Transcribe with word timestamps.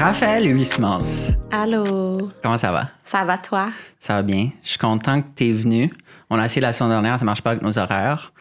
Raphaël 0.00 0.46
Huysmans. 0.50 1.34
Allô, 1.50 2.30
Comment 2.42 2.56
ça 2.56 2.72
va? 2.72 2.88
ça 3.04 3.24
va 3.24 3.36
toi? 3.36 3.68
Ça 3.98 4.14
va 4.16 4.22
bien. 4.22 4.48
Je 4.62 4.70
suis 4.70 4.78
content 4.78 5.20
que 5.20 5.26
tu 5.36 5.48
es 5.48 5.52
venu. 5.52 5.90
On 6.30 6.38
a 6.38 6.46
essayé 6.46 6.62
la 6.62 6.72
semaine 6.72 6.92
dernière, 6.92 7.18
ça 7.18 7.24
marche 7.24 7.42
pas 7.42 7.50
avec 7.50 7.62
nos 7.62 7.78
horaires. 7.78 8.32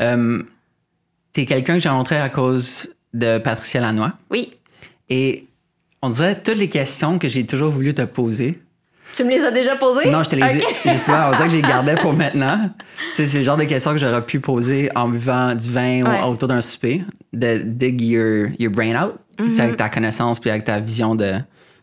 Euh, 0.00 0.42
tu 1.32 1.40
es 1.42 1.46
quelqu'un 1.46 1.74
que 1.74 1.80
j'ai 1.80 1.88
rencontré 1.88 2.18
à 2.18 2.28
cause 2.28 2.88
de 3.14 3.38
Patricia 3.38 3.80
Lannoy. 3.80 4.10
Oui. 4.30 4.52
Et 5.08 5.46
on 6.02 6.10
dirait 6.10 6.40
toutes 6.42 6.56
les 6.58 6.68
questions 6.68 7.18
que 7.18 7.28
j'ai 7.28 7.46
toujours 7.46 7.70
voulu 7.70 7.94
te 7.94 8.02
poser. 8.02 8.60
Tu 9.14 9.24
me 9.24 9.30
les 9.30 9.42
as 9.44 9.50
déjà 9.52 9.76
posées? 9.76 10.10
Non, 10.10 10.22
je 10.22 10.28
te 10.30 10.36
les 10.36 10.42
ai. 10.42 10.56
Ok. 10.56 10.76
Justement, 10.90 11.28
on 11.28 11.30
dirait 11.30 11.44
que 11.44 11.50
je 11.52 11.56
les 11.56 11.62
gardais 11.62 11.94
pour 11.94 12.12
maintenant. 12.16 12.68
Tu 13.14 13.22
sais, 13.22 13.26
c'est 13.26 13.38
le 13.38 13.44
genre 13.44 13.56
de 13.56 13.64
questions 13.64 13.92
que 13.92 13.98
j'aurais 13.98 14.20
pu 14.26 14.40
poser 14.40 14.90
en 14.94 15.08
buvant 15.08 15.54
du 15.54 15.70
vin 15.70 16.02
Ouais. 16.02 16.20
ou 16.22 16.32
autour 16.32 16.48
d'un 16.48 16.60
souper. 16.60 17.02
De 17.32 17.58
dig 17.64 18.02
your, 18.02 18.48
your 18.58 18.70
brain 18.72 18.94
out. 19.00 19.14
Sais, 19.54 19.60
avec 19.62 19.76
ta 19.76 19.88
connaissance 19.88 20.40
puis 20.40 20.50
avec 20.50 20.64
ta 20.64 20.78
vision 20.80 21.14
de, 21.14 21.34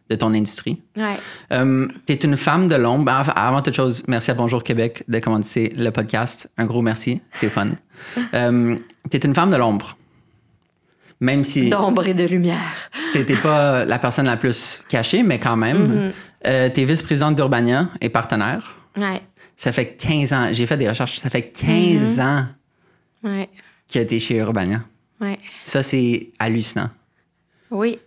de 0.09 0.15
ton 0.15 0.33
industrie. 0.33 0.81
Ouais. 0.97 1.17
Euh, 1.51 1.87
tu 2.07 2.13
es 2.13 2.15
une 2.17 2.37
femme 2.37 2.67
de 2.67 2.75
l'ombre. 2.75 3.11
Avant 3.35 3.61
toute 3.61 3.75
chose, 3.75 4.03
merci 4.07 4.31
à 4.31 4.33
Bonjour 4.33 4.63
Québec 4.63 5.03
de 5.07 5.19
commencer 5.19 5.73
le 5.77 5.89
podcast. 5.91 6.49
Un 6.57 6.65
gros 6.65 6.81
merci. 6.81 7.21
C'est 7.31 7.49
fun. 7.49 7.71
euh, 8.33 8.75
tu 9.09 9.17
es 9.17 9.19
une 9.21 9.35
femme 9.35 9.51
de 9.51 9.57
l'ombre. 9.57 9.97
Même 11.19 11.43
si 11.43 11.69
D'ombre 11.69 12.07
et 12.07 12.13
de 12.13 12.25
lumière. 12.25 12.89
tu 13.13 13.19
n'es 13.19 13.35
pas 13.35 13.85
la 13.85 13.97
personne 13.99 14.25
la 14.25 14.35
plus 14.35 14.81
cachée, 14.89 15.23
mais 15.23 15.39
quand 15.39 15.55
même. 15.55 16.11
tu 16.43 16.49
es 16.49 16.85
vice-présidente 16.85 17.35
d'Urbania 17.35 17.87
et 18.01 18.09
partenaire. 18.09 18.75
Ouais. 18.97 19.21
Ça 19.55 19.71
fait 19.71 19.95
15 19.95 20.33
ans. 20.33 20.49
J'ai 20.51 20.65
fait 20.65 20.75
des 20.77 20.89
recherches. 20.89 21.17
Ça 21.19 21.29
fait 21.29 21.49
15 21.51 22.19
ans 22.19 22.45
Ouais. 23.23 23.47
que 23.91 24.03
tu 24.03 24.15
es 24.15 24.19
chez 24.19 24.35
Urbania. 24.37 24.81
Ouais. 25.21 25.39
Ça, 25.63 25.81
c'est 25.81 26.31
hallucinant. 26.39 26.89
Oui. 27.73 27.97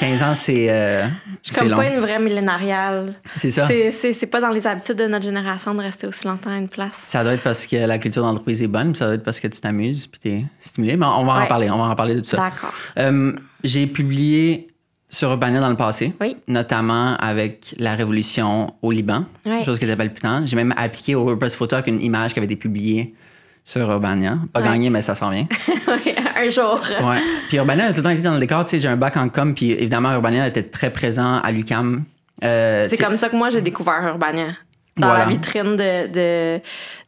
15 0.00 0.22
ans, 0.22 0.34
c'est 0.34 0.70
euh, 0.70 1.06
Je 1.42 1.50
suis 1.50 1.54
comme 1.58 1.68
long. 1.68 1.76
pas 1.76 1.86
une 1.94 2.00
vraie 2.00 2.18
millénariale. 2.18 3.14
C'est 3.36 3.50
ça. 3.50 3.66
C'est- 3.66 4.26
pas 4.26 4.40
dans 4.40 4.48
les 4.48 4.66
habitudes 4.66 4.96
de 4.96 5.06
notre 5.06 5.24
génération 5.24 5.74
de 5.74 5.80
rester 5.80 6.06
aussi 6.06 6.26
longtemps 6.26 6.50
à 6.50 6.56
une 6.56 6.68
place. 6.68 7.02
Ça 7.04 7.22
doit 7.22 7.34
être 7.34 7.42
parce 7.42 7.66
que 7.66 7.76
la 7.76 7.98
culture 7.98 8.22
d'entreprise 8.22 8.62
est 8.62 8.66
bonne, 8.66 8.92
puis 8.92 8.98
ça 8.98 9.04
doit 9.06 9.14
être 9.16 9.22
parce 9.22 9.38
que 9.38 9.48
tu 9.48 9.60
t'amuses, 9.60 10.06
puis 10.06 10.20
tu 10.20 10.28
es 10.30 10.44
stimulé. 10.58 10.96
Mais 10.96 11.04
on 11.06 11.24
va 11.24 11.34
en 11.42 11.46
parler, 11.46 11.70
on 11.70 11.76
va 11.78 11.84
en 11.84 11.94
parler 11.94 12.14
de 12.14 12.20
tout 12.20 12.26
ça. 12.26 12.36
D'accord. 12.38 12.72
Euh, 12.98 13.32
J'ai 13.62 13.86
publié 13.86 14.68
sur 15.10 15.28
Urbania 15.30 15.60
dans 15.60 15.68
le 15.68 15.76
passé, 15.76 16.14
Oui. 16.20 16.36
notamment 16.48 17.16
avec 17.16 17.74
la 17.78 17.94
révolution 17.96 18.74
au 18.80 18.90
Liban, 18.90 19.24
chose 19.66 19.78
qui 19.78 19.84
était 19.84 19.96
palpitante. 19.96 20.46
J'ai 20.46 20.56
même 20.56 20.72
appliqué 20.76 21.14
au 21.14 21.24
WordPress 21.24 21.56
Photo 21.56 21.74
avec 21.76 21.88
une 21.88 22.00
image 22.00 22.32
qui 22.32 22.38
avait 22.38 22.46
été 22.46 22.56
publiée 22.56 23.14
sur 23.64 23.90
Urbania. 23.90 24.38
Pas 24.52 24.60
Ouais. 24.60 24.68
gagné, 24.68 24.90
mais 24.90 25.02
ça 25.02 25.14
s'en 25.14 25.30
vient. 25.30 25.46
Oui, 25.88 26.14
un 26.36 26.48
jour. 26.50 26.80
Ouais. 27.02 27.20
Puis 27.48 27.56
Urbania 27.58 27.86
a 27.86 27.90
tout 27.90 27.96
le 27.98 28.02
temps 28.04 28.10
été 28.10 28.22
dans 28.22 28.34
le 28.34 28.40
décor. 28.40 28.64
Tu 28.64 28.70
sais, 28.70 28.80
j'ai 28.80 28.88
un 28.88 28.96
bac 28.96 29.16
en 29.16 29.28
com, 29.28 29.54
puis 29.54 29.72
évidemment, 29.72 30.12
Urbania 30.12 30.46
était 30.46 30.62
très 30.62 30.90
présent 30.90 31.40
à 31.40 31.50
l'UCAM. 31.52 32.04
Euh, 32.44 32.84
C'est 32.88 32.96
comme 32.96 33.16
ça 33.16 33.28
que 33.28 33.36
moi 33.36 33.50
j'ai 33.50 33.60
découvert 33.62 34.02
Urbania. 34.06 34.46
Dans 34.96 35.08
Voilà. 35.08 35.24
la 35.24 35.30
vitrine 35.30 35.76
de, 35.76 36.06
de 36.08 36.60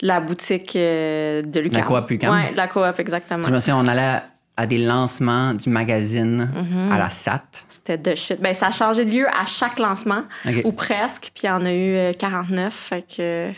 la 0.02 0.20
boutique 0.20 0.74
euh, 0.76 1.42
de 1.42 1.60
Lucas. 1.60 1.78
La 1.78 1.84
coop 1.84 2.10
UQAM. 2.10 2.32
Ouais, 2.32 2.50
la 2.54 2.66
coop, 2.68 2.98
exactement. 2.98 3.46
Je 3.46 3.52
me 3.52 3.58
souviens, 3.58 3.76
on 3.78 3.88
allait 3.88 4.20
à 4.56 4.66
des 4.66 4.78
lancements 4.78 5.54
du 5.54 5.68
magazine 5.70 6.48
Mm-hmm. 6.54 6.92
à 6.92 6.98
la 6.98 7.10
SAT. 7.10 7.40
C'était 7.68 7.96
de 7.98 8.14
shit. 8.14 8.40
Ben, 8.40 8.52
ça 8.54 8.66
a 8.68 8.70
changé 8.70 9.04
de 9.04 9.10
lieu 9.10 9.26
à 9.28 9.46
chaque 9.46 9.78
lancement, 9.78 10.22
ou 10.64 10.72
presque, 10.72 11.30
puis 11.34 11.44
il 11.44 11.46
y 11.46 11.50
en 11.50 11.64
a 11.64 11.72
eu 11.72 11.94
euh, 11.96 12.12
49. 12.12 12.72
Fait 12.72 13.02
que 13.16 13.50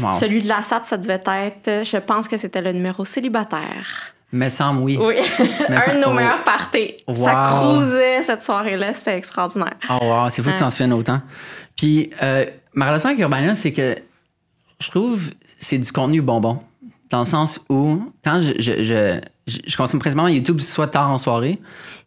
Wow. 0.00 0.12
celui 0.12 0.42
de 0.42 0.48
la 0.48 0.62
SAT, 0.62 0.84
ça 0.84 0.96
devait 0.96 1.22
être, 1.26 1.84
je 1.84 1.96
pense 1.98 2.28
que 2.28 2.36
c'était 2.36 2.60
le 2.60 2.72
numéro 2.72 3.04
célibataire. 3.04 4.12
Me 4.32 4.48
semble, 4.48 4.80
oui. 4.82 4.98
Oui, 5.00 5.14
Mais 5.68 5.76
un 5.76 5.80
ça- 5.80 5.94
de 5.94 6.00
nos 6.00 6.08
oh. 6.10 6.14
meilleurs 6.14 6.42
parties. 6.42 6.94
Ça 7.14 7.44
cruisait 7.48 8.22
cette 8.22 8.42
soirée-là, 8.42 8.92
c'était 8.92 9.16
extraordinaire. 9.16 9.76
Oh 9.88 9.98
wow, 10.02 10.28
c'est 10.30 10.42
fou 10.42 10.48
que 10.50 10.54
tu 10.54 10.60
t'en 10.60 10.70
souviennes 10.70 10.92
autant. 10.92 11.20
Puis 11.76 12.10
euh, 12.22 12.44
ma 12.74 12.86
relation 12.88 13.08
avec 13.10 13.20
Urbania, 13.20 13.54
c'est 13.54 13.72
que 13.72 13.94
je 14.80 14.90
trouve 14.90 15.30
c'est 15.58 15.78
du 15.78 15.90
contenu 15.92 16.20
bonbon. 16.20 16.60
Dans 17.08 17.20
le 17.20 17.24
sens 17.24 17.60
où, 17.68 18.12
quand 18.24 18.40
je, 18.40 18.52
je, 18.58 18.82
je, 18.82 19.20
je- 19.46 19.58
je 19.64 19.76
consomme 19.76 20.00
principalement 20.00 20.28
YouTube 20.28 20.58
soit 20.60 20.88
tard 20.88 21.08
en 21.08 21.18
soirée 21.18 21.60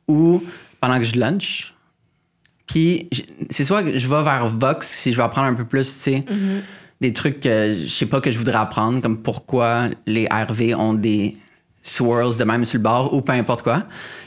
ou 0.09 0.43
pendant 0.81 0.97
que 0.97 1.05
je 1.05 1.17
lunch. 1.17 1.73
Puis 2.67 3.09
c'est 3.49 3.63
soit 3.65 3.81
que 3.81 3.97
je 3.97 4.07
vais 4.07 4.23
vers 4.23 4.47
Vox 4.47 4.87
si 4.87 5.11
je 5.13 5.17
veux 5.17 5.23
apprendre 5.23 5.47
un 5.47 5.53
peu 5.55 5.63
plus, 5.65 5.95
tu 5.95 5.99
sais, 6.01 6.25
des 7.01 7.13
trucs 7.13 7.41
que 7.41 7.75
je 7.83 7.87
sais 7.87 8.05
pas 8.05 8.21
que 8.21 8.31
je 8.31 8.37
voudrais 8.37 8.57
apprendre, 8.57 9.01
comme 9.01 9.21
pourquoi 9.21 9.87
les 10.05 10.27
RV 10.27 10.75
ont 10.75 10.93
des 10.93 11.37
swirls 11.81 12.37
de 12.37 12.43
même 12.43 12.65
sur 12.65 12.77
le 12.77 12.83
bord 12.83 13.13
ou 13.13 13.21
peu 13.21 13.31
importe 13.31 13.61
quoi. 13.61 13.83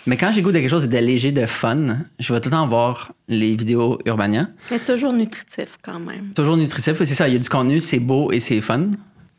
Mais 0.07 0.17
quand 0.17 0.33
j'ai 0.33 0.43
goût 0.43 0.51
de 0.51 0.59
quelque 0.59 0.71
chose 0.71 0.89
de 0.89 0.99
léger, 0.99 1.31
de 1.33 1.47
fun, 1.47 1.99
je 2.19 2.33
vais 2.33 2.41
tout 2.41 2.49
le 2.49 2.57
temps 2.57 2.67
voir 2.67 3.13
les 3.29 3.55
vidéos 3.55 3.99
Urbania. 4.05 4.49
Mais 4.71 4.81
toujours 4.81 5.13
nutritif 5.13 5.79
quand 5.83 6.01
même. 6.01 6.33
Toujours 6.35 6.57
nutritif, 6.57 6.97
c'est 6.99 7.07
ça. 7.07 7.29
Il 7.29 7.35
y 7.35 7.37
a 7.37 7.39
du 7.39 7.49
contenu, 7.49 7.79
c'est 7.79 8.01
beau 8.01 8.33
et 8.33 8.41
c'est 8.41 8.61
fun 8.61 8.91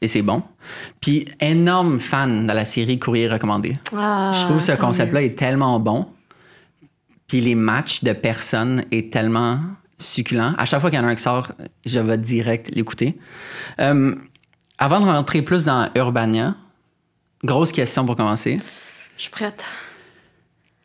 et 0.02 0.08
c'est 0.08 0.22
bon. 0.22 0.44
Puis 1.02 1.26
énorme 1.42 2.00
fan 2.00 2.48
de 2.48 2.54
la 2.54 2.66
série 2.66 3.00
Courrier 3.00 3.28
recommandé. 3.28 3.74
Ah, 3.96 4.32
je 4.34 4.46
trouve 4.46 4.62
ce 4.62 4.74
concept-là 4.74 5.24
est 5.24 5.38
tellement 5.38 5.80
bon. 5.80 6.08
Puis 7.28 7.42
les 7.42 7.56
matchs 7.56 8.04
de 8.04 8.14
personnes 8.14 8.84
est 8.92 9.12
tellement 9.12 9.60
succulent. 10.04 10.54
À 10.58 10.66
chaque 10.66 10.82
fois 10.82 10.90
qu'il 10.90 11.00
y 11.00 11.02
en 11.02 11.06
a 11.08 11.12
un 11.12 11.16
qui 11.16 11.24
sort, 11.24 11.52
je 11.86 12.00
vais 12.00 12.18
direct 12.18 12.70
l'écouter. 12.74 13.18
Euh, 13.80 14.16
avant 14.78 15.00
de 15.00 15.06
rentrer 15.06 15.42
plus 15.42 15.66
dans 15.66 15.90
Urbania, 15.96 16.56
grosse 17.44 17.72
question 17.72 18.06
pour 18.06 18.16
commencer. 18.16 18.60
Je 19.18 19.22
suis 19.24 19.32
prête. 19.32 19.66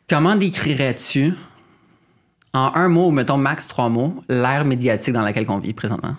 Comment 0.09 0.35
décrirais-tu, 0.35 1.33
en 2.53 2.71
un 2.75 2.87
mot, 2.87 3.07
ou 3.07 3.11
mettons 3.11 3.37
max 3.37 3.67
trois 3.67 3.89
mots, 3.89 4.23
l'ère 4.29 4.65
médiatique 4.65 5.13
dans 5.13 5.21
laquelle 5.21 5.45
on 5.49 5.59
vit 5.59 5.73
présentement? 5.73 6.15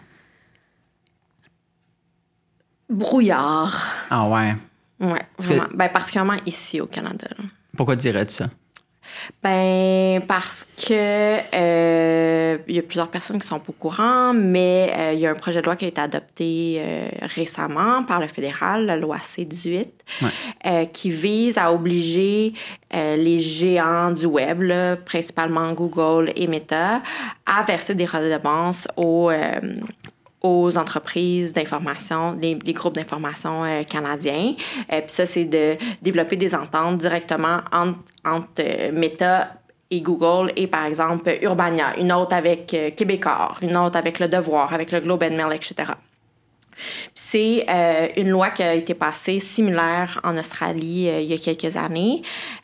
Brouillard. 2.88 3.94
Ah 4.10 4.28
ouais. 4.28 4.56
Ouais, 5.00 5.22
que- 5.38 5.44
vraiment. 5.44 5.64
Ben, 5.74 5.88
particulièrement 5.88 6.36
ici 6.46 6.80
au 6.80 6.86
Canada. 6.86 7.26
là. 7.38 7.44
Pourquoi 7.76 7.96
dirais-tu 7.96 8.34
ça? 8.34 8.50
Ben 9.43 10.21
parce 10.26 10.66
que 10.76 11.38
euh, 11.54 12.59
il 12.69 12.75
y 12.75 12.78
a 12.78 12.82
plusieurs 12.82 13.09
personnes 13.09 13.38
qui 13.41 13.47
sont 13.47 13.59
pas 13.59 13.71
au 13.71 13.72
courant, 13.72 14.32
mais 14.34 14.93
euh, 14.97 15.12
il 15.15 15.21
y 15.21 15.26
a 15.26 15.31
un 15.31 15.34
projet 15.34 15.60
de 15.60 15.66
loi 15.66 15.76
qui 15.76 15.84
a 15.84 15.88
été 15.88 16.00
adopté 16.00 16.76
euh, 16.78 17.09
récemment 17.22 18.03
par 18.04 18.21
le 18.21 18.26
fédéral, 18.28 18.87
la 18.87 18.97
loi 18.97 19.19
C-18, 19.22 19.87
Ouais. 20.22 20.28
euh, 20.66 20.84
qui 20.87 21.10
vise 21.10 21.56
à 21.56 21.72
obliger 21.72 22.53
euh, 22.94 23.16
les 23.16 23.38
géants 23.38 24.10
du 24.10 24.26
web, 24.26 24.62
là, 24.62 24.97
principalement 24.97 25.72
Google 25.72 26.32
et 26.37 26.47
Meta, 26.47 27.00
à 27.47 27.62
verser 27.62 27.94
des 27.94 28.06
redevances 28.06 28.88
aux 28.97 29.31
euh, 29.31 29.60
aux 30.40 30.76
entreprises 30.78 31.52
d'information, 31.52 32.36
les, 32.40 32.58
les 32.64 32.72
groupes 32.72 32.94
d'information 32.94 33.64
euh, 33.64 33.82
canadiens. 33.82 34.54
Euh, 34.92 35.00
Puis 35.00 35.10
ça, 35.10 35.26
c'est 35.26 35.44
de 35.44 35.76
développer 36.00 36.36
des 36.36 36.54
ententes 36.54 36.98
directement 36.98 37.58
entre, 37.72 37.98
entre 38.24 38.60
euh, 38.60 38.90
Meta 38.92 39.54
et 39.90 40.00
Google 40.00 40.52
et, 40.56 40.66
par 40.66 40.86
exemple, 40.86 41.30
Urbania, 41.42 41.98
une 41.98 42.12
autre 42.12 42.34
avec 42.34 42.72
euh, 42.74 42.90
Québecor, 42.90 43.58
une 43.60 43.76
autre 43.76 43.96
avec 43.96 44.18
Le 44.18 44.28
Devoir, 44.28 44.72
avec 44.72 44.92
le 44.92 45.00
Globe 45.00 45.24
and 45.24 45.36
Mail, 45.36 45.52
etc. 45.52 45.92
C'est 47.14 47.64
euh, 47.68 48.08
une 48.16 48.30
loi 48.30 48.50
qui 48.50 48.62
a 48.62 48.74
été 48.74 48.94
passée 48.94 49.38
similaire 49.38 50.20
en 50.24 50.36
Australie 50.36 51.08
euh, 51.08 51.20
il 51.20 51.30
y 51.30 51.34
a 51.34 51.38
quelques 51.38 51.76
années. 51.76 52.22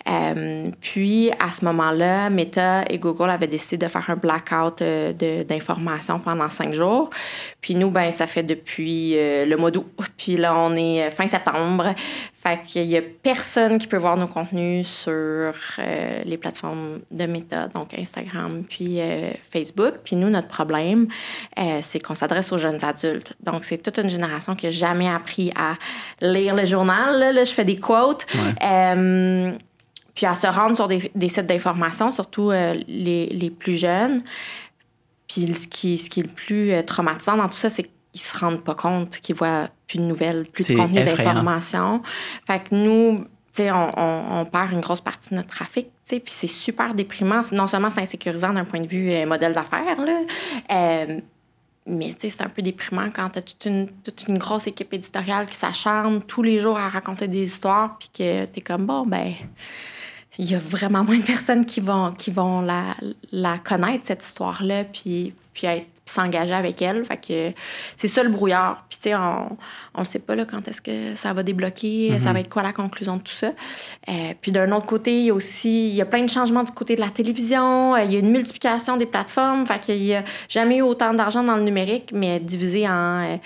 Euh, 0.09 0.71
puis, 0.81 1.31
à 1.39 1.53
ce 1.53 1.65
moment-là, 1.65 2.31
Meta 2.31 2.85
et 2.89 2.99
Google 2.99 3.31
avaient 3.31 3.47
décidé 3.47 3.87
de 3.87 3.91
faire 3.91 4.09
un 4.09 4.17
blackout 4.17 4.83
d'informations 5.49 6.19
pendant 6.21 6.49
cinq 6.51 6.75
jours. 6.75 7.11
Puis 7.61 7.75
nous, 7.75 7.91
ben, 7.91 8.11
ça 8.11 8.27
fait 8.27 8.43
depuis 8.43 9.15
le 9.17 9.57
mois 9.57 9.71
d'août. 9.71 9.87
Puis 10.17 10.37
là, 10.37 10.59
on 10.59 10.75
est 10.77 11.11
fin 11.11 11.27
septembre. 11.27 11.95
Fait 12.47 12.63
qu'il 12.65 12.85
y 12.85 12.97
a 12.97 13.03
personne 13.03 13.77
qui 13.77 13.89
peut 13.89 13.97
voir 13.97 14.17
nos 14.17 14.29
contenus 14.29 14.87
sur 14.87 15.13
euh, 15.13 16.23
les 16.25 16.37
plateformes 16.37 17.01
de 17.11 17.27
Meta, 17.27 17.67
donc 17.67 17.93
Instagram, 17.99 18.63
puis 18.63 19.01
euh, 19.01 19.33
Facebook. 19.51 19.95
Puis 20.05 20.15
nous, 20.15 20.31
notre 20.31 20.47
problème, 20.47 21.09
euh, 21.59 21.81
c'est 21.83 21.99
qu'on 21.99 22.15
s'adresse 22.15 22.53
aux 22.53 22.59
jeunes 22.59 22.85
adultes. 22.85 23.33
Donc, 23.41 23.65
c'est 23.65 23.79
toute 23.79 23.99
une 23.99 24.11
génération 24.11 24.55
qui 24.55 24.67
n'a 24.67 24.71
jamais 24.71 25.09
appris 25.09 25.51
à 25.57 25.75
lire 26.21 26.55
le 26.55 26.65
journal. 26.65 27.19
Là, 27.19 27.33
Là, 27.33 27.43
je 27.43 27.53
fais 27.53 27.65
des 27.65 27.81
quotes. 27.81 28.27
Ouais. 28.33 29.59
Puis 30.15 30.25
à 30.25 30.37
se 30.37 30.47
rendre 30.47 30.77
sur 30.77 30.87
des, 30.87 31.11
des 31.17 31.29
sites 31.29 31.47
d'information, 31.47 32.13
surtout 32.13 32.53
les, 32.53 33.27
les 33.27 33.51
plus 33.51 33.77
jeunes. 33.77 34.23
Puis 35.27 35.53
ce 35.53 35.67
qui, 35.67 35.99
ce 35.99 36.09
qui 36.09 36.21
est 36.21 36.29
le 36.29 36.33
plus 36.33 36.85
traumatisant 36.87 37.37
dans 37.37 37.49
tout 37.49 37.55
ça, 37.55 37.69
c'est 37.69 37.91
qu'ils 38.19 38.27
se 38.31 38.39
rendent 38.39 38.63
pas 38.65 38.75
compte 38.75 39.19
qu'ils 39.19 39.35
voient 39.37 39.69
plus 39.87 39.99
de 39.99 40.05
nouvelles, 40.05 40.45
plus 40.47 40.65
de 40.69 40.75
contenu 40.77 41.01
d'information. 41.25 42.03
Fait 42.47 42.61
que 42.63 42.75
nous, 42.75 43.25
tu 43.55 43.63
sais, 43.63 43.71
on, 43.71 43.91
on- 43.97 44.41
on 44.41 44.45
perd 44.45 44.73
une 44.73 44.81
grosse 44.81 45.01
partie 45.01 45.31
de 45.31 45.37
notre 45.37 45.49
trafic, 45.49 45.87
tu 45.87 45.91
sais, 46.17 46.21
puis 46.21 46.33
c'est 46.35 46.47
super 46.47 46.95
déprimant. 46.95 47.41
Non 47.53 47.67
seulement 47.67 47.91
c'est 47.91 48.03
insécurisant 48.03 48.53
d'un 48.53 48.65
point 48.65 48.81
de 48.81 48.87
vue 48.87 49.11
euh, 49.11 49.27
modèle 49.27 49.53
d'affaires, 49.55 50.01
là, 50.01 50.21
euh, 50.73 51.21
mais 51.89 52.09
tu 52.11 52.23
sais, 52.23 52.31
c'est 52.31 52.43
un 52.43 52.49
peu 52.49 52.63
déprimant 52.63 53.11
quand 53.15 53.31
tu 53.31 53.39
as 53.39 53.43
toute 53.43 53.65
une, 53.65 53.89
toute 54.03 54.25
une 54.27 54.39
grosse 54.39 54.67
équipe 54.67 54.93
éditoriale 54.93 55.47
qui 55.47 55.57
s'acharne 55.57 56.21
tous 56.23 56.43
les 56.43 56.59
jours 56.59 56.77
à 56.77 56.89
raconter 56.89 57.29
des 57.29 57.43
histoires, 57.45 57.97
puis 57.99 58.09
que 58.09 58.45
tu 58.47 58.59
es 58.59 58.61
comme, 58.61 58.87
bon, 58.87 59.07
ben, 59.07 59.35
il 60.39 60.51
y 60.51 60.55
a 60.55 60.59
vraiment 60.59 61.05
moins 61.05 61.17
de 61.19 61.23
personnes 61.25 61.65
qui 61.65 61.81
vont, 61.81 62.11
qui 62.13 62.31
vont 62.33 62.61
la, 62.61 62.97
la 63.33 63.59
connaître, 63.59 64.05
cette 64.07 64.25
histoire-là, 64.25 64.85
puis, 64.85 65.33
puis 65.55 65.67
être 65.69 65.87
s'engager 66.07 66.55
avec 66.55 66.81
elle. 66.81 67.05
Fait 67.05 67.17
que 67.17 67.53
c'est 67.97 68.09
ça 68.09 68.23
le 68.23 68.31
brouillard. 68.31 68.85
Puis, 68.89 68.99
tu 69.03 69.11
sais, 69.11 69.17
on 69.17 69.57
ne 69.99 70.05
sait 70.05 70.21
pas 70.21 70.37
là, 70.37 70.45
quand 70.45 70.67
est-ce 70.69 70.81
que 70.81 71.15
ça 71.17 71.33
va 71.33 71.43
débloquer, 71.43 72.19
ça 72.21 72.33
va 72.33 72.41
être 72.41 72.49
quoi 72.49 72.63
la 72.63 72.73
conclusion 72.73 73.17
de 73.17 73.23
tout 73.23 73.33
ça. 73.33 73.53
Euh, 74.09 74.33
puis, 74.41 74.53
d'un 74.53 74.71
autre 74.73 74.87
côté, 74.87 75.19
il 75.19 75.27
y 75.27 75.31
a 75.31 75.35
aussi 75.35 75.89
il 75.89 75.95
y 75.95 76.01
a 76.01 76.07
plein 76.07 76.23
de 76.23 76.31
changements 76.31 76.63
du 76.63 76.73
côté 76.73 76.95
de 76.95 77.01
la 77.01 77.11
télévision. 77.11 77.97
Il 77.97 78.13
y 78.13 78.17
a 78.17 78.21
une 78.21 78.31
multiplication 78.31 78.97
des 78.97 79.07
plateformes. 79.07 79.67
Fait 79.67 79.81
qu'il 79.81 80.01
n'y 80.01 80.15
a 80.15 80.23
jamais 80.49 80.79
eu 80.79 80.83
autant 80.83 81.13
d'argent 81.13 81.43
dans 81.43 81.57
le 81.57 81.63
numérique, 81.63 82.13
mais 82.15 82.39
divisé 82.39 82.89
en 82.89 83.39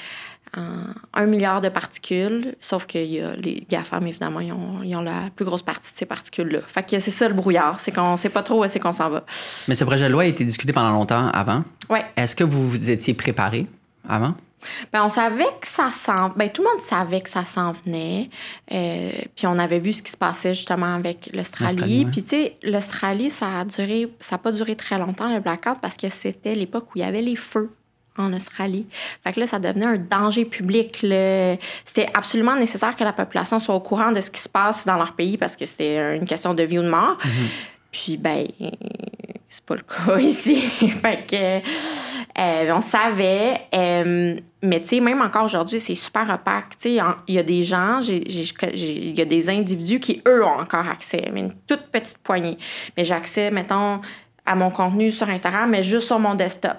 un 0.54 1.26
milliard 1.26 1.60
de 1.60 1.68
particules, 1.68 2.56
sauf 2.60 2.86
que 2.86 2.98
y 2.98 3.20
a 3.20 3.36
les 3.36 3.64
GAFAM, 3.68 4.06
évidemment, 4.06 4.40
ils 4.40 4.52
ont, 4.52 5.02
la 5.02 5.30
plus 5.34 5.44
grosse 5.44 5.62
partie 5.62 5.92
de 5.92 5.96
ces 5.96 6.06
particules-là. 6.06 6.60
Fait 6.66 6.82
que 6.82 6.98
c'est 6.98 7.10
ça 7.10 7.28
le 7.28 7.34
brouillard, 7.34 7.78
c'est 7.78 7.92
qu'on 7.92 8.12
ne 8.12 8.16
sait 8.16 8.28
pas 8.28 8.42
trop 8.42 8.64
où 8.64 8.68
c'est 8.68 8.80
qu'on 8.80 8.92
s'en 8.92 9.10
va. 9.10 9.24
Mais 9.68 9.74
ce 9.74 9.84
projet 9.84 10.06
de 10.06 10.12
loi 10.12 10.22
a 10.22 10.26
été 10.26 10.44
discuté 10.44 10.72
pendant 10.72 10.92
longtemps 10.92 11.28
avant. 11.28 11.62
Oui. 11.88 12.00
Est-ce 12.16 12.34
que 12.34 12.44
vous 12.44 12.68
vous 12.68 12.90
étiez 12.90 13.14
préparé 13.14 13.66
avant? 14.08 14.34
Bien, 14.92 15.04
on 15.04 15.08
savait 15.08 15.44
que 15.60 15.66
ça 15.66 15.90
s'en... 15.92 16.30
Bien, 16.30 16.48
tout 16.48 16.62
le 16.62 16.68
monde 16.68 16.82
savait 16.82 17.20
que 17.20 17.30
ça 17.30 17.46
s'en 17.46 17.72
venait. 17.72 18.28
Euh, 18.72 19.10
puis 19.34 19.46
on 19.46 19.58
avait 19.58 19.78
vu 19.78 19.92
ce 19.92 20.02
qui 20.02 20.10
se 20.10 20.16
passait 20.16 20.52
justement 20.52 20.94
avec 20.94 21.30
l'Australie. 21.32 22.04
Puis 22.04 22.22
tu 22.22 22.28
sais, 22.28 22.56
l'Australie, 22.62 23.30
ça 23.30 23.60
a 23.60 23.64
duré... 23.64 24.12
Ça 24.20 24.34
n'a 24.34 24.38
pas 24.38 24.52
duré 24.52 24.76
très 24.76 24.98
longtemps, 24.98 25.32
le 25.32 25.40
blackout, 25.40 25.78
parce 25.80 25.96
que 25.96 26.10
c'était 26.10 26.54
l'époque 26.54 26.88
où 26.90 26.92
il 26.98 27.00
y 27.00 27.04
avait 27.04 27.22
les 27.22 27.36
feux 27.36 27.70
en 28.18 28.32
Australie. 28.32 28.86
Fait 29.24 29.32
que 29.32 29.40
là, 29.40 29.46
ça 29.46 29.58
devenait 29.58 29.86
un 29.86 29.96
danger 29.96 30.44
public. 30.44 30.98
C'était 31.84 32.08
absolument 32.14 32.56
nécessaire 32.56 32.96
que 32.96 33.04
la 33.04 33.12
population 33.12 33.58
soit 33.60 33.74
au 33.74 33.80
courant 33.80 34.12
de 34.12 34.20
ce 34.20 34.30
qui 34.30 34.40
se 34.40 34.48
passe 34.48 34.84
dans 34.86 34.96
leur 34.96 35.12
pays 35.12 35.36
parce 35.36 35.56
que 35.56 35.66
c'était 35.66 36.16
une 36.16 36.26
question 36.26 36.54
de 36.54 36.62
vie 36.62 36.78
ou 36.78 36.82
de 36.82 36.90
mort. 36.90 37.16
Mm-hmm. 37.18 37.48
Puis, 37.92 38.16
ben, 38.16 38.46
c'est 39.48 39.64
pas 39.64 39.74
le 39.74 39.82
cas 39.82 40.18
ici. 40.20 40.56
fait 40.56 41.26
que, 41.26 41.58
euh, 42.38 42.72
on 42.72 42.80
savait. 42.80 43.54
Euh, 43.74 44.36
mais, 44.62 44.80
tu 44.80 44.86
sais, 44.86 45.00
même 45.00 45.20
encore 45.20 45.44
aujourd'hui, 45.44 45.80
c'est 45.80 45.96
super 45.96 46.22
opaque. 46.32 46.78
Tu 46.78 46.96
sais, 46.96 47.02
il 47.26 47.34
y 47.34 47.38
a 47.38 47.42
des 47.42 47.62
gens, 47.62 48.00
il 48.00 49.18
y 49.18 49.20
a 49.20 49.24
des 49.24 49.50
individus 49.50 49.98
qui, 49.98 50.22
eux, 50.26 50.44
ont 50.44 50.60
encore 50.60 50.86
accès, 50.86 51.28
mais 51.32 51.40
une 51.40 51.54
toute 51.66 51.88
petite 51.90 52.18
poignée. 52.18 52.58
Mais 52.96 53.04
j'ai 53.04 53.14
accès, 53.14 53.50
mettons, 53.50 54.00
à 54.46 54.54
mon 54.54 54.70
contenu 54.70 55.10
sur 55.10 55.28
Instagram, 55.28 55.68
mais 55.70 55.82
juste 55.82 56.06
sur 56.06 56.18
mon 56.18 56.34
desktop 56.34 56.76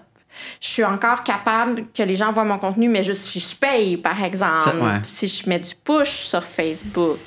je 0.59 0.67
suis 0.67 0.83
encore 0.83 1.23
capable 1.23 1.85
que 1.93 2.03
les 2.03 2.15
gens 2.15 2.31
voient 2.31 2.45
mon 2.45 2.57
contenu, 2.57 2.87
mais 2.89 3.03
juste 3.03 3.23
si 3.23 3.39
je 3.39 3.55
paye, 3.55 3.97
par 3.97 4.23
exemple, 4.23 5.01
si 5.03 5.27
je 5.27 5.47
mets 5.49 5.59
du 5.59 5.73
push 5.83 6.21
sur 6.21 6.43
Facebook. 6.43 7.19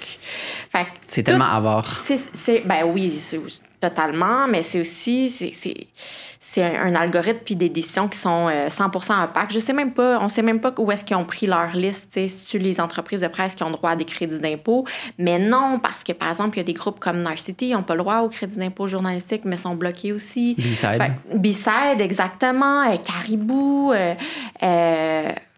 C'est 1.08 1.22
tellement 1.22 1.52
avoir. 1.52 1.90
C'est, 1.90 2.62
ben 2.64 2.84
oui, 2.84 3.10
c'est 3.20 3.40
totalement, 3.80 4.46
mais 4.48 4.62
c'est 4.62 4.80
aussi, 4.80 5.30
c'est 5.30 5.88
un, 6.58 6.94
algorithme 6.94 7.40
puis 7.44 7.56
des 7.56 7.68
décisions 7.68 8.08
qui 8.08 8.18
sont 8.18 8.48
100% 8.48 9.12
euh, 9.12 9.24
opaques. 9.24 9.52
Je 9.52 9.58
sais 9.58 9.72
même 9.72 9.92
pas, 9.92 10.18
on 10.20 10.28
sait 10.28 10.42
même 10.42 10.60
pas 10.60 10.72
où 10.78 10.90
est-ce 10.92 11.04
qu'ils 11.04 11.16
ont 11.16 11.24
pris 11.24 11.46
leur 11.46 11.74
liste, 11.74 12.12
si 12.12 12.44
tu 12.44 12.58
les 12.58 12.80
entreprises 12.80 13.22
de 13.22 13.28
presse 13.28 13.54
qui 13.54 13.62
ont 13.62 13.70
droit 13.70 13.90
à 13.90 13.96
des 13.96 14.04
crédits 14.04 14.40
d'impôt, 14.40 14.86
mais 15.18 15.38
non, 15.38 15.78
parce 15.82 16.04
que 16.04 16.12
par 16.12 16.28
exemple, 16.28 16.56
il 16.56 16.60
y 16.60 16.60
a 16.60 16.64
des 16.64 16.72
groupes 16.72 17.00
comme 17.00 17.22
Narcity, 17.22 17.68
ils 17.68 17.72
n'ont 17.72 17.82
pas 17.82 17.94
le 17.94 18.00
droit 18.00 18.20
au 18.20 18.28
crédit 18.28 18.58
d'impôt 18.58 18.86
journalistique, 18.86 19.42
mais 19.44 19.56
sont 19.56 19.74
bloqués 19.74 20.12
aussi. 20.12 20.54
B-Side. 21.34 22.00
exactement, 22.00 22.82
euh, 22.82 22.96
Caribou, 22.96 23.92
euh, 23.92 24.14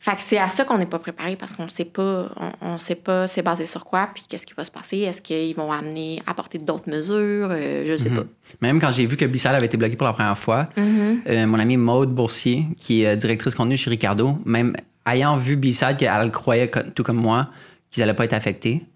fait 0.06 0.14
que 0.14 0.22
c'est 0.22 0.38
à 0.38 0.48
ça 0.48 0.64
qu'on 0.64 0.78
n'est 0.78 0.86
pas 0.86 1.00
préparé 1.00 1.34
parce 1.34 1.52
qu'on 1.52 1.64
ne 1.64 1.68
sait 1.68 1.84
pas, 1.84 2.28
on, 2.60 2.78
sait 2.78 2.94
pas 2.94 3.26
c'est 3.26 3.42
basé 3.42 3.66
sur 3.66 3.84
quoi, 3.84 4.08
puis 4.14 4.22
qu'est-ce 4.28 4.46
qui 4.46 4.54
va 4.56 4.62
se 4.62 4.70
passer? 4.70 4.98
Est-ce 4.98 5.20
qu'ils 5.20 5.56
vont 5.56 5.72
amener, 5.72 6.22
apporter 6.28 6.58
d'autres 6.58 6.88
mesures? 6.88 7.48
Euh, 7.50 7.82
je 7.84 7.90
ne 7.90 7.96
sais 7.96 8.10
mhm. 8.10 8.18
pas. 8.18 8.24
Même 8.62 8.80
quand 8.80 8.92
j'ai 8.92 9.04
vu 9.04 9.16
que 9.16 9.24
Bissal 9.24 9.56
avait 9.56 9.66
été 9.66 9.76
bloqué 9.76 9.96
pour 9.96 10.06
la 10.06 10.12
première 10.12 10.38
fois, 10.38 10.68
mhm. 10.76 11.22
euh, 11.26 11.46
mon 11.48 11.58
amie 11.58 11.76
Maude 11.76 12.14
Boursier, 12.14 12.66
qui 12.78 13.02
est 13.02 13.16
directrice 13.16 13.56
contenu 13.56 13.76
chez 13.76 13.90
Ricardo, 13.90 14.38
même 14.44 14.76
ayant 15.06 15.36
vu 15.36 15.56
Bissal 15.56 15.96
qu'elle 15.96 16.30
croyait, 16.30 16.70
tout 16.94 17.02
comme 17.02 17.16
moi, 17.16 17.48
qu'ils 17.90 18.02
n'allaient 18.02 18.14
pas 18.14 18.26
être 18.26 18.34
affectés, 18.34 18.86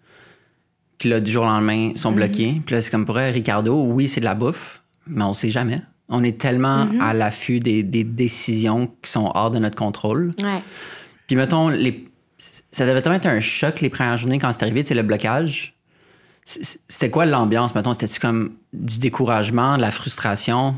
puis 0.99 1.09
là, 1.09 1.19
du 1.19 1.33
jour 1.33 1.43
au 1.43 1.49
lendemain, 1.49 1.91
ils 1.95 1.99
sont 1.99 2.11
mhm. 2.11 2.17
bloqués. 2.19 2.62
Puis 2.65 2.77
là, 2.77 2.83
c'est 2.83 2.91
comme 2.93 3.05
pour 3.05 3.19
elle, 3.19 3.35
Ricardo, 3.35 3.83
oui, 3.83 4.07
c'est 4.07 4.21
de 4.21 4.27
la 4.27 4.37
bouffe, 4.37 4.81
mais 5.09 5.25
on 5.25 5.31
ne 5.31 5.35
sait 5.35 5.51
jamais. 5.51 5.83
On 6.09 6.23
est 6.23 6.41
tellement 6.41 6.89
à 7.01 7.15
l'affût 7.15 7.59
des, 7.59 7.83
des, 7.83 8.05
décisions 8.05 8.89
qui 9.03 9.11
sont 9.11 9.31
hors 9.35 9.51
de 9.51 9.59
notre 9.59 9.77
contrôle. 9.77 10.33
Ouais. 10.43 10.62
Puis 11.31 11.37
mettons, 11.37 11.71
ça 12.73 12.87
devait 12.87 13.03
tellement 13.03 13.19
être 13.19 13.27
un 13.27 13.38
choc 13.38 13.81
les 13.81 13.88
premières 13.88 14.17
journées 14.17 14.41
quand 14.41 14.53
c'est 14.53 14.65
arrivé, 14.65 14.85
c'est 14.85 14.97
le 14.97 15.03
blocage. 15.03 15.77
C'était 16.44 17.09
quoi 17.09 17.25
l'ambiance, 17.25 17.73
mettons? 17.77 17.93
C'était-tu 17.93 18.19
comme 18.19 18.56
du 18.73 18.99
découragement, 18.99 19.77
de 19.77 19.81
la 19.81 19.93
frustration? 19.93 20.75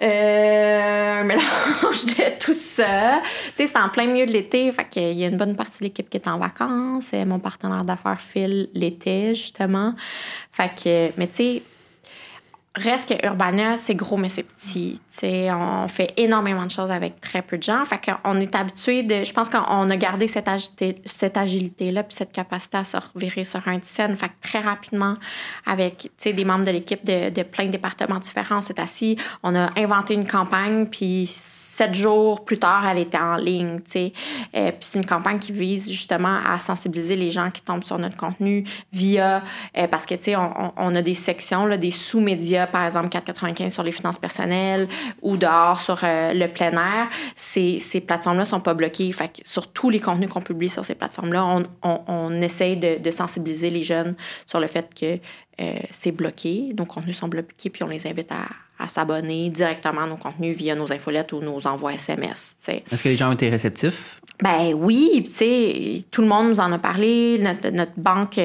Euh, 0.00 1.20
un 1.20 1.24
mélange 1.24 2.04
de 2.06 2.38
tout 2.38 2.52
ça. 2.52 3.22
Tu 3.24 3.52
sais, 3.56 3.66
c'est 3.66 3.76
en 3.76 3.88
plein 3.88 4.06
milieu 4.06 4.24
de 4.24 4.30
l'été, 4.30 4.70
fait 4.70 4.88
qu'il 4.88 5.14
y 5.14 5.24
a 5.24 5.26
une 5.26 5.36
bonne 5.36 5.56
partie 5.56 5.80
de 5.80 5.86
l'équipe 5.86 6.08
qui 6.08 6.16
est 6.16 6.28
en 6.28 6.38
vacances. 6.38 7.10
Mon 7.26 7.40
partenaire 7.40 7.84
d'affaires 7.84 8.20
Phil 8.20 8.68
l'était, 8.72 9.34
justement. 9.34 9.96
Fait 10.52 10.70
que, 10.80 11.10
mais 11.18 11.26
tu 11.26 11.34
sais, 11.34 11.62
reste 12.76 13.08
que 13.08 13.26
Urbana, 13.26 13.76
c'est 13.76 13.94
gros, 13.94 14.16
mais 14.16 14.28
c'est 14.28 14.42
petit. 14.42 15.00
on 15.22 15.86
fait 15.88 16.12
énormément 16.16 16.66
de 16.66 16.70
choses 16.70 16.90
avec 16.90 17.20
très 17.20 17.42
peu 17.42 17.56
de 17.56 17.62
gens. 17.62 17.84
Fait 17.84 18.00
qu'on 18.00 18.40
est 18.40 18.54
habitué 18.54 19.02
de. 19.02 19.22
Je 19.22 19.32
pense 19.32 19.48
qu'on 19.48 19.90
a 19.90 19.96
gardé 19.96 20.26
cette, 20.26 20.48
agilité, 20.48 20.96
cette 21.04 21.36
agilité-là 21.36 22.02
puis 22.02 22.16
cette 22.16 22.32
capacité 22.32 22.78
à 22.78 22.84
se 22.84 22.96
revirer 22.96 23.44
sur 23.44 23.66
un 23.68 23.78
scène. 23.82 24.16
Fait 24.16 24.28
que 24.28 24.34
très 24.42 24.58
rapidement, 24.58 25.14
avec 25.66 26.10
des 26.24 26.44
membres 26.44 26.64
de 26.64 26.70
l'équipe 26.70 27.04
de, 27.04 27.42
plein 27.42 27.66
de 27.66 27.70
départements 27.70 28.18
différents, 28.18 28.58
on 28.58 28.60
s'est 28.60 28.80
assis, 28.80 29.16
on 29.42 29.54
a 29.54 29.70
inventé 29.78 30.14
une 30.14 30.26
campagne, 30.26 30.86
puis 30.86 31.26
sept 31.26 31.94
jours 31.94 32.44
plus 32.44 32.58
tard, 32.58 32.86
elle 32.88 32.98
était 32.98 33.18
en 33.18 33.36
ligne. 33.36 33.78
Euh, 33.94 34.10
puis 34.70 34.74
c'est 34.80 34.98
une 34.98 35.06
campagne 35.06 35.38
qui 35.38 35.52
vise 35.52 35.90
justement 35.90 36.38
à 36.44 36.58
sensibiliser 36.58 37.14
les 37.16 37.30
gens 37.30 37.50
qui 37.50 37.62
tombent 37.62 37.84
sur 37.84 37.98
notre 37.98 38.16
contenu 38.16 38.64
via. 38.92 39.42
Euh, 39.76 39.86
parce 39.86 40.06
que, 40.06 40.14
tu 40.14 40.24
sais, 40.24 40.36
on, 40.36 40.94
a 40.94 41.02
des 41.02 41.14
sections, 41.14 41.66
là, 41.66 41.76
des 41.76 41.90
sous-médias 41.90 42.63
par 42.66 42.84
exemple 42.84 43.08
4,95 43.08 43.70
sur 43.70 43.82
les 43.82 43.92
finances 43.92 44.18
personnelles 44.18 44.88
ou 45.22 45.36
dehors 45.36 45.78
sur 45.78 45.98
euh, 46.02 46.32
le 46.32 46.48
plein 46.48 46.72
air, 46.72 47.08
ces, 47.34 47.78
ces 47.78 48.00
plateformes-là 48.00 48.42
ne 48.42 48.48
sont 48.48 48.60
pas 48.60 48.74
bloquées. 48.74 49.10
Fait 49.12 49.40
sur 49.44 49.68
tous 49.72 49.90
les 49.90 50.00
contenus 50.00 50.28
qu'on 50.28 50.40
publie 50.40 50.68
sur 50.68 50.84
ces 50.84 50.94
plateformes-là, 50.94 51.60
on, 51.82 52.02
on, 52.06 52.42
essaye 52.42 52.76
de, 52.76 52.98
de, 52.98 53.10
sensibiliser 53.10 53.70
les 53.70 53.82
jeunes 53.82 54.16
sur 54.46 54.60
le 54.60 54.66
fait 54.66 54.92
que 54.94 55.18
euh, 55.60 55.78
c'est 55.90 56.12
bloqué, 56.12 56.72
nos 56.76 56.84
contenus 56.84 57.16
sont 57.16 57.28
bloqués, 57.28 57.70
puis 57.70 57.82
on 57.82 57.88
les 57.88 58.06
invite 58.06 58.32
à, 58.32 58.46
à 58.78 58.88
s'abonner 58.88 59.50
directement 59.50 60.02
à 60.02 60.06
nos 60.06 60.16
contenus 60.16 60.56
via 60.56 60.74
nos 60.74 60.92
infolettes 60.92 61.32
ou 61.32 61.40
nos 61.40 61.66
envois 61.66 61.94
SMS. 61.94 62.56
Est-ce 62.66 63.02
que 63.02 63.08
les 63.08 63.16
gens 63.16 63.30
ont 63.30 63.34
été 63.34 63.48
réceptifs? 63.48 64.20
Ben 64.42 64.74
oui, 64.74 65.22
tu 65.24 65.32
sais, 65.32 66.04
tout 66.10 66.20
le 66.20 66.26
monde 66.26 66.48
nous 66.48 66.60
en 66.60 66.72
a 66.72 66.78
parlé. 66.78 67.38
Notre, 67.38 67.70
notre 67.70 67.92
banque 67.96 68.40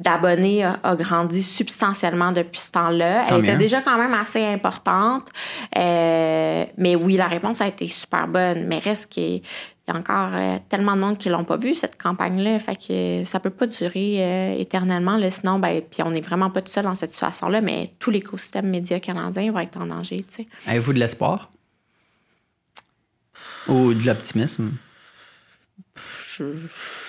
d'abonnés 0.00 0.64
a, 0.64 0.96
grandi 0.96 1.42
substantiellement 1.42 2.32
depuis 2.32 2.60
ce 2.60 2.72
temps-là. 2.72 3.26
Elle 3.28 3.40
était 3.40 3.56
déjà 3.56 3.82
quand 3.82 3.98
même 3.98 4.14
assez 4.14 4.42
importante. 4.42 5.28
Euh, 5.76 6.64
mais 6.78 6.96
oui, 6.96 7.16
la 7.16 7.28
réponse 7.28 7.60
a 7.60 7.66
été 7.66 7.86
super 7.86 8.26
bonne. 8.26 8.66
Mais 8.66 8.78
reste 8.78 9.12
qu'il 9.84 9.94
y 9.94 9.96
a 9.96 10.00
encore 10.00 10.30
euh, 10.34 10.58
tellement 10.68 10.96
de 10.96 11.00
monde 11.00 11.18
qui 11.18 11.28
l'ont 11.28 11.44
pas 11.44 11.56
vu, 11.56 11.74
cette 11.74 12.00
campagne-là. 12.00 12.58
Fait 12.58 12.76
que 12.76 13.24
ça 13.24 13.40
peut 13.40 13.50
pas 13.50 13.66
durer 13.66 14.24
euh, 14.24 14.58
éternellement. 14.58 15.16
Là, 15.16 15.30
sinon, 15.30 15.58
ben, 15.58 15.82
puis 15.82 16.02
on 16.02 16.10
n'est 16.10 16.20
vraiment 16.20 16.50
pas 16.50 16.62
tout 16.62 16.72
seul 16.72 16.84
dans 16.84 16.94
cette 16.94 17.12
situation-là, 17.12 17.60
mais 17.60 17.90
tout 17.98 18.10
l'écosystème 18.10 18.68
média 18.68 18.98
canadien 19.00 19.52
va 19.52 19.62
être 19.62 19.80
en 19.80 19.86
danger. 19.86 20.24
Avez-vous 20.66 20.92
de 20.94 20.98
l'espoir? 20.98 21.50
Ou 23.68 23.94
de 23.94 24.04
l'optimisme? 24.04 24.72
Je, 26.36 26.44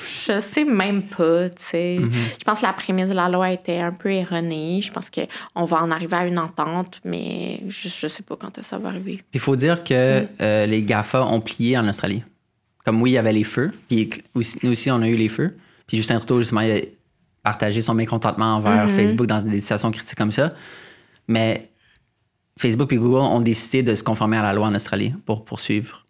je 0.04 0.40
sais 0.40 0.66
même 0.66 1.04
pas, 1.04 1.50
tu 1.50 1.64
sais. 1.64 1.98
Mm-hmm. 2.00 2.12
Je 2.40 2.44
pense 2.44 2.60
que 2.60 2.66
la 2.66 2.74
prémisse 2.74 3.10
de 3.10 3.16
la 3.16 3.28
loi 3.28 3.52
était 3.52 3.80
un 3.80 3.92
peu 3.92 4.12
erronée. 4.12 4.82
Je 4.84 4.92
pense 4.92 5.10
qu'on 5.10 5.64
va 5.64 5.78
en 5.82 5.90
arriver 5.90 6.16
à 6.16 6.28
une 6.28 6.38
entente, 6.38 7.00
mais 7.04 7.62
je, 7.68 7.90
je 7.90 8.08
sais 8.08 8.22
pas 8.22 8.36
quand 8.36 8.62
ça 8.62 8.78
va 8.78 8.90
arriver. 8.90 9.24
Il 9.34 9.40
faut 9.40 9.56
dire 9.56 9.84
que 9.84 10.22
mm. 10.22 10.28
euh, 10.42 10.66
les 10.68 10.84
GAFA 10.84 11.26
ont 11.26 11.42
plié 11.42 11.78
en 11.78 11.88
Australie. 11.88 12.24
Comme 12.86 13.02
oui, 13.02 13.12
il 13.12 13.14
y 13.14 13.18
avait 13.18 13.34
les 13.34 13.44
feux, 13.44 13.72
puis 13.88 14.10
nous 14.64 14.72
aussi, 14.72 14.92
on 14.92 15.02
a 15.02 15.08
eu 15.08 15.16
les 15.16 15.30
feux. 15.30 15.58
Puis 15.88 15.98
Justin 15.98 16.18
Trudeau, 16.18 16.40
justement, 16.40 16.62
il 16.62 16.72
a 16.72 16.82
partagé 17.44 17.82
son 17.82 17.94
mécontentement 17.94 18.56
envers 18.56 18.88
mm-hmm. 18.88 18.96
Facebook 18.96 19.28
dans 19.28 19.42
des 19.42 19.62
situations 19.62 19.92
critiques 19.92 20.18
comme 20.18 20.32
ça. 20.32 20.52
Mais 21.28 21.70
Facebook 22.60 22.94
et 22.94 22.98
Google 22.98 23.22
ont 23.22 23.42
décidé 23.42 23.84
de 23.84 23.96
se 23.96 24.04
conformer 24.04 24.38
à 24.38 24.44
la 24.44 24.54
loi 24.54 24.68
en 24.68 24.76
Australie 24.76 25.14
pour 25.26 25.44
poursuivre 25.46 26.06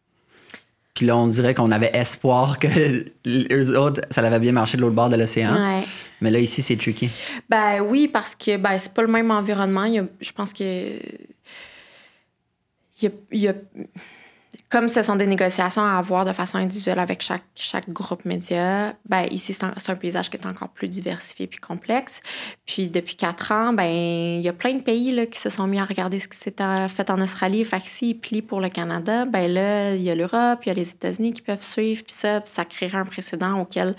puis 0.96 1.06
là, 1.06 1.18
on 1.18 1.28
dirait 1.28 1.54
qu'on 1.54 1.72
avait 1.72 1.92
espoir 1.94 2.58
que 2.58 2.68
les 3.26 3.72
autres, 3.72 4.02
ça 4.10 4.22
avait 4.22 4.40
bien 4.40 4.54
marché 4.54 4.78
de 4.78 4.82
l'autre 4.82 4.96
bord 4.96 5.10
de 5.10 5.18
l'océan. 5.18 5.84
Mais 6.22 6.32
là, 6.32 6.40
ici, 6.40 6.62
c'est 6.62 6.78
tricky. 6.78 7.10
Ben 7.50 7.82
oui, 7.82 8.08
parce 8.08 8.34
que 8.34 8.56
ben, 8.56 8.80
c'est 8.80 8.94
pas 8.94 9.02
le 9.02 9.10
même 9.10 9.30
environnement. 9.30 9.86
je 10.20 10.32
pense 10.32 10.54
que. 10.54 10.98
Il 13.02 13.12
y 13.34 13.50
a, 13.50 13.54
comme 14.70 14.88
ce 14.88 15.02
sont 15.04 15.16
des 15.16 15.28
négociations 15.28 15.84
à 15.84 15.98
avoir 15.98 16.26
de 16.26 16.34
façon 16.34 16.58
individuelle 16.58 17.00
avec 17.00 17.22
chaque, 17.22 17.44
chaque 17.56 17.90
groupe 17.90 18.26
média, 18.26 18.94
ben 19.08 19.26
ici, 19.30 19.54
c'est 19.54 19.64
un, 19.64 19.96
paysage 19.96 20.30
qui 20.30 20.38
est 20.38 20.46
encore 20.48 20.70
plus 20.70 20.88
diversifié 20.88 21.48
puis 21.48 21.60
complexe. 21.60 22.20
Puis 22.66 22.90
depuis 22.90 23.16
quatre 23.16 23.52
ans, 23.52 23.74
ben 23.74 23.86
il 23.86 24.42
y 24.42 24.50
a 24.50 24.54
plein 24.54 24.74
de 24.74 24.82
pays 24.82 25.12
là, 25.12 25.28
qui 25.28 25.40
se 25.40 25.50
sont 25.50 25.68
mis 25.68 25.80
à 25.80 25.86
regarder 25.86 26.20
ce 26.20 26.28
qui 26.28 26.38
s'est 26.38 26.56
fait 26.90 27.10
en 27.10 27.22
Australie. 27.22 27.64
Fait 27.64 27.80
que 27.80 27.88
s'ils 27.88 28.20
plient 28.20 28.42
pour 28.42 28.60
le 28.60 28.70
Canada, 28.70 29.26
ben 29.26 29.52
là, 29.52 29.94
il 29.94 30.02
y 30.02 30.10
a 30.10 30.16
l'Europe, 30.16 30.60
il 30.64 30.70
y 30.70 30.72
a 30.72 30.74
les 30.74 30.90
États-Unis 30.90 31.34
qui 31.34 31.42
peuvent 31.42 31.62
suivre. 31.62 32.04
Puis 32.04 32.16
ça, 32.16 32.42
ça 32.46 32.66
créerait 32.66 32.98
un 32.98 33.06
précédent 33.06 33.60
auquel 33.60 33.96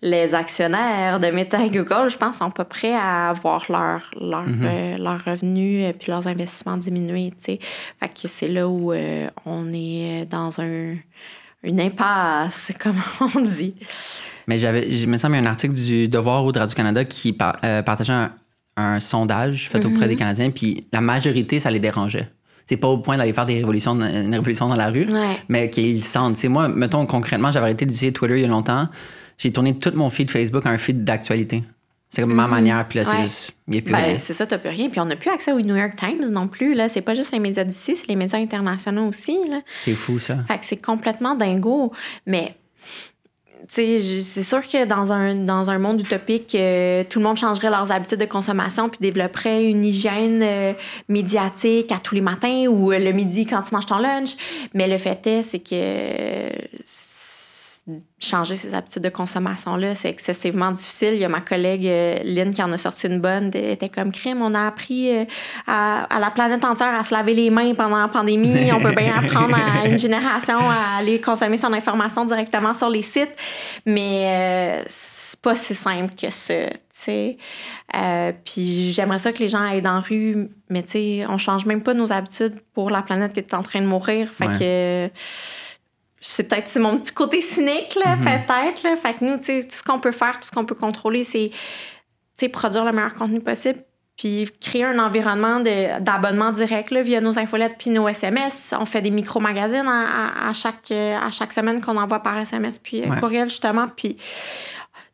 les 0.00 0.34
actionnaires 0.34 1.20
de 1.20 1.26
Meta 1.28 1.62
et 1.64 1.70
Google, 1.70 2.08
je 2.08 2.16
pense, 2.16 2.38
sont 2.38 2.50
pas 2.50 2.64
prêts 2.64 2.94
à 2.94 3.32
voir 3.34 3.64
leur, 3.68 4.10
leur, 4.20 4.46
euh, 4.46 4.96
leurs 4.96 5.24
revenus 5.24 5.84
et 5.84 5.92
puis 5.92 6.10
leurs 6.10 6.26
investissements 6.26 6.76
diminuer. 6.76 7.32
tu 7.38 7.52
sais. 7.52 7.58
Fait 8.00 8.08
que 8.08 8.28
c'est 8.28 8.48
là 8.48 8.68
où 8.68 8.92
euh, 8.92 9.28
on 9.44 9.72
est 9.72 9.97
dans 10.30 10.60
un, 10.60 10.94
une 11.62 11.80
impasse, 11.80 12.72
comme 12.80 12.96
on 13.20 13.40
dit. 13.40 13.74
Mais 14.46 14.58
j'avais, 14.58 14.92
je 14.92 15.06
me 15.06 15.16
semble, 15.18 15.36
il 15.36 15.42
y 15.42 15.44
a 15.44 15.48
un 15.48 15.50
article 15.50 15.74
du 15.74 16.08
Devoir 16.08 16.44
ou 16.44 16.52
de 16.52 16.58
Radio-Canada 16.58 17.04
qui 17.04 17.32
par- 17.32 17.58
euh, 17.64 17.82
partageait 17.82 18.12
un, 18.14 18.32
un 18.76 19.00
sondage 19.00 19.68
fait 19.68 19.84
auprès 19.84 20.08
des 20.08 20.16
Canadiens, 20.16 20.50
puis 20.50 20.86
la 20.92 21.00
majorité, 21.00 21.60
ça 21.60 21.70
les 21.70 21.80
dérangeait. 21.80 22.28
C'est 22.66 22.76
pas 22.76 22.88
au 22.88 22.98
point 22.98 23.16
d'aller 23.16 23.32
faire 23.32 23.46
des 23.46 23.54
révolutions, 23.56 23.92
une 23.94 24.34
révolution 24.34 24.68
dans 24.68 24.76
la 24.76 24.88
rue, 24.90 25.06
Ouais. 25.10 25.36
mais 25.48 25.70
qu'ils 25.70 26.04
sentent. 26.04 26.34
Tu 26.34 26.42
sais, 26.42 26.48
moi, 26.48 26.68
mettons, 26.68 27.04
concrètement, 27.06 27.50
j'avais 27.50 27.64
arrêté 27.64 27.86
d'utiliser 27.86 28.12
Twitter 28.12 28.36
il 28.36 28.42
y 28.42 28.44
a 28.44 28.48
longtemps. 28.48 28.88
J'ai 29.38 29.52
tourné 29.52 29.78
tout 29.78 29.92
mon 29.94 30.10
feed 30.10 30.30
Facebook 30.30 30.66
à 30.66 30.70
un 30.70 30.76
feed 30.78 31.02
d'actualité. 31.04 31.62
C'est 32.10 32.22
comme 32.22 32.32
ma 32.34 32.46
manière, 32.46 32.86
puis 32.88 32.98
là, 33.00 33.04
c'est 33.04 33.16
Ouais. 33.16 33.22
juste, 33.24 33.52
il 33.68 33.84
plus 33.84 33.92
Ben, 33.92 34.18
c'est 34.18 34.32
ça, 34.32 34.46
t'as 34.46 34.56
plus 34.56 34.70
rien. 34.70 34.88
Puis 34.88 34.98
on 34.98 35.04
n'a 35.04 35.16
plus 35.16 35.30
accès 35.30 35.52
au 35.52 35.60
New 35.60 35.76
York 35.76 35.92
Times 35.96 36.28
non 36.30 36.48
plus. 36.48 36.74
Là. 36.74 36.88
C'est 36.88 37.02
pas 37.02 37.14
juste 37.14 37.32
les 37.32 37.38
médias 37.38 37.64
d'ici, 37.64 37.96
c'est 37.96 38.08
les 38.08 38.16
médias 38.16 38.38
internationaux 38.38 39.08
aussi. 39.08 39.36
C'est 39.84 39.94
fou, 39.94 40.18
ça. 40.18 40.38
Fait 40.48 40.58
que 40.58 40.64
c'est 40.64 40.78
complètement 40.82 41.34
dingo. 41.34 41.92
Mais, 42.26 42.54
tu 43.70 43.98
sais, 43.98 43.98
c'est 44.20 44.42
sûr 44.42 44.66
que 44.66 44.86
dans 44.86 45.12
un, 45.12 45.34
dans 45.34 45.68
un 45.68 45.78
monde 45.78 46.00
utopique, 46.00 46.54
euh, 46.54 47.04
tout 47.10 47.18
le 47.18 47.26
monde 47.26 47.36
changerait 47.36 47.68
leurs 47.68 47.92
habitudes 47.92 48.20
de 48.20 48.24
consommation 48.24 48.88
puis 48.88 48.98
développerait 49.02 49.64
une 49.64 49.84
hygiène 49.84 50.40
euh, 50.42 50.72
médiatique 51.10 51.92
à 51.92 51.98
tous 51.98 52.14
les 52.14 52.22
matins 52.22 52.66
ou 52.68 52.90
euh, 52.90 52.98
le 52.98 53.12
midi 53.12 53.44
quand 53.44 53.60
tu 53.60 53.74
manges 53.74 53.84
ton 53.84 53.98
lunch. 53.98 54.30
Mais 54.72 54.88
le 54.88 54.96
fait 54.96 55.26
est, 55.26 55.42
c'est 55.42 55.58
que 55.58 56.50
changer 58.20 58.56
ces 58.56 58.74
habitudes 58.74 59.02
de 59.02 59.08
consommation-là, 59.08 59.94
c'est 59.94 60.08
excessivement 60.10 60.72
difficile. 60.72 61.10
Il 61.14 61.20
y 61.20 61.24
a 61.24 61.28
ma 61.28 61.40
collègue 61.40 61.86
euh, 61.86 62.18
Lynn 62.24 62.52
qui 62.52 62.62
en 62.62 62.72
a 62.72 62.76
sorti 62.76 63.06
une 63.06 63.20
bonne. 63.20 63.50
Elle 63.54 63.70
était 63.70 63.88
comme 63.88 64.10
crime. 64.12 64.42
On 64.42 64.54
a 64.54 64.66
appris 64.66 65.14
euh, 65.16 65.24
à, 65.66 66.04
à 66.14 66.18
la 66.18 66.30
planète 66.30 66.64
entière 66.64 66.94
à 66.98 67.04
se 67.04 67.14
laver 67.14 67.34
les 67.34 67.50
mains 67.50 67.74
pendant 67.74 67.96
la 67.98 68.08
pandémie. 68.08 68.72
On 68.72 68.80
peut 68.80 68.94
bien 68.94 69.14
apprendre 69.16 69.56
à 69.56 69.86
une 69.86 69.98
génération 69.98 70.58
à 70.58 70.98
aller 70.98 71.20
consommer 71.20 71.56
son 71.56 71.72
information 71.72 72.24
directement 72.24 72.74
sur 72.74 72.90
les 72.90 73.02
sites. 73.02 73.34
Mais 73.86 74.80
euh, 74.80 74.84
c'est 74.88 75.40
pas 75.40 75.54
si 75.54 75.74
simple 75.74 76.14
que 76.14 76.30
ça, 76.30 76.66
tu 76.68 76.76
sais. 76.92 77.36
Euh, 77.96 78.32
puis 78.44 78.92
j'aimerais 78.92 79.18
ça 79.18 79.32
que 79.32 79.38
les 79.38 79.48
gens 79.48 79.62
aillent 79.62 79.80
dans 79.80 79.94
la 79.94 80.00
rue, 80.00 80.48
mais 80.68 80.82
tu 80.82 80.90
sais, 80.90 81.24
on 81.28 81.38
change 81.38 81.64
même 81.64 81.82
pas 81.82 81.94
nos 81.94 82.12
habitudes 82.12 82.56
pour 82.74 82.90
la 82.90 83.02
planète 83.02 83.32
qui 83.32 83.40
est 83.40 83.54
en 83.54 83.62
train 83.62 83.80
de 83.80 83.86
mourir. 83.86 84.28
Fait 84.32 84.46
Ouais. 84.48 84.58
que 84.58 85.10
c'est 86.20 86.48
peut-être 86.48 86.66
c'est 86.68 86.80
mon 86.80 86.98
petit 86.98 87.12
côté 87.12 87.40
cynique 87.40 87.96
là, 88.04 88.16
peut-être 88.16 88.82
là. 88.82 88.96
Fait 88.96 89.14
que 89.14 89.24
nous, 89.24 89.38
tu 89.38 89.44
sais, 89.44 89.62
tout 89.64 89.74
ce 89.76 89.82
qu'on 89.82 89.98
peut 90.00 90.12
faire, 90.12 90.34
tout 90.40 90.46
ce 90.46 90.50
qu'on 90.50 90.64
peut 90.64 90.74
contrôler, 90.74 91.24
c'est 91.24 91.50
tu 91.50 91.56
sais, 92.34 92.48
produire 92.48 92.84
le 92.84 92.92
meilleur 92.92 93.14
contenu 93.14 93.40
possible. 93.40 93.80
Puis 94.16 94.48
créer 94.60 94.82
un 94.84 94.98
environnement 94.98 95.60
de- 95.60 96.00
d'abonnement 96.00 96.50
direct 96.50 96.90
là, 96.90 97.02
via 97.02 97.20
nos 97.20 97.38
infolettes 97.38 97.76
puis 97.78 97.90
nos 97.90 98.08
SMS. 98.08 98.74
On 98.80 98.84
fait 98.84 99.00
des 99.00 99.10
micro-magazines 99.10 99.86
à, 99.86 100.46
à- 100.46 100.48
à 100.48 100.52
chaque, 100.52 100.90
euh, 100.90 101.16
à 101.16 101.30
chaque 101.30 101.52
semaine 101.52 101.80
qu'on 101.80 101.96
envoie 101.96 102.18
par 102.18 102.36
SMS 102.36 102.80
puis 102.80 103.02
euh, 103.02 103.06
Ouais. 103.10 103.20
courriel, 103.20 103.48
justement. 103.48 103.86
Puis 103.96 104.16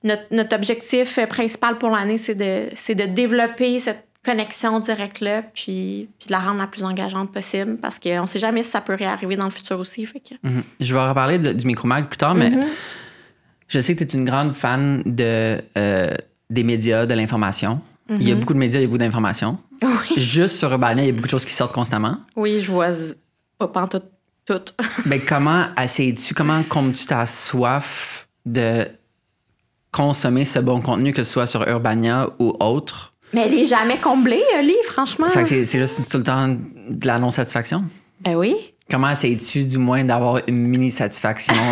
notre, 0.05 0.23
notre 0.31 0.57
objectif 0.57 1.19
euh, 1.19 1.27
principal 1.27 1.77
pour 1.77 1.91
l'année, 1.91 2.17
c'est 2.17 2.35
de, 2.35 2.69
c'est 2.75 2.95
de 2.95 3.05
développer 3.05 3.79
cette 3.79 4.07
connexion 4.25 4.81
directe-là 4.81 5.43
puis, 5.43 6.09
puis 6.19 6.27
de 6.29 6.33
la 6.33 6.39
rendre 6.41 6.59
la 6.59 6.67
plus 6.67 6.83
engageante 6.85 7.33
possible 7.33 7.77
parce 7.77 7.99
qu'on 7.99 8.23
ne 8.23 8.27
sait 8.27 8.39
jamais 8.39 8.63
si 8.63 8.71
ça 8.71 8.81
peut 8.81 8.95
réarriver 8.95 9.37
dans 9.37 9.45
le 9.45 9.51
futur 9.51 9.79
aussi. 9.79 10.05
Fait 10.07 10.21
que... 10.21 10.35
Mhm. 10.43 10.63
Je 10.81 10.95
vais 10.95 11.07
reparler 11.09 11.39
de- 11.39 11.53
du 11.53 11.67
micromag 11.67 12.09
plus 12.09 12.17
tard, 12.19 12.35
mais 12.35 12.51
Mhm. 12.51 12.67
je 13.69 13.81
sais 13.81 13.95
que 13.95 14.05
tu 14.05 14.17
es 14.17 14.19
une 14.19 14.25
grande 14.25 14.55
fan 14.55 15.03
de, 15.05 15.61
euh, 15.77 16.15
des 16.51 16.63
médias, 16.63 17.07
de 17.07 17.15
l'information. 17.15 17.81
Il 18.11 18.23
y 18.29 18.33
a 18.33 18.35
beaucoup 18.35 18.53
de 18.53 18.59
médias, 18.59 18.79
il 18.81 18.83
y 18.83 18.85
a 18.85 18.89
beaucoup 18.89 18.99
d'informations. 18.99 19.59
Mhm. 19.83 19.91
Oui. 20.11 20.15
Juste 20.21 20.57
sur 20.59 20.71
Urbania, 20.71 21.03
il 21.05 21.07
y 21.07 21.11
a 21.11 21.13
beaucoup 21.13 21.27
de 21.27 21.31
choses 21.31 21.45
qui 21.47 21.53
sortent 21.55 21.73
constamment. 21.73 22.19
Oui, 22.37 22.61
je 22.61 22.71
vois 22.71 22.91
pas 23.59 23.69
pantoute 23.69 24.05
tout. 24.47 24.61
Mais 25.07 25.21
comment 25.21 25.67
essayes-tu, 25.83 26.35
comment 26.35 26.63
combles-tu 26.65 27.07
ta 27.07 27.25
soif 27.27 28.27
de 28.45 28.87
consommer 29.91 30.45
ce 30.45 30.59
bon 30.59 30.81
contenu, 30.81 31.13
que 31.13 31.23
ce 31.23 31.33
soit 31.33 31.47
sur 31.47 31.67
Urbania 31.67 32.29
ou 32.39 32.55
autre? 32.61 33.13
Mais 33.35 33.43
elle 33.47 33.55
est 33.55 33.65
jamais 33.65 33.97
comblée, 33.99 34.43
Oli, 34.59 34.75
franchement. 34.85 35.29
Fait 35.29 35.43
que 35.43 35.65
c'est, 35.65 35.79
juste 35.79 36.11
tout 36.11 36.19
le 36.19 36.25
temps 36.25 36.49
de 36.89 37.07
la 37.07 37.19
non-satisfaction? 37.19 37.83
Ben 38.21 38.37
oui. 38.37 38.55
Comment 38.91 39.11
essayes-tu, 39.11 39.65
du 39.67 39.79
moins, 39.79 40.05
d'avoir 40.05 40.41
une 40.47 40.67
mini-satisfaction? 40.69 41.55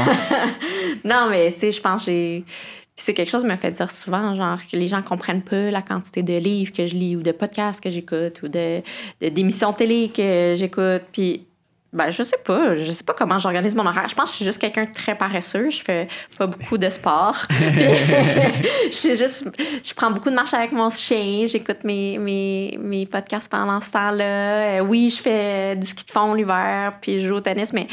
Non, 1.04 1.26
mais 1.31 1.52
tu 1.52 1.61
sais, 1.61 1.73
je 1.73 1.81
pense 1.81 2.04
que 2.04 2.12
j'ai. 2.12 2.45
Puis 2.47 3.04
c'est 3.07 3.14
quelque 3.14 3.31
chose 3.31 3.40
qui 3.42 3.49
me 3.49 3.57
fait 3.57 3.73
dire 3.73 3.90
souvent, 3.90 4.37
genre, 4.37 4.59
que 4.71 4.76
les 4.76 4.87
gens 4.87 5.02
comprennent 5.02 5.42
pas 5.42 5.71
la 5.71 5.83
quantité 5.83 6.23
de 6.23 6.37
livres 6.38 6.73
que 6.73 6.87
je 6.87 6.95
lis 6.95 7.16
ou 7.16 7.23
de 7.23 7.33
podcasts 7.33 7.83
que 7.83 7.90
j'écoute 7.90 8.40
ou 8.42 8.49
de, 8.49 8.83
de- 9.21 9.28
d'émissions 9.28 9.73
télé 9.73 10.11
que 10.14 10.54
j'écoute. 10.57 11.02
Puis, 11.12 11.47
ben, 11.92 12.11
je 12.11 12.22
sais 12.22 12.38
pas. 12.42 12.76
Je 12.76 12.90
sais 12.90 13.04
pas 13.04 13.12
comment 13.12 13.38
j'organise 13.38 13.75
mon 13.75 13.84
horaire. 13.84 14.08
Je 14.08 14.14
pense 14.14 14.26
que 14.26 14.30
je 14.30 14.37
suis 14.37 14.44
juste 14.46 14.58
quelqu'un 14.58 14.84
de 14.84 14.92
très 14.92 15.14
paresseux. 15.14 15.68
Je 15.68 15.82
fais 15.82 16.08
pas 16.38 16.46
beaucoup 16.46 16.78
de 16.78 16.88
sport. 16.88 17.37
Je 17.50 18.90
suis 18.90 19.16
juste. 19.16 19.46
Je 19.84 19.92
prends 19.94 20.11
beaucoup 20.11 20.30
de 20.30 20.34
marches 20.34 20.54
avec 20.54 20.72
mon 20.72 20.88
chien. 20.88 21.46
J'écoute 21.46 21.84
mes, 21.84 22.16
mes, 22.18 22.78
mes 22.80 23.04
podcasts 23.04 23.50
pendant 23.50 23.80
ce 23.80 23.90
temps-là. 23.90 24.78
Euh, 24.78 24.80
oui, 24.80 25.11
je 25.11 25.22
fais 25.22 25.76
du 25.76 25.87
ski 25.87 26.04
de 26.04 26.11
fond 26.11 26.32
l'hiver, 26.32 26.94
puis 27.00 27.20
je 27.20 27.28
joue 27.28 27.37
au 27.37 27.40
tennis, 27.40 27.72
mais, 27.72 27.87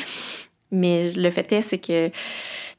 mais 0.72 1.10
le 1.12 1.30
fait 1.30 1.52
est, 1.52 1.62
c'est 1.62 1.78
que 1.78 2.10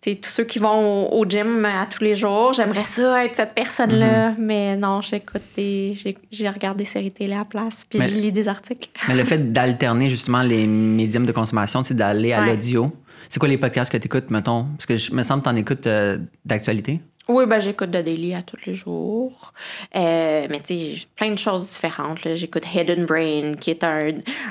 tu 0.02 0.10
sais, 0.10 0.16
tous 0.16 0.30
ceux 0.30 0.44
qui 0.44 0.58
vont 0.58 1.08
au, 1.12 1.20
au 1.20 1.24
gym 1.28 1.64
à 1.66 1.84
tous 1.86 2.02
les 2.02 2.14
jours, 2.14 2.52
j'aimerais 2.54 2.84
ça 2.84 3.24
être 3.24 3.36
cette 3.36 3.54
personne-là, 3.54 4.34
mais 4.38 4.76
non, 4.76 5.00
j'écoute 5.02 5.42
des. 5.56 5.94
J'ai, 6.30 6.48
regardé 6.48 6.84
des 6.84 6.88
séries 6.88 7.10
télé 7.12 7.34
à 7.34 7.38
la 7.38 7.44
place, 7.44 7.84
puis 7.88 7.98
Mais- 7.98 8.08
je 8.08 8.16
lis 8.16 8.32
des 8.32 8.48
articles. 8.48 8.88
Mais 9.08 9.14
le 9.16 9.24
fait 9.24 9.52
d'alterner 9.52 10.08
justement 10.08 10.40
les 10.42 10.66
médiums 10.66 11.26
de 11.26 11.32
consommation, 11.32 11.84
c'est 11.84 11.94
d'aller 11.94 12.32
à 12.32 12.40
Ouais. 12.40 12.46
l'audio. 12.54 12.90
C'est 13.28 13.38
quoi 13.38 13.48
les 13.48 13.58
podcasts 13.58 13.92
que 13.92 13.96
tu 13.98 14.06
écoutes, 14.06 14.30
mettons? 14.30 14.64
Parce 14.76 14.86
que 14.86 14.96
je 14.96 15.12
me 15.12 15.22
semble 15.22 15.42
que 15.42 15.48
tu 15.48 15.54
en 15.54 15.56
écoutes 15.56 15.86
euh, 15.86 16.18
d'actualité. 16.44 17.00
Oui, 17.32 17.46
ben 17.46 17.60
j'écoute 17.60 17.92
de 17.92 18.02
Daily 18.02 18.34
à 18.34 18.42
tous 18.42 18.56
les 18.66 18.74
jours. 18.74 19.52
Euh, 19.94 20.48
mais 20.50 20.58
tu 20.58 20.74
sais, 20.74 21.06
plein 21.14 21.30
de 21.30 21.38
choses 21.38 21.70
différentes. 21.70 22.24
là. 22.24 22.34
J'écoute 22.34 22.64
Hidden 22.74 23.06
Brain, 23.06 23.54
qui 23.54 23.70
est 23.70 23.84
un, 23.84 24.08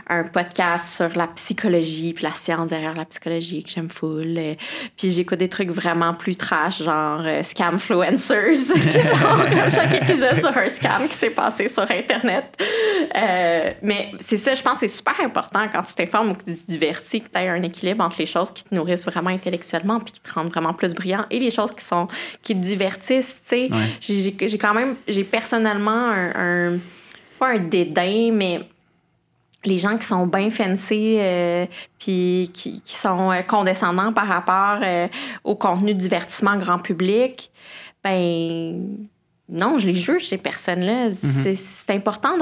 un 0.07 0.23
podcast 0.23 0.95
sur 0.95 1.09
la 1.17 1.27
psychologie, 1.27 2.13
puis 2.13 2.23
la 2.23 2.33
science 2.33 2.69
derrière 2.69 2.93
la 2.93 3.03
psychologie 3.03 3.63
que 3.65 3.69
j'aime 3.69 3.89
full. 3.89 4.33
Euh, 4.37 4.55
Puis 4.95 5.11
j'écoute 5.11 5.39
des 5.39 5.49
trucs 5.49 5.71
vraiment 5.71 6.13
plus 6.13 6.37
trash, 6.37 6.81
genre 6.81 7.19
euh, 7.25 7.43
Scamfluencers, 7.43 8.51
qui 8.73 8.91
sont 9.01 9.69
chaque 9.69 9.95
épisode 10.01 10.39
sur 10.39 10.57
un 10.57 10.69
scam 10.69 11.05
qui 11.09 11.15
s'est 11.15 11.31
passé 11.31 11.67
sur 11.67 11.83
Internet. 11.91 12.45
Euh, 13.13 13.71
mais 13.81 14.11
c'est 14.19 14.37
ça, 14.37 14.53
je 14.55 14.61
pense 14.61 14.79
c'est 14.79 14.87
super 14.87 15.19
important 15.19 15.67
quand 15.69 15.81
tu 15.81 15.95
t'informes 15.95 16.29
ou 16.29 16.33
que 16.33 16.45
tu 16.45 16.55
te 16.55 16.71
divertis, 16.71 17.19
que 17.19 17.27
tu 17.27 17.37
aies 17.41 17.49
un 17.49 17.61
équilibre 17.63 18.05
entre 18.05 18.19
les 18.19 18.25
choses 18.25 18.51
qui 18.51 18.63
te 18.63 18.73
nourrissent 18.73 19.05
vraiment 19.05 19.31
intellectuellement 19.31 19.99
puis 19.99 20.13
qui 20.13 20.21
te 20.21 20.31
rendent 20.31 20.49
vraiment 20.49 20.73
plus 20.73 20.93
brillant 20.93 21.25
et 21.29 21.39
les 21.39 21.51
choses 21.51 21.71
qui 21.71 21.83
sont 21.83 22.07
qui 22.41 22.55
divertissent, 22.69 23.41
tu 23.43 23.49
sais. 23.49 23.69
Ouais. 23.71 24.37
J'ai- 24.47 24.57
quand 24.57 24.73
même, 24.73 24.95
j'ai 25.07 25.23
personnellement 25.23 25.91
un, 26.11 26.31
un- 26.75 26.79
pas 27.39 27.49
un 27.49 27.59
dédain, 27.59 28.31
mais 28.33 28.61
les 29.65 29.77
gens 29.77 29.97
qui 29.97 30.05
sont 30.05 30.25
bien 30.27 30.49
fancy 30.49 31.17
euh, 31.19 31.65
puis 31.99 32.49
qui, 32.53 32.79
qui 32.81 32.95
sont 32.95 33.31
euh, 33.31 33.41
condescendants 33.41 34.13
par 34.13 34.27
rapport 34.27 34.79
euh, 34.81 35.07
au 35.43 35.55
contenu 35.55 35.93
de 35.93 35.99
divertissement 35.99 36.55
grand 36.57 36.79
public, 36.79 37.51
ben 38.03 38.97
non, 39.51 39.77
je 39.79 39.87
les 39.87 39.95
juge, 39.95 40.27
ces 40.27 40.37
personnes-là. 40.37 41.09
C'est- 41.13 41.55
C'est 41.55 41.91
important 41.91 42.37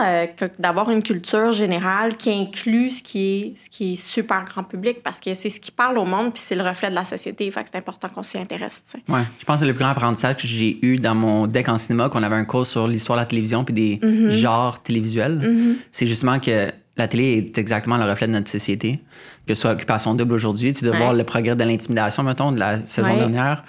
d'avoir 0.60 0.90
une 0.92 1.02
culture 1.02 1.52
générale 1.52 2.18
qui 2.18 2.32
inclut 2.32 2.92
ce 2.92 3.02
qui 3.04 3.20
est, 3.20 3.58
ce 3.58 3.70
qui 3.70 3.94
est 3.94 3.96
super 3.96 4.44
grand 4.46 4.64
public 4.64 5.02
parce 5.04 5.20
que 5.20 5.34
c'est 5.34 5.50
ce 5.50 5.60
qui 5.60 5.72
parle 5.72 5.98
au 5.98 6.06
monde 6.06 6.34
puis 6.34 6.42
c'est 6.44 6.56
le 6.56 6.64
reflet 6.64 6.90
de 6.90 6.96
la 6.96 7.06
société. 7.06 7.50
Fait 7.52 7.62
que 7.64 7.70
c'est 7.72 7.78
important 7.78 8.10
qu'on 8.10 8.24
s'y 8.24 8.38
intéresse. 8.38 8.84
Ouais. 9.08 9.22
Je 9.40 9.46
pense 9.46 9.62
que 9.62 9.66
le 9.66 9.74
plus 9.74 9.80
grand 9.84 9.92
apprentissage 9.92 10.38
que 10.38 10.48
j'ai 10.48 10.86
eu 10.86 10.98
dans 10.98 11.16
mon 11.16 11.48
deck 11.48 11.70
en 11.70 11.78
cinéma, 11.78 12.10
qu'on 12.10 12.24
avait 12.24 12.36
un 12.36 12.46
cours 12.46 12.66
sur 12.68 12.88
l'histoire 12.88 13.18
de 13.18 13.22
la 13.22 13.26
télévision 13.26 13.64
puis 13.64 13.74
des 13.74 13.98
Mm-hmm. 13.98 14.30
genres 14.32 14.82
télévisuels, 14.84 15.78
c'est 15.92 16.08
justement 16.08 16.40
que 16.40 16.70
la 16.98 17.08
télé 17.08 17.38
est 17.38 17.58
exactement 17.58 17.98
le 17.98 18.06
reflet 18.06 18.28
de 18.28 18.32
notre 18.34 18.50
société. 18.50 19.00
Que 19.48 19.54
ce 19.54 19.62
soit 19.62 19.72
Occupation 19.72 20.14
Double 20.14 20.34
aujourd'hui, 20.34 20.74
tu 20.74 20.84
dois 20.84 20.94
Ouais. 20.94 21.00
voir 21.00 21.14
le 21.14 21.24
progrès 21.24 21.56
de 21.56 21.64
l'intimidation, 21.64 22.24
mettons, 22.24 22.52
de 22.52 22.60
la 22.60 22.86
saison 22.86 23.10
Ouais. 23.12 23.18
dernière. 23.18 23.64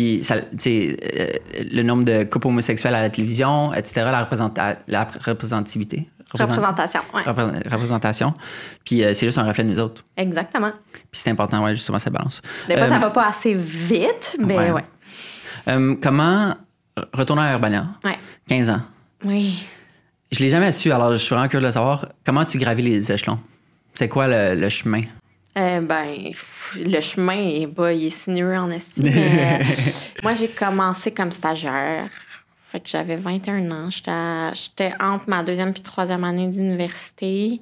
Puis 0.00 0.24
ça, 0.24 0.36
euh, 0.36 1.26
le 1.72 1.82
nombre 1.82 2.04
de 2.04 2.24
couples 2.24 2.46
homosexuels 2.46 2.94
à 2.94 3.02
la 3.02 3.10
télévision, 3.10 3.74
etc., 3.74 4.06
la, 4.10 4.24
représenta- 4.24 4.78
la 4.88 5.04
représentativité. 5.26 6.08
Représent- 6.32 6.52
Représentation, 6.54 7.00
représentation. 7.70 8.34
Puis, 8.82 9.04
euh, 9.04 9.12
c'est 9.12 9.26
juste 9.26 9.36
un 9.36 9.44
reflet 9.44 9.62
de 9.64 9.68
nous 9.68 9.78
autres. 9.78 10.02
Exactement. 10.16 10.72
Puis, 11.10 11.20
c'est 11.22 11.28
important, 11.30 11.62
ouais, 11.62 11.74
justement, 11.74 11.98
cette 11.98 12.14
balance. 12.14 12.40
Des 12.66 12.78
fois, 12.78 12.86
Euh, 12.86 12.88
ça 12.88 12.98
va 12.98 13.10
pas 13.10 13.26
assez 13.28 13.52
vite, 13.52 14.38
mais 14.40 14.56
ouais. 14.56 14.70
ouais. 14.70 14.84
euh, 15.68 15.94
comment 16.02 16.54
retourner 17.12 17.42
à 17.42 17.52
Urbania, 17.52 17.88
Ouais. 18.02 18.16
15 18.48 18.70
ans? 18.70 18.80
Oui. 19.26 19.66
Je 20.32 20.38
l'ai 20.38 20.48
jamais 20.48 20.72
su, 20.72 20.90
alors 20.92 21.12
je 21.12 21.18
suis 21.18 21.34
vraiment 21.34 21.48
curieux 21.48 21.66
de 21.66 21.72
savoir 21.72 22.06
comment 22.24 22.46
tu 22.46 22.56
gravis 22.56 22.82
les 22.84 23.12
échelons? 23.12 23.38
C'est 23.92 24.08
quoi 24.08 24.28
le, 24.28 24.58
le 24.58 24.68
chemin? 24.70 25.02
Euh, 25.60 25.80
ben, 25.80 26.30
pff, 26.30 26.78
le 26.86 27.00
chemin 27.00 27.34
il 27.34 28.06
est 28.06 28.10
sinueux 28.10 28.56
en 28.56 28.70
estime. 28.70 29.12
moi, 30.22 30.34
j'ai 30.34 30.48
commencé 30.48 31.10
comme 31.10 31.32
stagiaire. 31.32 32.08
Fait 32.70 32.78
que 32.78 32.88
j'avais 32.88 33.16
21 33.16 33.68
ans. 33.72 33.88
J'étais, 33.90 34.92
entre 35.00 35.24
ma 35.26 35.42
deuxième 35.42 35.72
puis 35.72 35.82
troisième 35.82 36.22
année 36.22 36.46
d'université. 36.46 37.60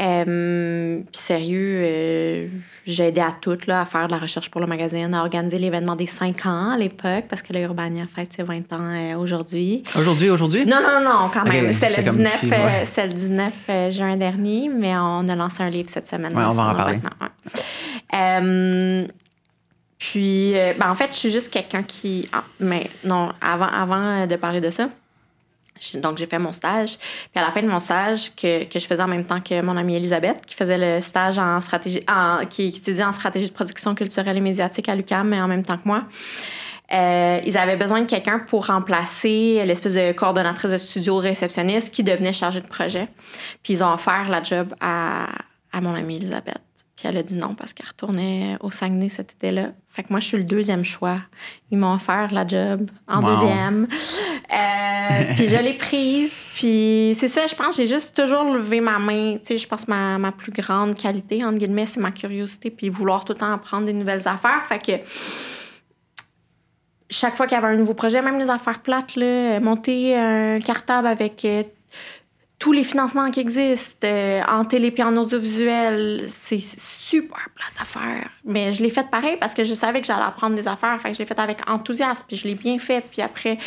Euh, 0.00 1.00
puis 1.00 1.20
sérieux, 1.20 1.80
euh, 1.82 2.48
j'ai 2.86 3.08
aidé 3.08 3.20
à 3.20 3.32
tout, 3.32 3.58
là, 3.66 3.82
à 3.82 3.84
faire 3.84 4.06
de 4.06 4.12
la 4.12 4.18
recherche 4.18 4.50
pour 4.50 4.62
le 4.62 4.66
magazine, 4.66 5.12
à 5.12 5.20
organiser 5.20 5.58
l'événement 5.58 5.96
des 5.96 6.06
5 6.06 6.46
ans 6.46 6.70
à 6.70 6.78
l'époque, 6.78 7.24
parce 7.28 7.42
que 7.42 7.52
l'Urbania 7.52 8.04
fête 8.14 8.32
ses 8.32 8.42
20 8.42 8.72
ans 8.72 8.78
euh, 8.80 9.16
aujourd'hui. 9.18 9.82
Aujourd'hui, 9.98 10.30
aujourd'hui? 10.30 10.64
Non, 10.64 10.78
non, 10.80 11.04
non, 11.04 11.28
quand 11.30 11.44
même. 11.44 11.74
C'est, 11.74 11.90
le 11.90 11.96
comme 11.96 12.16
19, 12.16 12.38
fille, 12.38 12.50
ouais. 12.50 12.84
c'est 12.86 13.06
le 13.06 13.12
19 13.12 13.52
euh, 13.68 13.90
juin 13.90 14.16
dernier, 14.16 14.70
mais 14.74 14.94
on 14.96 15.28
a 15.28 15.36
lancé 15.36 15.62
un 15.62 15.68
livre 15.68 15.90
cette 15.90 16.08
semaine. 16.08 16.34
Ouais, 16.34 16.44
on 16.44 16.50
va 16.50 16.70
en 16.70 16.74
parler. 16.74 17.00
ouais. 18.12 19.08
Euh, 19.98 20.04
puis, 20.10 20.56
euh, 20.56 20.74
ben, 20.78 20.90
en 20.90 20.94
fait, 20.94 21.12
je 21.12 21.18
suis 21.18 21.30
juste 21.30 21.50
quelqu'un 21.50 21.82
qui. 21.82 22.28
ah, 22.32 22.44
mais 22.60 22.90
non, 23.04 23.32
avant, 23.40 23.66
avant 23.66 24.26
de 24.26 24.36
parler 24.36 24.60
de 24.60 24.70
ça, 24.70 24.88
donc 25.94 26.18
j'ai 26.18 26.26
fait 26.26 26.38
mon 26.38 26.52
stage. 26.52 26.98
Puis 26.98 27.42
à 27.42 27.42
la 27.42 27.50
fin 27.50 27.62
de 27.62 27.68
mon 27.68 27.80
stage, 27.80 28.34
que, 28.34 28.64
que 28.64 28.78
je 28.78 28.86
faisais 28.86 29.02
en 29.02 29.08
même 29.08 29.24
temps 29.24 29.40
que 29.40 29.60
mon 29.62 29.76
amie 29.76 29.96
Elisabeth, 29.96 30.44
qui 30.46 30.54
faisait 30.54 30.78
le 30.78 31.00
stage 31.00 31.38
en 31.38 31.60
stratégie, 31.60 32.02
en, 32.08 32.44
qui, 32.46 32.68
étudiait 32.68 33.04
en 33.04 33.12
stratégie 33.12 33.48
de 33.48 33.52
production 33.52 33.94
culturelle 33.94 34.36
et 34.36 34.40
médiatique 34.40 34.88
à 34.88 34.96
l'UQAM, 34.96 35.28
mais 35.28 35.40
en 35.40 35.48
même 35.48 35.64
temps 35.64 35.76
que 35.76 35.86
moi. 35.86 36.04
Euh, 36.90 37.40
ils 37.44 37.58
avaient 37.58 37.76
besoin 37.76 38.00
de 38.00 38.06
quelqu'un 38.06 38.38
pour 38.38 38.66
remplacer 38.66 39.62
l'espèce 39.66 39.92
de 39.92 40.12
coordonnatrice 40.12 40.70
de 40.70 40.78
studio 40.78 41.18
réceptionniste 41.18 41.92
qui 41.92 42.02
devenait 42.02 42.32
chargée 42.32 42.62
de 42.62 42.66
projet. 42.66 43.08
Puis 43.62 43.74
ils 43.74 43.84
ont 43.84 43.92
offert 43.92 44.26
la 44.30 44.42
job 44.42 44.74
à, 44.80 45.26
à 45.70 45.80
mon 45.82 45.94
amie 45.94 46.16
Elisabeth. 46.16 46.67
Puis 46.98 47.06
elle 47.06 47.16
a 47.16 47.22
dit 47.22 47.36
non 47.36 47.54
parce 47.54 47.72
qu'elle 47.72 47.86
retournait 47.86 48.56
au 48.58 48.72
Saguenay 48.72 49.08
cet 49.08 49.30
été-là. 49.30 49.68
Fait 49.88 50.02
que 50.02 50.08
moi, 50.10 50.18
je 50.18 50.26
suis 50.26 50.36
le 50.36 50.42
deuxième 50.42 50.84
choix. 50.84 51.20
Ils 51.70 51.78
m'ont 51.78 51.94
offert 51.94 52.32
la 52.34 52.44
job 52.44 52.90
en 53.06 53.22
Wow. 53.22 53.28
deuxième. 53.30 53.86
Euh, 54.52 55.24
puis 55.36 55.46
je 55.46 55.62
l'ai 55.62 55.74
prise. 55.74 56.44
Puis 56.56 57.12
c'est 57.14 57.28
ça, 57.28 57.46
je 57.46 57.54
pense, 57.54 57.76
j'ai 57.76 57.86
juste 57.86 58.16
toujours 58.20 58.52
levé 58.52 58.80
ma 58.80 58.98
main. 58.98 59.34
Tu 59.34 59.40
sais, 59.44 59.58
je 59.58 59.68
pense 59.68 59.84
que 59.84 59.92
ma, 59.92 60.18
ma 60.18 60.32
plus 60.32 60.50
grande 60.50 60.94
qualité, 60.96 61.44
entre 61.44 61.58
guillemets, 61.58 61.86
c'est 61.86 62.00
ma 62.00 62.10
curiosité 62.10 62.68
puis 62.72 62.88
vouloir 62.88 63.24
tout 63.24 63.32
le 63.32 63.38
temps 63.38 63.52
apprendre 63.52 63.86
des 63.86 63.92
nouvelles 63.92 64.26
affaires. 64.26 64.64
Fait 64.68 64.80
que 64.84 64.92
chaque 67.10 67.36
fois 67.36 67.46
qu'il 67.46 67.56
y 67.56 67.58
avait 67.58 67.72
un 67.74 67.76
nouveau 67.78 67.94
projet, 67.94 68.20
même 68.22 68.38
les 68.38 68.50
affaires 68.50 68.80
plates, 68.80 69.14
là, 69.16 69.60
monter 69.60 70.16
un 70.16 70.58
cartable 70.60 71.06
avec 71.06 71.44
euh, 71.44 71.62
tous 72.58 72.72
les 72.72 72.82
financements 72.82 73.30
qui 73.30 73.38
existent 73.38 74.04
euh, 74.06 74.42
en 74.48 74.64
télé 74.64 74.90
puis 74.90 75.02
en 75.04 75.16
audiovisuel, 75.16 76.24
c'est 76.28 76.58
super 76.60 77.48
plate 77.54 77.72
à 77.80 77.84
faire. 77.84 78.28
Mais 78.44 78.72
je 78.72 78.82
l'ai 78.82 78.90
fait 78.90 79.08
pareil 79.08 79.36
parce 79.38 79.54
que 79.54 79.62
je 79.62 79.74
savais 79.74 80.00
que 80.00 80.06
j'allais 80.08 80.24
apprendre 80.24 80.56
des 80.56 80.66
affaires. 80.66 81.00
Fait 81.00 81.10
que 81.10 81.14
je 81.14 81.20
l'ai 81.20 81.24
fait 81.24 81.38
avec 81.38 81.58
enthousiasme 81.70 82.24
puis 82.26 82.36
je 82.36 82.48
l'ai 82.48 82.56
bien 82.56 82.78
fait. 82.80 83.04
Puis 83.08 83.22
après, 83.22 83.58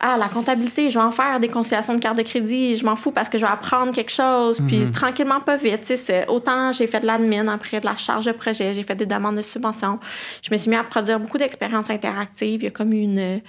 ah, 0.00 0.16
la 0.18 0.26
comptabilité, 0.26 0.90
je 0.90 0.98
vais 0.98 1.04
en 1.04 1.12
faire 1.12 1.38
des 1.38 1.46
conciliations 1.48 1.94
de 1.94 2.00
carte 2.00 2.16
de 2.16 2.22
crédit. 2.22 2.76
Je 2.76 2.84
m'en 2.84 2.96
fous 2.96 3.12
parce 3.12 3.28
que 3.28 3.38
je 3.38 3.46
vais 3.46 3.52
apprendre 3.52 3.94
quelque 3.94 4.10
chose. 4.12 4.60
Puis 4.66 4.90
tranquillement, 4.90 5.40
pas 5.40 5.56
vite. 5.56 5.82
Tu 5.82 5.86
sais, 5.86 5.96
c'est- 5.96 6.26
autant 6.26 6.72
j'ai 6.72 6.88
fait 6.88 7.00
de 7.00 7.06
l'admin, 7.06 7.46
après 7.46 7.78
de 7.78 7.86
la 7.86 7.96
charge 7.96 8.24
de 8.26 8.32
projet, 8.32 8.74
j'ai 8.74 8.82
fait 8.82 8.96
des 8.96 9.06
demandes 9.06 9.36
de 9.36 9.42
subventions. 9.42 10.00
Je 10.42 10.50
me 10.52 10.56
suis 10.58 10.68
mis 10.70 10.76
à 10.76 10.82
produire 10.82 11.20
beaucoup 11.20 11.38
d'expériences 11.38 11.88
interactives. 11.88 12.62
Il 12.62 12.64
y 12.64 12.68
a 12.68 12.70
comme 12.72 12.92
une 12.92 13.40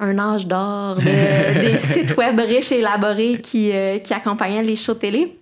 un 0.00 0.18
âge 0.18 0.46
d'or 0.46 0.96
de- 0.96 1.60
des 1.60 1.78
sites 1.78 2.16
web 2.16 2.38
riches 2.38 2.72
et 2.72 2.78
élaborés 2.78 3.40
qui, 3.40 3.72
euh, 3.72 3.98
qui 3.98 4.12
accompagnaient 4.14 4.62
les 4.62 4.76
shows 4.76 4.94
télé. 4.94 5.34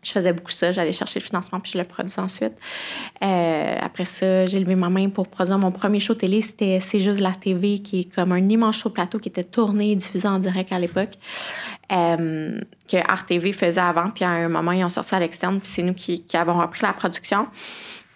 Je 0.00 0.12
faisais 0.12 0.32
beaucoup 0.32 0.52
ça, 0.52 0.72
j'allais 0.72 0.92
chercher 0.92 1.18
le 1.18 1.24
financement 1.24 1.58
puis 1.58 1.72
je 1.72 1.78
le 1.78 1.82
produisais 1.84 2.20
ensuite. 2.20 2.52
Euh, 3.22 3.76
après 3.80 4.04
ça, 4.04 4.46
j'ai 4.46 4.60
levé 4.60 4.76
ma 4.76 4.88
main 4.88 5.08
pour 5.08 5.26
produire 5.26 5.58
mon 5.58 5.72
premier 5.72 5.98
show 5.98 6.14
télé. 6.14 6.40
C'était 6.40 6.78
C'est 6.80 7.00
juste 7.00 7.18
la 7.18 7.32
TV, 7.32 7.80
qui 7.80 8.00
est 8.00 8.14
comme 8.14 8.30
un 8.30 8.48
immense 8.48 8.76
show 8.78 8.90
plateau 8.90 9.18
qui 9.18 9.28
était 9.28 9.42
tourné 9.42 9.90
et 9.90 9.96
diffusé 9.96 10.28
en 10.28 10.38
direct 10.38 10.72
à 10.72 10.78
l'époque, 10.78 11.14
euh, 11.90 12.60
que 12.88 12.96
Art 13.10 13.26
TV 13.26 13.52
faisait 13.52 13.80
avant. 13.80 14.10
Puis 14.10 14.24
à 14.24 14.30
un 14.30 14.48
moment, 14.48 14.70
ils 14.70 14.84
ont 14.84 14.88
sorti 14.88 15.14
à 15.16 15.20
l'externe, 15.20 15.58
puis 15.58 15.68
c'est 15.68 15.82
nous 15.82 15.94
qui, 15.94 16.22
qui 16.24 16.36
avons 16.36 16.58
repris 16.60 16.82
la 16.82 16.92
production. 16.92 17.48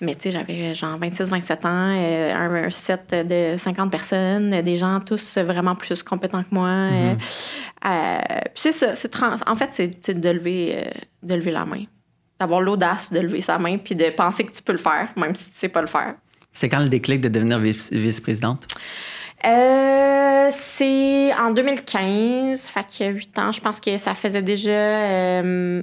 Mais 0.03 0.15
tu 0.17 0.23
sais, 0.23 0.33
j'avais 0.33 0.75
genre 0.75 0.99
26-27 0.99 1.65
ans, 1.67 1.95
euh, 1.97 2.35
un, 2.35 2.65
un 2.67 2.71
set 2.71 3.15
de 3.15 3.57
50 3.57 3.91
personnes, 3.91 4.53
euh, 4.53 4.61
des 4.61 4.77
gens 4.77 4.99
tous 5.01 5.39
vraiment 5.39 5.75
plus 5.77 6.03
compétents 6.03 6.43
que 6.43 6.49
moi. 6.53 6.67
euh, 6.69 7.15
euh, 7.87 8.19
puis 8.47 8.53
c'est 8.57 8.73
ça, 8.73 8.95
c'est 8.95 9.09
trans- 9.09 9.35
en 9.47 9.55
fait, 9.55 9.69
c'est 10.01 10.21
de 10.21 10.29
lever, 10.29 10.75
euh, 10.77 10.91
de 11.23 11.35
lever 11.37 11.53
la 11.53 11.65
main. 11.65 11.85
D'avoir 12.41 12.61
l'audace 12.61 13.13
de 13.13 13.21
lever 13.21 13.41
sa 13.41 13.59
main 13.59 13.79
puis 13.79 13.95
de 13.95 14.11
penser 14.11 14.43
que 14.45 14.51
tu 14.51 14.63
peux 14.63 14.73
le 14.73 14.79
faire, 14.79 15.09
même 15.17 15.35
si 15.37 15.51
tu 15.53 15.57
sais 15.57 15.69
pas 15.69 15.81
le 15.81 15.87
faire. 15.87 16.15
C'est 16.53 16.69
quand 16.69 16.81
le 16.81 16.89
déclic 16.89 17.21
de 17.21 17.29
devenir 17.29 17.59
vice- 17.61 17.93
vice-présidente? 17.93 18.67
Euh, 19.45 20.49
c'est 20.51 21.33
en 21.35 21.51
2015, 21.53 22.69
fait 22.69 22.87
qu'il 22.87 23.07
y 23.07 23.09
a 23.09 23.13
8 23.13 23.39
ans. 23.39 23.53
Je 23.53 23.61
pense 23.61 23.81
que 23.81 23.97
ça 23.99 24.15
faisait 24.15 24.43
déjà. 24.43 24.71
euh, 24.71 25.83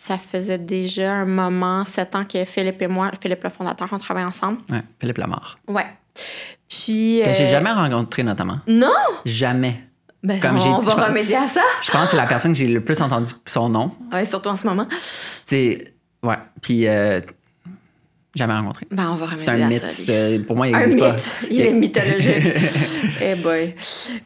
ça 0.00 0.16
faisait 0.16 0.56
déjà 0.56 1.12
un 1.12 1.26
moment, 1.26 1.84
7 1.84 2.14
ans 2.16 2.24
que 2.24 2.42
Philippe 2.46 2.80
et 2.80 2.86
moi, 2.86 3.10
Philippe 3.20 3.44
le 3.44 3.50
fondateur, 3.50 3.86
on 3.92 3.98
travaille 3.98 4.24
ensemble. 4.24 4.56
Ouais, 4.70 4.80
Philippe 4.98 5.18
Lamar. 5.18 5.58
Ouais. 5.68 5.84
Puis. 6.66 7.20
Que 7.22 7.34
j'ai 7.34 7.48
euh, 7.48 7.50
jamais 7.50 7.70
rencontré, 7.70 8.22
notamment. 8.22 8.60
Non! 8.66 8.88
Jamais. 9.26 9.78
Ben, 10.22 10.40
Comme 10.40 10.58
j'ai- 10.58 10.70
on 10.70 10.80
va 10.80 11.08
remédier 11.08 11.36
à 11.36 11.46
ça. 11.46 11.60
Je 11.82 11.90
pense 11.90 12.04
que 12.04 12.10
c'est 12.12 12.16
la 12.16 12.26
personne 12.26 12.52
que 12.52 12.58
j'ai 12.58 12.66
le 12.66 12.82
plus 12.82 12.98
entendu 13.02 13.32
son 13.44 13.68
nom. 13.68 13.92
Ouais, 14.10 14.24
surtout 14.24 14.48
en 14.48 14.56
ce 14.56 14.66
moment. 14.66 14.86
C'est. 14.98 15.92
Ouais. 16.22 16.38
Puis, 16.62 16.88
euh, 16.88 17.20
jamais 18.34 18.54
rencontré. 18.54 18.86
Ben, 18.90 19.10
on 19.10 19.16
va 19.16 19.26
C'est 19.36 19.48
un 19.50 19.68
mythe. 19.68 19.90
ça. 19.92 20.12
Pour 20.46 20.56
moi, 20.56 20.68
il 20.68 20.74
Un 20.74 20.78
n'existe 20.80 20.98
pas. 21.00 21.12
mythe. 21.12 21.36
Il 21.50 21.60
est 21.60 21.72
mythologique. 21.72 22.54
Eh 23.22 23.34
boy. 23.34 23.74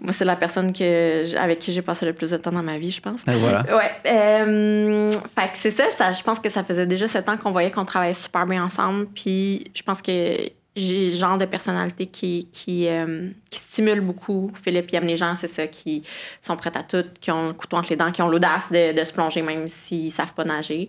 Moi, 0.01 0.12
c'est 0.12 0.25
la 0.25 0.37
personne 0.37 0.73
que, 0.73 1.37
avec 1.37 1.59
qui 1.59 1.73
j'ai 1.73 1.83
passé 1.83 2.07
le 2.07 2.12
plus 2.12 2.31
de 2.31 2.37
temps 2.37 2.53
dans 2.53 2.62
ma 2.62 2.79
vie, 2.79 2.93
je 2.93 3.01
pense. 3.01 3.25
Ben 3.25 3.35
voilà. 3.37 3.64
Ouais. 3.77 3.90
euh, 4.07 5.11
fait 5.37 5.49
que 5.51 5.57
c'est 5.57 5.73
ça, 5.73 5.90
ça. 5.90 6.12
Je 6.12 6.23
pense 6.23 6.38
que 6.38 6.49
ça 6.49 6.62
faisait 6.62 6.87
déjà 6.87 7.09
sept 7.09 7.29
ans 7.29 7.37
qu'on 7.37 7.51
voyait 7.51 7.73
qu'on 7.73 7.85
travaillait 7.85 8.14
super 8.14 8.47
bien 8.47 8.62
ensemble. 8.64 9.07
Puis 9.14 9.64
je 9.75 9.83
pense 9.83 10.01
que 10.01 10.37
j'ai 10.77 11.11
le 11.11 11.17
genre 11.17 11.38
de 11.38 11.45
personnalité 11.45 12.07
qui, 12.07 12.49
qui, 12.53 12.87
euh, 12.88 13.29
qui 13.51 13.59
stimule 13.59 14.01
beaucoup. 14.01 14.53
Philippe, 14.62 14.90
il 14.93 14.97
aime 14.97 15.07
les 15.07 15.17
gens, 15.17 15.35
c'est 15.35 15.47
ça, 15.49 15.67
qui 15.67 16.03
sont 16.40 16.57
prêts 16.57 16.77
à 16.77 16.83
tout, 16.85 17.05
qui 17.21 17.31
ont 17.33 17.49
le 17.49 17.53
couteau 17.55 17.77
entre 17.77 17.90
les 17.90 17.97
dents, 17.97 18.12
qui 18.12 18.23
ont 18.23 18.29
l'audace 18.29 18.71
de, 18.71 18.93
de 18.97 19.05
se 19.05 19.12
plonger 19.12 19.43
même 19.43 19.67
s'ils 19.67 20.12
savent 20.12 20.35
pas 20.35 20.45
nager. 20.45 20.88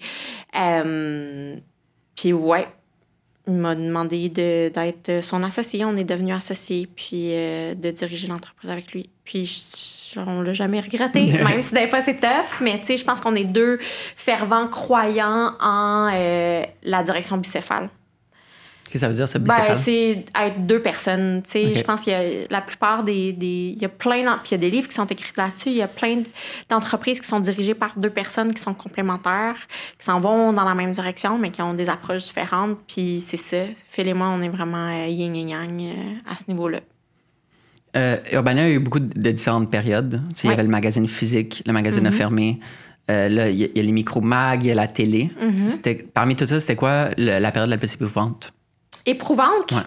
Euh, 0.59 1.55
puis 2.15 2.33
ouais, 2.33 2.67
m'a 3.47 3.75
demandé 3.75 4.29
de- 4.29 4.69
d'être 4.69 5.23
son 5.23 5.43
associé. 5.43 5.85
On 5.85 5.95
est 5.97 6.03
devenus 6.03 6.35
associés, 6.35 6.87
puis 6.95 7.29
euh, 7.33 7.75
de 7.75 7.91
diriger 7.91 8.27
l'entreprise 8.27 8.69
avec 8.69 8.91
lui. 8.91 9.09
Puis 9.23 9.45
je- 9.45 10.19
on 10.19 10.41
l'a 10.41 10.53
jamais 10.53 10.79
regretté, 10.79 11.25
même 11.43 11.61
si 11.63 11.73
des 11.73 11.87
fois 11.87 12.01
c'est 12.01 12.19
tough. 12.19 12.59
Mais 12.61 12.79
tu 12.79 12.85
sais, 12.85 12.97
je 12.97 13.03
pense 13.05 13.19
qu'on 13.21 13.35
est 13.35 13.43
deux 13.43 13.79
fervents 14.15 14.67
croyants 14.67 15.51
en 15.61 16.09
euh, 16.13 16.63
la 16.83 17.03
direction 17.03 17.37
bicéphale. 17.37 17.89
Qu'est-ce 18.85 18.93
que 18.93 18.99
ça 18.99 19.09
veut 19.09 19.15
dire, 19.15 19.27
ça, 19.27 19.39
Ben, 19.39 19.53
bicéphale? 19.55 19.75
c'est 19.77 20.25
être 20.45 20.65
deux 20.65 20.81
personnes. 20.81 21.41
Tu 21.43 21.51
sais, 21.51 21.65
Ok. 21.71 21.77
Je 21.77 21.83
pense 21.83 22.01
qu'il 22.01 22.13
y 22.13 22.15
a 22.15 22.23
la 22.49 22.61
plupart 22.61 23.03
des. 23.03 23.33
des- 23.33 23.73
il 23.75 23.81
y 23.81 23.85
a 23.85 23.89
plein. 23.89 24.23
Puis 24.43 24.51
il 24.51 24.51
y 24.51 24.55
a 24.55 24.57
des 24.59 24.69
livres 24.71 24.87
qui 24.87 24.93
sont 24.95 25.05
écrits 25.07 25.33
là-dessus. 25.35 25.69
Il 25.69 25.75
y 25.75 25.81
a 25.81 25.87
plein 25.87 26.21
d'entreprises 26.69 27.19
qui 27.19 27.27
sont 27.27 27.39
dirigées 27.41 27.73
par 27.73 27.93
deux 27.97 28.09
personnes 28.09 28.53
qui 28.53 28.61
sont 28.61 28.73
complémentaires, 28.73 29.55
qui 29.99 30.05
s'en 30.05 30.19
vont 30.19 30.53
dans 30.53 30.63
la 30.63 30.75
même 30.75 30.91
direction, 30.91 31.37
mais 31.37 31.49
qui 31.51 31.61
ont 31.61 31.73
des 31.73 31.89
approches 31.89 32.23
différentes. 32.23 32.77
Puis 32.87 33.19
c'est 33.21 33.37
ça. 33.37 33.57
Phil 33.89 34.07
et 34.07 34.13
moi, 34.13 34.27
on 34.29 34.41
est 34.41 34.49
vraiment 34.49 34.87
euh, 34.87 35.07
yin 35.07 35.35
et 35.35 35.41
yang 35.41 35.81
euh, 35.81 36.31
à 36.31 36.37
ce 36.37 36.43
niveau-là. 36.47 36.79
Euh, 37.97 38.17
Urbania 38.33 38.63
a 38.63 38.69
eu 38.69 38.79
beaucoup 38.79 38.99
de 38.99 39.31
différentes 39.31 39.71
périodes. 39.71 40.21
Tu 40.29 40.41
sais, 40.41 40.47
Il 40.47 40.49
y 40.51 40.53
avait 40.53 40.63
le 40.63 40.69
magazine 40.69 41.07
physique, 41.07 41.63
le 41.65 41.73
magazine 41.73 42.05
a 42.05 42.11
fermé. 42.11 42.59
Euh, 43.09 43.29
là, 43.29 43.49
il 43.49 43.55
y, 43.57 43.63
a- 43.63 43.67
il 43.67 43.77
y 43.77 43.79
a 43.79 43.83
les 43.83 43.91
micro-mag, 43.91 44.63
il 44.63 44.67
y 44.67 44.71
a 44.71 44.75
la 44.75 44.87
télé. 44.87 45.29
C'était- 45.69 46.05
Parmi 46.13 46.35
tout 46.35 46.45
ça, 46.47 46.59
c'était 46.59 46.75
quoi 46.75 47.09
le- 47.17 47.39
la 47.39 47.51
période 47.51 47.69
la 47.69 47.77
plus 47.77 47.93
éprouvante? 47.93 48.51
Éprouvante? 49.05 49.71
Ouais. 49.71 49.83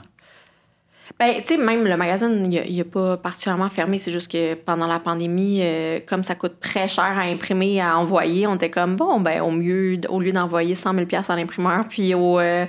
Ben, 1.19 1.35
tu 1.39 1.55
sais, 1.55 1.57
même 1.57 1.85
le 1.85 1.97
magazine, 1.97 2.47
il 2.53 2.77
n'a 2.77 2.85
pas 2.85 3.17
particulièrement 3.17 3.69
fermé. 3.69 3.99
C'est 3.99 4.13
juste 4.13 4.31
que 4.31 4.55
pendant 4.55 4.87
la 4.87 5.01
pandémie, 5.01 5.59
euh, 5.63 5.99
comme 6.07 6.23
ça 6.23 6.37
coûte 6.37 6.61
très 6.61 6.87
cher 6.87 7.19
à 7.19 7.23
imprimer, 7.23 7.75
et 7.75 7.81
à 7.81 7.99
envoyer, 7.99 8.47
on 8.47 8.55
était 8.55 8.71
comme, 8.71 8.95
bon, 8.95 9.21
ben, 9.21 9.43
au 9.43 9.51
mieux, 9.51 9.99
au 10.09 10.21
lieu 10.21 10.31
d'envoyer 10.31 10.77
100 10.77 10.95
000 10.95 11.07
à 11.29 11.37
l'imprimeur, 11.37 11.87
puis 11.89 12.15
au, 12.15 12.39
euh, 12.39 12.67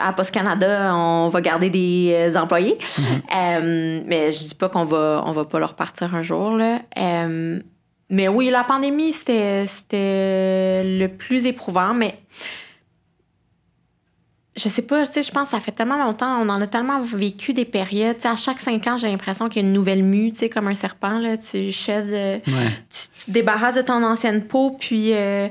à 0.00 0.12
Post 0.14 0.30
Canada, 0.30 0.94
on 0.94 1.28
va 1.28 1.40
garder 1.42 1.68
des 1.68 2.10
euh, 2.14 2.38
employés. 2.40 2.78
Mm-hmm. 2.80 4.04
Mais 4.06 4.32
je 4.32 4.44
dis 4.44 4.54
pas 4.54 4.70
qu'on 4.70 4.84
va, 4.84 5.22
on 5.26 5.32
va 5.32 5.44
pas 5.44 5.58
leur 5.58 5.74
partir 5.74 6.14
un 6.14 6.22
jour. 6.22 6.52
Là. 6.52 6.78
Mais 8.10 8.28
oui, 8.28 8.48
la 8.50 8.64
pandémie, 8.64 9.12
c'était, 9.12 9.66
c'était 9.66 10.82
le 10.84 11.08
plus 11.08 11.46
éprouvant, 11.46 11.92
mais 11.92 12.18
je 14.56 14.68
sais 14.68 14.82
pas, 14.82 15.04
tu 15.06 15.14
sais, 15.14 15.22
je 15.22 15.32
pense 15.32 15.50
que 15.50 15.56
ça 15.56 15.60
fait 15.60 15.72
tellement 15.72 15.96
longtemps, 15.98 16.38
on 16.40 16.48
en 16.48 16.60
a 16.60 16.66
tellement 16.68 17.02
vécu 17.02 17.54
des 17.54 17.64
périodes. 17.64 18.16
Tu 18.16 18.22
sais, 18.22 18.28
à 18.28 18.36
chaque 18.36 18.60
cinq 18.60 18.86
ans, 18.86 18.96
j'ai 18.96 19.08
l'impression 19.08 19.48
qu'il 19.48 19.62
y 19.62 19.64
a 19.64 19.68
une 19.68 19.74
nouvelle 19.74 20.04
mue, 20.04 20.32
tu 20.32 20.38
sais, 20.40 20.48
comme 20.48 20.68
un 20.68 20.74
serpent, 20.74 21.18
là. 21.18 21.36
Tu 21.36 21.72
sheds, 21.72 21.90
euh, 22.12 22.38
Ouais. 22.46 22.70
tu, 22.88 23.24
te 23.26 23.30
débarrasses 23.32 23.74
de 23.74 23.82
ton 23.82 24.02
ancienne 24.04 24.44
peau, 24.46 24.76
puis, 24.78 25.12
euh, 25.12 25.48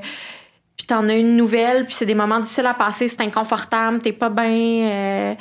puis 0.77 0.85
t'en 0.87 1.07
as 1.09 1.15
une 1.15 1.35
nouvelle, 1.35 1.85
puis 1.85 1.93
c'est 1.95 2.05
des 2.05 2.15
moments 2.15 2.39
difficiles 2.39 2.65
à 2.65 2.73
passer, 2.73 3.07
c'est 3.09 3.21
inconfortable, 3.21 3.99
t'es 3.99 4.13
pas 4.13 4.29
bien. 4.29 4.45
euh, 4.47 5.35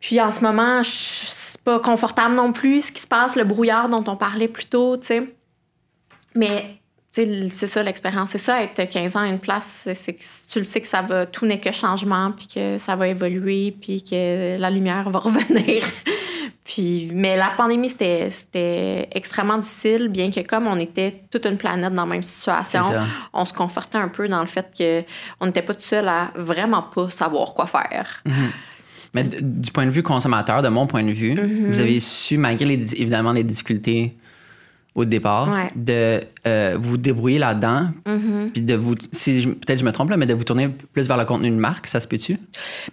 puis 0.00 0.20
en 0.20 0.30
ce 0.30 0.40
moment, 0.42 0.82
c'est 0.84 1.60
pas 1.62 1.80
confortable 1.80 2.36
non 2.36 2.52
plus, 2.52 2.86
ce 2.86 2.92
qui 2.92 3.02
se 3.02 3.08
passe, 3.08 3.34
le 3.34 3.42
brouillard 3.42 3.88
dont 3.88 4.04
on 4.06 4.14
parlait 4.16 4.46
plus 4.46 4.66
tôt, 4.66 4.96
tu 4.96 5.08
sais. 5.08 5.34
Mais 6.36 6.77
c'est 7.50 7.66
ça 7.66 7.82
l'expérience, 7.82 8.30
c'est 8.30 8.38
ça 8.38 8.62
être 8.62 8.88
15 8.88 9.16
ans 9.16 9.20
à 9.20 9.26
une 9.28 9.38
place, 9.38 9.82
c'est- 9.84 9.94
c'est 9.94 10.12
que 10.14 10.20
tu 10.52 10.58
le 10.58 10.64
sais 10.64 10.80
que 10.80 10.86
ça 10.86 11.02
va, 11.02 11.26
tout 11.26 11.46
n'est 11.46 11.58
que 11.58 11.72
changement, 11.72 12.32
puis 12.32 12.46
que 12.46 12.78
ça 12.78 12.96
va 12.96 13.08
évoluer, 13.08 13.74
puis 13.80 14.02
que 14.02 14.56
la 14.58 14.70
lumière 14.70 15.08
va 15.10 15.18
revenir. 15.28 15.82
puis, 16.64 17.10
mais 17.14 17.36
la 17.36 17.48
pandémie, 17.56 17.88
c'était 17.88 19.08
extrêmement 19.12 19.58
difficile, 19.58 20.08
bien 20.08 20.30
que 20.30 20.40
comme 20.40 20.66
on 20.66 20.78
était 20.78 21.22
toute 21.30 21.46
une 21.46 21.56
planète 21.56 21.92
dans 21.94 22.04
la 22.04 22.08
même 22.10 22.22
situation, 22.22 22.82
on 23.32 23.44
se 23.44 23.54
confortait 23.54 23.98
un 23.98 24.08
peu 24.08 24.28
dans 24.28 24.40
le 24.40 24.46
fait 24.46 24.66
que 24.76 25.02
on 25.40 25.46
n'était 25.46 25.62
pas 25.62 25.74
tout 25.74 25.80
seul 25.80 26.06
à 26.08 26.30
vraiment 26.36 26.82
pas 26.82 27.08
savoir 27.10 27.54
quoi 27.54 27.66
faire. 27.66 28.22
Mais 29.14 29.24
d- 29.24 29.38
du 29.40 29.70
point 29.72 29.86
de 29.86 29.90
vue 29.90 30.02
consommateur, 30.02 30.60
de 30.60 30.68
mon 30.68 30.86
point 30.86 31.02
de 31.02 31.10
vue, 31.12 31.32
Mm-hmm. 31.32 31.70
vous 31.70 31.80
avez 31.80 31.98
su, 32.00 32.36
malgré 32.36 32.66
les, 32.66 32.94
évidemment 33.00 33.32
les 33.32 33.42
difficultés 33.44 34.14
au 34.98 35.04
départ, 35.04 35.48
Ouais. 35.52 35.70
de 35.76 36.20
euh, 36.46 36.76
vous 36.80 36.96
débrouiller 36.96 37.38
là-dedans, 37.38 37.90
Mm-hmm. 38.06 38.52
puis 38.52 38.62
de 38.62 38.74
vous, 38.74 38.94
si 39.12 39.42
je- 39.42 39.48
peut-être 39.50 39.78
je 39.80 39.84
me 39.84 39.92
trompe 39.92 40.10
là, 40.10 40.16
mais 40.16 40.26
de 40.26 40.34
vous 40.34 40.44
tourner 40.44 40.68
plus 40.92 41.06
vers 41.06 41.16
le 41.16 41.24
contenu 41.24 41.50
de 41.50 41.56
marque, 41.56 41.86
ça 41.86 42.00
se 42.00 42.08
peut-tu? 42.08 42.38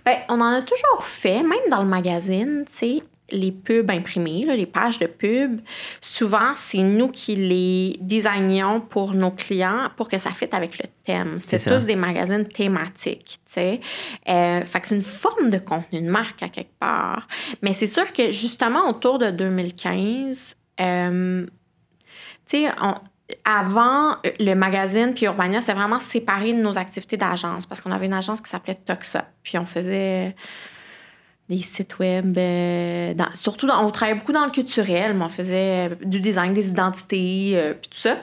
Ben, 0.05 0.17
on 0.29 0.39
en 0.41 0.45
a 0.51 0.61
toujours 0.61 1.03
fait, 1.03 1.41
même 1.41 1.69
dans 1.71 1.81
le 1.81 1.87
magazine, 1.87 2.63
tu 2.69 2.75
sais, 2.75 3.03
les 3.31 3.51
pubs 3.51 3.89
imprimés, 3.89 4.45
là, 4.45 4.55
les 4.55 4.67
pages 4.67 4.99
de 4.99 5.07
pub. 5.07 5.59
Souvent, 5.99 6.51
c'est 6.53 6.77
nous 6.83 7.07
qui 7.07 7.35
les 7.35 7.97
designions 7.99 8.79
pour 8.81 9.15
nos 9.15 9.31
clients 9.31 9.89
pour 9.97 10.09
que 10.09 10.19
ça 10.19 10.29
fitte 10.29 10.53
avec 10.53 10.77
le 10.77 10.85
thème. 11.03 11.39
C'était 11.39 11.57
C'est 11.57 11.71
ça. 11.71 11.75
tous 11.79 11.87
des 11.87 11.95
magazines 11.95 12.45
thématiques, 12.47 13.39
tu 13.47 13.53
sais. 13.53 13.79
Euh, 14.29 14.61
fait 14.61 14.79
que 14.79 14.87
c'est 14.87 14.95
une 14.95 15.01
forme 15.01 15.49
de 15.49 15.57
contenu 15.57 16.01
de 16.01 16.09
marque 16.09 16.43
à 16.43 16.49
quelque 16.49 16.77
part. 16.79 17.27
Mais 17.63 17.73
c'est 17.73 17.87
sûr 17.87 18.13
que 18.13 18.29
justement, 18.29 18.87
autour 18.89 19.17
de 19.17 19.31
2015, 19.31 20.55
euh, 20.81 21.45
tu 22.49 22.63
sais, 22.65 22.71
avant, 23.43 24.11
euh, 24.25 24.31
le 24.39 24.53
magazine 24.53 25.13
puis 25.13 25.25
Urbania, 25.25 25.61
c'était 25.61 25.73
vraiment 25.73 25.99
séparé 25.99 26.53
de 26.53 26.61
nos 26.61 26.77
activités 26.77 27.17
d'agence 27.17 27.65
parce 27.65 27.81
qu'on 27.81 27.91
avait 27.91 28.05
une 28.05 28.13
agence 28.13 28.39
qui 28.41 28.49
s'appelait 28.49 28.75
Toxa. 28.75 29.25
Puis 29.43 29.57
on 29.57 29.65
faisait 29.65 30.35
des 31.49 31.61
sites 31.63 31.99
web, 31.99 32.37
euh, 32.37 33.13
surtout, 33.33 33.67
dans- 33.67 33.83
on 33.85 33.89
travaillait 33.91 34.17
beaucoup 34.19 34.31
dans 34.31 34.45
le 34.45 34.51
culturel, 34.51 35.13
mais 35.15 35.25
on 35.25 35.29
faisait 35.29 35.89
euh, 35.91 35.95
du 36.03 36.19
design, 36.19 36.53
des 36.53 36.69
identités, 36.69 37.73
puis 37.81 37.89
tout 37.89 37.97
ça. 37.99 38.17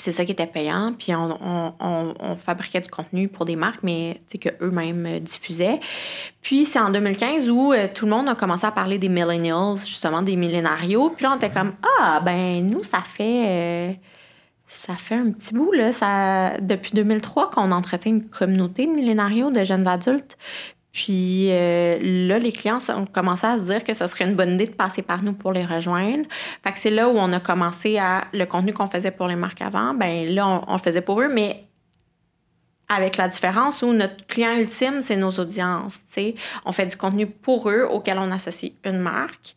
C'est 0.00 0.12
ça 0.12 0.24
qui 0.24 0.30
était 0.32 0.46
payant. 0.46 0.94
Puis 0.98 1.12
on, 1.14 1.36
on- 1.80 2.36
fabriquait 2.36 2.80
du 2.80 2.88
contenu 2.88 3.26
pour 3.28 3.44
des 3.44 3.56
marques, 3.56 3.80
mais 3.82 4.20
tu 4.28 4.38
sais, 4.38 4.38
qu'eux-mêmes 4.38 5.04
euh, 5.06 5.18
diffusaient. 5.18 5.80
Puis 6.40 6.64
c'est 6.64 6.78
en 6.78 6.90
2015 6.90 7.50
où 7.50 7.72
euh, 7.72 7.88
tout 7.92 8.04
le 8.06 8.12
monde 8.12 8.28
a 8.28 8.34
commencé 8.36 8.64
à 8.64 8.70
parler 8.70 8.98
des 8.98 9.08
millennials, 9.08 9.76
justement 9.76 10.22
des 10.22 10.36
millénarios. 10.36 11.10
Puis 11.10 11.24
là, 11.24 11.32
on 11.32 11.36
était 11.36 11.50
comme 11.50 11.72
Ah, 12.00 12.20
ben 12.24 12.64
nous, 12.70 12.84
ça 12.84 13.00
fait. 13.02 13.44
euh, 13.46 13.92
ça 14.70 14.94
fait 14.96 15.14
un 15.16 15.30
petit 15.30 15.54
bout, 15.54 15.72
là. 15.72 15.92
Ça, 15.92 16.58
depuis 16.60 16.92
2003 16.92 17.50
qu'on 17.50 17.72
entretient 17.72 18.12
une 18.12 18.28
communauté 18.28 18.86
de 18.86 18.92
millénarios, 18.92 19.50
de 19.50 19.64
jeunes 19.64 19.86
adultes. 19.88 20.36
Puis 20.98 21.48
euh, 21.52 21.96
là, 22.00 22.40
les 22.40 22.50
clients 22.50 22.80
ont 22.88 23.06
commencé 23.06 23.46
à 23.46 23.56
se 23.56 23.64
dire 23.66 23.84
que 23.84 23.94
ce 23.94 24.04
serait 24.08 24.24
une 24.24 24.34
bonne 24.34 24.54
idée 24.54 24.64
de 24.66 24.72
passer 24.72 25.00
par 25.02 25.22
nous 25.22 25.32
pour 25.32 25.52
les 25.52 25.64
rejoindre. 25.64 26.24
Fait 26.64 26.72
que 26.72 26.78
c'est 26.80 26.90
là 26.90 27.08
où 27.08 27.16
on 27.16 27.32
a 27.32 27.38
commencé 27.38 27.98
à. 27.98 28.24
Le 28.32 28.44
contenu 28.46 28.72
qu'on 28.72 28.88
faisait 28.88 29.12
pour 29.12 29.28
les 29.28 29.36
marques 29.36 29.62
avant, 29.62 29.94
ben 29.94 30.28
là, 30.28 30.48
on, 30.48 30.74
on 30.74 30.78
faisait 30.78 31.00
pour 31.00 31.20
eux, 31.20 31.28
mais 31.32 31.62
avec 32.88 33.16
la 33.16 33.28
différence 33.28 33.82
où 33.82 33.92
notre 33.92 34.26
client 34.26 34.56
ultime, 34.56 35.00
c'est 35.00 35.14
nos 35.16 35.30
audiences. 35.30 35.98
tu 35.98 36.02
sais. 36.08 36.34
On 36.64 36.72
fait 36.72 36.86
du 36.86 36.96
contenu 36.96 37.26
pour 37.28 37.70
eux 37.70 37.84
auquel 37.88 38.18
on 38.18 38.30
associe 38.32 38.72
une 38.84 38.98
marque. 38.98 39.54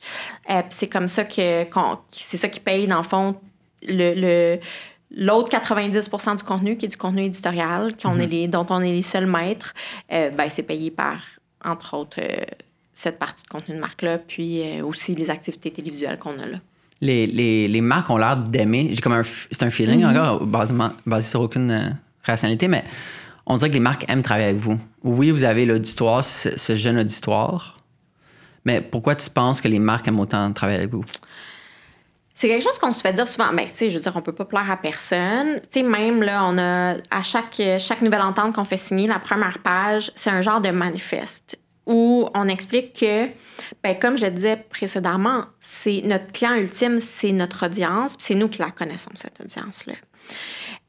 Euh, 0.51 0.61
c'est 0.69 0.89
comme 0.89 1.07
ça 1.07 1.23
que 1.23 1.63
qu'on- 1.71 1.97
c'est 2.11 2.37
ça 2.37 2.49
qui 2.49 2.59
paye, 2.59 2.85
dans 2.85 2.97
le 2.97 3.03
fond, 3.03 3.35
le. 3.81 4.13
le 4.15 4.59
L'autre 5.15 5.49
90% 5.49 6.37
du 6.37 6.43
contenu, 6.43 6.77
qui 6.77 6.85
est 6.85 6.89
du 6.89 6.97
contenu 6.97 7.23
éditorial, 7.23 7.93
qu'on 8.01 8.17
est 8.19 8.27
les, 8.27 8.47
dont 8.47 8.65
on 8.69 8.81
est 8.81 8.93
les 8.93 9.01
seuls 9.01 9.25
maîtres, 9.25 9.73
euh, 10.11 10.29
ben, 10.29 10.49
c'est 10.49 10.63
payé 10.63 10.89
par, 10.89 11.17
entre 11.63 11.95
autres, 11.95 12.19
euh, 12.21 12.45
cette 12.93 13.19
partie 13.19 13.43
de 13.43 13.49
contenu 13.49 13.75
de 13.75 13.79
marque-là, 13.79 14.19
puis 14.19 14.61
euh, 14.61 14.85
aussi 14.85 15.13
les 15.15 15.29
activités 15.29 15.71
télévisuelles 15.71 16.17
qu'on 16.17 16.39
a 16.39 16.45
là. 16.45 16.57
Les, 17.01 17.27
les, 17.27 17.67
les 17.67 17.81
marques 17.81 18.09
ont 18.09 18.17
l'air 18.17 18.37
d'aimer. 18.37 18.89
J'ai 18.91 19.01
comme 19.01 19.13
un, 19.13 19.23
c'est 19.23 19.63
un 19.63 19.71
feeling 19.71 20.05
encore 20.05 20.45
basé, 20.45 20.73
basé 21.05 21.29
sur 21.29 21.41
aucune 21.41 21.97
rationalité, 22.23 22.67
mais 22.67 22.85
on 23.45 23.57
dirait 23.57 23.69
que 23.69 23.73
les 23.73 23.79
marques 23.79 24.05
aiment 24.07 24.21
travailler 24.21 24.49
avec 24.49 24.61
vous. 24.61 24.79
Oui, 25.03 25.31
vous 25.31 25.43
avez 25.43 25.65
l'auditoire, 25.65 26.23
ce, 26.23 26.57
ce 26.57 26.75
jeune 26.75 26.99
auditoire, 26.99 27.79
mais 28.65 28.81
pourquoi 28.81 29.15
tu 29.15 29.29
penses 29.29 29.61
que 29.61 29.67
les 29.67 29.79
marques 29.79 30.07
aiment 30.07 30.19
autant 30.19 30.53
travailler 30.53 30.79
avec 30.79 30.91
vous? 30.91 31.03
C'est 32.33 32.47
quelque 32.47 32.63
chose 32.63 32.79
qu'on 32.79 32.93
se 32.93 33.01
fait 33.01 33.13
dire 33.13 33.27
souvent. 33.27 33.51
Mais 33.51 33.65
tu 33.65 33.71
sais, 33.75 33.89
je 33.89 33.95
veux 33.95 34.01
dire, 34.01 34.13
on 34.15 34.21
peut 34.21 34.33
pas 34.33 34.45
plaire 34.45 34.69
à 34.71 34.77
personne. 34.77 35.59
Tu 35.71 35.79
sais, 35.79 35.83
même 35.83 36.23
là, 36.23 36.45
on 36.45 36.57
a 36.57 36.95
à 37.11 37.23
chaque, 37.23 37.61
chaque 37.79 38.01
nouvelle 38.01 38.21
entente 38.21 38.55
qu'on 38.55 38.63
fait 38.63 38.77
signer, 38.77 39.07
la 39.07 39.19
première 39.19 39.59
page, 39.59 40.11
c'est 40.15 40.29
un 40.29 40.41
genre 40.41 40.61
de 40.61 40.69
manifeste 40.69 41.59
où 41.87 42.29
on 42.35 42.47
explique 42.47 42.93
que, 42.99 43.27
ben, 43.83 43.97
comme 43.99 44.17
je 44.17 44.25
le 44.25 44.31
disais 44.31 44.55
précédemment, 44.55 45.45
c'est 45.59 46.01
notre 46.05 46.31
client 46.31 46.53
ultime, 46.55 46.99
c'est 47.01 47.31
notre 47.31 47.65
audience, 47.65 48.15
c'est 48.19 48.35
nous 48.35 48.47
qui 48.47 48.59
la 48.59 48.71
connaissons, 48.71 49.11
cette 49.15 49.41
audience-là. 49.41 49.93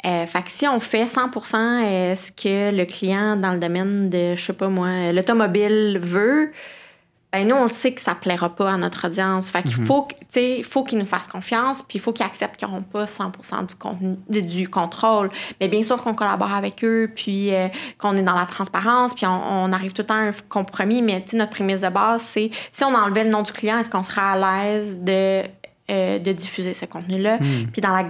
Euh, 0.05 0.26
fait 0.26 0.42
que 0.42 0.50
si 0.50 0.66
on 0.66 0.81
fait 0.81 1.05
100% 1.05 1.57
euh, 1.57 2.14
ce 2.14 2.33
que 2.33 2.74
le 2.74 2.85
client 2.85 3.37
dans 3.37 3.52
le 3.52 3.59
domaine 3.59 4.11
de, 4.11 4.35
je 4.35 4.44
sais 4.44 4.52
pas 4.52 4.68
moi, 4.68 5.12
l'automobile 5.12 5.98
veut, 6.02 6.52
ben 7.33 7.49
nous, 7.49 7.57
on 7.57 7.62
le 7.64 7.68
sait 7.71 7.92
que 7.95 8.01
ça 8.01 8.14
plaira 8.14 8.51
pas 8.55 8.73
à 8.73 8.77
notre 8.77 9.07
audience. 9.07 9.51
Fait 9.51 9.62
qu'il 9.62 9.73
faut, 9.87 10.03
que- 10.03 10.14
tu 10.14 10.27
sais, 10.31 10.62
faut 10.62 10.85
qu'ils 10.85 10.99
nous 10.99 11.07
fassent 11.07 11.29
confiance, 11.29 11.83
puis 11.83 11.99
il 11.99 12.01
faut 12.03 12.12
qu'ils 12.12 12.27
acceptent 12.27 12.57
qu'ils 12.57 12.68
n'auront 12.68 12.83
pas 12.83 13.07
100 13.07 13.31
du, 13.68 13.75
contenu, 13.75 14.16
du 14.29 14.68
contrôle. 14.68 15.31
Mais 15.61 15.68
bien 15.68 15.83
sûr 15.83 16.03
qu'on 16.03 16.14
collabore 16.14 16.53
avec 16.53 16.85
eux, 16.85 17.11
puis 17.14 17.55
euh, 17.55 17.68
qu'on 17.99 18.16
est 18.16 18.23
dans 18.23 18.35
la 18.35 18.45
transparence, 18.47 19.14
puis 19.14 19.25
on, 19.27 19.31
on 19.64 19.73
arrive 19.73 19.92
tout 19.95 20.03
le 20.03 20.07
temps 20.07 20.14
à 20.16 20.29
un 20.29 20.33
compromis. 20.49 21.01
Mais 21.01 21.25
notre 21.33 21.51
prémisse 21.53 21.81
de 21.81 21.88
base, 21.88 22.23
c'est 22.23 22.51
si 22.71 22.85
on 22.85 22.95
enlevait 22.95 23.25
le 23.25 23.31
nom 23.31 23.42
du 23.42 23.53
client, 23.53 23.79
est-ce 23.79 23.88
qu'on 23.90 24.03
serait 24.03 24.21
à 24.21 24.37
l'aise 24.64 25.01
de, 25.01 25.42
euh, 25.90 26.18
de 26.18 26.33
diffuser 26.33 26.75
ce 26.75 26.85
contenu-là? 26.85 27.38
Puis 27.73 27.81
dans 27.81 27.92
la 27.92 28.05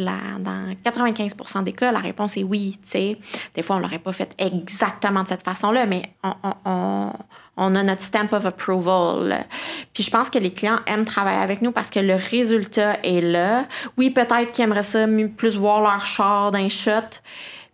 la- 0.00 0.38
dans 0.38 0.72
95 0.84 1.34
des 1.64 1.72
cas, 1.72 1.90
la 1.90 1.98
réponse 1.98 2.36
est 2.36 2.44
oui. 2.44 2.78
tu 2.84 2.90
sais. 2.90 3.18
Des 3.56 3.62
fois, 3.62 3.74
on 3.74 3.78
ne 3.80 3.84
l'aurait 3.84 3.98
pas 3.98 4.12
fait 4.12 4.32
exactement 4.38 5.24
de 5.24 5.28
cette 5.28 5.42
façon-là, 5.42 5.86
mais 5.86 6.02
on, 6.22 6.32
on- 6.44 6.54
on- 6.66 7.12
on 7.58 7.74
a 7.74 7.82
notre 7.82 8.02
stamp 8.02 8.32
of 8.32 8.46
approval. 8.46 9.44
Puis 9.92 10.04
je 10.04 10.10
pense 10.10 10.30
que 10.30 10.38
les 10.38 10.52
clients 10.52 10.78
aiment 10.86 11.04
travailler 11.04 11.40
avec 11.40 11.60
nous 11.60 11.72
parce 11.72 11.90
que 11.90 12.00
le 12.00 12.14
résultat 12.14 12.98
est 13.02 13.20
là. 13.20 13.66
Oui, 13.96 14.10
peut-être 14.10 14.52
qu'ils 14.52 14.64
aimeraient 14.64 14.82
ça 14.82 15.06
plus 15.36 15.56
voir 15.56 15.82
leur 15.82 16.06
char 16.06 16.52
d'un 16.52 16.68
shot, 16.68 17.18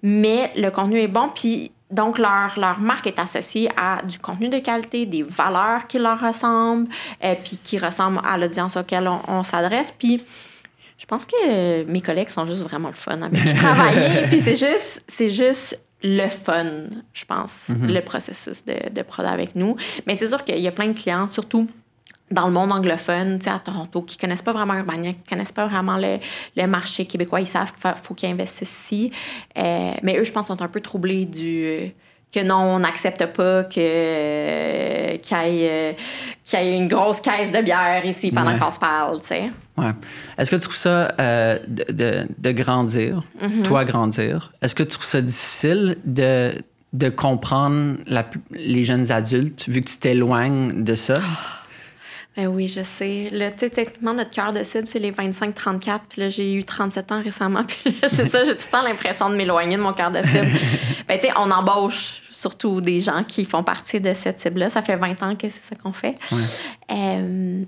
mais 0.02 0.50
le 0.56 0.70
contenu 0.70 0.98
est 0.98 1.08
bon. 1.08 1.28
Puis 1.28 1.70
donc, 1.90 2.18
leur, 2.18 2.58
leur 2.58 2.80
marque 2.80 3.06
est 3.06 3.18
associée 3.18 3.68
à 3.76 4.02
du 4.02 4.18
contenu 4.18 4.48
de 4.48 4.58
qualité, 4.58 5.06
des 5.06 5.22
valeurs 5.22 5.86
qui 5.86 5.98
leur 5.98 6.18
ressemblent, 6.18 6.88
euh, 7.22 7.34
puis 7.42 7.58
qui 7.62 7.78
ressemblent 7.78 8.20
à 8.24 8.38
l'audience 8.38 8.76
auquel 8.76 9.06
on, 9.06 9.20
on 9.28 9.44
s'adresse. 9.44 9.94
Puis 9.96 10.20
je 10.96 11.06
pense 11.06 11.26
que 11.26 11.84
mes 11.84 12.00
collègues 12.00 12.30
sont 12.30 12.46
juste 12.46 12.62
vraiment 12.62 12.88
le 12.88 12.94
fun 12.94 13.20
avec 13.20 13.44
qui 13.44 13.54
travailler. 13.56 14.22
Puis 14.28 14.40
c'est 14.40 14.56
juste, 14.56 15.04
c'est 15.06 15.28
juste 15.28 15.78
le 16.06 16.28
fun, 16.28 16.84
je 17.14 17.24
pense, 17.24 17.72
le 17.80 18.00
processus 18.00 18.64
de, 18.64 18.90
de 18.90 19.02
prod 19.02 19.24
avec 19.24 19.56
nous. 19.56 19.74
Mais 20.06 20.14
c'est 20.14 20.28
sûr 20.28 20.44
qu'il 20.44 20.58
y 20.58 20.68
a 20.68 20.72
plein 20.72 20.88
de 20.88 20.92
clients, 20.92 21.26
surtout 21.26 21.66
dans 22.30 22.46
le 22.46 22.52
monde 22.52 22.72
anglophone, 22.72 23.38
tu 23.38 23.44
sais, 23.44 23.50
à 23.50 23.58
Toronto, 23.58 24.02
qui 24.02 24.16
connaissent 24.18 24.42
pas 24.42 24.52
vraiment 24.52 24.74
Urbania, 24.74 25.12
qui 25.12 25.28
connaissent 25.28 25.52
pas 25.52 25.66
vraiment 25.66 25.96
le, 25.96 26.18
le 26.56 26.66
marché 26.66 27.06
québécois. 27.06 27.40
Ils 27.40 27.46
savent 27.46 27.72
qu'il 27.72 27.80
fa- 27.80 27.94
faut 27.96 28.14
qu'ils 28.14 28.28
investissent 28.30 28.70
ici. 28.70 29.10
Euh, 29.56 29.92
mais 30.02 30.18
eux, 30.18 30.24
je 30.24 30.32
pense, 30.32 30.48
sont 30.48 30.60
un 30.60 30.68
peu 30.68 30.80
troublés 30.80 31.24
du... 31.24 31.92
que 32.34 32.42
non, 32.42 32.56
on 32.56 32.78
n'accepte 32.80 33.24
pas 33.26 33.64
que, 33.64 33.74
euh, 33.78 35.16
qu'il, 35.18 35.36
y 35.36 35.66
euh, 35.68 35.92
y 36.52 36.56
ait 36.56 36.76
une 36.76 36.88
grosse 36.88 37.20
caisse 37.20 37.52
de 37.52 37.60
bière 37.62 38.04
ici 38.04 38.30
pendant 38.32 38.52
Ouais. 38.52 38.58
qu'on 38.58 38.70
se 38.70 38.78
parle, 38.78 39.20
tu 39.20 39.26
sais. 39.28 39.50
Ouais. 39.76 39.90
Est-ce 40.38 40.50
que 40.50 40.56
tu 40.56 40.62
trouves 40.62 40.76
ça 40.76 41.12
euh, 41.20 41.58
de, 41.68 41.84
de- 41.92 42.26
de 42.38 42.50
grandir, 42.52 43.22
Mm-hmm. 43.42 43.62
toi 43.62 43.84
grandir? 43.84 44.52
Est-ce 44.62 44.74
que 44.74 44.82
tu 44.82 44.90
trouves 44.90 45.06
ça 45.06 45.20
difficile 45.20 45.96
de, 46.04 46.52
de 46.92 47.08
comprendre 47.08 47.96
la- 48.06 48.26
les 48.52 48.84
jeunes 48.84 49.10
adultes, 49.10 49.64
vu 49.68 49.80
que 49.82 49.90
tu 49.90 49.96
t'éloignes 49.98 50.84
de 50.84 50.94
ça? 50.94 51.18
Ben 52.36 52.48
oui, 52.48 52.66
je 52.66 52.82
sais. 52.82 53.28
Là, 53.30 53.52
tu 53.52 53.60
sais, 53.60 53.70
techniquement, 53.70 54.12
notre 54.12 54.30
cœur 54.30 54.52
de 54.52 54.64
cible, 54.64 54.88
c'est 54.88 54.98
les 54.98 55.12
25-34. 55.12 56.00
Puis 56.08 56.20
là, 56.20 56.28
j'ai 56.28 56.54
eu 56.54 56.64
37 56.64 57.12
ans 57.12 57.22
récemment. 57.22 57.62
Puis 57.68 57.96
là, 58.02 58.08
c'est 58.08 58.26
ça, 58.26 58.42
j'ai 58.42 58.56
tout 58.56 58.66
le 58.66 58.70
temps 58.72 58.82
l'impression 58.82 59.30
de 59.30 59.36
m'éloigner 59.36 59.76
de 59.76 59.82
mon 59.82 59.92
cœur 59.92 60.10
de 60.10 60.20
cible. 60.22 60.48
ben, 61.08 61.18
tu 61.18 61.26
sais, 61.26 61.32
on 61.36 61.50
embauche 61.50 62.22
surtout 62.30 62.80
des 62.80 63.00
gens 63.00 63.22
qui 63.22 63.44
font 63.44 63.62
partie 63.62 64.00
de 64.00 64.12
cette 64.14 64.40
cible-là. 64.40 64.68
Ça 64.68 64.82
fait 64.82 64.96
20 64.96 65.22
ans 65.22 65.36
que 65.36 65.48
c'est 65.48 65.62
ça 65.62 65.76
qu'on 65.76 65.92
fait. 65.92 66.18
Euh, 66.90 67.64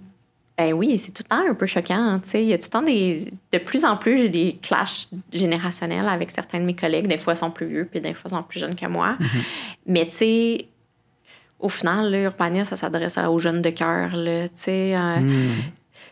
ben 0.58 0.72
oui, 0.72 0.98
c'est 0.98 1.12
tout 1.12 1.22
le 1.22 1.28
temps 1.28 1.48
un 1.48 1.54
peu 1.54 1.66
choquant. 1.66 2.18
Tu 2.22 2.30
sais, 2.30 2.42
il 2.42 2.48
y 2.48 2.54
a 2.54 2.58
tout 2.58 2.64
le 2.66 2.70
temps 2.70 2.82
des. 2.82 3.30
De 3.52 3.58
plus 3.58 3.84
en 3.84 3.96
plus, 3.96 4.16
j'ai 4.16 4.28
des 4.30 4.58
clashs 4.62 5.06
générationnels 5.32 6.08
avec 6.08 6.30
certains 6.30 6.58
de 6.58 6.64
mes 6.64 6.74
collègues. 6.74 7.06
Des 7.06 7.18
fois, 7.18 7.34
ils 7.34 7.38
sont 7.38 7.50
plus 7.50 7.66
vieux, 7.66 7.88
puis 7.88 8.00
des 8.00 8.14
fois, 8.14 8.30
ils 8.32 8.36
sont 8.36 8.42
plus 8.42 8.58
jeunes 8.58 8.74
que 8.74 8.86
moi. 8.86 9.16
Mais 9.86 10.06
tu 10.06 10.12
sais, 10.12 10.66
au 11.58 11.68
final, 11.68 12.10
là, 12.10 12.22
Urbania, 12.22 12.64
ça 12.64 12.76
s'adresse 12.76 13.18
aux 13.18 13.38
jeunes 13.38 13.62
de 13.62 13.70
cœur. 13.70 14.10
Tu 14.12 14.50
sais, 14.54 14.96
euh, 14.96 15.54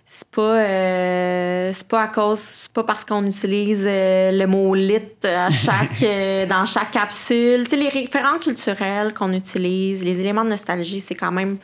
c'est 0.06 0.28
pas, 0.28 0.58
euh, 0.58 1.72
pas 1.88 2.02
à 2.02 2.08
cause, 2.08 2.38
c'est 2.38 2.72
pas 2.72 2.84
parce 2.84 3.04
qu'on 3.04 3.24
utilise 3.24 3.86
euh, 3.88 4.32
le 4.32 4.46
mot 4.46 4.74
lit 4.74 5.00
à 5.24 5.50
chaque, 5.50 6.02
euh, 6.02 6.46
dans 6.46 6.66
chaque 6.66 6.90
capsule. 6.90 7.64
Tu 7.64 7.70
sais, 7.70 7.76
les 7.76 7.88
référents 7.88 8.38
culturels 8.38 9.14
qu'on 9.14 9.32
utilise, 9.32 10.04
les 10.04 10.20
éléments 10.20 10.44
de 10.44 10.50
nostalgie, 10.50 11.00
c'est 11.00 11.14
quand 11.14 11.32
même 11.32 11.56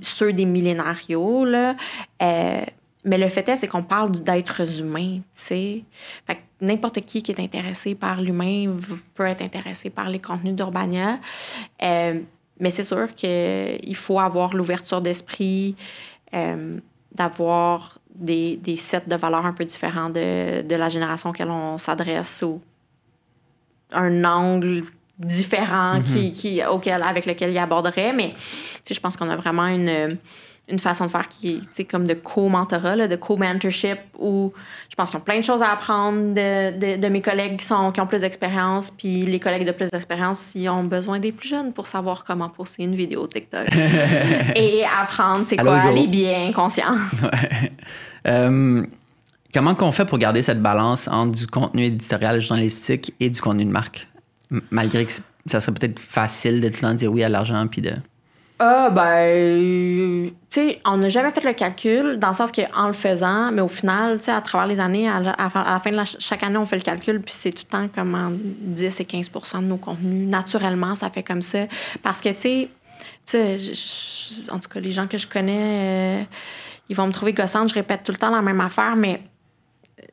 ceux 0.00 0.32
des 0.32 0.46
millénarios, 0.46 1.44
là. 1.44 1.76
Mais 3.02 3.16
le 3.16 3.30
fait 3.30 3.48
est, 3.48 3.56
c'est 3.56 3.66
qu'on 3.66 3.82
parle 3.82 4.10
d'êtres 4.10 4.80
humains, 4.80 5.20
tu 5.20 5.22
sais. 5.32 5.84
Fait 6.26 6.34
que 6.34 6.40
n'importe 6.60 7.00
qui 7.06 7.22
qui 7.22 7.32
est 7.32 7.40
intéressé 7.40 7.94
par 7.94 8.20
l'humain 8.20 8.76
peut 9.14 9.24
être 9.24 9.40
intéressé 9.40 9.88
par 9.88 10.10
les 10.10 10.18
contenus 10.18 10.54
d'Urbania. 10.54 11.18
Mais 12.60 12.70
c'est 12.70 12.84
sûr 12.84 13.14
qu'il 13.14 13.96
faut 13.96 14.20
avoir 14.20 14.54
l'ouverture 14.54 15.00
d'esprit, 15.00 15.74
euh, 16.34 16.78
d'avoir 17.12 17.98
des, 18.14 18.56
des 18.56 18.76
sets 18.76 19.04
de 19.06 19.16
valeurs 19.16 19.46
un 19.46 19.52
peu 19.52 19.64
différents 19.64 20.10
de, 20.10 20.62
de 20.62 20.76
la 20.76 20.88
génération 20.88 21.30
auquel 21.30 21.48
on 21.48 21.78
s'adresse 21.78 22.42
ou 22.42 22.60
un 23.92 24.24
angle 24.24 24.84
différent 25.18 26.00
qui, 26.02 26.32
qui, 26.32 26.64
auquel, 26.64 27.02
avec 27.02 27.26
lequel 27.26 27.50
il 27.50 27.58
aborderait. 27.58 28.12
Mais 28.12 28.34
je 28.88 29.00
pense 29.00 29.16
qu'on 29.16 29.28
a 29.28 29.36
vraiment 29.36 29.66
une, 29.66 30.16
une 30.70 30.78
façon 30.78 31.06
de 31.06 31.10
faire 31.10 31.28
qui 31.28 31.62
est 31.78 31.84
comme 31.84 32.06
de 32.06 32.14
co-mentorat, 32.14 33.08
de 33.08 33.16
co-mentorship, 33.16 33.98
où 34.18 34.52
je 34.88 34.94
pense 34.94 35.10
qu'ils 35.10 35.18
ont 35.18 35.22
plein 35.22 35.38
de 35.38 35.44
choses 35.44 35.62
à 35.62 35.72
apprendre 35.72 36.34
de, 36.34 36.78
de, 36.78 37.00
de 37.00 37.08
mes 37.08 37.20
collègues 37.20 37.58
qui, 37.58 37.66
sont, 37.66 37.92
qui 37.92 38.00
ont 38.00 38.06
plus 38.06 38.20
d'expérience, 38.20 38.90
puis 38.90 39.22
les 39.22 39.40
collègues 39.40 39.66
de 39.66 39.72
plus 39.72 39.90
d'expérience, 39.90 40.52
ils 40.54 40.68
ont 40.68 40.84
besoin 40.84 41.18
des 41.18 41.32
plus 41.32 41.48
jeunes 41.48 41.72
pour 41.72 41.86
savoir 41.86 42.24
comment 42.24 42.48
poster 42.48 42.82
une 42.82 42.94
vidéo 42.94 43.26
TikTok 43.26 43.68
et 44.56 44.84
apprendre 45.00 45.46
c'est 45.46 45.56
quoi 45.56 45.84
Hugo? 45.84 45.94
les 45.94 46.06
biens 46.06 46.52
conscients. 46.52 46.94
Euh, 48.28 48.84
comment 49.54 49.74
qu'on 49.74 49.92
fait 49.92 50.04
pour 50.04 50.18
garder 50.18 50.42
cette 50.42 50.60
balance 50.60 51.08
entre 51.08 51.32
du 51.32 51.46
contenu 51.46 51.84
éditorial 51.84 52.38
journalistique 52.38 53.14
et 53.18 53.30
du 53.30 53.40
contenu 53.40 53.64
de 53.64 53.70
marque? 53.70 54.08
Malgré 54.70 55.06
que 55.06 55.12
ça 55.46 55.60
serait 55.60 55.72
peut-être 55.72 55.98
facile 55.98 56.60
de 56.60 56.68
tout 56.68 56.74
le 56.76 56.80
temps 56.80 56.94
dire 56.94 57.10
oui 57.10 57.22
à 57.22 57.28
l'argent 57.28 57.66
puis 57.66 57.80
de. 57.80 57.92
Ah, 58.62 58.90
ben, 58.90 60.30
tu 60.50 60.60
sais, 60.60 60.80
on 60.84 60.98
n'a 60.98 61.08
jamais 61.08 61.30
fait 61.30 61.42
le 61.42 61.54
calcul, 61.54 62.18
dans 62.18 62.28
le 62.28 62.34
sens 62.34 62.52
qu'en 62.52 62.88
le 62.88 62.92
faisant, 62.92 63.50
mais 63.50 63.62
au 63.62 63.68
final, 63.68 64.18
tu 64.18 64.24
sais, 64.24 64.32
à 64.32 64.42
travers 64.42 64.66
les 64.66 64.78
années, 64.78 65.08
à 65.08 65.18
la, 65.18 65.34
fin 65.82 65.90
de 65.90 65.96
la- 65.96 66.04
chaque 66.04 66.42
année, 66.42 66.58
on 66.58 66.66
fait 66.66 66.76
le 66.76 66.82
calcul, 66.82 67.22
puis 67.22 67.32
c'est 67.34 67.52
tout 67.52 67.64
le 67.66 67.70
temps 67.70 67.88
comme 67.88 68.14
en 68.14 68.30
10 68.32 69.00
et 69.00 69.04
15 69.06 69.30
de 69.30 69.60
nos 69.60 69.78
contenus. 69.78 70.28
Naturellement, 70.28 70.94
ça 70.94 71.08
fait 71.08 71.22
comme 71.22 71.40
ça. 71.40 71.60
Parce 72.02 72.20
que, 72.20 72.28
tu 72.28 72.68
sais, 73.24 73.58
en 74.50 74.58
tout 74.58 74.68
cas, 74.68 74.80
les 74.80 74.92
gens 74.92 75.06
que 75.06 75.16
je 75.16 75.26
connais, 75.26 76.20
euh, 76.20 76.24
ils 76.90 76.96
vont 76.96 77.06
me 77.06 77.12
trouver 77.12 77.32
gossante, 77.32 77.70
je 77.70 77.74
répète 77.74 78.02
tout 78.04 78.12
le 78.12 78.18
temps 78.18 78.30
la 78.30 78.42
même 78.42 78.60
affaire, 78.60 78.94
mais 78.94 79.22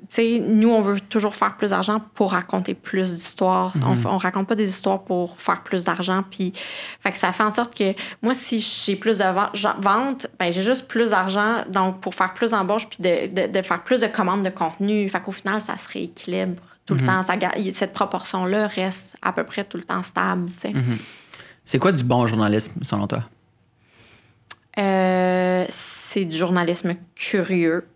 sais, 0.10 0.40
nous, 0.46 0.70
on 0.70 0.82
veut 0.82 1.00
toujours 1.00 1.36
faire 1.36 1.58
plus 1.58 1.72
d'argent 1.72 2.02
pour 2.16 2.32
raconter 2.32 2.74
plus 2.74 3.16
d'histoires. 3.16 3.74
On 3.86 3.94
f- 3.96 4.08
On, 4.08 4.18
raconte 4.18 4.48
pas 4.48 4.56
des 4.56 4.70
histoires 4.70 5.04
pour 5.04 5.40
faire 5.42 5.64
plus 5.64 5.84
d'argent. 5.86 6.24
Puis, 6.30 6.54
fait 7.02 7.12
que 7.12 7.18
ça 7.18 7.32
fait 7.34 7.44
en 7.44 7.50
sorte 7.50 7.76
que 7.78 7.94
moi, 8.22 8.34
si 8.34 8.60
j'ai 8.60 8.96
plus 8.96 9.18
de 9.18 9.82
ventes, 9.82 10.28
ben, 10.40 10.52
j'ai 10.52 10.64
juste 10.64 10.88
plus 10.88 11.10
d'argent. 11.12 11.64
Donc, 11.70 12.00
pour 12.02 12.16
faire 12.16 12.34
plus 12.34 12.52
d'embauches 12.52 12.88
puis 12.88 12.98
de, 13.00 13.28
de- 13.48 13.52
de 13.52 13.62
faire 13.62 13.84
plus 13.84 14.02
de 14.02 14.08
commandes 14.08 14.44
de 14.44 14.50
contenu. 14.50 15.08
Fait 15.10 15.22
qu'au 15.22 15.32
final, 15.32 15.62
ça 15.62 15.78
se 15.78 15.90
rééquilibre 15.90 16.62
tout 16.86 16.94
le 16.94 17.06
temps. 17.06 17.22
Ça 17.22 17.36
cette 17.74 17.94
proportion-là 17.94 18.68
reste 18.68 19.18
à 19.22 19.34
peu 19.34 19.44
près 19.44 19.64
tout 19.66 19.78
le 19.78 19.84
temps 19.84 20.04
stable. 20.04 20.50
sais. 20.58 20.74
C'est 21.66 21.80
quoi 21.80 21.92
du 21.92 22.04
bon 22.04 22.26
journalisme, 22.28 22.74
selon 22.84 23.08
toi? 23.08 23.24
Euh, 24.80 25.66
c'est 25.70 26.26
du 26.26 26.38
journalisme 26.38 26.96
curieux, 27.16 27.88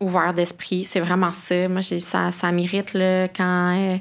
ouvert 0.00 0.32
d'esprit. 0.32 0.84
C'est 0.84 1.00
vraiment 1.00 1.32
ça. 1.32 1.68
Moi, 1.68 1.80
j'ai, 1.80 1.98
ça, 1.98 2.30
ça 2.30 2.52
m'irrite 2.52 2.94
là, 2.94 3.28
quand. 3.28 3.74
euh, 3.76 3.96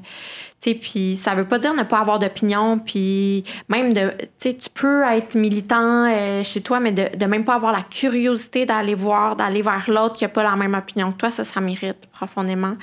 tu 0.59 0.71
sais, 0.71 0.75
puis 0.75 1.15
ça 1.17 1.35
veut 1.35 1.45
pas 1.45 1.59
dire 1.59 1.73
ne 1.73 1.83
pas 1.83 1.99
avoir 1.99 2.19
d'opinion, 2.19 2.79
puis 2.79 3.43
même 3.69 3.93
de. 3.93 4.11
Tu 4.19 4.27
sais, 4.49 4.53
tu 4.53 4.69
peux 4.69 5.03
être 5.03 5.35
militant 5.35 6.05
euh, 6.09 6.43
chez 6.43 6.61
toi, 6.61 6.79
mais 6.79 6.91
de, 6.91 7.15
de 7.15 7.25
même 7.25 7.45
pas 7.45 7.55
avoir 7.55 7.71
la 7.71 7.83
curiosité 7.83 8.65
d'aller 8.65 8.95
voir, 8.95 9.35
d'aller 9.35 9.61
vers 9.61 9.89
l'autre 9.89 10.15
qui 10.15 10.25
a 10.25 10.29
pas 10.29 10.43
la 10.43 10.55
même 10.55 10.73
opinion 10.73 11.11
que 11.11 11.17
toi, 11.17 11.31
ça, 11.31 11.43
ça 11.43 11.61
m'irrite 11.61 12.07
profondément. 12.11 12.75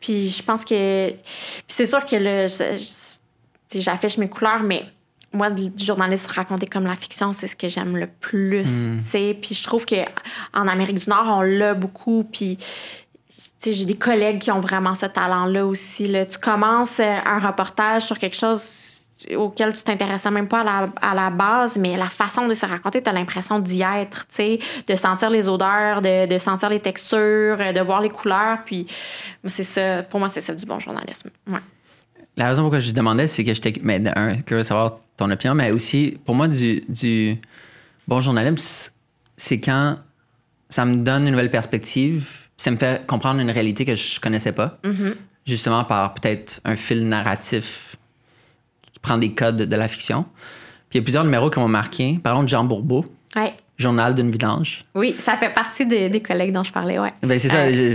Puis 0.00 0.28
je 0.30 0.42
pense 0.42 0.64
que. 0.64 1.10
Puis 1.10 1.20
c'est 1.68 1.86
sûr 1.86 2.04
que 2.04 2.16
là, 2.16 2.46
j'affiche 3.74 4.18
mes 4.18 4.28
couleurs, 4.28 4.62
mais 4.62 4.84
moi, 5.34 5.50
du 5.50 5.84
journalisme 5.84 6.30
raconté 6.32 6.66
comme 6.66 6.84
la 6.84 6.96
fiction, 6.96 7.32
c'est 7.32 7.46
ce 7.46 7.56
que 7.56 7.68
j'aime 7.68 7.96
le 7.96 8.06
plus. 8.06 8.90
tu 9.02 9.04
sais. 9.04 9.38
Puis 9.40 9.54
je 9.54 9.62
trouve 9.62 9.84
que 9.84 9.96
en 10.52 10.68
Amérique 10.68 10.98
du 10.98 11.10
Nord, 11.10 11.26
on 11.26 11.42
l'a 11.42 11.74
beaucoup. 11.74 12.24
Puis 12.24 12.58
j'ai 13.64 13.86
des 13.86 13.96
collègues 13.96 14.40
qui 14.40 14.50
ont 14.50 14.60
vraiment 14.60 14.94
ce 14.94 15.06
talent-là 15.06 15.66
aussi. 15.66 16.08
Là. 16.08 16.26
Tu 16.26 16.38
commences 16.38 17.00
euh, 17.00 17.16
un 17.24 17.38
reportage 17.38 18.02
sur 18.02 18.18
quelque 18.18 18.36
chose 18.36 19.04
auquel 19.36 19.72
tu 19.72 19.82
t'intéressais 19.82 20.30
même 20.30 20.48
pas 20.48 20.60
à 20.60 20.64
la, 20.64 20.88
à 21.00 21.14
la 21.14 21.30
base, 21.30 21.78
mais 21.78 21.96
la 21.96 22.10
façon 22.10 22.46
de 22.46 22.52
se 22.52 22.66
raconter, 22.66 23.02
tu 23.02 23.08
as 23.08 23.12
l'impression 23.12 23.58
d'y 23.58 23.80
être, 23.80 24.26
tu 24.28 24.34
sais, 24.34 24.58
de 24.86 24.96
sentir 24.96 25.30
les 25.30 25.48
odeurs, 25.48 26.02
de, 26.02 26.26
de 26.26 26.38
sentir 26.38 26.68
les 26.68 26.80
textures, 26.80 27.56
de 27.56 27.80
voir 27.80 28.02
les 28.02 28.10
couleurs. 28.10 28.58
Puis 28.66 28.86
c'est 29.46 29.62
ça, 29.62 30.02
pour 30.02 30.20
moi, 30.20 30.28
c'est 30.28 30.42
ça 30.42 30.54
du 30.54 30.66
bon 30.66 30.78
journalisme. 30.78 31.30
Ouais. 31.50 31.58
La 32.36 32.48
raison 32.48 32.62
pourquoi 32.62 32.78
je 32.80 32.90
demandais, 32.92 33.26
c'est 33.26 33.44
que 33.44 33.54
j'étais 33.54 33.74
mais, 33.82 34.00
de 34.00 34.10
un, 34.16 34.36
curieux 34.38 34.62
de 34.62 34.66
savoir 34.66 34.98
ton 35.16 35.30
opinion, 35.30 35.54
mais 35.54 35.70
aussi, 35.70 36.18
pour 36.24 36.34
moi, 36.34 36.48
du, 36.48 36.82
du 36.88 37.36
bon 38.08 38.20
journalisme, 38.20 38.92
c'est 39.36 39.60
quand 39.60 39.96
ça 40.68 40.84
me 40.84 40.96
donne 40.96 41.24
une 41.24 41.30
nouvelle 41.30 41.50
perspective, 41.50 42.28
ça 42.56 42.70
me 42.70 42.76
fait 42.76 43.06
comprendre 43.06 43.40
une 43.40 43.50
réalité 43.50 43.84
que 43.84 43.94
je 43.94 44.18
connaissais 44.20 44.52
pas, 44.52 44.78
justement 45.46 45.84
par 45.84 46.14
peut-être 46.14 46.60
un 46.64 46.74
fil 46.74 47.08
narratif 47.08 47.96
qui 48.92 48.98
prend 48.98 49.18
des 49.18 49.32
codes 49.34 49.56
de 49.62 49.76
la 49.76 49.86
fiction. 49.88 50.24
Puis 50.88 50.98
il 50.98 50.98
y 50.98 51.00
a 51.00 51.02
plusieurs 51.02 51.24
numéros 51.24 51.50
qui 51.50 51.58
m'ont 51.58 51.68
marqué. 51.68 52.18
Par 52.22 52.34
exemple, 52.34 52.48
Jean 52.50 52.64
Bourbeau, 52.64 53.04
Ouais. 53.36 53.52
Journal 53.76 54.14
d'une 54.14 54.30
vidange. 54.30 54.84
Oui, 54.94 55.16
ça 55.18 55.36
fait 55.36 55.52
partie 55.52 55.84
des, 55.84 56.08
des 56.08 56.22
collègues 56.22 56.52
dont 56.52 56.62
je 56.62 56.70
parlais, 56.72 56.96
ouais. 57.00 57.10
Ben, 57.24 57.36
c'est 57.40 57.48
ça, 57.48 57.62
Euh, 57.62 57.72
je, 57.72 57.90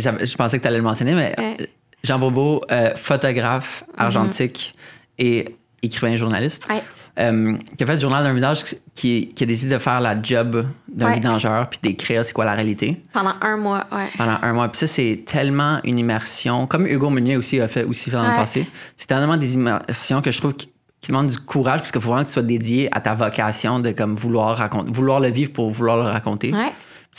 je- 0.00 0.24
je 0.24 0.36
pensais 0.36 0.58
que 0.58 0.62
tu 0.62 0.68
allais 0.68 0.76
le 0.76 0.84
mentionner, 0.84 1.12
mais 1.14 1.34
Ouais. 1.36 1.68
Jean 2.04 2.18
Bourbeau, 2.20 2.60
euh, 2.70 2.90
photographe 2.94 3.82
argentique 3.96 4.74
et 5.18 5.56
écrivain 5.82 6.14
journaliste, 6.16 6.62
Ouais. 6.70 6.82
euh, 7.18 7.56
qui 7.76 7.82
a 7.82 7.86
fait 7.86 7.94
le 7.94 8.00
journal 8.00 8.22
d'un 8.24 8.32
vidage 8.34 8.62
qui, 8.94 9.32
qui 9.34 9.42
a 9.44 9.46
décidé 9.46 9.74
de 9.74 9.78
faire 9.78 10.00
la 10.00 10.20
job 10.20 10.66
d'un 10.92 11.06
Ouais. 11.08 11.14
vidangeur 11.14 11.68
puis 11.68 11.78
d'écrire 11.82 12.24
c'est 12.24 12.32
quoi 12.32 12.44
la 12.44 12.52
réalité 12.54 13.02
Pendant 13.12 13.34
un 13.40 13.56
mois, 13.56 13.86
ouais. 13.90 14.08
pendant 14.16 14.38
un 14.42 14.52
mois. 14.52 14.68
Puis 14.68 14.78
ça, 14.80 14.86
c'est 14.86 15.24
tellement 15.26 15.80
une 15.84 15.98
immersion, 15.98 16.66
comme 16.66 16.86
Hugo 16.86 17.10
Meunier 17.10 17.36
aussi 17.36 17.60
a 17.60 17.68
fait 17.68 17.84
aussi 17.84 18.10
fait 18.10 18.16
dans 18.16 18.22
le 18.28 18.36
passé. 18.36 18.66
C'est 18.96 19.06
tellement 19.06 19.36
des 19.36 19.54
immersions 19.54 20.20
que 20.22 20.30
je 20.30 20.38
trouve 20.38 20.54
qui, 20.54 20.68
qui 21.00 21.08
demandent 21.10 21.28
du 21.28 21.38
courage 21.38 21.80
parce 21.80 21.92
qu'il 21.92 22.00
faut 22.00 22.08
vraiment 22.08 22.22
que 22.22 22.28
tu 22.28 22.32
sois 22.34 22.42
dédié 22.42 22.88
à 22.96 23.00
ta 23.00 23.14
vocation 23.14 23.80
de 23.80 23.92
comme 23.92 24.14
vouloir 24.14 24.56
raconter, 24.56 24.90
vouloir 24.92 25.20
le 25.20 25.28
vivre 25.30 25.52
pour 25.52 25.70
vouloir 25.70 25.96
le 25.96 26.02
raconter 26.04 26.52
Ouais. 26.52 26.68
tu 26.68 26.72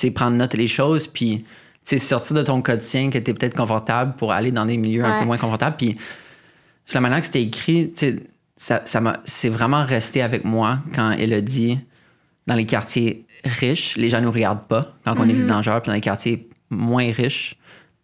sais, 0.07 0.11
prendre 0.11 0.37
note 0.37 0.55
des 0.55 0.67
choses, 0.67 1.07
puis 1.07 1.45
sais, 1.85 1.99
sortir 1.99 2.35
de 2.35 2.43
ton 2.43 2.61
quotidien 2.61 3.09
que 3.09 3.17
tu 3.17 3.31
es 3.31 3.33
peut-être 3.33 3.55
confortable 3.55 4.15
pour 4.15 4.31
aller 4.31 4.51
dans 4.51 4.65
des 4.65 4.77
milieux 4.77 5.05
un 5.05 5.19
peu 5.19 5.25
moins 5.25 5.37
confortables. 5.37 5.77
Puis 5.77 5.97
c'est 6.85 6.95
la 6.95 7.01
manière 7.01 7.19
que 7.19 7.25
c'était 7.25 7.43
écrit, 7.43 7.93
ça, 8.55 8.81
ça 8.85 9.21
c'est 9.25 9.49
vraiment 9.49 9.83
resté 9.85 10.21
avec 10.21 10.45
moi 10.45 10.79
quand 10.93 11.11
elle 11.11 11.33
a 11.33 11.41
dit 11.41 11.79
dans 12.47 12.55
les 12.55 12.65
quartiers 12.65 13.25
riches, 13.43 13.97
les 13.97 14.09
gens 14.09 14.21
nous 14.21 14.31
regardent 14.31 14.67
pas 14.67 14.93
quand 15.03 15.15
on 15.17 15.27
est 15.27 15.33
vidangeur, 15.33 15.81
puis 15.81 15.89
dans 15.89 15.95
les 15.95 16.01
quartiers 16.01 16.47
moins 16.69 17.11
riches, 17.11 17.55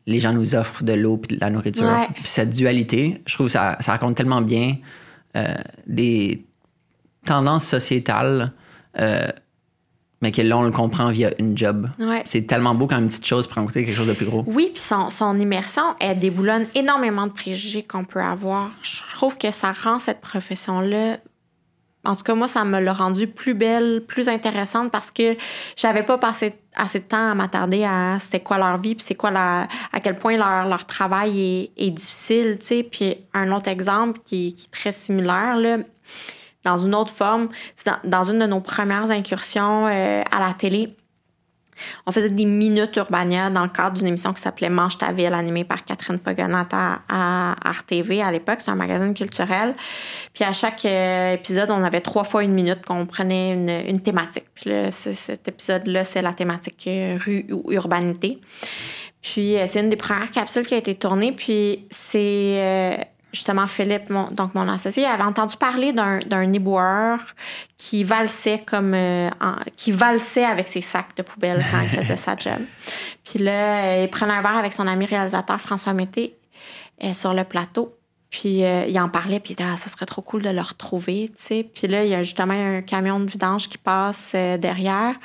les 0.07 0.19
gens 0.19 0.33
nous 0.33 0.55
offrent 0.55 0.83
de 0.83 0.93
l'eau 0.93 1.17
puis 1.17 1.35
de 1.35 1.41
la 1.41 1.51
nourriture. 1.51 1.85
Ouais. 1.85 2.07
Puis 2.15 2.23
cette 2.25 2.49
dualité, 2.49 3.21
je 3.27 3.35
trouve 3.35 3.47
que 3.47 3.51
ça, 3.51 3.77
ça 3.79 3.91
raconte 3.91 4.15
tellement 4.15 4.41
bien 4.41 4.77
euh, 5.35 5.53
des 5.85 6.45
tendances 7.25 7.65
sociétales 7.65 8.51
euh, 8.99 9.27
mais 10.21 10.31
que 10.31 10.41
là, 10.41 10.57
on 10.57 10.63
le 10.63 10.71
comprend 10.71 11.09
via 11.09 11.31
une 11.39 11.57
job. 11.57 11.89
Ouais. 11.99 12.21
C'est 12.25 12.43
tellement 12.43 12.75
beau 12.75 12.87
quand 12.87 12.99
une 12.99 13.07
petite 13.07 13.25
chose 13.25 13.47
prend 13.47 13.65
côté 13.65 13.83
quelque 13.83 13.95
chose 13.95 14.07
de 14.07 14.13
plus 14.13 14.27
gros. 14.27 14.43
Oui, 14.45 14.69
puis 14.73 14.81
son, 14.81 15.09
son 15.09 15.37
immersion, 15.39 15.81
elle 15.99 16.19
déboulonne 16.19 16.67
énormément 16.75 17.25
de 17.25 17.31
préjugés 17.31 17.83
qu'on 17.83 18.05
peut 18.05 18.21
avoir. 18.21 18.69
Je 18.83 19.01
trouve 19.13 19.37
que 19.37 19.51
ça 19.51 19.71
rend 19.71 19.97
cette 19.97 20.21
profession-là. 20.21 21.17
En 22.03 22.15
tout 22.15 22.23
cas, 22.23 22.33
moi, 22.33 22.47
ça 22.47 22.65
me 22.65 22.79
l'a 22.79 22.93
rendue 22.93 23.27
plus 23.27 23.53
belle, 23.53 24.03
plus 24.07 24.27
intéressante 24.27 24.91
parce 24.91 25.11
que 25.11 25.35
j'avais 25.75 26.03
pas 26.03 26.17
passé 26.17 26.53
assez 26.75 26.99
de 26.99 27.03
temps 27.03 27.31
à 27.31 27.35
m'attarder 27.35 27.83
à 27.83 28.17
c'était 28.19 28.39
quoi 28.39 28.57
leur 28.57 28.79
vie, 28.79 28.95
puis 28.95 29.03
c'est 29.03 29.15
quoi 29.15 29.29
la, 29.29 29.67
à 29.91 29.99
quel 29.99 30.17
point 30.17 30.35
leur, 30.35 30.67
leur 30.67 30.85
travail 30.85 31.71
est, 31.77 31.85
est 31.87 31.89
difficile, 31.91 32.57
tu 32.59 32.65
sais. 32.65 32.83
Puis 32.83 33.17
un 33.33 33.51
autre 33.51 33.69
exemple 33.69 34.19
qui, 34.25 34.53
qui 34.53 34.65
est 34.65 34.71
très 34.71 34.91
similaire, 34.91 35.57
là, 35.57 35.77
dans 36.63 36.77
une 36.77 36.95
autre 36.95 37.13
forme, 37.13 37.49
dans, 37.85 37.97
dans 38.03 38.23
une 38.23 38.39
de 38.39 38.45
nos 38.45 38.59
premières 38.59 39.11
incursions 39.11 39.87
euh, 39.87 40.21
à 40.31 40.39
la 40.39 40.53
télé. 40.53 40.95
On 42.05 42.11
faisait 42.11 42.29
des 42.29 42.45
minutes 42.45 42.95
Urbania 42.95 43.49
dans 43.49 43.63
le 43.63 43.69
cadre 43.69 43.97
d'une 43.97 44.07
émission 44.07 44.33
qui 44.33 44.41
s'appelait 44.41 44.69
Mange 44.69 44.99
ta 44.99 45.11
ville, 45.11 45.33
animée 45.33 45.63
par 45.63 45.83
Catherine 45.83 46.19
Pogonat 46.19 46.67
à, 46.71 46.99
à 47.09 47.71
RTV 47.71 48.21
à 48.21 48.31
l'époque. 48.31 48.59
C'est 48.59 48.69
un 48.69 48.75
magazine 48.75 49.15
culturel. 49.15 49.73
Puis 50.33 50.43
à 50.43 50.53
chaque 50.53 50.85
euh, 50.85 51.33
épisode, 51.33 51.71
on 51.71 51.83
avait 51.83 52.01
trois 52.01 52.23
fois 52.23 52.43
une 52.43 52.53
minute 52.53 52.85
qu'on 52.85 53.07
prenait 53.07 53.53
une, 53.87 53.99
thématique. 54.01 54.45
Puis 54.53 54.69
là, 54.69 54.91
cet 54.91 55.47
épisode-là, 55.47 56.03
c'est 56.03 56.21
la 56.21 56.33
thématique 56.33 56.85
euh, 56.87 57.17
rue 57.23 57.45
ou 57.51 57.71
urbanité. 57.71 58.39
Puis 59.21 59.55
c'est 59.67 59.79
une 59.79 59.89
des 59.89 59.95
premières 59.95 60.31
capsules 60.31 60.65
qui 60.65 60.73
a 60.73 60.77
été 60.77 60.95
tournée. 60.95 61.31
Puis 61.31 61.85
c'est 61.91 63.07
justement 63.33 63.67
Philippe, 63.67 64.09
mon- 64.09 64.29
donc 64.31 64.53
mon 64.55 64.67
associé, 64.67 65.05
avait 65.05 65.23
entendu 65.23 65.55
parler 65.57 65.93
d'un 65.93 66.53
éboueur 66.53 67.19
qui 67.77 68.03
valsait 68.03 68.63
comme 68.65 68.93
euh, 68.93 69.29
en- 69.41 69.55
qui 69.75 69.91
valsait 69.91 70.45
avec 70.45 70.67
ses 70.67 70.81
sacs 70.81 71.15
de 71.15 71.21
poubelle 71.23 71.63
quand 71.71 71.81
il 71.81 71.89
faisait 71.99 72.17
sa 72.17 72.35
job. 72.35 72.59
Puis 73.23 73.39
là, 73.39 73.85
euh, 73.99 74.03
il 74.03 74.09
prenait 74.09 74.33
un 74.33 74.41
verre 74.41 74.57
avec 74.57 74.73
son 74.73 74.87
ami 74.87 75.05
réalisateur 75.05 75.59
François 75.61 75.93
Mété 75.93 76.35
euh, 77.03 77.13
sur 77.13 77.33
le 77.33 77.43
plateau. 77.43 77.95
Puis 78.31 78.63
euh, 78.63 78.85
il 78.87 78.97
en 78.97 79.09
parlait, 79.09 79.41
puis 79.41 79.51
il 79.51 79.53
était, 79.53 79.65
ah, 79.69 79.75
ça 79.75 79.89
serait 79.89 80.05
trop 80.05 80.21
cool 80.21 80.41
de 80.41 80.49
le 80.49 80.61
retrouver, 80.61 81.29
tu 81.35 81.43
sais. 81.43 81.63
Puis 81.63 81.87
là, 81.87 82.05
il 82.05 82.09
y 82.09 82.15
a 82.15 82.23
justement 82.23 82.53
un 82.53 82.81
camion 82.81 83.19
de 83.19 83.29
vidange 83.29 83.67
qui 83.67 83.77
passe 83.77 84.31
euh, 84.35 84.55
derrière. 84.55 85.15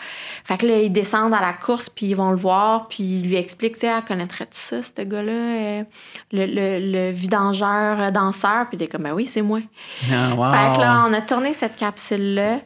Fait 0.45 0.59
que 0.59 0.67
là, 0.67 0.81
ils 0.81 0.93
descendent 0.93 1.33
à 1.33 1.41
la 1.41 1.53
course, 1.53 1.89
puis 1.89 2.07
ils 2.07 2.15
vont 2.17 2.33
le 2.33 2.37
voir, 2.37 2.89
puis 2.89 3.05
ils 3.05 3.23
lui 3.23 3.37
expliquent, 3.37 3.75
tu 3.75 3.83
sais, 3.83 3.89
ah, 3.89 4.03
connaîtrais-tu 4.03 4.59
ça, 4.59 4.83
ce 4.83 5.03
gars-là, 5.03 5.33
euh, 5.33 5.85
le, 6.33 6.47
le, 6.47 6.93
le 6.93 7.11
vidangeur 7.13 8.11
danseur? 8.11 8.69
Puis 8.69 8.79
il 8.79 8.83
est 8.83 8.89
comme, 8.89 9.05
ben 9.05 9.13
oui, 9.13 9.27
c'est 9.27 9.43
moi. 9.43 9.61
Ah, 10.13 10.35
wow. 10.35 10.51
Fait 10.51 10.77
que 10.77 10.81
là, 10.83 11.05
on 11.09 11.13
a 11.13 11.21
tourné 11.21 11.55
cette 11.55 11.77
capsule-là. 11.77 12.59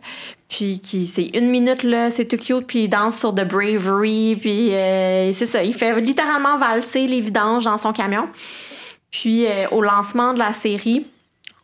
Puis 0.49 0.81
qui, 0.81 1.07
c'est 1.07 1.31
une 1.35 1.51
minute, 1.51 1.83
là, 1.83 2.11
c'est 2.11 2.25
tout 2.25 2.39
cute. 2.39 2.67
Puis 2.67 2.85
il 2.85 2.89
danse 2.89 3.19
sur 3.19 3.35
The 3.35 3.47
Bravery. 3.47 4.37
Puis 4.41 4.75
euh, 4.75 5.33
c'est 5.35 5.47
ça, 5.47 5.63
il 5.63 5.75
fait 5.75 6.01
littéralement 6.01 6.57
valser 6.57 7.07
les 7.07 7.21
vidanges 7.21 7.65
dans 7.65 7.77
son 7.77 7.93
camion. 7.93 8.27
Puis 9.11 9.47
euh, 9.47 9.69
au 9.71 9.83
lancement 9.83 10.33
de 10.35 10.39
la 10.39 10.53
série, 10.53 11.07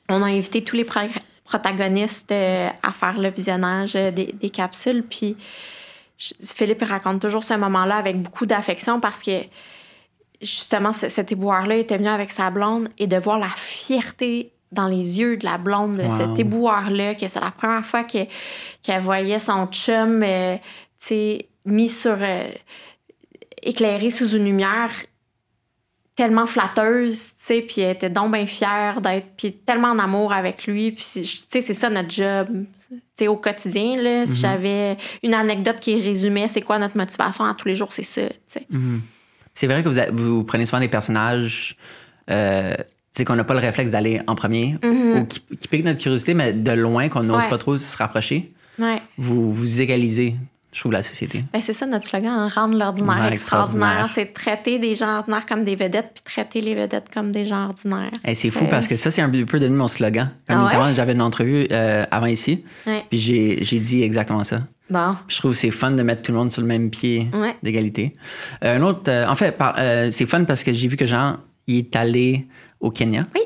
on 0.08 0.22
a 0.22 0.26
invité 0.26 0.62
tous 0.64 0.76
les 0.76 0.84
pro- 0.84 1.00
protagonistes 1.44 2.32
euh, 2.32 2.68
à 2.82 2.92
faire 2.92 3.18
le 3.18 3.30
visionnage 3.30 3.94
euh, 3.96 4.10
des, 4.10 4.32
des 4.32 4.50
capsules. 4.50 5.02
Puis 5.02 5.36
je- 6.18 6.34
Philippe 6.42 6.78
il 6.82 6.88
raconte 6.88 7.20
toujours 7.20 7.44
ce 7.44 7.54
moment-là 7.54 7.96
avec 7.96 8.20
beaucoup 8.20 8.46
d'affection 8.46 9.00
parce 9.00 9.22
que 9.22 9.42
justement, 10.42 10.92
ce- 10.92 11.08
cet 11.08 11.32
éboueur-là 11.32 11.76
était 11.76 11.98
venu 11.98 12.08
avec 12.08 12.30
sa 12.30 12.50
blonde 12.50 12.88
et 12.98 13.06
de 13.06 13.16
voir 13.16 13.38
la 13.38 13.48
fierté 13.48 14.50
dans 14.72 14.88
les 14.88 15.18
yeux 15.20 15.36
de 15.36 15.44
la 15.44 15.58
blonde 15.58 15.96
de 15.98 16.02
Wow. 16.02 16.16
cet 16.18 16.38
éboueur-là, 16.38 17.14
que 17.14 17.28
c'est 17.28 17.40
la 17.40 17.52
première 17.52 17.86
fois 17.86 18.02
que- 18.02 18.26
qu'elle 18.82 19.00
voyait 19.02 19.38
son 19.38 19.66
chum, 19.68 20.22
euh, 20.24 20.56
tu 20.56 20.62
sais, 21.06 21.48
mis 21.64 21.88
sur. 21.88 22.16
euh, 22.20 22.48
éclairé 23.62 24.10
sous 24.10 24.30
une 24.36 24.44
lumière 24.44 24.90
tellement 26.16 26.46
flatteuse, 26.46 27.28
tu 27.28 27.34
sais, 27.38 27.62
puis 27.62 27.82
elle 27.82 27.94
était 27.94 28.10
donc 28.10 28.32
bien 28.32 28.46
fière 28.46 29.00
d'être, 29.00 29.26
puis 29.36 29.52
tellement 29.52 29.88
en 29.88 29.98
amour 29.98 30.32
avec 30.32 30.66
lui, 30.66 30.90
puis 30.92 31.04
tu 31.12 31.24
sais, 31.26 31.60
c'est 31.60 31.74
ça 31.74 31.90
notre 31.90 32.10
job, 32.10 32.48
tu 32.90 32.96
sais, 33.18 33.28
au 33.28 33.36
quotidien, 33.36 34.00
là, 34.00 34.24
si 34.26 34.40
j'avais 34.40 34.96
une 35.22 35.34
anecdote 35.34 35.76
qui 35.78 36.00
résumait 36.00 36.48
c'est 36.48 36.62
quoi 36.62 36.78
notre 36.78 36.96
motivation 36.96 37.44
à 37.44 37.52
tous 37.54 37.68
les 37.68 37.74
jours, 37.74 37.92
c'est 37.92 38.02
ça, 38.02 38.22
tu 38.28 38.34
sais. 38.48 38.66
C'est 39.54 39.66
vrai 39.66 39.82
que 39.82 39.88
vous, 39.88 39.98
a- 39.98 40.10
vous 40.10 40.42
prenez 40.44 40.66
souvent 40.66 40.80
des 40.80 40.88
personnages 40.88 41.76
euh, 42.30 42.74
tu 42.76 42.84
sais, 43.20 43.24
qu'on 43.24 43.36
n'a 43.36 43.44
pas 43.44 43.54
le 43.54 43.60
réflexe 43.60 43.90
d'aller 43.90 44.20
en 44.26 44.34
premier 44.34 44.76
ou 44.84 45.24
qui, 45.26 45.40
qui 45.60 45.68
piquent 45.68 45.84
notre 45.84 46.00
curiosité, 46.00 46.34
mais 46.34 46.52
de 46.52 46.72
loin, 46.72 47.08
qu'on 47.08 47.22
n'ose 47.22 47.44
Ouais. 47.44 47.48
pas 47.48 47.56
trop 47.58 47.76
se 47.78 47.96
rapprocher. 47.96 48.52
Ouais. 48.78 48.98
Vous, 49.16 49.52
vous 49.54 49.80
égalisez, 49.80 50.34
je 50.76 50.80
trouve, 50.82 50.92
la 50.92 51.00
société. 51.02 51.42
Ben, 51.54 51.62
c'est 51.62 51.72
ça 51.72 51.86
notre 51.86 52.04
slogan, 52.04 52.30
hein, 52.30 52.48
rendre 52.54 52.76
l'ordinaire 52.76 53.18
Ouais, 53.24 53.32
extraordinaire. 53.32 53.88
extraordinaire. 54.02 54.10
C'est 54.14 54.32
traiter 54.34 54.78
des 54.78 54.94
gens 54.94 55.16
ordinaires 55.20 55.46
comme 55.46 55.64
des 55.64 55.74
vedettes, 55.74 56.10
puis 56.14 56.22
traiter 56.34 56.60
les 56.60 56.74
vedettes 56.74 57.06
comme 57.12 57.32
des 57.32 57.46
gens 57.46 57.64
ordinaires. 57.68 58.10
Et 58.26 58.34
c'est 58.34 58.50
fou 58.50 58.66
parce 58.68 58.86
que 58.86 58.94
ça, 58.94 59.10
c'est 59.10 59.22
un 59.22 59.30
peu 59.30 59.58
devenu 59.58 59.76
mon 59.76 59.88
slogan. 59.88 60.30
Comme 60.46 60.56
Ah 60.56 60.60
ouais? 60.60 60.64
littéralement, 60.66 60.94
j'avais 60.94 61.14
une 61.14 61.22
entrevue 61.22 61.66
euh, 61.72 62.04
avant 62.10 62.26
ici, 62.26 62.62
Ouais. 62.86 63.02
puis 63.08 63.18
j'ai 63.18 63.80
dit 63.80 64.02
exactement 64.02 64.44
ça. 64.44 64.60
Bon. 64.90 65.16
Je 65.28 65.38
trouve 65.38 65.52
que 65.52 65.56
c'est 65.56 65.70
fun 65.70 65.92
de 65.92 66.02
mettre 66.02 66.20
tout 66.22 66.30
le 66.32 66.38
monde 66.38 66.52
sur 66.52 66.60
le 66.60 66.68
même 66.68 66.90
pied 66.90 67.28
Ouais. 67.32 67.56
d'égalité. 67.62 68.12
Euh, 68.62 68.76
un 68.78 68.82
autre, 68.82 69.10
euh, 69.10 69.26
en 69.26 69.34
fait, 69.34 69.56
euh, 69.78 70.10
c'est 70.12 70.26
fun 70.26 70.44
parce 70.44 70.62
que 70.62 70.72
j'ai 70.74 70.88
vu 70.88 70.96
que 70.96 71.06
Jean, 71.06 71.38
il 71.66 71.78
est 71.78 71.96
allé 71.96 72.46
au 72.80 72.90
Kenya. 72.90 73.24
Oui. 73.34 73.40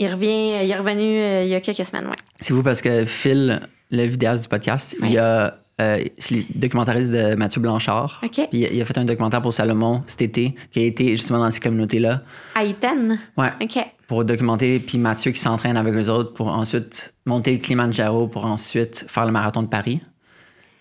Il 0.00 0.08
revient, 0.12 0.64
il 0.64 0.70
est 0.70 0.76
revenu 0.76 1.44
il 1.44 1.48
y 1.48 1.54
a 1.54 1.60
quelques 1.60 1.86
semaines, 1.86 2.06
ouais. 2.08 2.16
C'est 2.40 2.52
vous 2.52 2.64
parce 2.64 2.82
que 2.82 3.04
Phil, 3.04 3.60
le 3.92 4.04
vidéaste 4.04 4.42
du 4.42 4.48
podcast, 4.48 4.96
Oui. 5.00 5.10
il 5.12 5.18
a 5.18 5.54
euh, 5.80 6.04
c'est 6.18 6.34
le 6.34 6.44
documentariste 6.54 7.10
de 7.10 7.34
Mathieu 7.34 7.60
Blanchard. 7.60 8.20
OK. 8.22 8.48
Puis 8.50 8.66
il 8.70 8.80
a, 8.80 8.84
fait 8.84 8.98
un 8.98 9.04
documentaire 9.04 9.40
pour 9.42 9.52
Salomon 9.52 10.02
cet 10.06 10.22
été, 10.22 10.54
qui 10.70 10.80
a 10.80 10.82
été 10.82 11.08
justement 11.16 11.38
dans 11.38 11.50
ces 11.50 11.60
communautés-là. 11.60 12.22
À 12.54 12.64
Iten. 12.64 13.18
Ouais. 13.36 13.50
OK. 13.60 13.78
Pour 14.06 14.24
documenter, 14.24 14.78
puis 14.80 14.98
Mathieu 14.98 15.32
qui 15.32 15.40
s'entraîne 15.40 15.76
avec 15.76 15.94
eux 15.94 16.10
autres 16.10 16.34
pour 16.34 16.48
ensuite 16.48 17.14
monter 17.24 17.52
le 17.52 17.58
Kilimanjaro 17.58 18.28
pour 18.28 18.44
ensuite 18.44 19.06
faire 19.08 19.24
le 19.24 19.32
marathon 19.32 19.62
de 19.62 19.68
Paris. 19.68 20.00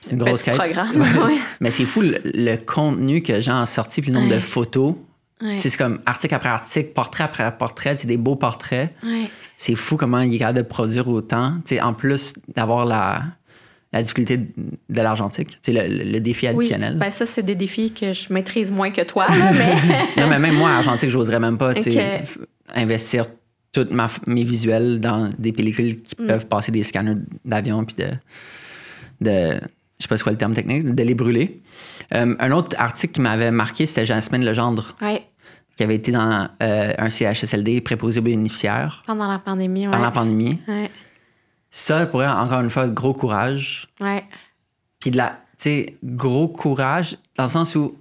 C'est 0.01 0.13
une 0.13 0.19
grosse 0.19 0.43
quête. 0.43 0.55
programme, 0.55 1.01
ouais. 1.25 1.37
Mais 1.59 1.71
c'est 1.71 1.85
fou 1.85 2.01
le, 2.01 2.19
le 2.25 2.55
contenu 2.57 3.21
que 3.21 3.39
Jean 3.39 3.61
a 3.61 3.65
sorti, 3.65 4.01
puis 4.01 4.11
le 4.11 4.17
nombre 4.17 4.31
Ouais. 4.31 4.37
de 4.37 4.41
photos. 4.41 4.95
Ouais. 5.41 5.57
C'est 5.59 5.75
comme 5.77 5.99
article 6.05 6.35
après 6.35 6.49
article, 6.49 6.91
portrait 6.93 7.23
après 7.23 7.57
portrait, 7.57 7.95
c'est 7.97 8.07
des 8.07 8.17
beaux 8.17 8.35
portraits. 8.35 8.93
Ouais. 9.03 9.29
C'est 9.57 9.75
fou 9.75 9.95
comment 9.95 10.19
il 10.21 10.33
est 10.33 10.39
capable 10.39 10.57
de 10.57 10.63
produire 10.63 11.07
autant. 11.07 11.53
Tu 11.65 11.75
sais, 11.75 11.81
en 11.81 11.93
plus 11.93 12.33
d'avoir 12.55 12.85
la, 12.85 13.23
la 13.93 14.01
difficulté 14.01 14.37
de, 14.37 15.01
l'argentique, 15.01 15.59
le, 15.67 16.19
défi 16.19 16.45
Oui. 16.47 16.51
additionnel. 16.55 16.97
Ben, 16.97 17.11
ça, 17.11 17.25
c'est 17.25 17.43
des 17.43 17.55
défis 17.55 17.91
que 17.91 18.13
je 18.13 18.31
maîtrise 18.31 18.71
moins 18.71 18.89
que 18.91 19.01
toi, 19.01 19.27
là, 19.27 19.51
mais. 19.51 19.75
non, 20.21 20.29
mais 20.29 20.39
même 20.39 20.55
moi, 20.55 20.69
argentique, 20.71 21.09
j'oserais 21.09 21.39
même 21.39 21.57
pas 21.57 21.73
investir 22.75 23.25
tous 23.73 23.87
mes 24.27 24.43
visuels 24.43 24.99
dans 24.99 25.31
des 25.37 25.51
pellicules 25.51 25.95
Mm. 25.95 26.01
qui 26.03 26.15
peuvent 26.15 26.45
passer 26.47 26.71
des 26.71 26.83
scanners 26.83 27.15
d'avion 27.45 27.83
puis 27.85 27.95
de, 27.97 28.09
de. 29.21 29.59
Je 29.99 30.03
sais 30.03 30.07
pas 30.07 30.17
c'est 30.17 30.23
quoi 30.23 30.31
le 30.31 30.37
terme 30.37 30.53
technique, 30.53 30.95
de 30.95 31.03
les 31.03 31.13
brûler. 31.13 31.61
Euh, 32.13 32.33
un 32.39 32.51
autre 32.51 32.75
article 32.79 33.13
qui 33.13 33.21
m'avait 33.21 33.51
marqué, 33.51 33.85
c'était 33.85 34.05
Jasmine 34.05 34.43
Legendre, 34.43 34.95
ouais. 35.01 35.21
qui 35.77 35.83
avait 35.83 35.95
été 35.95 36.11
dans 36.11 36.49
euh, 36.63 36.93
un 36.97 37.09
CHSLD 37.09 37.81
préposé 37.81 38.19
aux 38.19 38.23
bénéficiaires 38.23 39.03
Pendant 39.05 39.27
la 39.31 39.37
pandémie, 39.39 39.85
ouais. 39.85 39.91
pendant 39.91 40.05
la 40.05 40.11
pandémie. 40.11 40.57
Ouais. 40.67 40.89
Ça, 41.71 42.05
pour 42.05 42.21
elle, 42.21 42.29
encore 42.29 42.59
une 42.61 42.69
fois, 42.69 42.87
gros 42.87 43.13
courage. 43.13 43.87
Ouais. 44.01 44.23
Puis 44.99 45.09
de 45.11 45.17
la, 45.17 45.29
tu 45.57 45.63
sais, 45.63 45.97
gros 46.03 46.47
courage, 46.47 47.17
dans 47.37 47.45
le 47.45 47.49
sens 47.49 47.75
où 47.75 47.97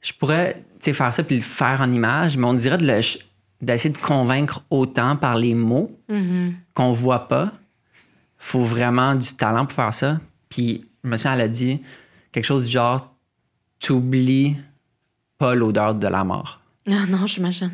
je 0.00 0.12
pourrais, 0.14 0.54
tu 0.80 0.86
sais, 0.86 0.92
faire 0.94 1.12
ça 1.12 1.22
puis 1.22 1.36
le 1.36 1.42
faire 1.42 1.80
en 1.82 1.92
image, 1.92 2.36
mais 2.38 2.46
on 2.46 2.54
dirait 2.54 2.78
d'essayer 3.60 3.90
de 3.92 3.98
convaincre 3.98 4.62
autant 4.70 5.14
par 5.16 5.36
les 5.36 5.54
mots 5.54 5.90
Mhm. 6.08 6.54
qu'on 6.74 6.92
voit 6.92 7.28
pas. 7.28 7.52
Faut 8.38 8.62
vraiment 8.62 9.14
du 9.14 9.34
talent 9.34 9.66
pour 9.66 9.74
faire 9.74 9.92
ça. 9.92 10.18
Puis, 10.48 10.82
je 11.04 11.08
me 11.10 11.16
souviens, 11.18 11.34
elle 11.34 11.42
a 11.42 11.48
dit 11.48 11.82
quelque 12.32 12.46
chose 12.46 12.64
du 12.64 12.70
genre, 12.72 13.12
t'oublies 13.78 14.56
pas 15.38 15.54
l'odeur 15.54 15.94
de 15.94 16.06
la 16.06 16.24
mort. 16.24 16.60
Non, 16.86 17.06
non, 17.08 17.26
j'imagine. 17.26 17.70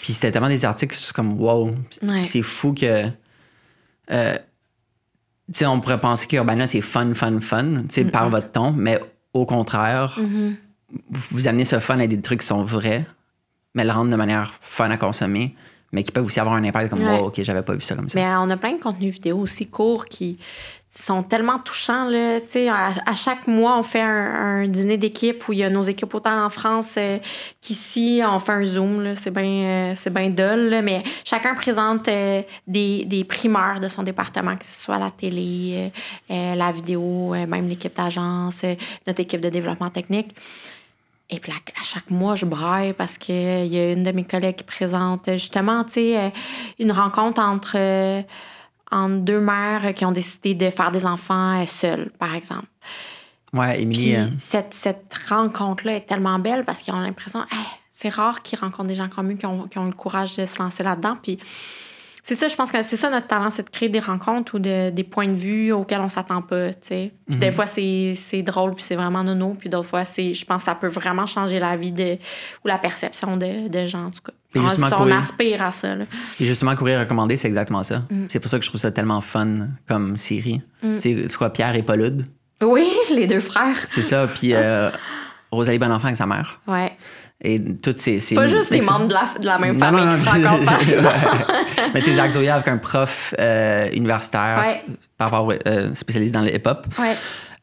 Puis 0.00 0.14
c'était 0.14 0.32
tellement 0.32 0.48
des 0.48 0.64
articles, 0.64 0.96
c'est 0.98 1.12
comme, 1.12 1.38
wow, 1.38 1.74
Ouais. 2.02 2.24
c'est 2.24 2.42
fou 2.42 2.72
que. 2.72 3.06
Euh, 4.10 4.38
on 5.66 5.80
pourrait 5.80 6.00
penser 6.00 6.26
que 6.26 6.36
Urbana, 6.36 6.66
c'est 6.66 6.80
fun, 6.80 7.12
fun, 7.14 7.40
fun, 7.40 7.82
tu 7.82 7.86
sais, 7.90 8.04
par 8.04 8.28
votre 8.30 8.52
ton, 8.52 8.72
mais 8.72 9.00
au 9.32 9.46
contraire, 9.46 10.14
Mhm. 10.18 10.56
vous, 11.10 11.22
vous 11.32 11.48
amenez 11.48 11.64
ce 11.64 11.80
fun 11.80 11.98
à 11.98 12.06
des 12.06 12.20
trucs 12.20 12.40
qui 12.40 12.46
sont 12.46 12.64
vrais, 12.64 13.04
mais 13.74 13.84
le 13.84 13.90
rendre 13.90 14.10
de 14.10 14.16
manière 14.16 14.54
fun 14.60 14.90
à 14.90 14.96
consommer 14.96 15.54
mais 15.92 16.02
qui 16.02 16.12
peuvent 16.12 16.24
aussi 16.26 16.40
avoir 16.40 16.56
un 16.56 16.64
impact 16.64 16.90
comme, 16.90 17.04
Ouais. 17.04 17.18
oh, 17.22 17.26
OK, 17.26 17.40
j'avais 17.42 17.62
pas 17.62 17.74
vu 17.74 17.80
ça 17.80 17.94
comme 17.96 18.08
ça. 18.08 18.18
Mais 18.18 18.26
on 18.36 18.48
a 18.50 18.56
plein 18.56 18.72
de 18.72 18.80
contenus 18.80 19.12
vidéo 19.14 19.38
aussi 19.38 19.66
courts 19.66 20.06
qui 20.06 20.38
sont 20.92 21.22
tellement 21.22 21.58
touchants. 21.60 22.06
Là. 22.08 22.38
À, 22.72 23.10
à 23.10 23.14
chaque 23.14 23.46
mois, 23.46 23.78
on 23.78 23.84
fait 23.84 24.00
un, 24.00 24.62
un 24.62 24.64
dîner 24.64 24.96
d'équipe 24.96 25.46
où 25.48 25.52
il 25.52 25.60
y 25.60 25.64
a 25.64 25.70
nos 25.70 25.82
équipes 25.82 26.12
autant 26.14 26.44
en 26.44 26.50
France 26.50 26.96
euh, 26.98 27.18
qu'ici. 27.60 28.20
On 28.24 28.40
fait 28.40 28.52
un 28.52 28.64
Zoom. 28.64 29.14
C'est 29.14 29.30
bien 29.30 29.94
euh, 29.94 30.28
dole. 30.30 30.68
là. 30.68 30.82
Mais 30.82 31.04
chacun 31.24 31.54
présente 31.54 32.08
euh, 32.08 32.42
des, 32.66 33.04
des 33.04 33.22
primeurs 33.22 33.78
de 33.78 33.86
son 33.86 34.02
département, 34.02 34.56
que 34.56 34.64
ce 34.64 34.82
soit 34.82 34.98
la 34.98 35.10
télé, 35.10 35.92
euh, 36.30 36.54
la 36.56 36.72
vidéo, 36.72 37.34
même 37.46 37.68
l'équipe 37.68 37.94
d'agence, 37.94 38.62
notre 39.06 39.20
équipe 39.20 39.40
de 39.40 39.48
développement 39.48 39.90
technique. 39.90 40.34
Et 41.30 41.38
puis 41.38 41.52
à, 41.52 41.84
chaque 41.84 42.10
mois, 42.10 42.34
je 42.34 42.44
braille 42.44 42.92
parce 42.92 43.16
qu'il 43.16 43.66
y 43.66 43.78
a 43.78 43.92
une 43.92 44.02
de 44.02 44.10
mes 44.10 44.24
collègues 44.24 44.56
qui 44.56 44.64
présente 44.64 45.28
euh, 45.28 45.32
justement, 45.32 45.84
tu 45.84 45.92
sais, 45.92 46.18
euh, 46.18 46.28
une 46.78 46.90
rencontre 46.90 47.40
entre, 47.40 47.76
euh, 47.76 48.22
entre 48.90 49.20
deux 49.20 49.40
mères 49.40 49.94
qui 49.94 50.04
ont 50.04 50.12
décidé 50.12 50.54
de 50.54 50.70
faire 50.70 50.90
des 50.90 51.06
enfants 51.06 51.62
euh, 51.62 51.66
seules, 51.66 52.10
par 52.18 52.34
exemple. 52.34 52.66
ouais, 53.52 53.74
Puis 53.74 53.82
Émilie, 53.82 54.16
euh, 54.16 54.24
cette, 54.38 54.74
cette 54.74 55.14
rencontre-là 55.28 55.96
est 55.96 56.06
tellement 56.06 56.40
belle 56.40 56.64
parce 56.64 56.80
qu'ils 56.80 56.94
ont 56.94 57.00
l'impression, 57.00 57.40
Hey, 57.50 57.66
c'est 57.92 58.08
rare 58.08 58.42
qu'ils 58.42 58.58
rencontrent 58.58 58.88
des 58.88 58.96
gens 58.96 59.08
comme 59.08 59.30
eux 59.30 59.34
qui 59.34 59.46
ont, 59.46 59.68
qui 59.68 59.78
ont 59.78 59.86
le 59.86 59.92
courage 59.92 60.36
de 60.36 60.46
se 60.46 60.60
lancer 60.60 60.82
là-dedans. 60.82 61.16
Puis 61.22 61.38
c'est 62.22 62.34
ça, 62.34 62.48
je 62.48 62.54
pense 62.56 62.70
que 62.70 62.82
c'est 62.82 62.96
ça 62.96 63.10
notre 63.10 63.26
talent, 63.26 63.50
c'est 63.50 63.64
de 63.64 63.70
créer 63.70 63.88
des 63.88 63.98
rencontres 64.00 64.54
ou 64.56 64.58
de- 64.58 64.90
des 64.90 65.04
points 65.04 65.28
de 65.28 65.34
vue 65.34 65.72
auxquels 65.72 66.00
on 66.00 66.08
s'attend 66.08 66.42
pas, 66.42 66.70
tu 66.70 66.78
sais. 66.82 67.12
Puis 67.26 67.36
Mhm. 67.36 67.40
des 67.40 67.50
fois, 67.52 67.66
c'est 67.66 68.42
drôle, 68.42 68.74
puis 68.74 68.84
c'est 68.84 68.96
vraiment 68.96 69.22
nono. 69.24 69.54
Puis 69.58 69.68
d'autres 69.70 69.88
fois, 69.88 70.04
c'est, 70.04 70.34
je 70.34 70.44
pense 70.44 70.62
que 70.62 70.66
ça 70.70 70.74
peut 70.74 70.88
vraiment 70.88 71.26
changer 71.26 71.58
la 71.60 71.76
vie 71.76 71.92
de, 71.92 72.18
ou 72.64 72.68
la 72.68 72.78
perception 72.78 73.36
de, 73.36 73.68
de 73.68 73.86
gens, 73.86 74.06
en 74.06 74.10
tout 74.10 74.22
cas. 74.24 74.32
Et 74.54 74.58
On, 74.58 74.62
justement, 74.62 74.86
on 74.92 74.96
courir. 74.98 75.16
aspire 75.18 75.62
à 75.62 75.72
ça, 75.72 75.94
là. 75.94 76.04
Et 76.40 76.44
justement, 76.44 76.74
Courir 76.74 76.98
recommandé, 77.00 77.36
c'est 77.36 77.46
exactement 77.48 77.82
ça. 77.84 78.02
Mm. 78.10 78.26
C'est 78.28 78.40
pour 78.40 78.50
ça 78.50 78.58
que 78.58 78.64
je 78.64 78.70
trouve 78.70 78.80
ça 78.80 78.90
tellement 78.90 79.20
fun 79.20 79.68
comme 79.88 80.16
série. 80.16 80.60
Tu 80.82 81.00
sais, 81.00 81.24
c'est 81.28 81.36
quoi, 81.36 81.50
Pierre 81.50 81.76
et 81.76 81.82
Paulude? 81.82 82.24
Oui, 82.62 82.88
les 83.10 83.26
deux 83.28 83.40
frères. 83.40 83.76
C'est 83.86 84.02
ça. 84.02 84.26
Puis 84.26 84.52
euh, 84.54 84.90
Rosalie 85.52 85.78
Bonenfant 85.78 86.06
avec 86.06 86.16
sa 86.16 86.26
mère. 86.26 86.60
Ouais. 86.66 86.92
Et 87.42 87.62
toutes 87.82 88.00
ces. 88.00 88.20
ces 88.20 88.34
Pas 88.34 88.46
juste 88.46 88.70
des 88.70 88.82
membres 88.82 89.06
de 89.08 89.14
la, 89.14 89.24
de 89.40 89.46
la 89.46 89.58
même 89.58 89.74
Non, 89.74 89.78
famille 89.86 90.04
non, 90.04 90.10
qui 90.10 90.16
se 90.18 90.28
rencontrent, 90.28 90.64
par 90.64 90.80
exemple. 90.88 91.16
Mais 91.94 92.00
tu 92.00 92.10
sais, 92.10 92.16
Zach 92.16 92.30
Zoya 92.32 92.54
avec 92.56 92.68
un 92.68 92.76
prof 92.76 93.34
euh, 93.38 93.88
universitaire 93.92 94.58
Ouais. 94.62 94.82
par 95.16 95.30
rapport 95.30 95.52
euh, 95.66 95.94
spécialisé 95.94 96.32
dans 96.32 96.42
le 96.42 96.54
hip-hop. 96.54 96.86
Ouais. 96.98 97.16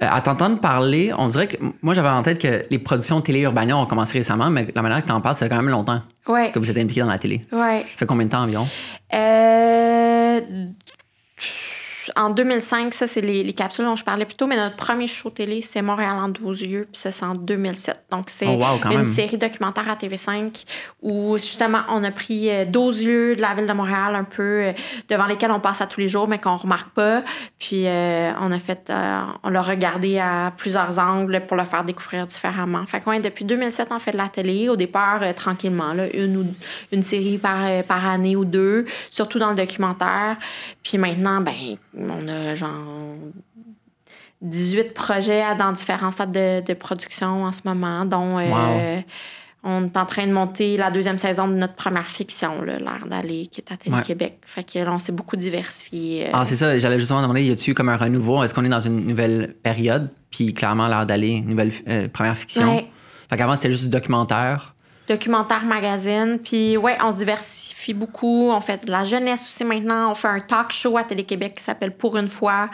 Euh, 0.03 0.07
à 0.11 0.21
t'entendre 0.21 0.59
parler, 0.59 1.11
on 1.17 1.27
dirait 1.27 1.47
que 1.47 1.57
moi 1.81 1.93
j'avais 1.95 2.09
en 2.09 2.21
tête 2.23 2.39
que 2.39 2.65
les 2.69 2.77
productions 2.79 3.19
télé 3.21 3.41
Urbania 3.41 3.75
ont 3.77 3.85
commencé 3.87 4.17
récemment, 4.17 4.49
mais 4.51 4.67
la 4.75 4.81
manière 4.83 5.01
que 5.01 5.07
tu 5.07 5.11
en 5.11 5.21
parles, 5.21 5.35
ça 5.35 5.45
fait 5.45 5.49
quand 5.49 5.57
même 5.61 5.69
longtemps 5.69 6.01
Ouais. 6.27 6.51
que 6.51 6.59
vous 6.59 6.69
êtes 6.69 6.77
impliqué 6.77 7.01
dans 7.01 7.07
la 7.09 7.17
télé. 7.17 7.45
Ouais. 7.51 7.81
Ça 7.93 7.97
fait 7.97 8.05
combien 8.05 8.25
de 8.25 8.31
temps 8.31 8.43
environ? 8.43 8.67
Euh, 9.13 10.39
en 12.15 12.29
2005, 12.29 12.93
ça, 12.93 13.07
c'est 13.07 13.21
les, 13.21 13.43
les 13.43 13.53
capsules 13.53 13.85
dont 13.85 13.95
je 13.95 14.03
parlais 14.03 14.25
plus 14.25 14.35
tôt, 14.35 14.47
mais 14.47 14.55
notre 14.55 14.75
premier 14.75 15.07
show 15.07 15.29
télé, 15.29 15.61
c'est 15.61 15.81
Montréal 15.81 16.17
en 16.17 16.29
12 16.29 16.61
yeux, 16.61 16.87
puis 16.91 16.99
ça, 17.01 17.11
c'est 17.11 17.25
en 17.25 17.33
2007. 17.33 18.05
Donc, 18.11 18.29
c'est 18.29 18.47
Oh, 18.47 18.51
wow, 18.57 18.79
une 18.91 18.97
même. 18.99 19.05
série 19.05 19.37
documentaire 19.37 19.89
à 19.89 19.95
TV5 19.95 20.63
où, 21.01 21.37
justement, 21.37 21.79
on 21.89 22.03
a 22.03 22.11
pris 22.11 22.49
euh, 22.49 22.65
12 22.65 23.03
lieux 23.05 23.35
de 23.35 23.41
la 23.41 23.53
ville 23.53 23.67
de 23.67 23.73
Montréal, 23.73 24.15
un 24.15 24.23
peu, 24.23 24.43
euh, 24.67 24.73
devant 25.09 25.25
lesquels 25.25 25.51
on 25.51 25.59
passe 25.59 25.81
à 25.81 25.87
tous 25.87 25.99
les 25.99 26.07
jours, 26.07 26.27
mais 26.27 26.39
qu'on 26.39 26.55
remarque 26.55 26.89
pas. 26.91 27.23
Puis, 27.59 27.87
euh, 27.87 28.31
on 28.39 28.51
a 28.51 28.59
fait, 28.59 28.89
euh, 28.89 29.21
on 29.43 29.49
l'a 29.49 29.61
regardé 29.61 30.19
à 30.19 30.53
plusieurs 30.55 30.97
angles 30.99 31.41
pour 31.47 31.57
le 31.57 31.63
faire 31.65 31.83
découvrir 31.83 32.25
différemment. 32.27 32.85
Fait 32.85 32.99
que, 33.01 33.09
ouais, 33.09 33.19
depuis 33.19 33.45
2007, 33.45 33.89
on 33.91 33.99
fait 33.99 34.11
de 34.11 34.17
la 34.17 34.29
télé. 34.29 34.69
Au 34.69 34.75
départ, 34.75 35.19
euh, 35.21 35.33
tranquillement, 35.33 35.93
là, 35.93 36.05
une, 36.15 36.37
ou, 36.37 36.45
une 36.91 37.03
série 37.03 37.37
par, 37.37 37.65
euh, 37.65 37.83
par 37.83 38.07
année 38.07 38.35
ou 38.35 38.45
deux, 38.45 38.85
surtout 39.09 39.39
dans 39.39 39.49
le 39.49 39.55
documentaire. 39.55 40.37
Puis 40.83 40.97
maintenant, 40.97 41.41
ben, 41.41 41.53
on 41.99 42.27
a 42.27 42.55
genre 42.55 43.15
18 44.41 44.93
projets 44.93 45.43
dans 45.57 45.71
différents 45.71 46.11
stades 46.11 46.31
de, 46.31 46.61
de 46.65 46.73
production 46.73 47.43
en 47.43 47.51
ce 47.51 47.61
moment, 47.65 48.05
dont 48.05 48.37
euh, 48.37 48.97
Wow. 48.97 49.03
on 49.63 49.85
est 49.85 49.97
en 49.97 50.05
train 50.05 50.27
de 50.27 50.31
monter 50.31 50.77
la 50.77 50.91
deuxième 50.91 51.17
saison 51.17 51.47
de 51.47 51.53
notre 51.53 51.73
première 51.73 52.05
fiction, 52.05 52.61
L'air 52.61 53.05
d'aller, 53.09 53.47
qui 53.47 53.61
est 53.61 53.71
à 53.73 53.77
Télé-Québec. 53.77 54.37
Fait 54.45 54.63
que 54.63 54.79
là, 54.79 54.93
on 54.93 54.99
s'est 54.99 55.11
beaucoup 55.11 55.35
diversifié. 55.35 56.27
euh, 56.27 56.31
Ah, 56.33 56.45
c'est 56.45 56.55
ça, 56.55 56.77
j'allais 56.77 56.99
justement 56.99 57.21
demander, 57.21 57.43
y 57.43 57.51
a-tu 57.51 57.73
comme 57.73 57.89
un 57.89 57.97
renouveau? 57.97 58.43
Est-ce 58.43 58.53
qu'on 58.53 58.63
est 58.63 58.69
dans 58.69 58.79
une 58.79 59.05
nouvelle 59.07 59.55
période? 59.63 60.09
Puis 60.29 60.53
clairement, 60.53 60.87
l'heure 60.87 61.05
d'aller, 61.07 61.41
nouvelle 61.41 61.71
euh, 61.87 62.07
première 62.07 62.37
fiction. 62.37 62.75
Ouais. 62.75 62.87
Fait 63.29 63.37
qu'avant, 63.37 63.55
c'était 63.55 63.71
juste 63.71 63.83
du 63.85 63.89
documentaire. 63.89 64.75
Documentaire 65.07 65.63
magazine. 65.63 66.39
Puis 66.43 66.77
ouais, 66.77 66.97
on 67.03 67.11
se 67.11 67.17
diversifie 67.17 67.93
beaucoup. 67.93 68.49
On 68.51 68.61
fait 68.61 68.85
de 68.85 68.91
la 68.91 69.05
jeunesse 69.05 69.41
aussi 69.47 69.63
maintenant. 69.63 70.11
On 70.11 70.15
fait 70.15 70.27
un 70.27 70.39
talk 70.39 70.71
show 70.71 70.97
à 70.97 71.03
Télé-Québec 71.03 71.55
qui 71.55 71.63
s'appelle 71.63 71.91
Pour 71.91 72.17
une 72.17 72.27
fois, 72.27 72.69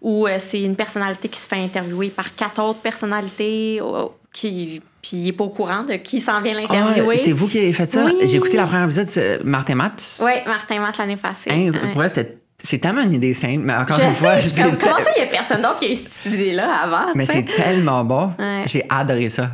où 0.00 0.26
euh, 0.26 0.36
c'est 0.38 0.62
une 0.62 0.76
personnalité 0.76 1.28
qui 1.28 1.38
se 1.40 1.48
fait 1.48 1.56
interviewer 1.62 2.10
par 2.10 2.34
quatre 2.34 2.62
autres 2.62 2.80
personnalités 2.80 3.80
euh, 3.82 4.04
qui 4.32 4.80
puis 5.02 5.16
il 5.16 5.24
n'est 5.24 5.32
pas 5.32 5.44
au 5.44 5.48
courant 5.48 5.82
de 5.82 5.94
qui 5.94 6.20
s'en 6.20 6.42
vient 6.42 6.52
Ah, 6.58 6.60
l'interviewer. 6.60 7.16
c'est 7.16 7.32
vous 7.32 7.48
qui 7.48 7.56
avez 7.58 7.72
fait 7.72 7.90
ça? 7.90 8.04
Oui. 8.04 8.12
J'ai 8.26 8.36
écouté 8.36 8.58
la 8.58 8.64
première 8.66 8.84
épisode, 8.84 9.08
c'est 9.08 9.42
Martin 9.42 9.74
Matt. 9.74 10.20
Oui, 10.22 10.32
Martin 10.46 10.78
Matt 10.80 10.98
l'année 10.98 11.16
passée. 11.16 11.50
Hein, 11.50 11.70
Ouais. 11.72 11.92
Pour 11.94 12.02
c'était- 12.04 12.36
c'est 12.62 12.76
tellement 12.76 13.00
une 13.00 13.14
idée 13.14 13.32
simple, 13.32 13.60
mais 13.60 13.72
encore 13.72 13.96
Je 13.96 14.02
une 14.02 14.12
fois, 14.12 14.38
je 14.38 14.54
comme, 14.54 14.76
comment 14.76 14.96
ça, 14.98 15.10
il 15.16 15.22
n'y 15.22 15.26
a 15.26 15.30
personne 15.30 15.62
d'autre 15.62 15.78
qui 15.78 15.86
a 15.86 15.92
eu 15.92 15.96
cette 15.96 16.30
idée-là 16.34 16.70
avant? 16.82 17.12
Mais 17.14 17.24
c'est 17.24 17.44
tellement 17.44 18.04
bon. 18.04 18.34
Ouais. 18.38 18.64
J'ai 18.66 18.84
adoré 18.90 19.30
ça. 19.30 19.52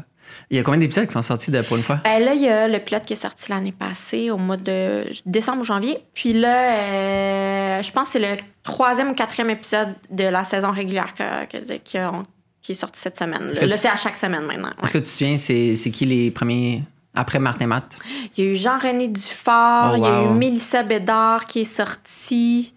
Il 0.51 0.57
y 0.57 0.61
a 0.61 0.63
combien 0.63 0.79
d'épisodes 0.79 1.07
qui 1.07 1.13
sont 1.13 1.23
sortis 1.23 1.51
de 1.51 1.61
pour 1.63 1.77
une 1.77 1.83
fois? 1.83 2.01
Ben 2.05 2.23
là, 2.25 2.33
il 2.35 2.41
y 2.43 2.49
a 2.49 2.69
le 2.69 2.79
pilote 2.79 3.05
qui 3.05 3.15
est 3.15 3.17
sorti 3.17 3.51
l'année 3.51 3.73
passée, 3.73 4.31
au 4.31 4.37
mois 4.37 4.57
de 4.57 5.05
décembre 5.27 5.63
ou 5.63 5.65
janvier. 5.65 5.99
Puis 6.15 6.33
là, 6.33 6.73
euh, 7.79 7.83
je 7.83 7.91
pense 7.91 8.05
que 8.05 8.21
c'est 8.21 8.31
le 8.37 8.37
troisième 8.63 9.11
ou 9.11 9.15
quatrième 9.15 9.51
épisode 9.51 9.95
de 10.11 10.23
la 10.25 10.45
saison 10.45 10.71
régulière 10.71 11.15
que- 11.15 11.47
que- 11.47 11.77
qui, 12.63 12.73
est 12.73 12.75
sorti 12.75 13.01
cette 13.01 13.19
semaine. 13.19 13.53
Là, 13.61 13.77
c'est 13.77 13.89
à 13.89 13.97
chaque 13.97 14.17
semaine 14.17 14.43
maintenant. 14.47 14.69
ouais. 14.69 14.85
Est-ce 14.85 14.93
que 14.93 14.99
tu 14.99 15.05
te 15.05 15.09
souviens, 15.09 15.37
c'est 15.39 15.91
qui 15.91 16.05
les 16.07 16.31
premiers 16.31 16.83
après 17.15 17.39
Martin 17.41 17.67
Matt? 17.67 17.97
Il 18.37 18.45
y 18.45 18.49
a 18.49 18.51
eu 18.53 18.57
Jean-René 18.57 19.09
Dufort, 19.09 19.93
Oh, 19.93 19.97
il 19.97 20.03
y 20.03 20.07
a 20.07 20.23
eu 20.23 20.27
wow. 20.27 20.33
Mélissa 20.35 20.83
Bédard 20.85 21.45
qui 21.47 21.61
est 21.61 21.65
sortie. 21.65 22.73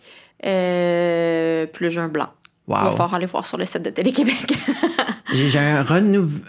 Euh, 0.46 1.66
puis 1.68 1.90
j'ai 1.92 2.02
un 2.02 2.08
blanc. 2.08 2.30
Il 2.68 2.74
va 2.74 2.84
Wow. 2.86 2.92
falloir 2.92 3.14
aller 3.16 3.26
voir 3.26 3.46
sur 3.46 3.58
le 3.58 3.66
site 3.66 3.82
de 3.84 3.90
Télé-Québec. 3.90 4.54
J'ai 5.34 5.60
un, 5.60 5.86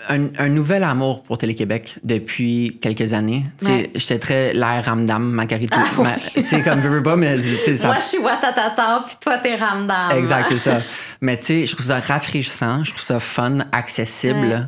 un, 0.09 0.21
un 0.39 0.49
nouvel 0.49 0.85
amour 0.85 1.23
pour 1.23 1.39
Télé-Québec 1.39 1.97
depuis 2.03 2.79
quelques 2.81 3.13
années. 3.13 3.45
Ouais. 3.63 3.91
J'étais 3.95 4.19
très 4.19 4.53
l'air 4.55 4.83
Ramdam, 4.85 5.23
Macarito. 5.23 5.77
Ah, 5.77 5.85
oui. 5.99 6.43
Tu 6.43 6.47
sais, 6.47 6.63
comme 6.63 6.83
je 6.83 6.89
veux 6.89 7.03
pas, 7.03 7.17
mais 7.17 7.41
ça. 7.41 7.89
Moi, 7.89 7.97
je 7.99 8.05
suis 8.05 8.19
Watatata, 8.19 9.05
puis 9.07 9.17
toi, 9.21 9.39
t'es 9.39 9.57
Ramdam. 9.57 10.17
Exact, 10.17 10.47
c'est 10.49 10.59
ça. 10.59 10.81
Mais 11.21 11.37
tu 11.37 11.47
sais, 11.47 11.67
je 11.67 11.75
trouve 11.75 11.87
ça 11.87 12.01
rafraîchissant, 12.01 12.83
je 12.85 12.91
trouve 12.91 13.03
ça 13.03 13.21
fun, 13.21 13.59
accessible. 13.73 14.47
Ouais. 14.47 14.63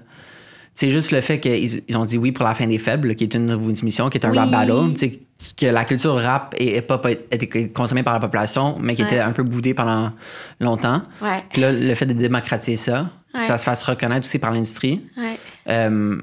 C'est 0.75 0.91
juste 0.91 1.11
le 1.11 1.21
fait 1.21 1.39
qu'ils 1.39 1.83
ils 1.87 1.97
ont 1.97 2.05
dit 2.07 2.17
oui 2.17 2.33
pour 2.33 2.45
la 2.47 2.55
fin 2.55 2.67
des 2.67 2.79
faibles, 2.79 3.15
qui 3.15 3.25
est 3.25 3.35
une, 3.35 3.51
une 3.51 3.77
émission, 3.77 4.09
qui 4.09 4.17
est 4.19 4.25
un 4.25 4.31
Oui. 4.31 4.39
rap 4.39 4.51
battle. 4.51 4.95
Que 5.57 5.67
la 5.67 5.85
culture 5.85 6.15
rap 6.21 6.55
et 6.57 6.79
hip-hop 6.79 7.07
été 7.07 7.69
consommée 7.71 8.03
par 8.05 8.15
la 8.15 8.21
population, 8.21 8.79
mais 8.81 8.95
qui 8.95 9.03
Ouais. 9.03 9.09
était 9.09 9.19
un 9.19 9.33
peu 9.33 9.43
boudée 9.43 9.75
pendant 9.75 10.13
longtemps. 10.61 11.03
Ouais. 11.21 11.45
Puis 11.51 11.61
là, 11.61 11.73
le 11.73 11.95
fait 11.95 12.07
de 12.07 12.13
démocratiser 12.13 12.77
ça, 12.77 13.11
que 13.35 13.45
ça 13.45 13.59
se 13.59 13.65
fasse 13.65 13.83
reconnaître 13.83 14.25
aussi 14.27 14.39
par 14.39 14.51
l'industrie, 14.53 15.03
euh, 15.69 16.19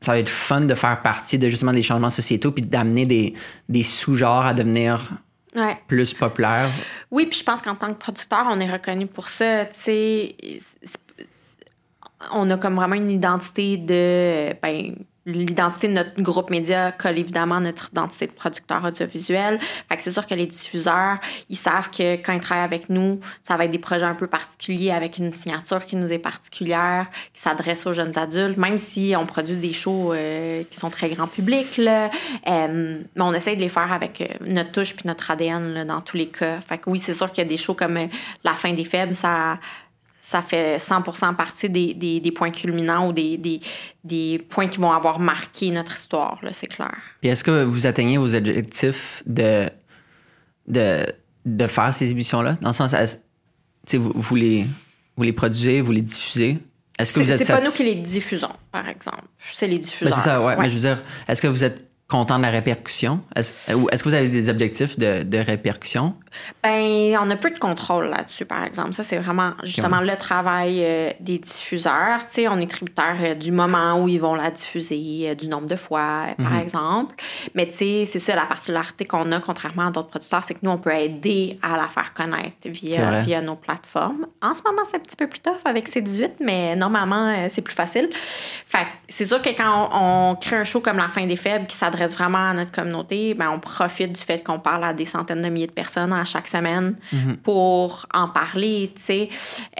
ça 0.00 0.12
va 0.12 0.18
être 0.18 0.28
fun 0.28 0.62
de 0.62 0.74
faire 0.74 1.00
partie 1.02 1.38
de 1.38 1.48
justement 1.48 1.72
des 1.72 1.82
changements 1.82 2.10
sociétaux 2.10 2.50
puis 2.52 2.62
d'amener 2.64 3.06
des, 3.06 3.34
des 3.68 3.82
sous-genres 3.82 4.46
à 4.46 4.54
devenir 4.54 5.10
Ouais. 5.56 5.76
plus 5.86 6.14
populaires. 6.14 6.68
Oui, 7.12 7.26
puis 7.26 7.38
je 7.38 7.44
pense 7.44 7.62
qu'en 7.62 7.76
tant 7.76 7.86
que 7.88 7.92
producteur, 7.98 8.44
on 8.50 8.58
est 8.58 8.70
reconnu 8.72 9.06
pour 9.06 9.28
ça. 9.28 9.66
Tu 9.66 9.70
sais, 9.74 10.36
c'est- 10.82 10.98
on 12.32 12.50
a 12.50 12.56
comme 12.56 12.76
vraiment 12.76 12.96
une 12.96 13.10
identité 13.10 13.76
de. 13.76 14.54
Ben, 14.62 14.88
L'identité 15.26 15.88
de 15.88 15.94
notre 15.94 16.20
groupe 16.20 16.50
média 16.50 16.92
colle 16.92 17.18
évidemment 17.18 17.54
à 17.54 17.60
notre 17.60 17.88
identité 17.90 18.26
de 18.26 18.32
producteur 18.32 18.84
audiovisuel. 18.84 19.58
Fait 19.88 19.96
que 19.96 20.02
c'est 20.02 20.10
sûr 20.10 20.26
que 20.26 20.34
les 20.34 20.46
diffuseurs, 20.46 21.16
ils 21.48 21.56
savent 21.56 21.88
que 21.88 22.16
quand 22.16 22.34
ils 22.34 22.40
travaillent 22.40 22.64
avec 22.66 22.90
nous, 22.90 23.18
ça 23.40 23.56
va 23.56 23.64
être 23.64 23.70
des 23.70 23.78
projets 23.78 24.04
un 24.04 24.14
peu 24.14 24.26
particuliers 24.26 24.90
avec 24.90 25.16
une 25.16 25.32
signature 25.32 25.82
qui 25.86 25.96
nous 25.96 26.12
est 26.12 26.18
particulière, 26.18 27.06
qui 27.32 27.40
s'adresse 27.40 27.86
aux 27.86 27.94
jeunes 27.94 28.18
adultes, 28.18 28.58
même 28.58 28.76
si 28.76 29.14
on 29.16 29.24
produit 29.24 29.56
des 29.56 29.72
shows 29.72 30.12
euh, 30.12 30.62
qui 30.64 30.78
sont 30.78 30.90
très 30.90 31.08
grand 31.08 31.26
public. 31.26 31.78
Là, 31.78 32.10
euh, 32.46 33.02
mais 33.16 33.22
on 33.22 33.32
essaie 33.32 33.56
de 33.56 33.60
les 33.60 33.70
faire 33.70 33.94
avec 33.94 34.20
euh, 34.20 34.26
notre 34.46 34.72
touche 34.72 34.94
puis 34.94 35.06
notre 35.06 35.30
ADN 35.30 35.72
là, 35.72 35.84
dans 35.86 36.02
tous 36.02 36.18
les 36.18 36.28
cas. 36.28 36.60
Fait 36.60 36.76
que 36.76 36.90
oui, 36.90 36.98
c'est 36.98 37.14
sûr 37.14 37.32
qu'il 37.32 37.44
y 37.44 37.46
a 37.46 37.48
des 37.48 37.56
shows 37.56 37.72
comme 37.72 37.98
La 38.44 38.52
fin 38.52 38.74
des 38.74 38.84
faibles, 38.84 39.14
ça 39.14 39.58
ça 40.26 40.40
fait 40.40 40.78
100% 40.78 41.34
partie 41.36 41.68
des, 41.68 41.92
des, 41.92 42.18
des 42.18 42.32
points 42.32 42.50
culminants 42.50 43.08
ou 43.08 43.12
des, 43.12 43.36
des, 43.36 43.60
des 44.04 44.38
points 44.48 44.66
qui 44.68 44.78
vont 44.78 44.90
avoir 44.90 45.18
marqué 45.18 45.70
notre 45.70 45.94
histoire, 45.94 46.38
là, 46.42 46.50
c'est 46.54 46.66
clair. 46.66 46.94
Puis 47.20 47.28
est-ce 47.30 47.44
que 47.44 47.62
vous 47.62 47.84
atteignez 47.86 48.16
vos 48.16 48.34
objectifs 48.34 49.22
de, 49.26 49.68
de, 50.66 51.04
de 51.44 51.66
faire 51.66 51.92
ces 51.92 52.10
émissions-là? 52.10 52.56
Dans 52.62 52.70
le 52.70 52.74
sens, 52.74 52.94
vous, 53.92 54.12
vous, 54.14 54.34
les, 54.34 54.64
vous 55.18 55.24
les 55.24 55.34
produisez, 55.34 55.82
vous 55.82 55.92
les 55.92 56.00
diffusez? 56.00 56.56
Est-ce 56.98 57.12
que 57.12 57.18
C'est 57.20 57.24
vous 57.26 57.30
êtes 57.32 57.38
c'est 57.46 57.52
pas 57.52 57.60
nous 57.60 57.70
qui 57.72 57.84
les 57.84 57.96
diffusons, 57.96 58.48
par 58.72 58.88
exemple. 58.88 59.24
C'est 59.52 59.66
les 59.66 59.76
Ben, 59.76 59.82
diffuseurs. 59.82 60.14
c'est 60.16 60.20
ça, 60.22 60.40
ouais, 60.40 60.54
Ouais. 60.54 60.56
Mais 60.58 60.70
je 60.70 60.74
veux 60.74 60.80
dire, 60.80 61.02
est-ce 61.28 61.42
que 61.42 61.48
vous 61.48 61.64
êtes 61.64 61.86
content 62.08 62.38
de 62.38 62.44
la 62.44 62.50
répercussion? 62.50 63.20
Est-ce, 63.36 63.52
ou 63.74 63.90
est-ce 63.90 64.02
que 64.02 64.08
vous 64.08 64.14
avez 64.14 64.28
des 64.30 64.48
objectifs 64.48 64.98
de, 64.98 65.22
de 65.22 65.36
répercussion? 65.38 66.14
Ben, 66.62 67.16
on 67.20 67.30
a 67.30 67.36
peu 67.36 67.50
de 67.50 67.58
contrôle 67.58 68.06
là-dessus, 68.06 68.44
par 68.44 68.64
exemple. 68.64 68.92
Ça, 68.92 69.02
c'est 69.02 69.18
vraiment 69.18 69.52
justement 69.62 70.00
le 70.00 70.16
travail 70.16 70.80
euh, 70.82 71.10
des 71.20 71.38
diffuseurs. 71.38 72.20
Tu 72.28 72.34
sais, 72.34 72.48
on 72.48 72.58
est 72.58 72.70
tributaire 72.70 73.16
euh, 73.20 73.34
du 73.34 73.52
moment 73.52 74.00
où 74.02 74.08
ils 74.08 74.20
vont 74.20 74.34
la 74.34 74.50
diffuser, 74.50 75.30
euh, 75.30 75.34
du 75.34 75.48
nombre 75.48 75.66
de 75.66 75.76
fois, 75.76 76.26
par 76.38 76.52
Mhm. 76.52 76.60
exemple. 76.60 77.14
Mais 77.54 77.66
tu 77.66 77.74
sais, 77.74 78.04
c'est 78.06 78.18
ça 78.18 78.34
la 78.34 78.46
particularité 78.46 79.04
qu'on 79.04 79.30
a, 79.32 79.40
contrairement 79.40 79.86
à 79.86 79.90
d'autres 79.90 80.08
producteurs, 80.08 80.42
c'est 80.44 80.54
que 80.54 80.60
nous, 80.62 80.70
on 80.70 80.78
peut 80.78 80.94
aider 80.94 81.58
à 81.62 81.76
la 81.76 81.88
faire 81.88 82.12
connaître 82.14 82.66
via, 82.66 83.20
via 83.20 83.40
nos 83.42 83.56
plateformes. 83.56 84.26
En 84.42 84.54
ce 84.54 84.62
moment, 84.64 84.82
c'est 84.84 84.96
un 84.96 85.00
petit 85.00 85.16
peu 85.16 85.26
plus 85.26 85.40
tough 85.40 85.60
avec 85.64 85.88
C18, 85.88 86.32
mais 86.40 86.76
normalement, 86.76 87.46
c'est 87.48 87.62
plus 87.62 87.74
facile. 87.74 88.08
Fait 88.66 88.86
c'est 89.08 89.24
sûr 89.26 89.40
que 89.42 89.50
quand 89.50 89.90
on, 89.92 90.30
on 90.32 90.34
crée 90.36 90.56
un 90.56 90.64
show 90.64 90.80
comme 90.80 90.96
La 90.96 91.08
fin 91.08 91.26
des 91.26 91.36
faibles 91.36 91.66
qui 91.66 91.76
s'adresse 91.76 92.14
vraiment 92.14 92.48
à 92.50 92.54
notre 92.54 92.72
communauté, 92.72 93.34
ben, 93.34 93.50
on 93.50 93.60
profite 93.60 94.12
du 94.12 94.20
fait 94.20 94.42
qu'on 94.44 94.58
parle 94.58 94.84
à 94.84 94.92
des 94.92 95.04
centaines 95.04 95.42
de 95.42 95.48
milliers 95.48 95.66
de 95.66 95.72
personnes 95.72 96.12
à 96.12 96.23
chaque 96.24 96.48
semaine 96.48 96.96
pour 97.42 98.06
en 98.12 98.28
parler, 98.28 98.92
tu 98.94 99.02
sais. 99.02 99.28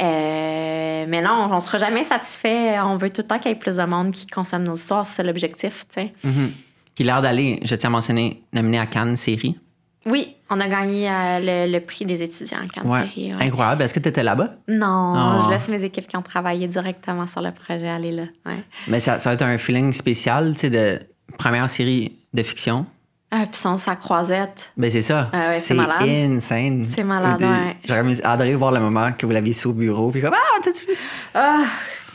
Euh, 0.01 1.05
mais 1.09 1.23
non, 1.23 1.49
on 1.51 1.61
sera 1.61 1.79
jamais 1.79 2.05
satisfait. 2.05 2.79
On 2.81 2.97
veut 2.97 3.11
tout 3.11 3.23
le 3.23 3.27
temps 3.27 3.39
qu'il 3.39 3.51
y 3.51 3.55
ait 3.55 3.59
plus 3.59 3.77
de 3.77 3.85
monde 3.85 4.11
qui 4.13 4.27
consomme 4.27 4.65
nos 4.65 4.75
histoires. 4.77 5.07
C'est 5.07 5.23
l'objectif, 5.23 5.85
tu 5.89 6.01
sais. 6.03 6.13
Mhm. 6.25 6.53
Puis 6.95 7.05
l'air 7.05 7.23
d'aller, 7.23 7.61
je 7.65 7.75
tiens 7.75 7.89
à 7.91 7.93
mentionner, 7.93 8.43
nominé 8.53 8.79
à 8.79 8.87
Cannes 8.87 9.17
série. 9.17 9.59
Oui, 10.07 10.37
on 10.51 10.61
a 10.61 10.69
gagné 10.69 11.09
euh, 11.11 11.41
le, 11.67 11.73
le 11.73 11.81
prix 11.81 12.05
des 12.05 12.23
étudiants 12.23 12.59
en 12.63 12.69
Cannes 12.69 12.87
Ouais. 12.87 13.01
série. 13.09 13.35
ouais. 13.35 13.43
Incroyable. 13.47 13.83
Est-ce 13.83 13.95
que 13.95 14.01
tu 14.01 14.09
étais 14.11 14.23
là-bas? 14.23 14.51
Non, 14.69 15.15
Ah. 15.17 15.43
je 15.47 15.51
laisse 15.51 15.69
mes 15.69 15.83
équipes 15.83 16.07
qui 16.07 16.17
ont 16.17 16.23
travaillé 16.23 16.69
directement 16.69 17.27
sur 17.27 17.41
le 17.41 17.51
projet 17.53 17.89
aller 17.89 18.13
là. 18.13 18.25
Ouais. 18.45 18.63
Mais 18.87 19.01
ça, 19.01 19.19
ça 19.19 19.31
va 19.31 19.35
être 19.35 19.43
un 19.43 19.57
feeling 19.59 19.93
spécial, 19.95 20.53
tu 20.55 20.61
sais, 20.61 20.71
de 20.71 21.01
première 21.39 21.69
série 21.71 22.13
de 22.35 22.43
fiction. 22.43 22.85
Ah, 23.31 23.47
puis 23.51 23.59
son 23.61 23.77
sa 23.79 23.97
croisette. 23.97 24.72
Ben 24.77 24.91
c'est 24.91 25.03
ça. 25.03 25.29
Ah 25.33 25.39
ouais, 25.51 25.61
c'est 25.61 25.75
malade. 25.75 26.03
insane. 26.09 26.87
C'est 26.87 27.03
malade, 27.03 27.43
ouais. 27.43 27.77
J'aurais 27.85 28.25
adoré 28.25 28.55
voir 28.55 28.70
le 28.72 28.79
moment 28.81 29.11
que 29.12 29.27
vous 29.27 29.33
l'aviez 29.33 29.53
su 29.53 29.66
au 29.66 29.72
bureau. 29.72 30.11
Puis 30.11 30.20
comme, 30.22 30.35
ah, 30.35 30.61
t'as-tu? 30.62 30.87
Ah, 31.35 31.62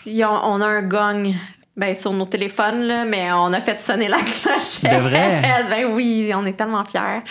ont- 0.07 0.41
on 0.45 0.61
a 0.61 0.67
un 0.67 0.81
gong. 0.83 1.33
Ben, 1.75 1.95
sur 1.95 2.11
nos 2.11 2.25
téléphones, 2.25 2.81
là, 2.81 3.05
mais 3.05 3.31
on 3.31 3.53
a 3.53 3.61
fait 3.61 3.79
sonner 3.79 4.09
la 4.09 4.17
cloche. 4.17 4.81
De 4.81 4.99
vrai? 5.01 5.41
ben 5.69 5.85
oui, 5.93 6.29
on 6.35 6.45
est 6.45 6.53
tellement 6.53 6.83
fiers. 6.83 7.21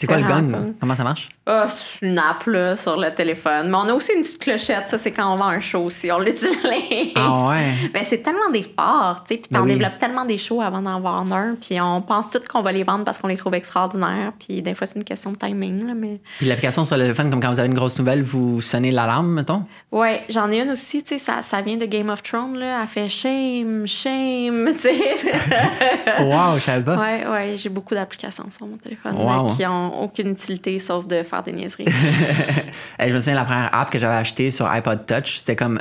C'est 0.00 0.06
quoi 0.06 0.16
le 0.18 0.22
gun? 0.22 0.72
Comment 0.78 0.94
ça 0.94 1.02
marche? 1.02 1.28
Ah, 1.44 1.66
c'est 1.68 2.06
une 2.06 2.16
app 2.18 2.44
là, 2.46 2.76
sur 2.76 2.96
le 2.96 3.10
téléphone. 3.12 3.68
Mais 3.70 3.74
on 3.74 3.88
a 3.88 3.92
aussi 3.94 4.12
une 4.14 4.20
petite 4.20 4.38
clochette. 4.40 4.86
Ça, 4.86 4.96
c'est 4.98 5.10
quand 5.10 5.32
on 5.32 5.36
vend 5.36 5.46
un 5.48 5.58
show 5.60 5.80
aussi. 5.80 6.12
On 6.12 6.18
l'utilise. 6.20 7.12
Ah 7.16 7.48
ouais? 7.48 7.90
Ben, 7.92 8.02
c'est 8.04 8.18
tellement 8.18 8.48
d'efforts, 8.52 9.24
tu 9.26 9.34
sais. 9.34 9.40
Puis 9.40 9.48
Ben 9.50 9.58
t'en 9.60 9.64
oui. 9.64 9.72
développes 9.72 9.98
tellement 9.98 10.24
des 10.24 10.38
shows 10.38 10.60
avant 10.60 10.82
d'en 10.82 11.00
vendre 11.00 11.34
un. 11.34 11.54
Puis 11.60 11.80
on 11.80 12.00
pense 12.02 12.30
tout 12.30 12.38
qu'on 12.48 12.62
va 12.62 12.70
les 12.70 12.84
vendre 12.84 13.04
parce 13.04 13.18
qu'on 13.18 13.26
les 13.28 13.36
trouve 13.36 13.54
extraordinaires. 13.54 14.32
Puis 14.38 14.62
des 14.62 14.74
fois, 14.74 14.86
c'est 14.86 14.98
une 14.98 15.04
question 15.04 15.32
de 15.32 15.36
timing, 15.36 15.86
là, 15.88 15.94
mais... 15.96 16.20
Puis 16.38 16.46
l'application 16.46 16.84
sur 16.84 16.96
le 16.96 17.02
téléphone, 17.02 17.30
comme 17.30 17.40
quand 17.40 17.50
vous 17.50 17.58
avez 17.58 17.68
une 17.68 17.74
grosse 17.74 17.98
nouvelle, 17.98 18.22
vous 18.22 18.60
sonnez 18.60 18.90
l'alarme, 18.92 19.32
mettons? 19.32 19.64
Ouais, 19.90 20.22
j'en 20.28 20.50
ai 20.52 20.60
une 20.60 20.70
aussi, 20.70 21.02
tu 21.02 21.14
sais, 21.14 21.18
ça, 21.18 21.42
ça 21.42 21.60
vient 21.62 21.76
de 21.76 21.86
Game 21.86 22.08
of 22.10 22.22
Thrones, 22.22 22.56
là. 22.56 22.82
Elle 22.82 22.88
fait 22.88 23.08
shame, 23.08 23.86
shame, 23.88 24.68
tu 24.72 24.78
sais. 24.78 24.92
wow, 26.20 26.54
je 26.56 26.60
savais 26.60 26.84
pas. 26.84 26.96
ouais, 26.98 27.26
ouais, 27.26 27.54
j'ai 27.56 27.68
beaucoup 27.68 27.94
d'applications 27.94 28.44
sur 28.50 28.66
mon 28.66 28.76
téléphone 28.76 29.16
Wow. 29.16 29.48
là, 29.48 29.54
qui 29.56 29.66
ont 29.66 29.87
aucune 29.88 30.28
utilité 30.30 30.78
sauf 30.78 31.06
de 31.06 31.22
faire 31.22 31.42
des 31.42 31.52
niaiseries. 31.52 31.86
Je 33.00 33.12
me 33.12 33.18
souviens, 33.20 33.34
la 33.34 33.44
première 33.44 33.70
app 33.74 33.90
que 33.90 33.98
j'avais 33.98 34.14
achetée 34.16 34.50
sur 34.50 34.66
iPod 34.66 35.06
Touch, 35.06 35.38
c'était 35.38 35.56
comme 35.56 35.80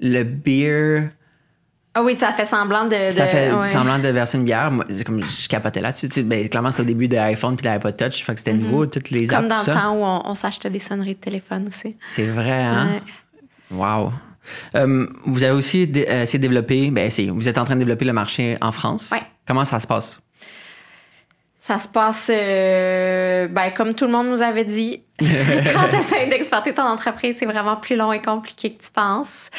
le 0.00 0.22
beer. 0.24 1.10
ah 1.94 2.02
oui, 2.02 2.14
ça 2.16 2.32
fait 2.32 2.44
semblant 2.44 2.84
de. 2.84 2.94
Ça 3.10 3.24
de- 3.24 3.28
fait 3.30 3.52
ouais. 3.52 3.68
semblant 3.68 3.98
de 3.98 4.08
verser 4.08 4.38
une 4.38 4.44
bière. 4.44 4.70
Moi, 4.70 4.84
comme 5.04 5.24
je 5.24 5.48
capotais 5.48 5.80
là-dessus. 5.80 6.08
Ben, 6.22 6.48
clairement, 6.48 6.70
c'était 6.70 6.82
au 6.82 6.86
début 6.86 7.08
de 7.08 7.16
l'iPhone 7.16 7.56
puis 7.56 7.64
de 7.66 7.70
l'iPod 7.72 7.96
Touch. 7.96 8.22
Fait 8.24 8.32
que 8.34 8.38
c'était 8.38 8.52
nouveau, 8.54 8.86
toutes 8.86 9.10
les. 9.10 9.26
Comme 9.26 9.46
apps, 9.46 9.48
dans 9.48 9.54
tout 9.64 9.70
le 9.70 9.72
ça. 9.76 9.80
temps 9.82 9.94
où 9.94 10.04
on, 10.04 10.22
on 10.30 10.34
s'achetait 10.34 10.70
des 10.70 10.78
sonneries 10.78 11.14
de 11.14 11.20
téléphone 11.20 11.66
aussi. 11.66 11.96
C'est 12.08 12.26
vrai, 12.26 12.62
hein? 12.62 13.00
Ouais. 13.70 13.76
Wow. 13.76 14.12
Euh, 14.76 15.06
vous 15.26 15.42
avez 15.42 15.52
aussi 15.52 15.82
euh, 15.94 16.22
essayé 16.22 16.38
de 16.38 16.42
développer, 16.42 16.90
ben, 16.90 17.06
essayé, 17.06 17.30
vous 17.30 17.48
êtes 17.48 17.58
en 17.58 17.64
train 17.64 17.74
de 17.74 17.80
développer 17.80 18.04
le 18.06 18.14
marché 18.14 18.56
en 18.62 18.72
France. 18.72 19.10
Ouais. 19.12 19.20
Comment 19.46 19.64
ça 19.66 19.78
se 19.80 19.86
passe? 19.86 20.18
Ça 21.68 21.76
se 21.76 21.86
passe 21.86 22.30
euh, 22.32 23.46
ben, 23.46 23.68
comme 23.72 23.92
tout 23.92 24.06
le 24.06 24.10
monde 24.10 24.28
nous 24.28 24.40
avait 24.40 24.64
dit. 24.64 25.02
Quand 25.20 25.88
tu 25.90 25.96
essaies 25.96 26.26
d'exporter 26.26 26.72
ton 26.72 26.84
entreprise, 26.84 27.36
c'est 27.38 27.44
vraiment 27.44 27.76
plus 27.76 27.94
long 27.94 28.10
et 28.10 28.20
compliqué 28.20 28.72
que 28.72 28.82
tu 28.82 28.90
penses. 28.90 29.50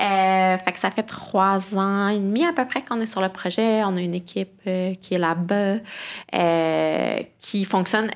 Euh, 0.00 0.56
fait 0.56 0.72
que 0.72 0.78
ça 0.78 0.90
fait 0.90 1.02
trois 1.02 1.76
ans 1.76 2.08
et 2.08 2.16
demi 2.16 2.46
à 2.46 2.54
peu 2.54 2.64
près 2.64 2.80
qu'on 2.80 2.98
est 3.02 3.06
sur 3.06 3.20
le 3.20 3.28
projet. 3.28 3.84
On 3.84 3.98
a 3.98 4.00
une 4.00 4.14
équipe 4.14 4.62
euh, 4.66 4.94
qui 4.94 5.12
est 5.12 5.18
là-bas, 5.18 5.74
qui 7.38 7.66
fonctionne. 7.66 8.12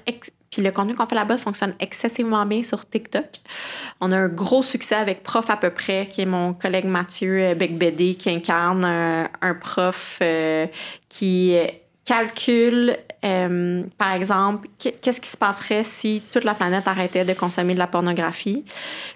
puis 0.51 0.63
le 0.63 0.71
contenu 0.71 0.95
qu'on 0.95 1.05
fait 1.05 1.15
là-bas 1.15 1.37
fonctionne 1.37 1.75
excessivement 1.79 2.47
bien 2.47 2.63
sur 2.63 2.89
TikTok. 2.89 3.27
On 4.01 4.13
a 4.13 4.17
un 4.17 4.29
gros 4.29 4.63
succès 4.63 4.95
avec 4.95 5.23
Prof 5.23 5.51
à 5.51 5.59
peu 5.59 5.69
près, 5.69 6.07
qui 6.11 6.23
est 6.23 6.27
mon 6.27 6.55
collègue 6.55 6.87
Mathieu 6.87 7.53
Becbédé, 7.53 8.15
qui 8.15 8.31
incarne 8.31 8.83
un, 8.87 9.29
un 9.43 9.55
prof 9.55 10.21
euh, 10.23 10.67
qui 11.11 11.55
calcule, 12.05 12.97
euh, 13.25 13.83
par 13.99 14.13
exemple, 14.13 14.69
qu- 14.79 14.91
qu'est-ce 15.01 15.21
qui 15.21 15.29
se 15.31 15.37
passerait 15.37 15.85
si 15.85 16.23
toute 16.33 16.45
la 16.45 16.55
planète 16.55 16.89
arrêtait 16.89 17.25
de 17.25 17.33
consommer 17.35 17.75
de 17.75 17.79
la 17.79 17.87
pornographie? 17.87 18.65
Puis 18.65 18.73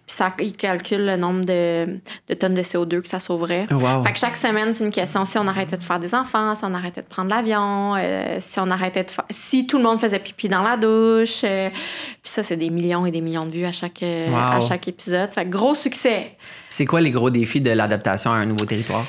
ça, 0.06 0.32
il 0.40 0.52
calcule 0.56 1.04
le 1.06 1.16
nombre 1.16 1.44
de, 1.44 1.98
de 2.28 2.34
tonnes 2.34 2.54
de 2.54 2.62
CO2 2.62 3.02
que 3.02 3.08
ça 3.08 3.18
sauverait. 3.18 3.66
Wow. 3.70 4.04
Fait 4.04 4.12
que 4.12 4.18
chaque 4.18 4.36
semaine, 4.36 4.72
c'est 4.72 4.84
une 4.84 4.90
question 4.92 5.24
si 5.24 5.38
on 5.38 5.46
arrêtait 5.48 5.76
de 5.76 5.82
faire 5.82 5.98
des 5.98 6.14
enfants, 6.14 6.54
si 6.54 6.64
on 6.64 6.72
arrêtait 6.74 7.02
de 7.02 7.06
prendre 7.06 7.30
l'avion, 7.30 7.94
euh, 7.96 8.36
si 8.40 8.60
on 8.60 8.70
arrêtait 8.70 9.04
de 9.04 9.10
faire... 9.10 9.24
Si 9.30 9.66
tout 9.66 9.78
le 9.78 9.84
monde 9.84 9.98
faisait 10.00 10.18
pipi 10.20 10.48
dans 10.48 10.62
la 10.62 10.76
douche. 10.76 11.40
euh, 11.44 11.70
puis 11.70 11.80
ça, 12.22 12.42
c'est 12.42 12.56
des 12.56 12.70
millions 12.70 13.06
et 13.06 13.10
des 13.10 13.20
millions 13.20 13.46
de 13.46 13.50
vues 13.50 13.64
à 13.66 13.72
chaque, 13.72 14.02
Wow. 14.02 14.34
à 14.36 14.60
chaque 14.60 14.86
épisode. 14.88 15.32
Fait 15.32 15.44
que 15.44 15.48
gros 15.50 15.74
succès. 15.74 16.36
C'est 16.70 16.84
quoi 16.86 17.00
les 17.00 17.10
gros 17.10 17.30
défis 17.30 17.60
de 17.60 17.70
l'adaptation 17.70 18.30
à 18.30 18.36
un 18.36 18.46
nouveau 18.46 18.64
territoire? 18.66 19.04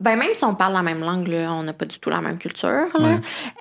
Ben 0.00 0.16
même 0.16 0.34
si 0.34 0.44
on 0.44 0.54
parle 0.54 0.74
la 0.74 0.82
même 0.82 1.00
langue, 1.00 1.26
là, 1.26 1.52
on 1.52 1.62
n'a 1.64 1.72
pas 1.72 1.86
du 1.86 1.98
tout 1.98 2.10
la 2.10 2.20
même 2.20 2.38
culture. 2.38 2.88
là. 2.94 3.18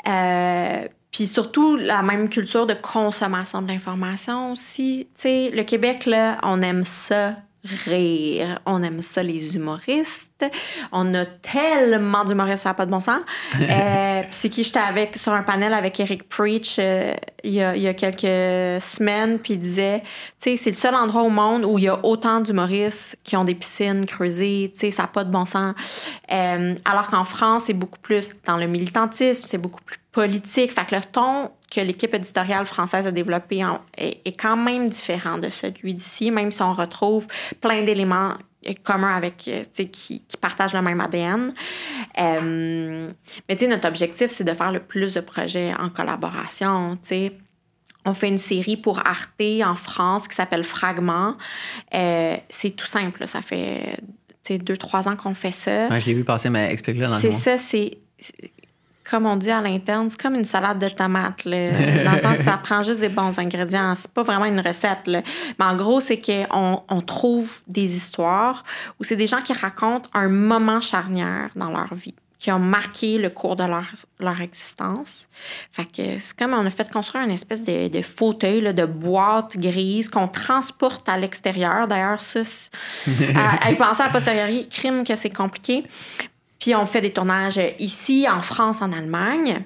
Euh, 0.07 0.87
puis 1.11 1.25
surtout 1.25 1.77
la 1.77 2.03
même 2.03 2.29
culture 2.29 2.67
de 2.67 2.75
consommation 2.75 3.61
de 3.61 3.67
l'information 3.69 4.51
aussi. 4.51 5.07
Tu 5.15 5.21
sais, 5.21 5.51
le 5.53 5.63
Québec, 5.63 6.05
là, 6.05 6.37
on 6.43 6.61
aime 6.61 6.85
ça 6.85 7.35
rire. 7.85 8.59
On 8.65 8.83
aime 8.83 9.01
ça, 9.01 9.23
les 9.23 9.55
humoristes. 9.55 10.45
On 10.91 11.13
a 11.13 11.25
tellement 11.25 12.23
d'humoristes, 12.23 12.63
ça 12.63 12.69
n'a 12.69 12.73
pas 12.73 12.85
de 12.85 12.91
bon 12.91 12.99
sens. 12.99 13.21
Euh, 13.67 14.21
c'est 14.31 14.49
qui 14.49 14.63
j'étais 14.63 14.79
avec 14.79 15.17
sur 15.17 15.33
un 15.33 15.43
panel 15.43 15.73
avec 15.73 15.99
Eric 15.99 16.29
Preach 16.29 16.77
euh, 16.79 17.13
il, 17.43 17.53
y 17.53 17.61
a, 17.61 17.75
il 17.75 17.81
y 17.81 17.87
a 17.87 17.93
quelques 17.93 18.81
semaines, 18.81 19.39
puis 19.39 19.53
il 19.53 19.59
disait, 19.59 20.01
tu 20.41 20.51
sais, 20.51 20.57
c'est 20.57 20.69
le 20.69 20.75
seul 20.75 20.95
endroit 20.95 21.23
au 21.23 21.29
monde 21.29 21.65
où 21.65 21.77
il 21.77 21.83
y 21.83 21.87
a 21.87 22.03
autant 22.05 22.39
d'humoristes 22.39 23.17
qui 23.23 23.35
ont 23.35 23.43
des 23.43 23.55
piscines 23.55 24.05
creusées, 24.05 24.71
tu 24.73 24.79
sais, 24.79 24.91
ça 24.91 25.03
n'a 25.03 25.07
pas 25.09 25.23
de 25.23 25.31
bon 25.31 25.45
sens. 25.45 25.75
Euh, 26.31 26.75
alors 26.85 27.07
qu'en 27.07 27.23
France, 27.23 27.63
c'est 27.65 27.73
beaucoup 27.73 27.99
plus 27.99 28.29
dans 28.45 28.57
le 28.57 28.67
militantisme, 28.67 29.45
c'est 29.47 29.57
beaucoup 29.57 29.83
plus 29.83 29.97
politique. 30.17 30.71
Fait 30.71 30.85
que 30.85 30.95
le 30.95 31.01
ton 31.01 31.51
que 31.71 31.81
l'équipe 31.81 32.13
éditoriale 32.13 32.65
française 32.65 33.07
a 33.07 33.11
développé 33.11 33.63
en- 33.65 33.81
est, 33.97 34.21
est 34.25 34.39
quand 34.39 34.55
même 34.57 34.89
différent 34.89 35.37
de 35.37 35.49
celui 35.49 35.93
d'ici, 35.93 36.31
même 36.31 36.51
si 36.51 36.61
on 36.61 36.73
retrouve 36.73 37.27
plein 37.61 37.81
d'éléments 37.81 38.33
communs 38.83 39.15
avec, 39.15 39.37
qui, 39.37 39.91
qui 39.91 40.37
partagent 40.41 40.73
le 40.73 40.81
même 40.81 40.99
ADN. 40.99 41.53
Euh, 42.19 43.11
mais 43.47 43.67
notre 43.67 43.87
objectif, 43.87 44.29
c'est 44.29 44.43
de 44.43 44.53
faire 44.53 44.71
le 44.71 44.79
plus 44.79 45.13
de 45.13 45.21
projets 45.21 45.73
en 45.79 45.89
collaboration, 45.89 46.95
tu 46.97 47.07
sais. 47.09 47.31
On 48.05 48.13
fait 48.13 48.29
une 48.29 48.37
série 48.37 48.77
pour 48.77 48.99
Arte 49.05 49.41
en 49.65 49.75
France 49.75 50.29
qui 50.29 50.35
s'appelle 50.35 50.63
Fragment. 50.63 51.35
Euh, 51.93 52.37
c'est 52.49 52.71
tout 52.71 52.85
simple, 52.85 53.27
ça 53.27 53.41
fait 53.41 53.97
deux, 54.49 54.77
trois 54.77 55.09
ans 55.09 55.17
qu'on 55.17 55.33
fait 55.33 55.51
ça. 55.51 55.87
Ouais, 55.87 55.99
je 55.99 56.05
l'ai 56.05 56.13
vu 56.13 56.23
passer, 56.23 56.49
mais 56.49 56.71
explique-le 56.71 57.05
dans 57.05 57.15
le 57.15 57.19
C'est 57.21 57.31
ça, 57.31 57.57
c'est. 57.57 57.97
Comme 59.09 59.25
on 59.25 59.35
dit 59.35 59.51
à 59.51 59.61
l'interne, 59.61 60.09
c'est 60.09 60.19
comme 60.21 60.35
une 60.35 60.45
salade 60.45 60.79
de 60.79 60.89
tomates. 60.89 61.45
là. 61.45 61.71
Dans 62.03 62.11
le 62.11 62.19
sens, 62.19 62.37
ça 62.39 62.57
prend 62.63 62.83
juste 62.83 62.99
des 62.99 63.09
bons 63.09 63.37
ingrédients. 63.39 63.95
C'est 63.95 64.11
pas 64.11 64.23
vraiment 64.23 64.45
une 64.45 64.59
recette. 64.59 65.07
là. 65.07 65.21
Mais 65.59 65.65
en 65.65 65.75
gros, 65.75 65.99
c'est 65.99 66.19
qu'on 66.19 66.83
on 66.89 67.01
trouve 67.01 67.59
des 67.67 67.95
histoires 67.95 68.63
où 68.99 69.03
c'est 69.03 69.15
des 69.15 69.27
gens 69.27 69.41
qui 69.41 69.53
racontent 69.53 70.09
un 70.13 70.27
moment 70.27 70.81
charnière 70.81 71.49
dans 71.55 71.71
leur 71.71 71.93
vie 71.93 72.15
qui 72.39 72.51
ont 72.51 72.59
marqué 72.59 73.17
le 73.17 73.29
cours 73.29 73.55
de 73.55 73.63
leur, 73.63 73.85
leur 74.19 74.41
existence. 74.41 75.27
Fait 75.71 75.85
que 75.85 76.19
c'est 76.19 76.37
comme 76.37 76.53
on 76.53 76.65
a 76.65 76.69
fait 76.69 76.89
construire 76.91 77.23
une 77.25 77.31
espèce 77.31 77.63
de, 77.63 77.87
de 77.87 78.01
fauteuil, 78.01 78.61
là, 78.61 78.73
de 78.73 78.85
boîte 78.85 79.57
grise 79.57 80.09
qu'on 80.09 80.27
transporte 80.27 81.09
à 81.09 81.17
l'extérieur. 81.17 81.87
D'ailleurs, 81.87 82.19
ça, 82.19 82.41
à, 83.35 83.73
penser 83.73 84.03
à 84.03 84.09
posteriori, 84.09 84.67
crime 84.69 85.03
que 85.03 85.15
c'est 85.15 85.31
compliqué. 85.31 85.83
Puis 86.59 86.75
on 86.75 86.85
fait 86.85 87.01
des 87.01 87.11
tournages 87.11 87.59
ici, 87.79 88.27
en 88.29 88.41
France, 88.41 88.81
en 88.81 88.91
Allemagne, 88.91 89.63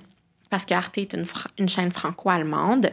parce 0.50 0.66
que 0.66 0.74
Arte 0.74 0.98
est 0.98 1.14
une, 1.58 1.70
chaîne 1.70 1.92
franco-allemande. 1.92 2.92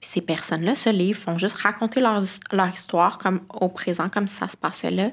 Puis 0.00 0.10
ces 0.10 0.20
personnes-là 0.20 0.74
se 0.74 0.90
livrent, 0.90 1.20
font 1.20 1.38
juste 1.38 1.56
raconter 1.56 2.00
leur, 2.00 2.20
leur 2.52 2.68
histoire 2.68 3.18
comme 3.18 3.40
au 3.54 3.68
présent, 3.68 4.08
comme 4.08 4.26
si 4.26 4.36
ça 4.36 4.48
se 4.48 4.56
passait 4.56 4.90
là. 4.90 5.10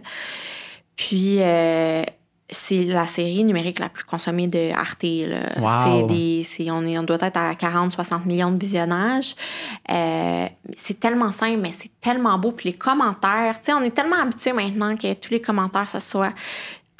Puis, 0.95 1.41
euh, 1.41 2.03
c'est 2.49 2.83
la 2.83 3.07
série 3.07 3.43
numérique 3.43 3.79
la 3.79 3.89
plus 3.89 4.03
consommée 4.03 4.47
de 4.47 4.71
Arte. 4.71 5.03
là. 5.03 5.59
Wow. 5.59 6.07
C'est 6.07 6.63
des, 6.63 6.71
on, 6.71 6.85
est, 6.85 6.97
on 6.97 7.03
doit 7.03 7.17
être 7.21 7.37
à 7.37 7.53
40-60 7.53 8.25
millions 8.25 8.51
de 8.51 8.59
visionnages. 8.59 9.35
Euh, 9.89 10.47
c'est 10.77 10.99
tellement 10.99 11.31
simple, 11.31 11.59
mais 11.59 11.71
c'est 11.71 11.91
tellement 11.99 12.37
beau. 12.37 12.51
Puis 12.51 12.69
les 12.69 12.77
commentaires, 12.77 13.59
tu 13.59 13.65
sais, 13.65 13.73
on 13.73 13.81
est 13.81 13.91
tellement 13.95 14.17
habitué 14.21 14.53
maintenant 14.53 14.95
que 14.95 15.13
tous 15.13 15.31
les 15.31 15.41
commentaires, 15.41 15.89
ça 15.89 15.99
soit 15.99 16.33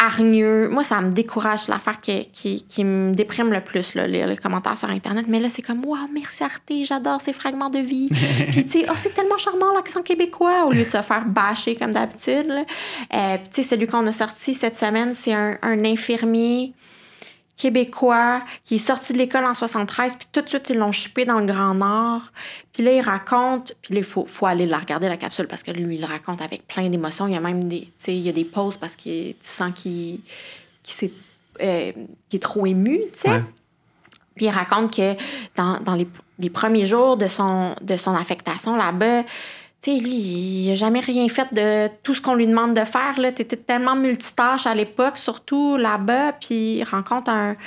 hargneux. 0.04 0.68
Moi, 0.70 0.84
ça 0.84 1.02
me 1.02 1.12
décourage. 1.12 1.60
C'est 1.60 1.72
l'affaire 1.72 2.00
qui, 2.02 2.26
qui, 2.28 2.64
qui 2.64 2.84
me 2.84 3.14
déprime 3.14 3.52
le 3.52 3.62
plus, 3.62 3.96
là, 3.96 4.08
lire 4.08 4.28
les 4.28 4.38
commentaires 4.38 4.78
sur 4.78 4.90
Internet. 4.90 5.26
Mais 5.28 5.40
là, 5.40 5.50
c'est 5.50 5.62
comme, 5.62 5.86
waouh, 5.86 6.08
merci 6.14 6.44
Arte, 6.44 6.72
j'adore 6.84 7.22
ces 7.22 7.34
fragments 7.34 7.70
de 7.70 7.80
vie. 7.80 8.10
Puis, 8.52 8.66
tu 8.66 8.80
sais, 8.80 8.86
oh, 8.90 8.94
c'est 8.96 9.14
tellement 9.14 9.38
charmant 9.38 9.74
l'accent 9.74 10.02
québécois, 10.02 10.66
au 10.66 10.72
lieu 10.72 10.84
de 10.84 10.90
se 10.90 11.02
faire 11.02 11.26
bâcher 11.26 11.76
comme 11.76 11.92
d'habitude. 11.92 12.52
Euh, 12.52 13.38
puis, 13.38 13.50
tu 13.54 13.62
sais, 13.62 13.64
celui 13.64 13.88
qu'on 13.88 14.06
a 14.08 14.12
sorti 14.12 14.54
cette 14.54 14.76
semaine, 14.76 15.14
c'est 15.14 15.34
un, 15.34 15.58
un 15.62 15.84
infirmier 15.86 16.74
québécois 17.56 18.42
qui 18.64 18.76
est 18.76 18.80
sorti 18.80 19.14
de 19.14 19.18
l'école 19.18 19.46
en 19.46 19.54
73, 19.54 20.16
puis 20.16 20.28
tout 20.32 20.42
de 20.42 20.50
suite, 20.50 20.70
ils 20.70 20.78
l'ont 20.78 20.92
chupé 20.92 21.26
dans 21.26 21.40
le 21.40 21.46
Grand 21.46 21.76
Nord. 21.76 22.22
Puis 22.74 22.84
là, 22.84 22.94
il 22.94 23.02
raconte, 23.02 23.74
puis 23.82 23.94
là, 23.94 24.00
il 24.00 24.06
faut, 24.06 24.26
faut 24.26 24.46
aller 24.46 24.66
la 24.66 24.80
regarder, 24.80 25.08
la 25.08 25.18
capsule, 25.18 25.48
parce 25.48 25.64
que 25.64 25.72
lui, 25.72 25.98
il 25.98 26.06
raconte 26.06 26.42
avec 26.42 26.68
plein 26.68 26.90
d'émotions. 26.90 27.28
Il 27.28 27.34
y 27.34 27.38
a 27.38 27.42
même 27.42 27.66
des, 27.68 27.88
il 28.08 28.20
y 28.20 28.30
a 28.30 28.34
des 28.34 28.46
pauses 28.46 28.78
parce 28.78 28.96
que 28.96 29.32
tu 29.32 29.36
sens 29.42 29.72
qu'il 29.76 30.20
euh, 31.62 31.92
qu'il 32.30 32.38
est 32.38 32.42
trop 32.42 32.66
ému, 32.66 33.02
tu 33.14 33.20
sais. 33.20 33.30
Ouais. 33.30 33.44
Puis 34.36 34.46
il 34.46 34.50
raconte 34.50 34.96
que 34.96 35.16
dans, 35.56 35.80
dans 35.80 35.94
les, 35.94 36.08
les 36.40 36.50
premiers 36.50 36.86
jours 36.86 37.18
de 37.18 37.28
son, 37.28 37.76
de 37.82 37.96
son 37.98 38.16
affectation 38.16 38.76
là-bas, 38.76 39.24
tu 39.84 39.92
sais, 39.92 40.00
lui, 40.00 40.14
il 40.14 40.68
n'a 40.70 40.76
jamais 40.76 41.02
rien 41.02 41.28
fait 41.28 41.54
de 41.54 41.90
tout 42.04 42.14
ce 42.14 42.22
qu'on 42.22 42.36
lui 42.36 42.48
demande 42.48 42.74
de 42.74 42.86
faire. 42.86 43.16
Tu 43.18 43.42
étais 43.42 43.58
tellement 43.58 43.96
multitâche 43.98 44.66
à 44.66 44.74
l'époque, 44.74 45.18
surtout 45.18 45.76
là-bas. 45.76 46.32
Puis 46.34 46.78
il 46.78 46.84
rencontre 46.86 47.30
un, 47.30 47.58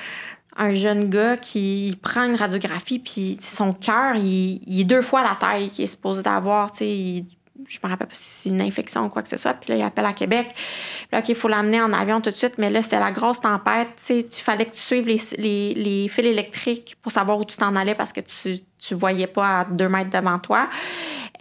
un 0.56 0.72
jeune 0.72 1.10
gars 1.10 1.36
qui 1.36 1.98
prend 2.00 2.24
une 2.24 2.36
radiographie, 2.36 2.98
puis 2.98 3.36
son 3.40 3.74
cœur, 3.74 4.16
il, 4.16 4.80
est 4.80 4.84
deux 4.84 5.02
fois 5.02 5.22
la 5.22 5.34
taille 5.34 5.70
qu'il 5.70 5.84
est 5.84 5.88
supposé 5.88 6.22
d'avoir. 6.22 6.70
Il- 6.80 7.26
je 7.66 7.78
me 7.82 7.88
rappelle 7.88 8.08
pas 8.08 8.14
si 8.14 8.24
c'est 8.24 8.48
une 8.50 8.60
infection 8.60 9.04
ou 9.04 9.08
quoi 9.08 9.22
que 9.22 9.28
ce 9.28 9.36
soit. 9.36 9.54
Puis 9.54 9.70
là, 9.70 9.76
il 9.76 9.82
appelle 9.82 10.06
à 10.06 10.12
Québec. 10.12 10.48
Puis 10.52 11.08
là, 11.12 11.18
OK, 11.20 11.28
il 11.28 11.34
faut 11.34 11.48
l'amener 11.48 11.80
en 11.80 11.92
avion 11.92 12.20
tout 12.20 12.30
de 12.30 12.34
suite. 12.34 12.54
Mais 12.58 12.70
là, 12.70 12.82
c'était 12.82 13.00
la 13.00 13.10
grosse 13.10 13.40
tempête. 13.40 14.00
Il 14.10 14.24
fallait 14.30 14.66
que 14.66 14.74
tu 14.74 14.80
suives 14.80 15.06
les, 15.06 15.20
les, 15.38 15.74
les 15.74 16.08
fils 16.08 16.24
électriques 16.24 16.96
pour 17.02 17.12
savoir 17.12 17.38
où 17.38 17.44
tu 17.44 17.56
t'en 17.56 17.74
allais 17.76 17.94
parce 17.94 18.12
que 18.12 18.20
tu 18.20 18.60
tu 18.78 18.94
voyais 18.94 19.26
pas 19.26 19.60
à 19.60 19.64
deux 19.64 19.88
mètres 19.88 20.10
devant 20.10 20.38
toi. 20.38 20.68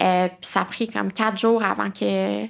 Euh, 0.01 0.27
puis 0.27 0.37
ça 0.41 0.61
a 0.61 0.65
pris 0.65 0.87
comme 0.87 1.11
quatre 1.11 1.37
jours 1.37 1.63
avant 1.63 1.91
que 1.91 2.45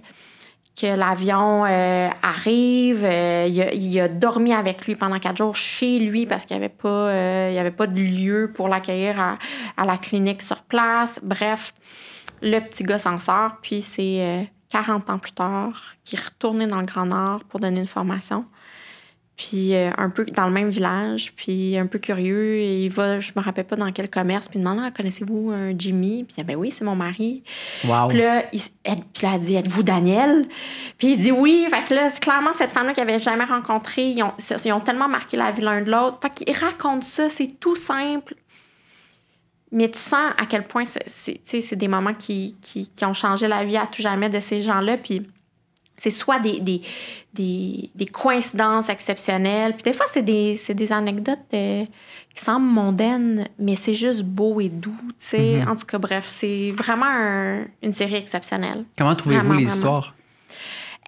que 0.76 0.94
l'avion 0.94 1.64
euh, 1.64 2.10
arrive. 2.22 3.06
Euh, 3.06 3.48
il, 3.48 3.98
a, 3.98 4.10
dormi 4.10 4.54
avec 4.54 4.86
lui 4.86 4.98
pendant 4.98 5.20
quatre 5.20 5.38
jours 5.38 5.56
chez 5.56 6.00
lui 6.00 6.26
parce 6.26 6.44
qu'il 6.44 6.58
n'y 6.58 6.66
avait, 6.66 6.74
pas, 6.74 7.50
il 7.50 7.58
avait 7.58 7.72
pas 7.72 7.88
de 7.88 7.98
lieu 7.98 8.52
pour 8.54 8.68
l'accueillir 8.68 9.18
à, 9.18 9.38
à 9.78 9.86
la 9.86 9.98
clinique 9.98 10.42
sur 10.42 10.64
place. 10.64 11.22
Bref, 11.24 11.74
le 12.42 12.60
petit 12.60 12.84
gars 12.84 13.00
s'en 13.00 13.20
sort. 13.20 13.58
Puis 13.62 13.82
c'est 13.82 14.22
euh, 14.22 14.44
40 14.70 15.10
ans 15.10 15.18
plus 15.18 15.32
tard 15.32 15.82
qu'il 16.04 16.20
est 16.20 16.24
retourné 16.24 16.68
dans 16.68 16.80
le 16.80 16.86
Grand 16.86 17.06
Nord 17.06 17.44
pour 17.46 17.60
donner 17.60 17.80
une 17.80 17.88
formation. 17.88 18.46
Puis 19.38 19.76
euh, 19.76 19.92
un 19.98 20.10
peu 20.10 20.24
dans 20.26 20.46
le 20.46 20.52
même 20.52 20.70
village, 20.70 21.34
puis 21.36 21.78
un 21.78 21.88
peu 21.88 22.00
curieux, 22.00 22.62
il 22.62 22.88
va, 22.88 23.20
je 23.20 23.34
me 23.36 23.42
rappelle 23.42 23.66
pas 23.66 23.76
dans 23.76 23.92
quel 23.92 24.10
commerce, 24.10 24.48
puis 24.48 24.60
il 24.60 24.64
demande 24.64 24.80
ah, 24.82 24.92
connaissez-vous 24.92 25.52
un 25.52 25.78
Jimmy 25.78 26.24
Puis 26.24 26.36
il 26.38 26.42
dit 26.42 26.48
ben 26.48 26.56
oui, 26.56 26.72
c'est 26.72 26.86
mon 26.86 26.96
mari. 26.96 27.44
Wow. 27.84 28.08
Puis 28.08 28.18
là, 28.18 28.46
il, 28.54 28.62
elle, 28.86 29.00
puis 29.14 29.26
là, 29.26 29.34
elle 29.36 29.42
dit 29.42 29.56
Êtes-vous 29.56 29.84
Daniel 29.84 30.48
Puis 30.98 31.14
il 31.14 31.18
dit 31.18 31.34
oui. 31.34 31.68
Fait 31.70 31.84
que 31.84 31.94
là, 31.94 32.10
c'est 32.10 32.24
clairement 32.24 32.54
cette 32.54 32.72
femme-là 32.72 32.94
qu'il 32.94 33.04
avait 33.04 33.20
jamais 33.20 33.44
rencontrée. 33.44 34.08
Ils 34.08 34.24
ont, 34.24 34.32
ils 34.64 34.72
ont 34.72 34.80
tellement 34.80 35.10
marqué 35.10 35.36
la 35.36 35.52
vie 35.52 35.62
l'un 35.62 35.82
de 35.82 35.92
l'autre. 35.92 36.20
Fait 36.22 36.46
qu'il 36.46 36.56
raconte 36.56 37.04
ça, 37.04 37.28
c'est 37.28 37.60
tout 37.60 37.76
simple. 37.76 38.36
Mais 39.76 39.90
tu 39.90 40.00
sens 40.00 40.32
à 40.42 40.46
quel 40.48 40.66
point 40.66 40.84
c'est, 40.86 41.76
des 41.76 41.88
moments 41.88 42.14
qui, 42.14 42.56
qui, 42.62 42.90
qui 42.90 43.06
ont 43.06 43.14
changé 43.14 43.48
la 43.48 43.64
vie 43.66 43.78
à 43.78 43.86
tout 43.86 44.02
jamais 44.02 44.30
de 44.30 44.40
ces 44.40 44.62
gens-là. 44.62 44.98
Puis 44.98 45.28
c'est 45.98 46.10
soit 46.12 46.40
des, 46.40 46.60
des, 46.62 46.82
des, 47.34 47.90
des 47.94 48.06
coïncidences 48.06 48.90
exceptionnelles, 48.90 49.74
puis 49.74 49.84
des 49.84 49.94
fois, 49.94 50.06
c'est 50.10 50.22
des, 50.24 50.58
des 50.70 50.92
anecdotes 50.92 51.40
euh, 51.54 51.86
qui 52.34 52.44
semblent 52.44 52.66
mondaines, 52.66 53.48
mais 53.60 53.76
c'est 53.76 53.94
juste 53.96 54.24
beau 54.24 54.60
et 54.60 54.68
doux, 54.70 54.96
tu 55.10 55.14
sais. 55.18 55.62
En 55.68 55.76
tout 55.76 55.86
cas, 55.86 55.98
bref, 55.98 56.26
c'est 56.28 56.72
vraiment 56.72 57.06
un- 57.08 57.66
une 57.82 57.94
série 57.94 58.16
exceptionnelle. 58.16 58.84
Comment 58.98 59.16
trouvez-vous 59.16 59.54
les 59.54 59.64
vraiment. 59.66 59.74
histoires? 59.76 60.16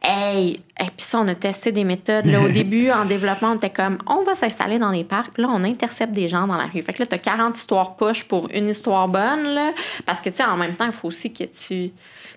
Hey! 0.02 0.62
Et 0.80 0.86
puis 0.86 0.94
ça, 1.06 1.20
on 1.20 1.28
a 1.28 1.36
testé 1.36 1.72
des 1.72 1.84
méthodes. 1.84 2.26
Là, 2.26 2.42
au 2.42 2.48
début, 2.50 2.92
en 2.92 3.06
développement, 3.06 3.52
on 3.52 3.56
était 3.56 3.70
comme, 3.70 3.98
on 4.08 4.24
va 4.24 4.36
s'installer 4.36 4.80
dans 4.80 4.92
les 4.92 5.04
parcs, 5.04 5.34
puis 5.34 5.44
là, 5.44 5.50
on 5.52 5.64
intercepte 5.64 6.14
des 6.14 6.28
gens 6.28 6.48
dans 6.48 6.58
la 6.58 6.66
rue. 6.66 6.82
Fait 6.82 6.94
que 6.94 7.02
là, 7.02 7.08
t'as 7.08 7.18
40 7.18 7.58
histoires 7.58 7.96
push 7.96 8.24
pour 8.24 8.48
une 8.54 8.70
histoire 8.70 9.08
bonne, 9.08 9.44
là. 9.54 9.72
Parce 10.06 10.22
que, 10.22 10.30
tu 10.30 10.38
sais, 10.38 10.46
en 10.46 10.58
même 10.58 10.76
temps, 10.76 10.86
il 10.86 10.94
faut 10.94 11.08
aussi 11.08 11.34
que 11.34 11.44
tu... 11.44 11.92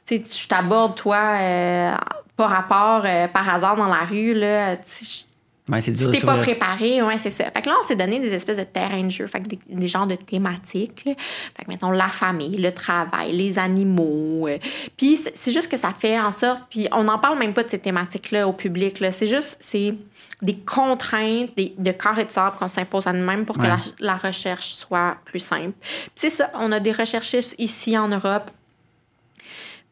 Tu 0.07 0.17
sais, 0.25 0.41
je 0.43 0.49
t'aborde, 0.49 0.95
toi, 0.95 1.37
euh, 1.39 1.95
par 2.37 2.51
rapport, 2.51 3.03
euh, 3.05 3.29
par 3.29 3.49
hasard 3.49 3.77
dans 3.77 3.89
la 3.89 4.05
rue, 4.05 4.35
là. 4.35 4.77
tu 4.77 4.83
sais, 4.85 5.27
Ouais, 5.71 5.81
dur 5.81 5.97
si 5.97 6.11
t'es 6.11 6.27
pas 6.27 6.37
préparé, 6.39 7.03
ouais, 7.03 7.19
c'est 7.19 7.31
ça. 7.31 7.45
Fait 7.51 7.63
que 7.63 7.69
là, 7.69 7.77
on 7.81 7.85
s'est 7.87 7.97
donné 7.97 8.19
des 8.21 8.35
espèces 8.35 8.59
de 8.59 8.65
terrains 8.65 9.05
de 9.05 9.11
jeu, 9.11 9.27
fait 9.27 9.41
que 9.41 9.49
des, 9.49 9.59
des 9.69 9.89
genres 9.89 10.07
de 10.07 10.17
thématiques. 10.17 11.05
là. 11.07 11.15
Fait 11.57 11.65
que, 11.65 11.71
mettons, 11.71 11.91
la 11.91 12.09
famille, 12.09 12.57
le 12.57 12.73
travail, 12.73 13.33
les 13.37 13.59
animaux. 13.59 14.49
euh. 14.49 14.59
Puis 14.97 15.19
c'est 15.35 15.53
juste 15.53 15.69
que 15.69 15.77
ça 15.77 15.93
fait 15.99 16.19
en 16.19 16.33
sorte... 16.33 16.63
Puis 16.71 16.89
on 16.93 17.05
n'en 17.05 17.19
parle 17.19 17.39
même 17.39 17.55
pas 17.55 17.63
de 17.63 17.71
ces 17.71 17.79
thématiques-là 17.79 18.49
au 18.49 18.53
public. 18.53 19.01
là. 19.01 19.13
C'est 19.13 19.29
juste... 19.29 19.57
c'est 19.61 19.95
des 20.43 20.57
contraintes 20.57 21.51
des- 21.55 21.75
de 21.77 21.93
corps 21.93 22.19
et 22.19 22.25
de 22.25 22.31
sable 22.31 22.57
qu'on 22.57 22.71
s'impose 22.71 23.07
à 23.07 23.13
nous-mêmes 23.13 23.45
pour 23.45 23.59
que 23.59 23.67
la, 23.67 23.79
la 23.99 24.17
recherche 24.17 24.71
soit 24.73 25.19
plus 25.27 25.39
simple. 25.39 25.75
Puis 25.83 26.11
c'est 26.15 26.31
ça, 26.31 26.51
on 26.55 26.73
a 26.73 26.81
des 26.81 26.93
recherchistes 26.93 27.55
ici 27.59 27.99
en 27.99 28.09
Europe 28.09 28.51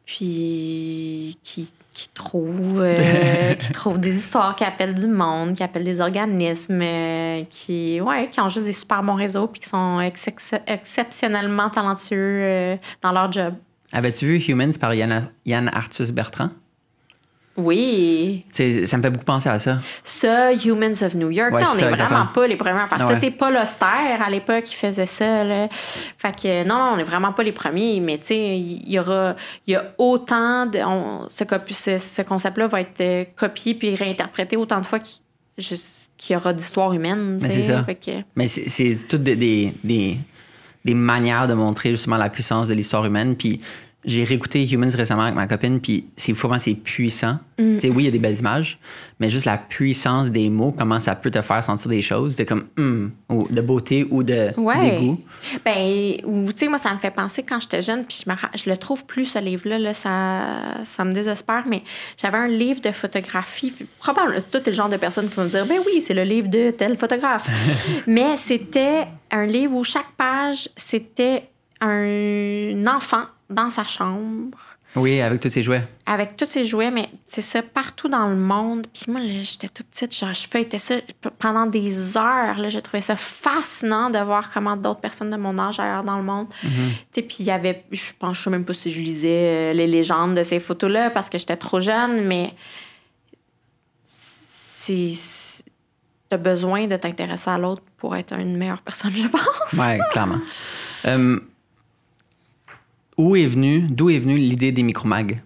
puis 0.05 1.37
qui, 1.43 1.71
qui 1.99 2.09
trouvent 2.13 2.79
euh, 2.81 3.53
qui 3.59 3.71
trouvent 3.71 3.99
des 3.99 4.15
histoires 4.15 4.55
qui 4.55 4.63
appellent 4.63 4.95
du 4.95 5.07
monde, 5.07 5.53
qui 5.53 5.63
appellent 5.63 5.83
des 5.83 5.99
organismes, 5.99 6.81
euh, 6.81 7.41
qui 7.49 7.99
ouais, 7.99 8.29
qui 8.31 8.39
ont 8.39 8.47
juste 8.49 8.65
des 8.67 8.73
super 8.73 9.03
bons 9.03 9.15
réseaux 9.15 9.47
puis 9.47 9.59
qui 9.59 9.67
sont 9.69 9.99
ex- 9.99 10.53
exceptionnellement 10.65 11.69
talentueux 11.69 12.15
euh, 12.41 12.75
dans 13.01 13.11
leur 13.11 13.31
job. 13.31 13.53
Avais-tu 13.91 14.25
vu 14.27 14.37
Humans 14.37 14.73
par 14.79 14.93
Yann, 14.93 15.29
Yann 15.45 15.69
Arthus 15.73 16.11
Bertrand? 16.11 16.49
Oui, 17.59 18.45
ça 18.51 18.97
me 18.97 19.01
fait 19.03 19.09
beaucoup 19.09 19.25
penser 19.25 19.49
à 19.49 19.59
ça. 19.59 19.79
ça, 20.03 20.53
Humans 20.53 21.01
of 21.03 21.15
New 21.15 21.29
York, 21.29 21.53
Ouais, 21.53 21.61
on 21.69 21.75
n'est 21.75 21.81
ça, 21.81 21.89
vraiment 21.89 21.91
exactement. 21.91 22.25
pas 22.33 22.47
les 22.47 22.55
premiers 22.55 22.79
à 22.81 22.87
faire 22.87 22.99
ça. 22.99 23.07
Ouais. 23.07 23.13
Tu 23.15 23.19
sais, 23.21 23.31
Paul 23.31 23.55
Auster, 23.55 23.85
à 24.25 24.29
l'époque, 24.29 24.63
qui 24.63 24.75
faisait 24.75 25.05
ça. 25.05 25.43
Là. 25.43 25.67
Fait 26.17 26.35
que 26.35 26.63
non, 26.67 26.75
non, 26.75 26.89
on 26.93 26.97
n'est 26.97 27.03
vraiment 27.03 27.33
pas 27.33 27.43
les 27.43 27.51
premiers, 27.51 27.99
mais 27.99 28.17
tu 28.17 28.27
sais, 28.27 28.57
il 28.59 28.89
y 28.91 28.99
aura, 28.99 29.35
y 29.67 29.75
a 29.75 29.83
autant 29.97 30.65
de, 30.65 30.79
on- 30.79 31.27
ce, 31.29 31.43
copi- 31.43 31.73
ce, 31.73 31.97
ce 31.97 32.21
concept-là 32.21 32.67
va 32.67 32.81
être 32.81 33.01
euh, 33.01 33.25
copié 33.35 33.73
puis 33.75 33.95
réinterprété 33.95 34.55
autant 34.57 34.79
de 34.79 34.85
fois 34.85 34.99
qu'il 34.99 35.19
y 36.29 36.35
aura 36.35 36.53
d'histoires 36.53 36.93
humaines. 36.93 37.37
tu 37.41 37.47
Mais 37.47 37.53
c'est 37.53 37.61
ça. 37.63 37.83
Que- 37.83 38.23
Mais 38.35 38.47
c'est- 38.47 38.69
c'est 38.69 38.97
toutes 39.07 39.23
des, 39.23 39.35
des, 39.35 39.73
des, 39.83 40.17
des 40.85 40.93
manières 40.93 41.47
de 41.47 41.53
montrer 41.53 41.91
justement 41.91 42.17
la 42.17 42.29
puissance 42.29 42.67
de 42.67 42.73
l'histoire 42.73 43.05
humaine. 43.05 43.35
Puis 43.35 43.61
j'ai 44.05 44.23
réécouté 44.23 44.65
Humans 44.65 44.91
récemment 44.95 45.23
avec 45.23 45.35
ma 45.35 45.45
copine, 45.45 45.81
puis 45.81 46.05
c'est 46.15 46.33
fou 46.33 46.47
comment 46.47 46.59
c'est 46.59 46.73
puissant. 46.73 47.37
Mm. 47.57 47.75
Tu 47.75 47.79
sais, 47.81 47.89
oui, 47.89 48.03
il 48.03 48.05
y 48.05 48.07
a 48.07 48.11
des 48.11 48.19
belles 48.19 48.39
images, 48.39 48.79
mais 49.19 49.29
juste 49.29 49.45
la 49.45 49.57
puissance 49.57 50.31
des 50.31 50.49
mots, 50.49 50.71
comment 50.71 50.99
ça 51.01 51.15
peut 51.15 51.29
te 51.29 51.41
faire 51.41 51.61
sentir 51.63 51.89
des 51.89 52.01
choses 52.01 52.37
de 52.37 52.45
comme 52.45 52.67
hum, 52.77 53.11
ou 53.27 53.45
de 53.49 53.59
beauté 53.61 54.07
ou 54.09 54.23
de 54.23 54.49
Ouais. 54.55 54.91
dégoût. 54.99 55.19
Ben, 55.65 56.15
ou 56.23 56.49
tu 56.53 56.59
sais, 56.59 56.67
moi, 56.69 56.77
ça 56.77 56.93
me 56.93 56.99
fait 56.99 57.11
penser 57.11 57.43
quand 57.43 57.59
j'étais 57.59 57.81
jeune, 57.81 58.05
puis 58.05 58.23
je, 58.25 58.29
me 58.31 58.35
je 58.55 58.69
le 58.69 58.77
trouve 58.77 59.05
plus, 59.05 59.25
ce 59.25 59.39
livre-là, 59.39 59.77
là, 59.77 59.93
ça, 59.93 60.77
ça 60.85 61.03
me 61.03 61.11
désespère, 61.13 61.63
mais 61.67 61.83
j'avais 62.21 62.37
un 62.37 62.47
livre 62.47 62.79
de 62.79 62.91
photographie, 62.91 63.71
puis 63.71 63.85
probablement, 63.99 64.39
toi, 64.49 64.61
t'es 64.61 64.71
le 64.71 64.77
genre 64.77 64.89
de 64.89 64.97
personne 64.97 65.27
qui 65.27 65.35
va 65.35 65.43
me 65.43 65.49
dire, 65.49 65.65
ben 65.65 65.79
oui, 65.85 65.99
c'est 65.99 66.13
le 66.13 66.23
livre 66.23 66.47
de 66.47 66.71
tel 66.71 66.97
photographe. 66.97 67.49
mais 68.07 68.37
c'était 68.37 69.07
un 69.29 69.45
livre 69.45 69.75
où 69.75 69.83
chaque 69.83 70.11
page, 70.17 70.69
c'était 70.77 71.49
un 71.81 72.85
enfant 72.87 73.23
dans 73.49 73.69
sa 73.69 73.83
chambre 73.85 74.57
Oui, 74.95 75.21
avec 75.21 75.39
tous 75.39 75.49
ces 75.49 75.61
jouets. 75.63 75.87
avec 76.05 76.35
tous 76.37 76.45
ses 76.45 76.65
jouets, 76.65 76.91
mais 76.91 77.09
c'est 77.25 77.41
ça, 77.41 77.61
partout 77.61 78.07
dans 78.09 78.27
le 78.27 78.35
monde. 78.35 78.85
Puis 78.93 79.11
moi, 79.11 79.21
j'étais 79.41 79.69
toute 79.69 79.87
petite, 79.87 80.13
genre, 80.15 80.33
je 80.33 80.47
feuilletais 80.51 80.77
ça 80.79 80.95
pendant 81.37 81.65
des 81.65 82.17
heures. 82.17 82.57
Là, 82.57 82.69
je 82.69 82.79
trouvais 82.79 83.01
ça 83.01 83.15
fascinant 83.15 84.09
de 84.09 84.19
voir 84.19 84.51
comment 84.51 84.75
d'autres 84.75 84.99
personnes 84.99 85.29
de 85.31 85.37
mon 85.37 85.57
âge 85.59 85.79
ailleurs 85.79 86.03
dans 86.03 86.17
le 86.17 86.23
monde. 86.23 86.47
Tu 86.61 86.67
sais, 87.13 87.21
puis 87.21 87.37
il 87.39 87.45
y 87.45 87.51
avait, 87.51 87.83
je 87.91 88.11
pense, 88.17 88.37
je 88.37 88.43
sais 88.43 88.49
même 88.49 88.65
pas 88.65 88.73
si 88.73 88.91
je 88.91 88.99
lisais 89.01 89.71
euh, 89.71 89.73
les 89.73 89.87
légendes 89.87 90.35
de 90.35 90.43
ces 90.43 90.59
photos-là 90.59 91.11
parce 91.11 91.29
que 91.29 91.37
j'étais 91.37 91.57
trop 91.57 91.79
jeune, 91.79 92.25
mais 92.25 92.53
c'est. 94.03 95.63
T'as 96.29 96.37
besoin 96.37 96.85
de 96.85 96.95
t'intéresser 96.95 97.49
à 97.49 97.57
l'autre 97.57 97.81
pour 97.97 98.15
être 98.15 98.33
une 98.37 98.55
meilleure 98.55 98.83
personne, 98.83 99.09
je 99.11 99.27
pense. 99.27 99.73
Ouais, 99.73 99.97
clairement. 100.11 100.37
Euh, 101.05 101.39
où 103.19 103.35
est 103.35 103.45
venue, 103.47 103.81
d'où 103.81 104.09
est 104.09 104.19
venue 104.19 104.37
l'idée 104.37 104.71
des 104.71 104.81
micromags? 104.81 105.41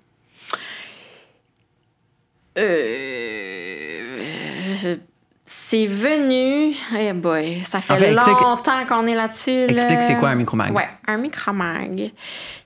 Euh, 3.64 4.96
c'est 5.44 5.88
venu. 5.88 6.76
Eh 6.98 7.14
boy, 7.14 7.62
ça 7.64 7.82
fait, 7.82 7.94
En 7.94 7.98
fait, 7.98 8.12
explique- 8.14 8.40
longtemps 8.42 8.86
qu'on 8.88 9.08
est 9.08 9.16
là-dessus. 9.16 9.62
là. 9.62 9.66
Explique 9.68 10.04
c'est 10.04 10.16
quoi 10.18 10.30
un 10.30 10.36
micromag. 10.36 10.74
Ouais, 10.74 10.88
un 11.08 11.18
micromag. 11.18 12.12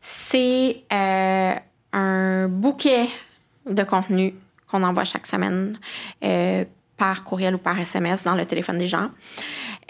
C'est 0.02 0.84
euh, 0.92 1.54
un 1.94 2.48
bouquet 2.48 3.08
de 3.70 3.84
contenu 3.84 4.34
qu'on 4.70 4.84
envoie 4.84 5.04
chaque 5.06 5.26
semaine 5.26 5.80
euh, 6.24 6.66
par 6.98 7.24
courriel 7.24 7.56
ou 7.56 7.60
par 7.60 7.80
SMS 7.80 8.24
dans 8.24 8.36
le 8.36 8.46
téléphone 8.46 8.78
des 8.78 8.88
gens. 8.88 9.10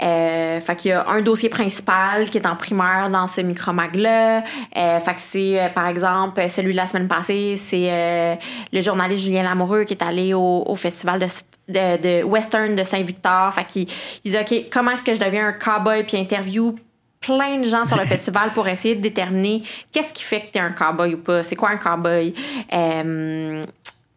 Euh, 0.02 0.60
fait 0.60 0.76
qu'il 0.76 0.92
y 0.92 0.94
a 0.94 1.08
un 1.08 1.22
dossier 1.22 1.50
principal 1.50 2.30
qui 2.30 2.38
est 2.38 2.46
en 2.46 2.56
primaire 2.56 3.10
dans 3.10 3.28
ce 3.28 3.42
micromag-là. 3.42 4.40
Euh, 4.40 5.00
fait 5.00 5.14
que 5.16 5.20
c'est, 5.20 5.60
euh, 5.60 5.70
par 5.70 5.88
exemple, 5.88 6.48
celui 6.50 6.72
de 6.72 6.78
la 6.78 6.88
semaine 6.88 7.08
passée, 7.08 7.56
c'est 7.58 7.92
euh, 7.92 8.36
le 8.72 8.82
journaliste 8.82 9.24
Julien 9.24 9.44
Lamoureux 9.44 9.86
qui 9.86 9.94
est 9.94 10.04
allé 10.04 10.34
au, 10.34 10.64
au 10.68 10.76
festival 10.76 11.20
de, 11.20 11.28
de, 11.68 12.02
de 12.02 12.24
Western 12.24 12.76
de 12.76 12.84
Saint-Victor. 12.84 13.54
Fait 13.54 13.66
qu'il 13.66 13.88
il 14.24 14.32
dit, 14.32 14.38
OK, 14.38 14.66
comment 14.72 14.92
est-ce 14.92 15.04
que 15.04 15.14
je 15.14 15.20
deviens 15.20 15.48
un 15.48 15.54
cowboy? 15.54 16.04
Puis 16.04 16.18
interview 16.18 16.76
plein 17.20 17.58
de 17.58 17.68
gens 17.68 17.86
sur 17.86 17.98
le 17.98 18.06
festival 18.08 18.52
pour 18.54 18.68
essayer 18.68 18.96
de 18.96 19.02
déterminer 19.02 19.64
qu'est-ce 19.92 20.14
qui 20.14 20.24
fait 20.24 20.42
que 20.42 20.52
tu 20.52 20.58
es 20.58 20.62
un 20.62 20.72
cowboy 20.72 21.16
ou 21.16 21.18
pas? 21.18 21.44
C'est 21.44 21.56
quoi 21.56 21.70
un 21.70 21.78
cowboy? 21.78 22.34
Euh, 22.74 23.66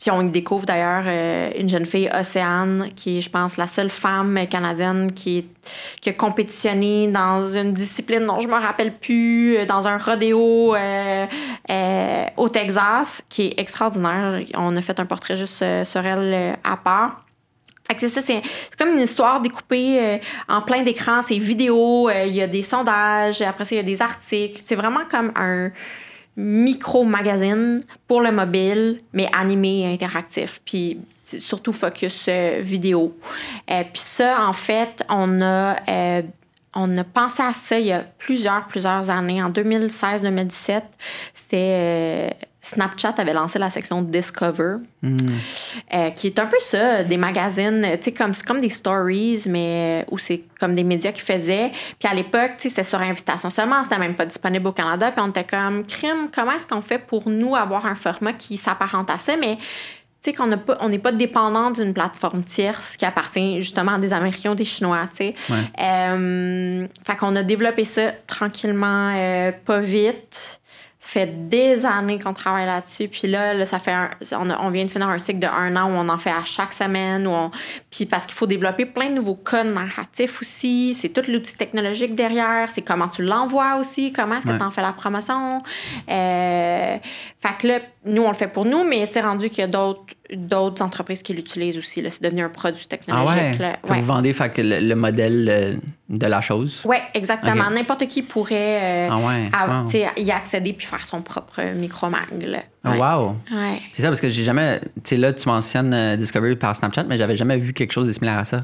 puis 0.01 0.11
on 0.11 0.23
y 0.23 0.31
découvre 0.31 0.65
d'ailleurs 0.65 1.05
euh, 1.07 1.51
une 1.59 1.69
jeune 1.69 1.85
fille, 1.85 2.11
Océane, 2.19 2.91
qui 2.97 3.19
est, 3.19 3.21
je 3.21 3.29
pense, 3.29 3.59
la 3.59 3.67
seule 3.67 3.91
femme 3.91 4.47
canadienne 4.49 5.13
qui, 5.13 5.47
qui 6.01 6.09
a 6.09 6.15
compétitionné 6.15 7.07
dans 7.09 7.47
une 7.47 7.75
discipline 7.75 8.27
dont 8.27 8.41
je 8.41 8.49
me 8.49 8.55
rappelle 8.55 8.95
plus, 8.97 9.59
euh, 9.59 9.67
dans 9.67 9.87
un 9.87 9.99
rodéo 9.99 10.75
euh, 10.75 11.27
au 12.39 12.49
Texas, 12.49 13.23
qui 13.29 13.49
est 13.49 13.61
extraordinaire. 13.61 14.41
On 14.55 14.75
a 14.75 14.81
fait 14.81 14.99
un 14.99 15.07
portrait 15.07 15.37
juste 15.37 15.63
sur 15.85 16.07
elle 16.07 16.57
à 16.65 16.77
part. 16.79 17.27
C'est 17.99 18.41
comme 18.79 18.91
une 18.91 19.01
histoire 19.01 19.41
découpée 19.41 20.21
en 20.49 20.63
plein 20.63 20.83
d'écrans. 20.83 21.23
C'est 21.23 21.39
vidéo, 21.39 22.09
il 22.09 22.33
y 22.33 22.41
a 22.41 22.47
des 22.47 22.63
sondages, 22.63 23.43
après 23.43 23.65
ça, 23.65 23.75
il 23.75 23.79
y 23.79 23.81
a 23.81 23.85
des 23.85 24.01
articles. 24.01 24.61
C'est 24.65 24.77
vraiment 24.77 25.01
comme 25.11 25.33
un 25.35 25.71
micro-magazine 26.41 27.83
pour 28.09 28.21
le 28.21 28.33
mobile, 28.33 29.01
mais 29.13 29.29
animé 29.33 29.81
et 29.81 29.93
interactif. 29.93 30.61
Puis 30.65 30.99
surtout 31.25 31.73
focus 31.73 32.27
euh, 32.29 32.61
vidéo. 32.61 33.17
Euh, 33.71 33.83
puis 33.85 34.03
ça, 34.03 34.47
en 34.47 34.53
fait, 34.53 35.05
on 35.09 35.41
a, 35.43 35.77
euh, 35.89 36.23
on 36.75 36.99
a 36.99 37.05
pensé 37.05 37.43
à 37.43 37.53
ça 37.53 37.79
il 37.79 37.87
y 37.87 37.93
a 37.93 38.05
plusieurs, 38.19 38.67
plusieurs 38.67 39.11
années. 39.11 39.43
En 39.43 39.51
2016-2017, 39.51 40.83
c'était... 41.35 42.35
euh, 42.71 42.75
Snapchat 42.75 43.15
avait 43.19 43.33
lancé 43.33 43.59
la 43.59 43.71
section 43.71 44.03
Discover, 44.03 44.77
euh, 45.05 46.11
qui 46.11 46.27
est 46.29 46.39
un 46.39 46.47
peu 46.47 46.57
ça, 46.61 47.05
des 47.05 47.17
magazines, 47.17 47.87
tu 47.95 47.99
sais, 48.03 48.13
comme, 48.13 48.35
c'est 48.35 48.47
comme 48.47 48.61
des 48.61 48.69
stories, 48.69 49.45
mais 49.49 50.05
où 50.11 50.19
c'est 50.19 50.43
comme 50.59 50.75
des 50.75 50.85
médias 50.85 51.13
qui 51.13 51.23
faisaient. 51.23 51.71
Puis 51.99 52.09
à 52.09 52.15
l'époque, 52.15 52.53
tu 52.59 52.63
sais, 52.63 52.69
c'était 52.71 52.83
sur 52.85 53.01
invitation 53.01 53.51
seulement, 53.51 53.83
c'était 53.83 53.99
même 53.99 54.15
pas 54.15 54.27
disponible 54.27 54.69
au 54.69 54.73
Canada. 54.73 55.11
Puis 55.11 55.23
on 55.25 55.29
était 55.29 55.45
comme, 55.45 55.85
crime, 55.87 56.29
comment 56.35 56.53
est-ce 56.53 56.67
qu'on 56.67 56.83
fait 56.83 56.99
pour 56.99 57.29
nous 57.29 57.55
avoir 57.57 57.87
un 57.87 57.95
format 57.95 58.33
qui 58.33 58.57
s'apparente 58.57 59.11
à 59.11 59.19
ça, 59.19 59.37
mais 59.37 59.59
tu 60.23 60.31
sais, 60.31 60.37
qu'on 60.37 60.51
pas, 60.59 60.87
n'est 60.87 60.99
pas 60.99 61.13
dépendant 61.13 61.71
d'une 61.71 61.95
plateforme 61.95 62.45
tierce 62.45 62.99
qui 62.99 63.07
appartient 63.07 63.59
justement 63.61 63.93
à 63.93 63.99
des 63.99 64.13
Américains 64.13 64.53
ou 64.53 64.55
des 64.55 64.67
Chinois, 64.67 65.09
tu 65.11 65.17
sais. 65.17 65.35
Ouais. 65.49 65.83
Euh, 65.83 66.87
fait 67.07 67.17
qu'on 67.17 67.35
a 67.37 67.43
développé 67.43 67.87
ça 67.87 68.13
tranquillement, 68.27 69.15
euh, 69.15 69.51
pas 69.65 69.81
vite. 69.81 70.61
Fait 71.13 71.27
des 71.49 71.85
années 71.85 72.21
qu'on 72.21 72.35
travaille 72.35 72.67
là-dessus. 72.67 73.09
Puis 73.09 73.27
là, 73.27 73.53
là, 73.53 73.67
ça 73.67 73.81
fait 73.81 73.91
un- 73.91 74.11
on, 74.39 74.49
a- 74.49 74.61
on 74.61 74.71
vient 74.71 74.85
de 74.85 74.91
finir 74.91 75.09
un 75.09 75.19
cycle 75.19 75.41
de 75.41 75.47
un 75.49 75.75
an 75.75 75.91
où 75.91 75.95
on 75.95 76.09
en 76.09 76.19
fait 76.19 76.31
à 76.31 76.45
chaque 76.45 76.73
semaine. 76.73 77.27
Où 77.27 77.31
on, 77.31 77.51
puis 77.91 78.07
parce 78.07 78.27
qu'il 78.27 78.37
faut 78.37 78.47
développer 78.47 78.87
plein 78.87 79.09
de 79.11 79.15
nouveaux 79.15 79.35
codes 79.35 79.67
narratifs 79.75 80.41
aussi. 80.41 80.95
C'est 80.95 81.09
tout 81.09 81.29
l'outil 81.29 81.57
technologique 81.57 82.15
derrière. 82.15 82.71
C'est 82.71 82.83
comment 82.83 83.09
tu 83.09 83.25
l'envoies 83.25 83.75
aussi. 83.81 84.13
Comment 84.13 84.37
est-ce 84.37 84.47
que 84.47 84.53
Ouais. 84.53 84.59
tu 84.59 84.63
en 84.63 84.71
fais 84.71 84.83
la 84.83 84.93
promotion? 84.93 85.65
Euh, 86.09 86.97
fait 87.43 87.59
que 87.59 87.67
là, 87.67 87.79
nous, 88.07 88.23
on 88.23 88.29
le 88.29 88.35
fait 88.35 88.49
pour 88.49 88.65
nous, 88.65 88.83
mais 88.83 89.05
c'est 89.05 89.21
rendu 89.21 89.51
qu'il 89.51 89.59
y 89.59 89.63
a 89.63 89.67
d'autres 89.67 90.03
d'autres 90.33 90.81
entreprises 90.83 91.23
qui 91.23 91.35
l'utilisent 91.35 91.77
aussi. 91.77 92.01
là. 92.01 92.09
C'est 92.09 92.23
devenu 92.23 92.43
un 92.43 92.49
produit 92.49 92.83
Ah 92.87 92.89
technologique. 92.97 93.37
ouais? 93.37 93.59
là. 93.59 93.77
Que 93.87 93.93
vous 93.95 94.03
vendez 94.05 94.33
fait 94.33 94.49
que 94.51 94.63
le, 94.63 94.79
le 94.79 94.95
modèle 94.95 95.49
euh, 95.51 95.77
de 96.09 96.27
la 96.27 96.41
chose? 96.41 96.83
Oui, 96.85 96.97
exactement. 97.15 97.69
N'importe 97.71 98.07
qui 98.07 98.23
pourrait 98.23 99.09
euh, 99.09 99.09
Ah 99.11 99.19
ouais, 99.19 99.51
à- 99.53 100.21
y 100.21 100.31
accéder 100.31 100.73
puis 100.73 100.87
faire 100.87 101.05
son 101.05 101.21
propre 101.21 101.61
micro-mag. 101.75 102.27
là. 102.47 102.61
Ah, 102.85 102.97
wow! 102.97 103.37
C'est 103.93 104.03
ça, 104.03 104.09
parce 104.09 104.21
que 104.21 104.29
j'ai 104.29 104.45
jamais. 104.45 104.81
Tu 104.81 104.91
sais, 105.05 105.17
là, 105.17 105.33
tu 105.33 105.49
mentionnes 105.49 105.93
euh, 105.93 106.17
Discovery 106.17 106.57
par 106.57 106.75
Snapchat, 106.77 107.03
mais 107.09 107.17
j'avais 107.19 107.37
jamais 107.37 107.57
vu 107.59 107.73
quelque 107.75 107.93
chose 107.93 108.07
de 108.07 108.13
similaire 108.13 108.39
à 108.39 108.45
ça. 108.45 108.61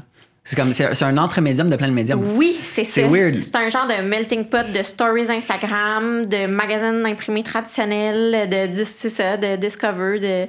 C'est 0.49 0.55
comme. 0.55 0.71
C'est 0.71 1.03
un 1.03 1.17
entre-médium 1.17 1.69
de 1.69 1.75
plein 1.75 1.89
de 1.89 1.93
médiums. 1.93 2.23
Oui, 2.37 2.57
c'est 2.63 2.85
ça. 2.85 3.01
C'est 3.01 3.07
weird. 3.09 3.41
C'est 3.41 3.55
un 3.57 3.67
genre 3.67 3.85
de 3.85 4.01
melting 4.01 4.45
pot 4.45 4.71
de 4.71 4.81
stories 4.81 5.29
Instagram, 5.29 6.25
de 6.25 6.47
magazines 6.47 7.05
imprimés 7.05 7.43
traditionnels, 7.43 8.47
de 8.49 8.83
c'est 8.85 9.09
ça, 9.09 9.35
de 9.35 9.57
Discover, 9.57 10.19
de, 10.21 10.47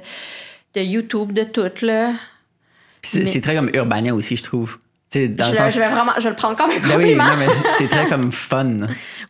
de 0.79 0.85
YouTube, 0.85 1.33
de 1.33 1.43
tout 1.43 1.69
là. 1.85 2.13
C'est 3.01 3.23
Mais- 3.25 3.41
très 3.41 3.55
comme 3.55 3.69
Urbania 3.73 4.15
aussi, 4.15 4.37
je 4.37 4.43
trouve. 4.43 4.77
Dans 5.13 5.19
Je, 5.45 5.51
le 5.51 5.57
sens. 5.57 5.73
je 5.73 5.79
vais 5.79 5.89
vraiment, 5.89 6.11
je 6.19 6.29
le 6.29 6.35
prendre 6.35 6.55
comme 6.55 6.69
un 6.69 6.75
Ben 6.79 6.87
oui, 6.97 7.15
compliment. 7.17 7.23
mais 7.37 7.47
c'est 7.77 7.87
très 7.89 8.05
comme 8.09 8.31
fun. 8.31 8.77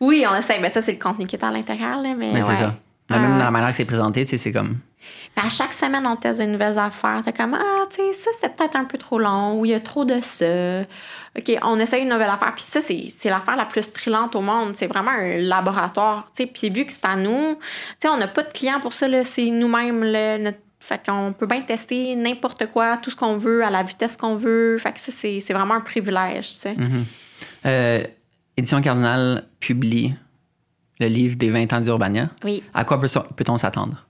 Oui, 0.00 0.24
on 0.30 0.36
essaie. 0.36 0.60
Ben 0.60 0.70
ça, 0.70 0.80
c'est 0.82 0.92
le 0.92 0.98
contenu 0.98 1.26
qui 1.26 1.34
est 1.36 1.44
à 1.44 1.50
l'intérieur 1.50 2.00
là, 2.00 2.10
mais 2.16 2.32
Mais 2.32 2.42
ouais. 2.42 2.46
c'est 2.46 2.62
ça. 2.62 2.76
Mais 3.10 3.18
même 3.18 3.32
Ah. 3.34 3.38
dans 3.38 3.44
la 3.44 3.50
manière 3.50 3.70
que 3.70 3.76
c'est 3.76 3.84
présenté, 3.84 4.24
tu 4.24 4.30
sais, 4.30 4.36
c'est 4.38 4.52
comme. 4.52 4.72
Mais 5.36 5.42
à 5.44 5.48
chaque 5.48 5.72
semaine, 5.72 6.06
on 6.06 6.16
teste 6.16 6.40
des 6.40 6.46
nouvelles 6.46 6.78
affaires. 6.78 7.22
T'es 7.24 7.32
comme, 7.32 7.54
ah, 7.54 7.84
tu 7.90 7.96
sais, 7.96 8.12
ça, 8.12 8.30
c'était 8.34 8.48
peut-être 8.50 8.76
un 8.76 8.84
peu 8.84 8.98
trop 8.98 9.18
long 9.18 9.58
ou 9.58 9.64
il 9.64 9.70
y 9.70 9.74
a 9.74 9.80
trop 9.80 10.04
de 10.04 10.20
ça. 10.20 10.82
OK, 11.38 11.52
on 11.62 11.78
essaye 11.78 12.02
une 12.02 12.08
nouvelle 12.10 12.30
affaire. 12.30 12.52
Puis 12.54 12.64
ça, 12.64 12.80
c'est 12.80 13.30
l'affaire 13.30 13.56
la 13.56 13.64
plus 13.64 13.92
thrillante 13.92 14.34
au 14.36 14.40
monde. 14.40 14.74
C'est 14.76 14.86
vraiment 14.88 15.10
un 15.12 15.36
laboratoire. 15.38 16.26
Tu 16.36 16.42
sais, 16.44 16.46
puis 16.52 16.70
vu 16.70 16.84
que 16.84 16.92
c'est 16.92 17.06
à 17.06 17.16
nous, 17.16 17.54
tu 17.54 17.58
sais, 18.00 18.08
on 18.08 18.16
n'a 18.16 18.28
pas 18.28 18.42
de 18.42 18.52
clients 18.52 18.80
pour 18.80 18.92
ça. 18.92 19.06
C'est 19.24 19.50
nous-mêmes. 19.50 20.02
là, 20.04 20.38
notre- 20.38 20.58
Fait 20.82 20.98
qu'on 21.04 21.34
peut 21.38 21.46
bien 21.46 21.60
tester 21.60 22.14
n'importe 22.16 22.66
quoi, 22.68 22.96
tout 22.96 23.10
ce 23.10 23.16
qu'on 23.16 23.36
veut, 23.36 23.62
à 23.62 23.68
la 23.70 23.82
vitesse 23.82 24.16
qu'on 24.16 24.36
veut. 24.36 24.78
Fait 24.78 24.92
que 24.94 24.98
ça, 24.98 25.12
c'est 25.12 25.52
vraiment 25.52 25.74
un 25.74 25.80
privilège, 25.82 26.48
tu 26.54 26.54
sais. 26.58 26.76
Euh, 27.66 28.02
Édition 28.56 28.80
Cardinal 28.80 29.44
publie 29.60 30.14
le 31.00 31.06
livre 31.06 31.36
des 31.36 31.48
20 31.50 31.72
ans 31.72 31.80
d'Urbania. 31.80 32.28
Oui. 32.44 32.62
À 32.74 32.84
quoi 32.84 33.00
peut- 33.00 33.08
peut-on 33.36 33.56
s'attendre? 33.56 34.04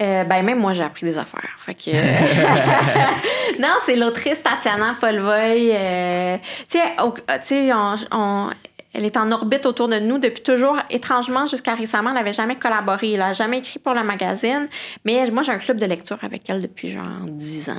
Euh, 0.00 0.24
ben 0.24 0.42
même 0.42 0.58
moi 0.58 0.72
j'ai 0.72 0.82
appris 0.82 1.06
des 1.06 1.16
affaires. 1.16 1.54
Fait 1.58 1.74
que 1.74 1.90
non, 3.60 3.68
c'est 3.84 3.94
l'autrice 3.96 4.42
Tatiana 4.42 4.96
Polvoy. 5.00 5.70
euh, 5.74 6.38
tu 6.68 6.78
sais, 6.78 8.02
on- 8.10 8.50
elle 8.94 9.04
est 9.04 9.16
en 9.16 9.30
orbite 9.32 9.66
autour 9.66 9.88
de 9.88 9.98
nous 9.98 10.18
depuis 10.18 10.42
toujours. 10.42 10.76
Étrangement, 10.90 11.46
jusqu'à 11.46 11.74
récemment, 11.74 12.10
elle 12.10 12.16
n'avait 12.16 12.32
jamais 12.32 12.56
collaboré. 12.56 13.12
Elle 13.12 13.20
n'a 13.20 13.32
jamais 13.32 13.58
écrit 13.58 13.78
pour 13.78 13.94
le 13.94 14.02
magazine. 14.02 14.68
Mais 15.04 15.24
moi, 15.30 15.42
j'ai 15.42 15.52
un 15.52 15.58
club 15.58 15.78
de 15.78 15.86
lecture 15.86 16.18
avec 16.22 16.48
elle 16.48 16.60
depuis 16.60 16.90
genre 16.90 17.20
10 17.26 17.70
ans. 17.70 17.74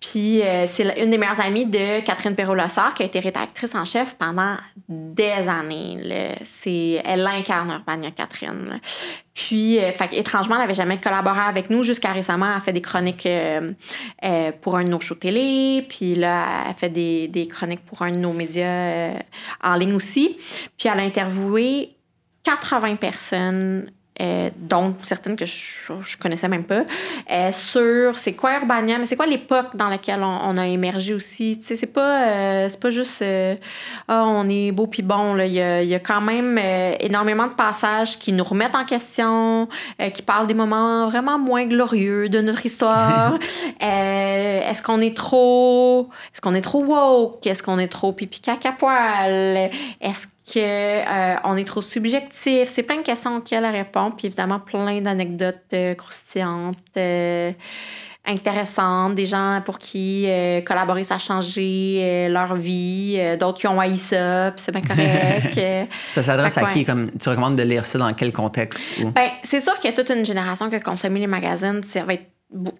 Puis, 0.00 0.42
euh, 0.42 0.64
c'est 0.66 1.02
une 1.02 1.10
des 1.10 1.18
meilleures 1.18 1.40
amies 1.40 1.66
de 1.66 2.00
Catherine 2.00 2.34
Perrault-Lassard, 2.34 2.94
qui 2.94 3.02
a 3.02 3.06
été 3.06 3.20
rédactrice 3.20 3.74
en 3.74 3.84
chef 3.84 4.14
pendant 4.16 4.56
des 4.88 5.48
années. 5.48 6.36
C'est, 6.44 7.02
elle 7.04 7.26
incarne 7.26 7.70
Urbania 7.70 8.10
Catherine. 8.10 8.80
Puis, 9.46 9.78
euh, 9.78 9.90
étrangement, 10.12 10.56
elle 10.56 10.60
n'avait 10.60 10.74
jamais 10.74 10.98
collaboré 10.98 11.40
avec 11.40 11.70
nous. 11.70 11.82
Jusqu'à 11.82 12.12
récemment, 12.12 12.46
elle 12.46 12.58
a 12.58 12.60
fait 12.60 12.74
des 12.74 12.82
chroniques 12.82 13.24
euh, 13.24 13.72
euh, 14.22 14.52
pour 14.60 14.76
un 14.76 14.84
de 14.84 14.90
nos 14.90 15.00
shows 15.00 15.14
télé. 15.14 15.82
Puis 15.88 16.14
là, 16.14 16.64
elle 16.68 16.74
fait 16.74 16.90
des, 16.90 17.48
chroniques 17.50 17.84
pour 17.86 18.02
un 18.02 18.10
de 18.10 18.16
nos 18.16 18.34
médias 18.34 19.14
en 19.62 19.74
ligne 19.76 19.94
aussi. 19.94 20.36
Puis 20.76 20.90
elle 20.92 21.00
a 21.00 21.02
interviewé 21.02 21.96
80 22.42 22.96
personnes. 22.96 23.90
Euh, 24.20 24.50
dont 24.56 24.94
certaines 25.02 25.36
que 25.36 25.46
je, 25.46 25.92
je 26.02 26.16
connaissais 26.18 26.48
même 26.48 26.64
pas, 26.64 26.84
euh, 27.30 27.52
sur 27.52 28.18
c'est 28.18 28.34
quoi 28.34 28.58
Urbania, 28.58 28.98
mais 28.98 29.06
c'est 29.06 29.16
quoi 29.16 29.26
l'époque 29.26 29.74
dans 29.74 29.88
laquelle 29.88 30.22
on, 30.22 30.38
on 30.44 30.58
a 30.58 30.66
émergé 30.66 31.14
aussi? 31.14 31.58
Tu 31.58 31.66
sais, 31.66 31.76
c'est 31.76 31.86
pas, 31.86 32.28
euh, 32.28 32.68
c'est 32.68 32.80
pas 32.80 32.90
juste 32.90 33.22
euh, 33.22 33.56
ah, 34.08 34.24
on 34.26 34.48
est 34.48 34.72
beau 34.72 34.86
puis 34.86 35.02
bon. 35.02 35.34
Là. 35.34 35.46
Il, 35.46 35.52
y 35.52 35.60
a, 35.60 35.82
il 35.82 35.88
y 35.88 35.94
a 35.94 36.00
quand 36.00 36.20
même 36.20 36.58
énormément 37.00 37.46
de 37.46 37.52
passages 37.52 38.18
qui 38.18 38.32
nous 38.32 38.44
remettent 38.44 38.74
en 38.74 38.84
question, 38.84 39.68
qui 40.12 40.22
parlent 40.22 40.46
des 40.46 40.54
moments 40.54 41.08
vraiment 41.08 41.38
moins 41.38 41.64
glorieux 41.64 42.28
de 42.28 42.40
notre 42.40 42.66
histoire. 42.66 43.38
Est-ce 43.80 44.82
qu'on 44.82 45.00
est 45.00 45.16
trop. 45.16 46.08
Est-ce 46.32 46.40
qu'on 46.40 46.54
est 46.54 46.60
trop 46.60 46.84
woke? 46.84 47.46
Est-ce 47.46 47.62
qu'on 47.62 47.78
est 47.78 47.88
trop 47.88 48.12
pipi 48.12 48.40
caca 48.40 48.72
poil? 48.72 49.70
Est-ce 50.00 50.26
que 50.52 50.58
euh, 50.58 51.36
on 51.44 51.56
est 51.56 51.64
trop 51.64 51.82
subjectif? 51.82 52.68
C'est 52.68 52.82
plein 52.82 52.96
de 52.98 53.02
questions 53.02 53.36
auxquelles 53.36 53.64
elle 53.64 53.72
répond, 53.76 54.10
puis 54.10 54.26
évidemment 54.26 54.58
plein 54.60 55.00
d'anecdotes 55.00 55.56
euh, 55.72 55.94
croustillantes. 55.94 56.76
euh, 56.96 57.52
intéressantes, 58.26 59.14
des 59.14 59.24
gens 59.26 59.62
pour 59.64 59.78
qui 59.78 60.26
euh, 60.28 60.60
collaborer, 60.60 61.04
ça 61.04 61.14
a 61.14 61.18
changé 61.18 62.00
euh, 62.02 62.28
leur 62.28 62.54
vie, 62.54 63.18
d'autres 63.40 63.58
qui 63.58 63.66
ont 63.66 63.80
haï 63.80 63.96
ça, 63.96 64.52
puis 64.54 64.62
c'est 64.62 64.72
bien 64.72 64.82
correct. 64.82 65.58
Ça 66.12 66.22
s'adresse 66.22 66.58
à 66.58 66.66
qui? 66.66 66.84
Comme, 66.84 67.10
tu 67.18 67.28
recommandes 67.30 67.56
de 67.56 67.62
lire 67.62 67.84
ça 67.86 67.98
dans 67.98 68.12
quel 68.12 68.30
contexte? 68.32 69.02
ou- 69.02 69.10
ben, 69.10 69.30
c'est 69.42 69.60
sûr 69.60 69.78
qu'il 69.78 69.90
y 69.90 69.94
a 69.94 69.96
toute 69.96 70.10
une 70.14 70.24
génération 70.26 70.68
qui 70.68 70.76
a 70.76 70.80
consommé 70.80 71.18
les 71.18 71.26
magazines. 71.26 71.82
Ça 71.82 72.04
va 72.04 72.12
être 72.14 72.26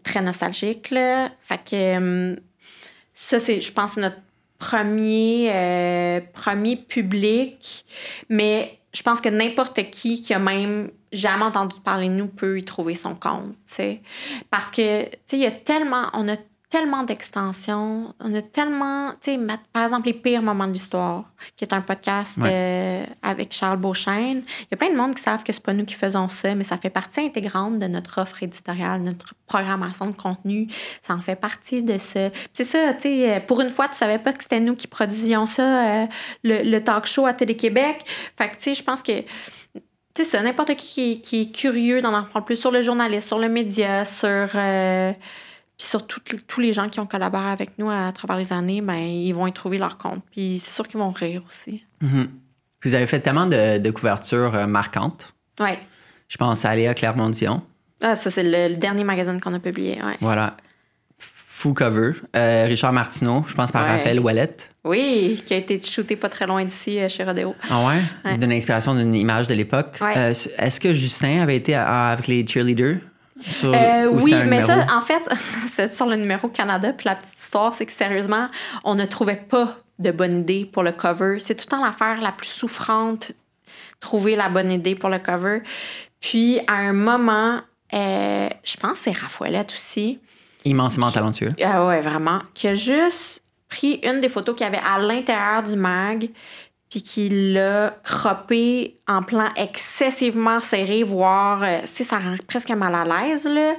très 0.02 0.20
nostalgique, 0.20 0.90
là. 0.90 1.30
Fait 1.42 1.58
que... 1.68 1.96
hum, 1.96 2.36
ça, 3.14 3.38
c'est, 3.38 3.60
je 3.62 3.72
pense, 3.72 3.96
notre 3.96 4.16
premier, 4.60 5.50
euh, 5.52 6.20
premier 6.32 6.76
public. 6.76 7.84
Mais 8.28 8.78
je 8.94 9.02
pense 9.02 9.20
que 9.20 9.28
n'importe 9.28 9.90
qui 9.90 10.20
qui 10.22 10.32
a 10.32 10.38
même 10.38 10.92
jamais 11.12 11.42
entendu 11.42 11.80
parler 11.80 12.08
de 12.08 12.14
nous 12.14 12.28
peut 12.28 12.58
y 12.58 12.64
trouver 12.64 12.94
son 12.94 13.16
compte, 13.16 13.54
tu 13.66 13.74
sais. 13.74 14.00
Parce 14.50 14.70
que, 14.70 15.04
tu 15.04 15.10
sais, 15.26 15.36
il 15.36 15.42
y 15.42 15.46
a 15.46 15.50
tellement, 15.50 16.04
on 16.12 16.28
a 16.28 16.36
tellement 16.70 17.02
d'extensions, 17.02 18.14
on 18.20 18.32
a 18.32 18.42
tellement, 18.42 19.10
tu 19.20 19.34
sais, 19.34 19.40
par 19.72 19.82
exemple, 19.82 20.06
les 20.06 20.14
pires 20.14 20.40
moments 20.40 20.68
de 20.68 20.72
l'histoire, 20.72 21.24
qui 21.56 21.64
est 21.64 21.74
un 21.74 21.80
podcast 21.80 22.38
euh, 22.40 23.04
avec 23.22 23.52
Charles 23.52 23.78
Beauchesne. 23.78 24.44
Il 24.46 24.66
y 24.70 24.74
a 24.74 24.76
plein 24.76 24.90
de 24.90 24.96
monde 24.96 25.16
qui 25.16 25.20
savent 25.22 25.42
que 25.42 25.52
c'est 25.52 25.62
pas 25.62 25.72
nous 25.72 25.84
qui 25.84 25.96
faisons 25.96 26.28
ça, 26.28 26.54
mais 26.54 26.62
ça 26.62 26.78
fait 26.78 26.88
partie 26.88 27.20
intégrante 27.20 27.80
de 27.80 27.86
notre 27.88 28.22
offre 28.22 28.44
éditoriale, 28.44 29.02
notre 29.02 29.34
programmation 29.46 30.06
de 30.06 30.12
contenu. 30.12 30.68
Ça 31.02 31.14
en 31.14 31.20
fait 31.20 31.34
partie 31.34 31.82
de 31.82 31.98
ce. 31.98 32.30
C'est 32.52 32.64
ça, 32.64 32.94
tu 32.94 33.00
sais, 33.00 33.44
pour 33.48 33.60
une 33.60 33.70
fois, 33.70 33.88
tu 33.88 33.96
savais 33.96 34.20
pas 34.20 34.32
que 34.32 34.44
c'était 34.44 34.60
nous 34.60 34.76
qui 34.76 34.86
produisions 34.86 35.46
ça, 35.46 36.02
euh, 36.02 36.06
le, 36.44 36.78
talk 36.78 37.06
show 37.06 37.26
à 37.26 37.34
Télé-Québec. 37.34 38.04
Fait 38.38 38.48
que, 38.48 38.54
tu 38.54 38.62
sais, 38.62 38.74
je 38.74 38.84
pense 38.84 39.02
que 39.02 39.24
c'est 40.16 40.24
ça, 40.24 40.40
n'importe 40.40 40.76
qui, 40.76 41.20
qui, 41.20 41.40
est 41.40 41.52
curieux 41.52 42.00
d'en 42.00 42.14
apprendre 42.14 42.44
plus 42.44 42.56
sur 42.56 42.70
le 42.70 42.80
journalisme, 42.80 43.26
sur 43.26 43.38
le 43.40 43.48
média, 43.48 44.04
sur. 44.04 44.50
Euh, 44.54 45.12
puis 45.80 45.88
sur 45.88 46.06
tous 46.06 46.60
les 46.60 46.74
gens 46.74 46.90
qui 46.90 47.00
ont 47.00 47.06
collaboré 47.06 47.48
avec 47.48 47.78
nous 47.78 47.88
à, 47.88 48.12
travers 48.12 48.36
les 48.36 48.52
années, 48.52 48.82
ben, 48.82 48.98
ils 48.98 49.32
vont 49.32 49.46
y 49.46 49.52
trouver 49.52 49.78
leur 49.78 49.96
compte. 49.96 50.22
Puis 50.30 50.58
c'est 50.60 50.72
sûr 50.72 50.86
qu'ils 50.86 51.00
vont 51.00 51.10
rire 51.10 51.42
aussi. 51.48 51.82
Mm-hmm. 52.02 52.26
Vous 52.84 52.94
avez 52.94 53.06
fait 53.06 53.20
tellement 53.20 53.46
de, 53.46 53.90
couvertures 53.90 54.54
euh, 54.54 54.66
marquantes. 54.66 55.32
Oui. 55.58 55.70
Je 56.28 56.36
pense 56.36 56.66
à 56.66 56.76
Léa 56.76 56.92
Clermont-Dion. 56.92 57.62
Ah, 58.02 58.14
ça, 58.14 58.28
c'est 58.28 58.42
le, 58.42 58.76
dernier 58.76 59.04
magazine 59.04 59.40
qu'on 59.40 59.54
a 59.54 59.58
publié. 59.58 59.94
Ouais. 60.04 60.18
Voilà. 60.20 60.58
Full 61.18 61.72
cover. 61.72 62.12
Euh, 62.36 62.64
Richard 62.66 62.92
Martineau, 62.92 63.46
je 63.48 63.54
pense 63.54 63.72
par 63.72 63.86
Raphaël 63.86 64.20
Wallet. 64.20 64.54
Oui, 64.84 65.42
qui 65.46 65.54
a 65.54 65.56
été 65.56 65.80
shooté 65.82 66.14
pas 66.14 66.28
très 66.28 66.46
loin 66.46 66.62
d'ici, 66.62 67.00
euh, 67.00 67.08
chez 67.08 67.24
Rodeo. 67.24 67.54
Ah 67.70 67.86
ouais? 67.86 68.36
D'une 68.36 68.52
inspiration 68.52 68.94
d'une 68.94 69.14
image 69.14 69.46
de 69.46 69.54
l'époque. 69.54 69.98
Est-ce 70.14 70.78
que 70.78 70.92
Justin 70.92 71.40
avait 71.40 71.56
été 71.56 71.74
avec 71.74 72.26
les 72.26 72.46
cheerleaders? 72.46 72.98
Euh, 73.64 74.06
oui, 74.06 74.34
mais 74.46 74.62
ça, 74.62 74.86
en 74.94 75.00
fait, 75.00 75.22
c'est 75.66 75.92
sur 75.92 76.06
le 76.06 76.16
numéro 76.16 76.48
Canada. 76.48 76.92
Puis 76.92 77.06
la 77.06 77.16
petite 77.16 77.38
histoire, 77.38 77.74
c'est 77.74 77.86
que 77.86 77.92
sérieusement, 77.92 78.48
on 78.84 78.94
ne 78.94 79.04
trouvait 79.04 79.44
pas 79.48 79.78
de 79.98 80.10
bonne 80.10 80.40
idée 80.40 80.64
pour 80.64 80.82
le 80.82 80.92
cover. 80.92 81.38
C'est 81.40 81.54
tout 81.54 81.66
le 81.66 81.76
temps 81.76 81.84
l'affaire 81.84 82.20
la 82.20 82.32
plus 82.32 82.48
souffrante, 82.48 83.32
trouver 84.00 84.36
la 84.36 84.48
bonne 84.48 84.70
idée 84.70 84.94
pour 84.94 85.10
le 85.10 85.18
cover. 85.18 85.62
Puis 86.20 86.60
à 86.66 86.74
un 86.74 86.92
moment, 86.92 87.60
euh, 87.92 88.48
je 88.64 88.76
pense 88.76 88.92
que 88.92 88.98
c'est 88.98 89.12
Raffaelette 89.12 89.72
aussi. 89.72 90.18
Immensément 90.64 91.10
talentueux. 91.10 91.50
Ah 91.62 91.86
ouais, 91.86 92.00
vraiment. 92.00 92.40
Qui 92.54 92.68
a 92.68 92.74
juste 92.74 93.42
pris 93.68 94.00
une 94.02 94.20
des 94.20 94.28
photos 94.28 94.54
qu'il 94.54 94.64
y 94.64 94.68
avait 94.68 94.84
à 94.84 94.98
l'intérieur 94.98 95.62
du 95.62 95.76
mag, 95.76 96.28
puis 96.90 97.02
qu'il 97.02 97.52
l'a 97.52 97.94
croppé 98.02 98.96
en 99.06 99.22
plan 99.22 99.46
excessivement 99.56 100.60
serré, 100.60 101.04
voire, 101.04 101.62
euh, 101.62 101.80
tu 101.82 101.86
sais, 101.86 102.04
ça 102.04 102.18
rend 102.18 102.34
presque 102.48 102.70
mal 102.70 102.92
à 102.96 103.04
l'aise, 103.04 103.46
là. 103.46 103.74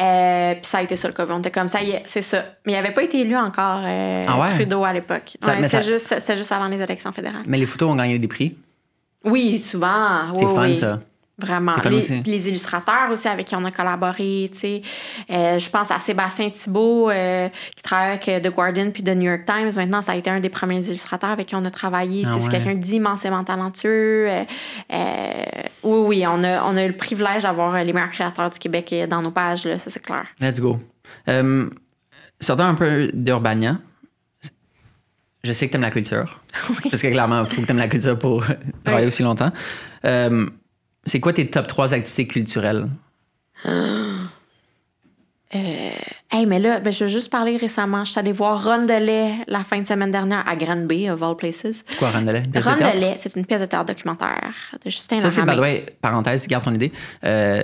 Euh, 0.00 0.54
puis 0.54 0.64
ça 0.64 0.78
a 0.78 0.82
été 0.82 0.96
ça 0.96 1.06
le 1.06 1.12
cover. 1.12 1.34
On 1.34 1.40
était 1.40 1.50
comme 1.50 1.68
ça, 1.68 1.80
c'est 2.06 2.22
ça. 2.22 2.44
Mais 2.64 2.72
il 2.72 2.76
n'avait 2.76 2.94
pas 2.94 3.02
été 3.02 3.20
élu 3.20 3.36
encore, 3.36 3.82
euh, 3.84 4.24
ah 4.26 4.46
Trudeau, 4.48 4.84
à 4.84 4.94
l'époque. 4.94 5.36
c'était 5.40 5.82
juste, 5.82 6.36
juste 6.36 6.52
avant 6.52 6.68
les 6.68 6.80
élections 6.80 7.12
fédérales. 7.12 7.44
Mais 7.46 7.58
les 7.58 7.66
photos 7.66 7.90
ont 7.90 7.96
gagné 7.96 8.18
des 8.18 8.28
prix? 8.28 8.56
Oui, 9.22 9.58
souvent. 9.58 10.34
C'est 10.34 10.46
fun, 10.46 10.74
ça. 10.74 11.00
Vraiment. 11.38 11.72
Les, 11.84 12.22
les, 12.24 12.48
illustrateurs 12.48 13.10
aussi 13.10 13.28
avec 13.28 13.46
qui 13.46 13.54
on 13.54 13.64
a 13.66 13.70
collaboré, 13.70 14.48
tu 14.50 14.58
sais. 14.58 14.82
Euh, 15.28 15.58
je 15.58 15.68
pense 15.68 15.90
à 15.90 15.98
Sébastien 15.98 16.48
Thibault, 16.48 17.10
euh, 17.10 17.50
qui 17.76 17.82
travaille 17.82 18.12
avec 18.12 18.28
euh, 18.28 18.40
The 18.40 18.54
Guardian 18.54 18.90
puis 18.90 19.02
The 19.02 19.10
New 19.10 19.28
York 19.28 19.42
Times. 19.44 19.70
Maintenant, 19.76 20.00
ça 20.00 20.12
a 20.12 20.16
été 20.16 20.30
un 20.30 20.40
des 20.40 20.48
premiers 20.48 20.82
illustrateurs 20.86 21.28
avec 21.28 21.48
qui 21.48 21.54
on 21.54 21.64
a 21.66 21.70
travaillé. 21.70 22.24
Ah 22.26 22.38
C'est 22.38 22.48
quelqu'un 22.48 22.74
d'immensément 22.74 23.44
talentueux. 23.44 24.28
oui, 24.88 25.66
oui, 25.82 26.24
on 26.26 26.42
a, 26.42 26.62
on 26.64 26.74
a 26.74 26.84
eu 26.84 26.88
le 26.88 26.96
privilège 26.96 27.42
d'avoir 27.42 27.84
les 27.84 27.92
meilleurs 27.92 28.12
créateurs 28.12 28.48
du 28.48 28.58
Québec 28.58 28.94
dans 29.10 29.20
nos 29.20 29.30
pages, 29.30 29.66
là, 29.66 29.76
ça 29.76 29.90
c'est 29.90 30.02
clair. 30.02 30.24
Let's 30.40 30.58
go. 30.58 30.78
sortons 32.40 32.64
un 32.64 32.74
peu 32.74 33.10
d'Urbania. 33.12 33.76
Je 35.44 35.52
sais 35.52 35.66
que 35.66 35.72
tu 35.72 35.76
aimes 35.76 35.82
la 35.82 35.90
culture. 35.90 36.40
Parce 36.90 37.02
que 37.02 37.08
clairement, 37.08 37.44
il 37.44 37.54
faut 37.54 37.60
que 37.60 37.66
tu 37.66 37.72
aimes 37.72 37.76
la 37.76 37.88
culture 37.88 38.18
pour 38.18 38.42
travailler 38.84 39.06
aussi 39.06 39.22
longtemps. 39.22 39.52
C'est 41.06 41.20
quoi 41.20 41.32
tes 41.32 41.48
top 41.48 41.66
3 41.66 41.94
activités 41.94 42.26
culturelles? 42.26 42.88
Euh, 45.54 45.90
hey, 46.32 46.44
mais 46.44 46.58
là, 46.58 46.80
ben, 46.80 46.92
je 46.92 47.04
vais 47.04 47.10
juste 47.10 47.30
parler 47.30 47.56
récemment. 47.56 48.04
Je 48.04 48.10
suis 48.10 48.18
allée 48.18 48.32
voir 48.32 48.64
Rondelet 48.64 49.32
la 49.46 49.62
fin 49.62 49.80
de 49.80 49.86
semaine 49.86 50.10
dernière 50.10 50.46
à 50.46 50.56
Granby, 50.56 51.08
of 51.08 51.22
all 51.22 51.36
places. 51.36 51.84
Quoi 51.98 52.10
Rondelet? 52.10 52.42
Rondelet, 52.54 53.14
c'est 53.16 53.36
une 53.36 53.46
pièce 53.46 53.60
de 53.60 53.66
théâtre 53.66 53.86
documentaire 53.86 54.52
de 54.84 54.90
Justin 54.90 55.20
Ça, 55.20 55.30
c'est, 55.30 55.42
the 55.42 56.00
parenthèse, 56.00 56.48
garde 56.48 56.64
ton 56.64 56.74
idée. 56.74 56.92
Euh, 57.22 57.62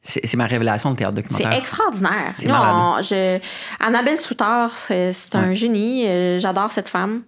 c'est, 0.00 0.36
ma 0.36 0.46
révélation 0.46 0.92
de 0.92 0.96
théâtre 0.96 1.16
documentaire. 1.16 1.50
C'est 1.52 1.58
extraordinaire. 1.58 2.34
C'est 2.36 2.46
non, 2.46 2.96
je, 3.00 3.40
Annabelle 3.80 4.18
Soutard, 4.18 4.76
c'est, 4.76 5.12
un 5.32 5.54
génie. 5.54 6.06
Euh, 6.06 6.38
j'adore 6.38 6.70
cette 6.70 6.88
femme. 6.88 7.22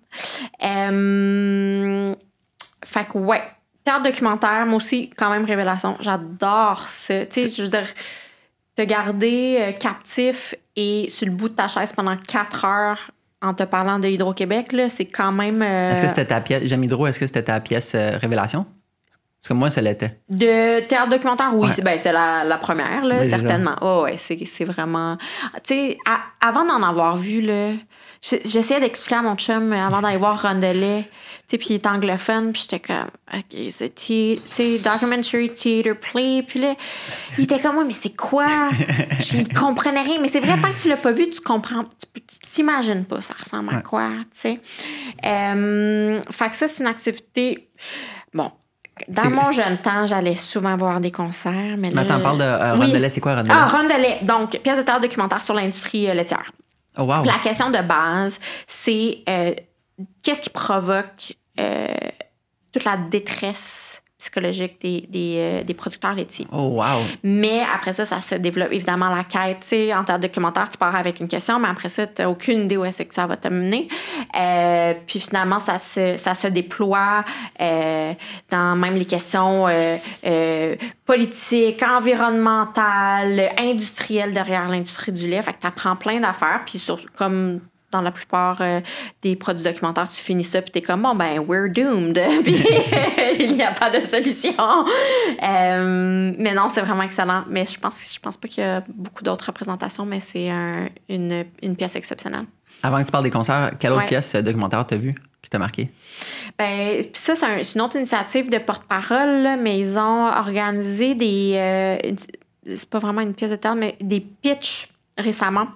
Euh, 0.63 2.15
fait 2.85 3.09
que, 3.09 3.19
ouais, 3.19 3.43
Théâtre 3.87 4.03
documentaire, 4.03 4.67
moi 4.67 4.79
aussi, 4.79 5.11
quand 5.17 5.31
même, 5.31 5.45
révélation. 5.45 5.97
J'adore 6.01 6.89
ça. 6.89 7.25
Tu 7.25 7.49
sais, 7.49 7.57
je 7.57 7.63
veux 7.63 7.69
dire, 7.69 7.87
te 8.75 8.83
garder 8.83 9.59
euh, 9.61 9.71
captif 9.71 10.57
et 10.75 11.07
sur 11.09 11.25
le 11.27 11.33
bout 11.33 11.49
de 11.49 11.55
ta 11.55 11.69
chaise 11.69 11.93
pendant 11.93 12.17
quatre 12.17 12.65
heures 12.65 13.13
en 13.41 13.55
te 13.55 13.63
parlant 13.63 14.01
de 14.01 14.09
Hydro-Québec, 14.09 14.75
c'est 14.89 15.05
quand 15.05 15.31
même. 15.31 15.63
Euh, 15.63 15.93
est-ce 15.93 16.03
que 16.03 16.09
c'était 16.09 16.25
ta 16.25 16.41
pièce, 16.41 16.65
J'aime 16.65 16.83
Hydro, 16.83 17.07
est-ce 17.07 17.21
que 17.21 17.29
c'était 17.29 17.45
ta 17.45 17.61
pièce 17.61 17.95
euh, 17.95 18.19
révélation? 18.19 18.63
Parce 19.41 19.51
que 19.51 19.55
moi, 19.55 19.71
ça 19.71 19.81
l'était. 19.81 20.19
De 20.29 20.81
théâtre 20.81 21.11
documentaire, 21.11 21.55
oui, 21.55 21.69
c'est 21.71 21.83
ben, 21.83 21.97
la, 22.05 22.59
première, 22.59 23.05
là, 23.05 23.23
certainement. 23.23 23.77
Oh, 23.83 24.03
ouais, 24.03 24.17
c'est 24.19 24.65
vraiment. 24.65 25.17
Tu 25.63 25.75
sais, 25.75 25.99
avant 26.41 26.65
d'en 26.65 26.83
avoir 26.83 27.17
vu, 27.17 27.41
là, 27.41 27.75
j'essayais 28.45 28.81
d'expliquer 28.81 29.17
à 29.17 29.23
mon 29.23 29.37
chum 29.37 29.73
avant 29.73 30.01
d'aller 30.01 30.19
voir 30.19 30.41
Rondelet 30.41 31.09
sais, 31.47 31.59
puis 31.59 31.69
il 31.71 31.75
est 31.75 31.87
anglophone, 31.87 32.53
puis 32.53 32.63
j'étais 32.63 32.81
comme, 32.81 33.09
OK, 33.33 33.59
c'est, 33.71 33.95
tu 33.95 34.37
sais, 34.53 34.79
documentary 34.79 35.53
theater 35.53 35.95
play. 35.97 36.43
Puis 36.47 36.61
là, 36.61 36.75
il 37.39 37.45
était 37.45 37.61
comme, 37.61 37.75
moi, 37.75 37.85
mais 37.85 37.93
c'est 37.93 38.17
quoi? 38.17 38.47
Je 39.19 39.55
comprenais 39.59 40.03
rien. 40.03 40.19
Mais 40.21 40.29
c'est 40.29 40.41
vrai, 40.41 40.61
tant 40.61 40.73
que 40.73 40.79
tu 40.79 40.89
l'as 40.89 40.97
pas 40.97 41.13
vu, 41.13 41.29
tu 41.31 41.41
comprends, 41.41 41.85
tu 42.15 42.39
t'imagines 42.41 43.05
pas 43.05 43.21
ça 43.21 43.35
ressemble 43.39 43.75
à 43.75 43.81
quoi, 43.81 44.09
tu 44.09 44.27
sais. 44.33 44.61
Euh, 45.25 46.21
fait 46.31 46.51
que 46.51 46.57
ça, 46.57 46.67
c'est 46.69 46.83
une 46.83 46.91
activité, 46.91 47.69
bon, 48.35 48.51
dans 49.09 49.31
mon 49.31 49.53
jeune 49.53 49.79
temps, 49.79 50.07
j'allais 50.07 50.37
souvent 50.37 50.77
voir 50.77 51.01
des 51.01 51.13
concerts. 51.13 51.77
Mais, 51.79 51.91
là, 51.91 52.03
mais 52.03 52.11
attends, 52.11 52.21
parle 52.21 52.39
de 52.39 52.45
euh, 52.45 52.75
Rondelet, 52.75 53.11
c'est 53.11 53.21
quoi 53.21 53.37
Rondelet? 53.37 53.55
Ah, 53.55 53.67
Rondelet, 53.67 54.19
donc, 54.23 54.59
pièce 54.59 54.79
de 54.79 54.83
théâtre 54.83 55.03
documentaire 55.03 55.43
sur 55.43 55.55
l'industrie 55.55 56.09
euh, 56.09 56.15
laitière. 56.15 56.51
Oh. 56.99 57.07
La 57.25 57.39
question 57.43 57.71
de 57.71 57.81
base, 57.83 58.39
c'est 58.67 59.23
euh, 59.29 59.55
qu'est-ce 60.23 60.41
qui 60.41 60.51
provoque 60.51 61.37
euh, 61.61 61.87
toute 62.73 62.85
la 62.85 62.97
détresse 62.97 64.03
psychologique 64.27 64.81
des, 64.81 65.07
des, 65.09 65.35
euh, 65.39 65.65
des, 65.65 65.75
producteurs 65.75 66.15
laitiers. 66.15 66.47
Oh, 66.53 66.81
wow! 66.81 67.03
Mais 67.23 67.63
après 67.75 67.93
ça, 67.93 68.05
ça 68.05 68.21
se 68.21 68.35
développe 68.35 68.73
évidemment 68.73 69.09
la 69.09 69.25
quête. 69.25 69.61
Tu 69.61 69.69
sais, 69.69 69.95
en 69.95 70.05
termes 70.05 70.21
de 70.21 70.27
documentaire, 70.27 70.69
tu 70.69 70.79
pars 70.79 70.95
avec 70.95 71.21
une 71.21 71.29
question, 71.29 71.59
mais 71.59 71.69
après 71.69 71.89
ça, 71.89 72.07
tu 72.07 72.23
n'as 72.23 72.29
aucune 72.29 72.63
idée 72.63 72.77
où 72.77 72.85
est-ce 72.85 73.05
que 73.05 73.15
ça 73.15 73.27
va 73.27 73.37
te 73.37 73.49
mener. 73.49 73.89
Euh, 74.39 74.95
puis 75.07 75.21
finalement, 75.21 75.61
ça 75.61 75.79
se, 75.79 76.17
ça 76.17 76.35
se 76.35 76.49
déploie 76.49 77.25
dans 78.51 78.77
même 78.77 78.95
les 78.95 79.05
questions 79.05 79.67
politiques, 81.05 81.83
environnementales, 81.83 83.53
industrielles 83.59 84.33
derrière 84.33 84.69
l'industrie 84.69 85.13
du 85.13 85.29
lait. 85.29 85.43
Fait 85.43 85.53
que 85.53 85.61
tu 85.61 85.67
apprends 85.67 85.97
plein 85.97 86.21
d'affaires. 86.21 86.63
Puis 86.67 86.79
sur, 86.79 86.99
comme 87.15 87.61
dans 87.93 88.01
la 88.01 88.11
plupart 88.11 88.61
euh, 88.61 88.81
des 89.23 89.37
produits 89.37 89.65
documentaires, 89.65 90.09
tu 90.09 90.21
finis 90.21 90.45
ça, 90.45 90.61
puis 90.61 90.71
t'es 90.71 90.83
comme, 90.83 91.03
bon, 91.03 91.15
ben, 91.15 91.39
we're 91.47 91.71
doomed. 91.71 92.21
puis 92.45 92.55
il 93.39 93.55
n'y 93.55 93.63
a 93.63 93.73
pas 93.73 93.91
de 93.91 94.01
solution. 94.01 94.55
Euh, 94.59 96.35
mais 96.39 96.55
non, 96.55 96.69
c'est 96.69 96.83
vraiment 96.83 97.03
excellent. 97.03 97.45
Mais 97.49 97.65
je 97.67 97.79
pense, 97.79 98.13
je 98.13 98.19
pense 98.19 98.37
pas 98.37 98.49
qu'il 98.49 98.65
y 98.65 98.67
a 98.67 98.83
beaucoup 98.89 99.23
d'autres 99.23 99.47
représentations, 99.47 100.05
mais 100.05 100.21
c'est 100.21 100.49
une, 101.09 101.45
une, 101.63 101.77
pièce 101.77 101.97
exceptionnelle. 101.97 102.47
Avant 102.83 103.01
que 103.01 103.07
tu 103.07 103.13
parles 103.13 103.25
des 103.25 103.31
concerts, 103.31 103.73
quelle 103.79 103.93
autre 103.93 104.07
pièce 104.07 104.35
euh, 104.35 104.43
documentaire 104.43 104.87
t'as 104.87 104.97
vu 104.97 105.15
qui 105.43 105.49
t'a 105.49 105.59
marqué? 105.59 105.91
Ben, 106.59 107.05
ça, 107.13 107.37
c'est 107.37 107.75
une 107.75 107.81
autre 107.81 107.97
initiative 107.97 108.51
de 108.51 108.59
porte-parole, 108.59 109.61
mais 109.61 109.79
ils 109.79 109.97
ont 109.97 110.27
organisé 110.27 111.15
des. 111.15 112.17
c'est 112.67 112.91
pas 112.91 112.99
vraiment 112.99 113.21
une 113.21 113.35
pièce 113.35 113.53
de 113.53 113.57
théâtre, 113.57 113.79
mais 113.79 113.97
des 114.01 114.21
pitchs 114.21 114.89
récemment 115.17 115.69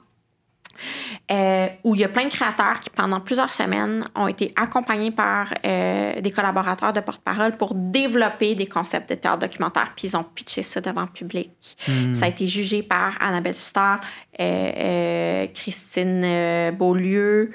euh, 1.31 1.67
où 1.85 1.95
il 1.95 2.01
y 2.01 2.05
a 2.05 2.09
plein 2.09 2.25
de 2.25 2.31
créateurs 2.31 2.81
qui, 2.81 2.91
pendant 2.91 3.21
plusieurs 3.21 3.53
semaines, 3.53 4.05
ont 4.15 4.27
été 4.27 4.53
accompagnés 4.57 5.11
par 5.11 5.53
euh, 5.65 6.21
des 6.21 6.31
collaborateurs 6.31 6.93
de 6.93 7.01
porte-parole 7.01 7.57
pour 7.57 7.75
développer 7.75 8.55
des 8.55 8.67
concepts 8.67 9.11
de 9.11 9.15
théâtre 9.15 9.41
documentaire, 9.41 9.93
puis 9.97 10.09
ils 10.09 10.17
ont 10.17 10.25
pitché 10.25 10.63
ça 10.63 10.81
devant 10.81 11.03
le 11.03 11.09
public. 11.09 11.77
Ça 12.15 12.27
a 12.27 12.29
été 12.29 12.47
jugé 12.47 12.83
par 12.83 13.17
Annabelle 13.21 13.55
Star, 13.55 14.01
euh, 14.41 14.73
euh, 14.77 15.47
Christine 15.55 16.71
Beaulieu 16.77 17.53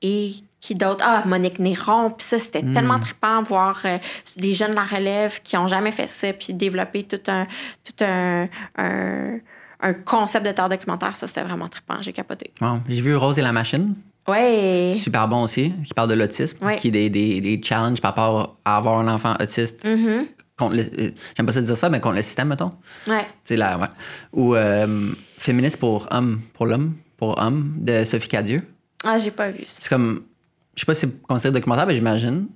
et 0.00 0.32
qui 0.62 0.76
d'autre? 0.76 1.04
Ah, 1.06 1.24
Monique 1.26 1.58
Néron. 1.58 2.10
Puis 2.10 2.26
ça, 2.26 2.38
c'était 2.38 2.62
tellement 2.62 2.98
trippant 3.00 3.42
voir 3.42 3.82
euh, 3.84 3.98
des 4.36 4.54
jeunes 4.54 4.70
de 4.70 4.76
la 4.76 4.84
relève 4.84 5.42
qui 5.42 5.56
ont 5.56 5.68
jamais 5.68 5.92
fait 5.92 6.06
ça, 6.06 6.32
puis 6.32 6.54
développer 6.54 7.02
tout 7.02 7.20
un, 7.26 7.46
tout 7.84 8.04
un, 8.04 8.48
un, 8.78 9.38
un 9.82 9.92
concept 9.92 10.46
de 10.46 10.52
théâtre 10.52 10.70
documentaire. 10.70 11.14
Ça, 11.16 11.26
c'était 11.26 11.42
vraiment 11.42 11.68
trippant. 11.68 12.00
J'ai 12.00 12.12
capoté. 12.12 12.52
Wow. 12.60 12.78
J'ai 12.88 13.00
vu 13.00 13.14
Rose 13.16 13.38
et 13.38 13.42
la 13.42 13.52
machine. 13.52 13.94
Ouais. 14.28 14.94
Super 14.96 15.26
bon 15.28 15.42
aussi, 15.42 15.72
qui 15.84 15.92
parle 15.94 16.08
de 16.10 16.14
l'autisme, 16.14 16.64
Ouais. 16.64 16.76
qui 16.76 16.88
est 16.88 16.90
des, 16.92 17.10
des, 17.10 17.40
des 17.40 17.60
challenges 17.62 18.00
par 18.00 18.10
rapport 18.12 18.56
à 18.64 18.76
avoir 18.76 19.00
un 19.00 19.08
enfant 19.12 19.34
autiste. 19.40 19.82
Contre 20.56 20.76
le- 20.76 20.82
euh, 20.82 21.10
J'aime 21.36 21.46
pas 21.46 21.52
ça 21.52 21.60
dire 21.60 21.76
ça, 21.76 21.88
mais 21.88 22.00
contre 22.00 22.16
le 22.16 22.22
système, 22.22 22.48
mettons. 22.48 22.70
Ouais. 23.08 23.22
Tu 23.22 23.54
sais, 23.54 23.56
là, 23.56 23.78
ouais. 23.78 23.86
Ou 24.32 24.54
euh, 24.54 25.12
Féministe 25.38 25.78
pour 25.78 26.06
homme, 26.12 26.40
pour 26.54 26.66
l'homme, 26.66 26.94
pour 27.16 27.36
homme, 27.40 27.74
de 27.78 28.04
Sophie 28.04 28.28
Cadieux. 28.28 28.62
Ah, 29.04 29.18
j'ai 29.18 29.32
pas 29.32 29.50
vu 29.50 29.64
ça. 29.66 29.78
C'est 29.80 29.88
comme, 29.88 30.22
je 30.76 30.80
sais 30.80 30.86
pas 30.86 30.94
si 30.94 31.00
c'est 31.00 31.22
considéré 31.22 31.54
documentaire, 31.54 31.86
mais 31.86 31.94
j'imagine. 31.96 32.46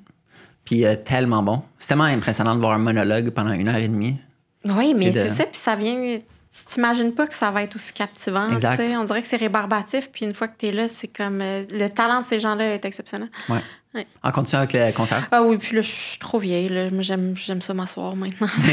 Puis 0.65 0.85
euh, 0.85 0.95
tellement 0.95 1.43
bon. 1.43 1.63
C'est 1.81 1.89
tellement 1.89 2.05
impressionnant 2.05 2.55
de 2.55 2.61
voir 2.61 2.73
un 2.73 2.79
monologue 2.79 3.31
pendant 3.31 3.53
une 3.53 3.67
heure 3.69 3.77
et 3.77 3.89
demie. 3.89 4.17
Oui, 4.65 4.95
mais 4.97 5.11
C'est 5.13 5.25
de- 5.25 5.29
c'est 5.29 5.35
ça, 5.35 5.45
puis 5.47 5.59
ça 5.59 5.75
vient. 5.75 6.19
Tu 6.59 6.65
t'imagines 6.65 7.13
pas 7.15 7.27
que 7.27 7.35
ça 7.35 7.51
va 7.51 7.63
être 7.63 7.75
aussi 7.77 7.93
captivant. 7.93 8.51
Exact. 8.53 8.77
tu 8.79 8.89
sais. 8.89 8.97
On 8.97 9.05
dirait 9.05 9.21
que 9.21 9.29
c'est 9.29 9.37
rébarbatif, 9.37 10.11
puis 10.11 10.25
une 10.25 10.35
fois 10.35 10.49
que 10.49 10.57
tu 10.59 10.67
es 10.69 10.73
là, 10.73 10.89
c'est 10.89 11.09
comme. 11.09 11.41
euh, 11.41 11.65
le 11.71 11.89
talent 11.89 12.21
de 12.23 12.27
ces 12.27 12.41
gens-là 12.41 12.75
est 12.75 12.85
exceptionnel. 12.85 13.29
Ouais. 13.49 13.61
Ouais. 13.97 14.07
En 14.23 14.31
continuant 14.31 14.63
avec 14.63 14.75
le 14.75 14.93
concert? 14.93 15.27
Ah 15.33 15.43
oui, 15.43 15.57
puis 15.57 15.75
là, 15.75 15.81
je 15.81 15.91
suis 15.91 16.19
trop 16.19 16.39
vieille. 16.39 16.69
Là. 16.69 16.89
J'aime, 17.01 17.35
j'aime 17.37 17.63
ça 17.63 17.73
m'asseoir 17.75 18.15
maintenant. 18.15 18.47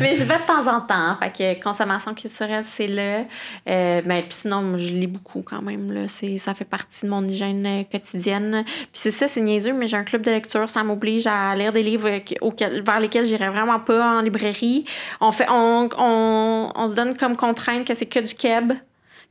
mais 0.00 0.14
je 0.14 0.24
vais 0.24 0.36
de 0.38 0.46
temps 0.46 0.66
en 0.66 0.80
temps. 0.80 1.16
Fait 1.22 1.56
que 1.56 1.62
consommation 1.62 2.12
culturelle, 2.14 2.64
c'est 2.64 2.88
là. 2.88 3.20
Euh, 3.68 4.00
mais 4.04 4.22
puis 4.22 4.32
sinon, 4.32 4.76
je 4.76 4.88
lis 4.94 5.06
beaucoup 5.06 5.42
quand 5.42 5.62
même. 5.62 5.92
Là. 5.92 6.08
C'est, 6.08 6.36
ça 6.38 6.54
fait 6.54 6.64
partie 6.64 7.04
de 7.06 7.10
mon 7.10 7.24
hygiène 7.24 7.64
euh, 7.64 7.82
quotidienne. 7.84 8.64
Puis 8.66 8.88
c'est 8.94 9.10
ça, 9.12 9.28
c'est 9.28 9.40
niaiseux, 9.40 9.72
mais 9.72 9.86
j'ai 9.86 9.96
un 9.96 10.04
club 10.04 10.22
de 10.22 10.30
lecture. 10.30 10.68
Ça 10.68 10.82
m'oblige 10.82 11.26
à 11.26 11.54
lire 11.54 11.72
des 11.72 11.82
livres 11.82 12.08
euh, 12.08 12.18
auxquels- 12.40 12.82
vers 12.82 13.00
lesquels 13.00 13.24
j'irais 13.24 13.50
vraiment 13.50 13.78
pas 13.78 14.18
en 14.18 14.20
librairie. 14.20 14.84
On, 15.20 15.30
fait, 15.32 15.46
on, 15.48 15.88
on, 15.96 16.72
on 16.74 16.88
se 16.88 16.94
donne 16.94 17.16
comme 17.16 17.36
contrainte 17.36 17.86
que 17.86 17.94
c'est 17.94 18.06
que 18.06 18.18
du 18.20 18.34
keb, 18.34 18.72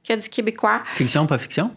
que 0.08 0.14
du 0.14 0.30
québécois. 0.30 0.82
Fiction, 0.94 1.26
pas 1.26 1.38
fiction? 1.38 1.72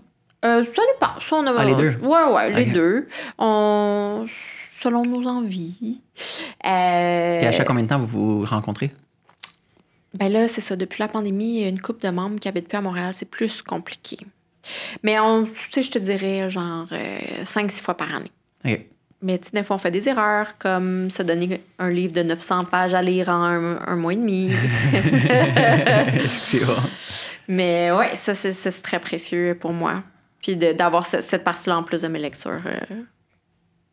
Euh, 0.44 0.64
ça 0.64 0.82
dépend. 0.94 1.20
Ça, 1.20 1.36
on 1.36 1.46
a, 1.46 1.54
Ah, 1.56 1.64
les 1.64 1.74
deux? 1.74 1.96
Ouais, 2.02 2.24
ouais, 2.32 2.50
les 2.50 2.66
deux. 2.66 3.06
On, 3.38 4.26
selon 4.78 5.04
nos 5.04 5.26
envies. 5.28 6.00
Euh, 6.66 7.40
Et 7.42 7.46
à 7.46 7.52
chaque 7.52 7.66
combien 7.66 7.82
de 7.84 7.88
temps 7.88 7.98
vous 8.00 8.40
vous 8.40 8.44
rencontrez? 8.46 8.90
ben 10.14 10.32
là, 10.32 10.48
c'est 10.48 10.60
ça. 10.60 10.74
Depuis 10.76 11.00
la 11.02 11.08
pandémie, 11.08 11.62
une 11.62 11.80
couple 11.80 12.04
de 12.04 12.10
membres 12.10 12.40
qui 12.40 12.48
habitent 12.48 12.68
plus 12.68 12.78
à 12.78 12.80
Montréal. 12.80 13.12
C'est 13.14 13.28
plus 13.30 13.62
compliqué. 13.62 14.18
Mais 15.02 15.18
on, 15.20 15.44
tu 15.44 15.52
sais, 15.72 15.82
je 15.82 15.90
te 15.90 15.98
dirais 15.98 16.48
genre 16.50 16.86
5-6 17.44 17.80
fois 17.82 17.96
par 17.96 18.14
année. 18.14 18.32
OK. 18.64 18.80
Mais 19.22 19.38
tu 19.38 19.44
sais, 19.46 19.50
des 19.52 19.62
fois, 19.62 19.76
on 19.76 19.78
fait 19.78 19.90
des 19.90 20.08
erreurs, 20.08 20.56
comme 20.58 21.10
se 21.10 21.22
donner 21.22 21.60
un 21.78 21.90
livre 21.90 22.14
de 22.14 22.22
900 22.22 22.64
pages 22.64 22.94
à 22.94 23.02
lire 23.02 23.28
en 23.28 23.42
un, 23.44 23.78
un 23.86 23.96
mois 23.96 24.14
et 24.14 24.16
demi. 24.16 24.50
C'est 26.24 26.64
bon. 26.66 26.72
Mais 27.48 27.90
ouais, 27.92 28.14
ça, 28.16 28.34
c'est 28.34 28.82
très 28.82 28.98
précieux 29.00 29.56
pour 29.60 29.72
moi. 29.72 30.02
Puis 30.42 30.56
d'avoir 30.56 31.06
ce- 31.06 31.20
cette 31.20 31.44
partie-là 31.44 31.78
en 31.78 31.82
plus 31.82 32.02
de 32.02 32.08
mes 32.08 32.18
lectures. 32.18 32.60
euh, 32.66 33.02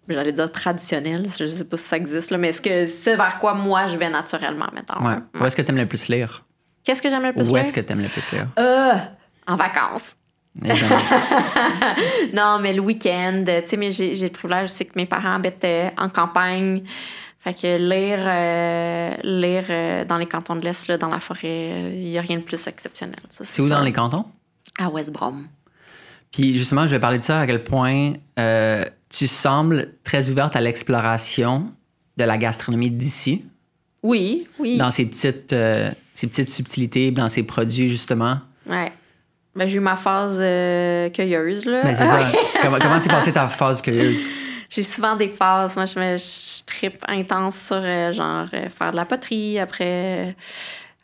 J'allais 0.10 0.32
dire 0.32 0.50
traditionnelles, 0.52 1.28
je 1.38 1.45
sais 1.48 1.66
pas 1.66 1.76
si 1.76 1.84
ça 1.84 1.98
existe, 1.98 2.32
là, 2.32 2.38
mais 2.38 2.48
est-ce 2.50 2.62
que 2.62 2.86
c'est 2.86 3.18
vers 3.18 3.39
quoi 3.39 3.54
moi 3.54 3.88
je 3.88 3.98
vais 3.98 4.10
naturellement, 4.10 4.68
mettons? 4.74 5.06
Ouais. 5.06 5.16
Où 5.39 5.43
est-ce 5.45 5.56
que 5.58 5.62
t'aimes 5.62 5.76
le 5.76 5.86
plus 5.86 6.08
lire? 6.08 6.45
Qu'est-ce 6.86 7.02
que 7.02 7.10
j'aime 7.10 7.24
le 7.24 7.34
plus 7.34 7.50
Où 7.50 7.56
lire? 7.56 7.66
est-ce 7.66 7.74
que 7.74 7.82
t'aimes 7.82 8.02
le 8.02 8.08
plus 8.08 8.32
lire? 8.32 8.48
Euh, 8.58 8.93
en 9.48 9.56
vacances. 9.58 10.16
Non, 12.34 12.60
mais 12.62 12.74
le 12.74 12.80
week-end, 12.82 13.43
tu 13.45 13.68
sais, 13.68 13.78
mais 13.78 13.91
j'ai 13.91 14.16
le 14.16 14.30
privilège 14.30 14.66
aussi 14.66 14.86
que 14.86 14.93
mes 14.95 15.06
parents 15.06 15.34
habitent 15.36 15.66
en 15.98 16.10
campagne. 16.10 16.84
Fait 17.39 17.54
que 17.54 17.78
lire, 17.78 18.20
euh, 18.26 19.16
lire 19.24 19.66
euh, 19.70 20.06
dans 20.06 20.18
les 20.18 20.26
cantons 20.26 20.56
de 20.56 20.62
l'Est, 20.66 20.91
dans 20.93 21.10
la 21.10 21.20
forêt, 21.20 21.91
il 21.93 22.10
n'y 22.10 22.18
a 22.18 22.22
rien 22.22 22.38
de 22.38 22.43
plus 22.43 22.66
exceptionnel. 22.68 23.20
C'est 23.30 23.62
où 23.62 23.70
dans 23.70 23.82
les 23.82 23.93
cantons? 23.93 24.26
À 24.80 24.89
West 24.89 25.12
Brom. 25.12 25.48
Puis 26.32 26.57
justement, 26.57 26.86
je 26.86 26.91
vais 26.91 26.99
parler 26.99 27.17
de 27.17 27.23
ça, 27.23 27.39
à 27.41 27.47
quel 27.47 27.63
point 27.63 28.13
euh, 28.39 28.86
tu 29.09 29.28
sembles 29.28 29.93
très 30.03 30.30
ouverte 30.30 30.55
à 30.55 30.61
l'exploration 30.61 31.71
de 32.17 32.23
la 32.23 32.38
gastronomie 32.38 32.89
d'ici, 32.91 33.45
Oui, 34.03 34.47
oui. 34.59 34.78
dans 34.78 34.91
ces 34.91 35.05
petites, 35.05 35.53
euh, 35.53 35.91
ces 36.13 36.28
petites 36.28 36.49
subtilités, 36.49 37.11
dans 37.11 37.30
ces 37.30 37.43
produits, 37.43 37.88
justement. 37.88 38.39
Ouais. 38.67 38.91
Ben, 39.55 39.67
j'ai 39.67 39.78
eu 39.78 39.82
ma 39.82 39.95
phase 39.95 40.38
euh, 40.39 41.09
cueilleuse, 41.09 41.65
là. 41.65 41.82
Mais 41.84 41.95
c'est 41.95 42.05
ça. 42.05 42.32
comment 42.61 42.78
comment 42.80 42.99
s'est 42.99 43.09
passée 43.09 43.32
ta 43.32 43.47
phase 43.47 43.82
curieuse? 43.82 44.28
J'ai 44.69 44.84
souvent 44.84 45.15
des 45.15 45.30
phases. 45.30 45.75
Moi, 45.75 45.86
je, 45.86 45.97
me, 45.99 46.17
je 46.17 46.63
tripe 46.65 47.03
intense 47.07 47.57
sur, 47.67 47.78
euh, 47.82 48.11
genre, 48.11 48.45
euh, 48.53 48.69
faire 48.69 48.91
de 48.91 48.97
la 48.97 49.05
poterie, 49.05 49.57
après 49.59 50.28
euh, 50.30 50.32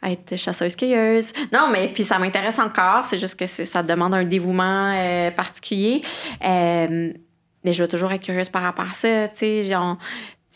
être 0.06 0.36
chasseuse-cueilleuse. 0.36 1.32
Non, 1.52 1.68
mais 1.72 1.88
puis 1.94 2.04
ça 2.04 2.20
m'intéresse 2.20 2.60
encore. 2.60 3.06
C'est 3.06 3.18
juste 3.18 3.38
que 3.38 3.46
ça 3.48 3.84
demande 3.84 4.14
un 4.14 4.24
dévouement 4.24 4.94
euh, 4.96 5.32
particulier. 5.32 6.02
Euh, 6.46 7.14
mais 7.66 7.74
je 7.74 7.84
vais 7.84 7.88
toujours 7.88 8.12
être 8.12 8.24
curieuse 8.24 8.50
par 8.50 8.62
rapport 8.64 8.86
à 8.90 8.94
ça. 8.94 9.28
Tu 9.30 9.38
sais, 9.38 9.64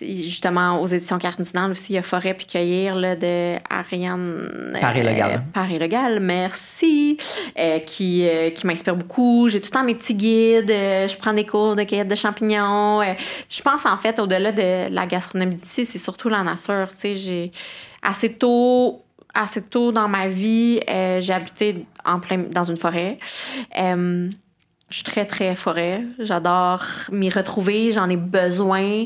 justement, 0.02 0.82
aux 0.82 0.86
éditions 0.88 1.18
Cardinal 1.18 1.72
aussi, 1.72 1.94
il 1.94 1.96
y 1.96 1.98
a 1.98 2.04
Forêt 2.04 2.34
puis 2.34 2.46
Cueillir 2.46 2.96
là, 2.96 3.16
de 3.16 3.56
Ariane. 3.70 4.74
euh, 4.76 4.80
Paris-Legal. 4.80 5.44
Paris-Legal, 5.54 6.20
merci. 6.20 7.18
euh, 7.58 7.80
qui 7.80 8.28
euh, 8.28 8.50
qui 8.52 8.68
m'inspire 8.68 8.96
beaucoup. 8.96 9.48
J'ai 9.50 9.60
tout 9.60 9.70
le 9.72 9.80
temps 9.80 9.84
mes 9.84 9.96
petits 9.96 10.14
guides. 10.16 10.70
je 10.70 11.18
prends 11.18 11.34
des 11.34 11.46
cours 11.46 11.76
de 11.76 11.84
cueillette 11.84 12.08
de 12.08 12.16
champignons. 12.16 13.02
je 13.02 13.62
pense, 13.62 13.86
en 13.86 13.98
fait, 13.98 14.20
au-delà 14.20 14.52
de 14.52 14.94
la 14.94 15.06
gastronomie 15.06 15.56
d'ici, 15.56 15.86
c'est 15.86 15.98
surtout 15.98 16.30
la 16.30 16.44
nature. 16.44 16.90
Tu 16.90 16.98
sais, 16.98 17.16
j'ai 17.16 17.52
assez 18.04 18.34
tôt 18.34 19.04
assez 19.34 19.62
tôt 19.62 19.92
dans 19.92 20.08
ma 20.08 20.28
vie, 20.28 20.80
euh, 20.90 21.22
j'ai 21.22 21.34
habité 21.34 21.86
en 22.06 22.20
plein 22.20 22.38
dans 22.38 22.64
une 22.64 22.78
forêt. 22.78 23.20
Euh, 23.80 24.30
je 24.90 24.96
suis 24.96 25.04
très, 25.04 25.26
très 25.26 25.56
forêt. 25.56 26.04
J'adore 26.20 26.84
m'y 27.12 27.30
retrouver. 27.30 27.92
J'en 27.92 28.10
ai 28.10 28.16
besoin. 28.16 29.06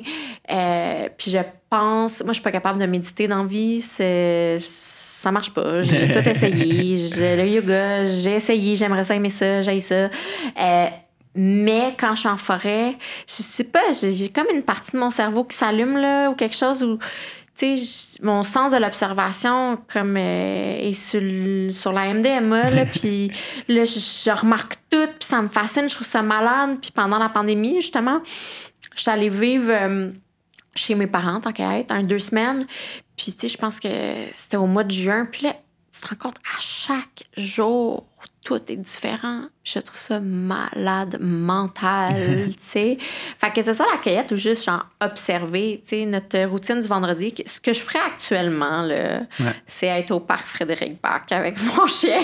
Euh, 0.51 1.09
puis 1.17 1.31
je 1.31 1.39
pense... 1.69 2.19
Moi, 2.19 2.29
je 2.29 2.33
suis 2.33 2.43
pas 2.43 2.51
capable 2.51 2.79
de 2.79 2.85
méditer 2.85 3.27
dans 3.27 3.39
la 3.41 3.45
vie. 3.45 3.81
C'est... 3.81 4.57
Ça 4.59 5.31
marche 5.31 5.51
pas. 5.51 5.81
J'ai 5.81 6.11
tout 6.11 6.27
essayé. 6.27 6.97
J'ai 6.97 7.35
le 7.35 7.47
yoga, 7.47 8.05
j'ai 8.05 8.35
essayé. 8.35 8.75
J'aimerais 8.75 9.03
ça 9.03 9.15
aimer 9.15 9.31
ça. 9.31 9.63
J'ai 9.63 9.79
ça. 9.79 9.95
Euh, 9.95 10.85
mais 11.33 11.95
quand 11.97 12.13
je 12.13 12.21
suis 12.21 12.29
en 12.29 12.37
forêt, 12.37 12.97
je 13.25 13.41
sais 13.41 13.63
pas, 13.63 13.79
j'ai 13.99 14.11
j'ai 14.11 14.27
comme 14.27 14.47
une 14.53 14.63
partie 14.63 14.91
de 14.91 14.97
mon 14.97 15.09
cerveau 15.09 15.45
qui 15.45 15.55
s'allume 15.55 15.97
là 15.97 16.29
ou 16.29 16.35
quelque 16.35 16.57
chose 16.57 16.83
où 16.83 16.99
tu 17.55 17.77
sais, 17.77 18.23
mon 18.23 18.43
sens 18.43 18.71
de 18.71 18.77
l'observation 18.77 19.77
comme 19.91 20.15
euh, 20.17 20.89
est 20.89 20.93
sur, 20.93 21.21
sur 21.71 21.91
la 21.91 22.13
MDMA 22.13 22.69
là, 22.69 22.85
puis 22.93 23.31
là 23.67 23.85
je, 23.85 23.99
je 23.99 24.31
remarque 24.31 24.75
tout, 24.89 25.07
puis 25.07 25.27
ça 25.27 25.41
me 25.41 25.47
fascine, 25.47 25.89
je 25.89 25.95
trouve 25.95 26.07
ça 26.07 26.21
malade, 26.21 26.79
puis 26.81 26.91
pendant 26.91 27.17
la 27.17 27.29
pandémie 27.29 27.81
justement, 27.81 28.21
je 28.95 29.01
suis 29.01 29.11
allée 29.11 29.29
vivre 29.29 29.69
euh, 29.69 30.11
chez 30.75 30.95
mes 30.95 31.07
parents 31.07 31.39
tant 31.39 31.51
qu'à 31.51 31.79
être 31.79 31.91
un 31.91 32.01
deux 32.01 32.19
semaines, 32.19 32.65
puis 33.15 33.33
tu 33.33 33.41
sais, 33.41 33.47
je 33.49 33.57
pense 33.57 33.79
que 33.79 33.89
c'était 34.31 34.57
au 34.57 34.67
mois 34.67 34.83
de 34.83 34.91
juin, 34.91 35.27
puis 35.31 35.47
là 35.47 35.53
tu 35.93 36.01
te 36.01 36.07
rends 36.07 36.15
compte 36.15 36.37
à 36.37 36.59
chaque 36.59 37.23
jour 37.35 38.05
tout 38.43 38.59
est 38.71 38.75
différent. 38.75 39.41
Je 39.63 39.79
trouve 39.79 39.97
ça 39.99 40.19
malade 40.19 41.17
mental, 41.21 42.49
tu 42.49 42.55
sais. 42.59 42.97
Fait 42.99 43.51
que 43.51 43.61
ce 43.61 43.73
soit 43.73 43.85
la 43.91 43.97
cueillette 43.99 44.31
ou 44.31 44.35
juste 44.35 44.65
genre 44.65 44.85
observer, 44.99 45.81
tu 45.87 45.99
sais, 45.99 46.05
notre 46.05 46.45
routine 46.45 46.79
du 46.79 46.87
vendredi. 46.87 47.33
Ce 47.45 47.59
que 47.61 47.71
je 47.73 47.79
ferais 47.81 47.99
actuellement, 48.05 48.81
là, 48.81 49.19
Ouais. 49.39 49.55
c'est 49.67 49.87
être 49.87 50.11
au 50.11 50.19
parc 50.19 50.47
Frédéric 50.47 50.99
Bach 51.01 51.21
avec 51.31 51.55
mon 51.77 51.85
chien, 51.87 52.23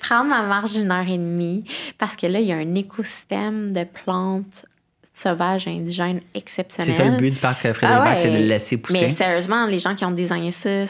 prendre 0.00 0.30
ma 0.30 0.42
marge 0.42 0.72
d'une 0.72 0.90
heure 0.90 1.06
et 1.06 1.18
demie, 1.18 1.64
parce 1.98 2.16
que 2.16 2.26
là, 2.26 2.40
il 2.40 2.46
y 2.46 2.52
a 2.52 2.56
un 2.56 2.74
écosystème 2.74 3.72
de 3.72 3.84
plantes 3.84 4.64
sauvages 5.12 5.68
indigènes 5.68 6.22
exceptionnel. 6.34 6.94
C'est 6.94 7.02
ça 7.02 7.08
le 7.08 7.16
but 7.18 7.30
du 7.32 7.40
parc 7.40 7.58
Frédéric 7.72 7.84
Ah 7.84 8.02
ouais. 8.04 8.18
c'est 8.18 8.30
de 8.30 8.38
le 8.38 8.44
laisser 8.44 8.76
Mais 8.76 8.82
pousser. 8.82 9.08
sérieusement, 9.10 9.66
les 9.66 9.78
gens 9.78 9.94
qui 9.94 10.04
ont 10.06 10.12
designé 10.12 10.50
ça. 10.50 10.84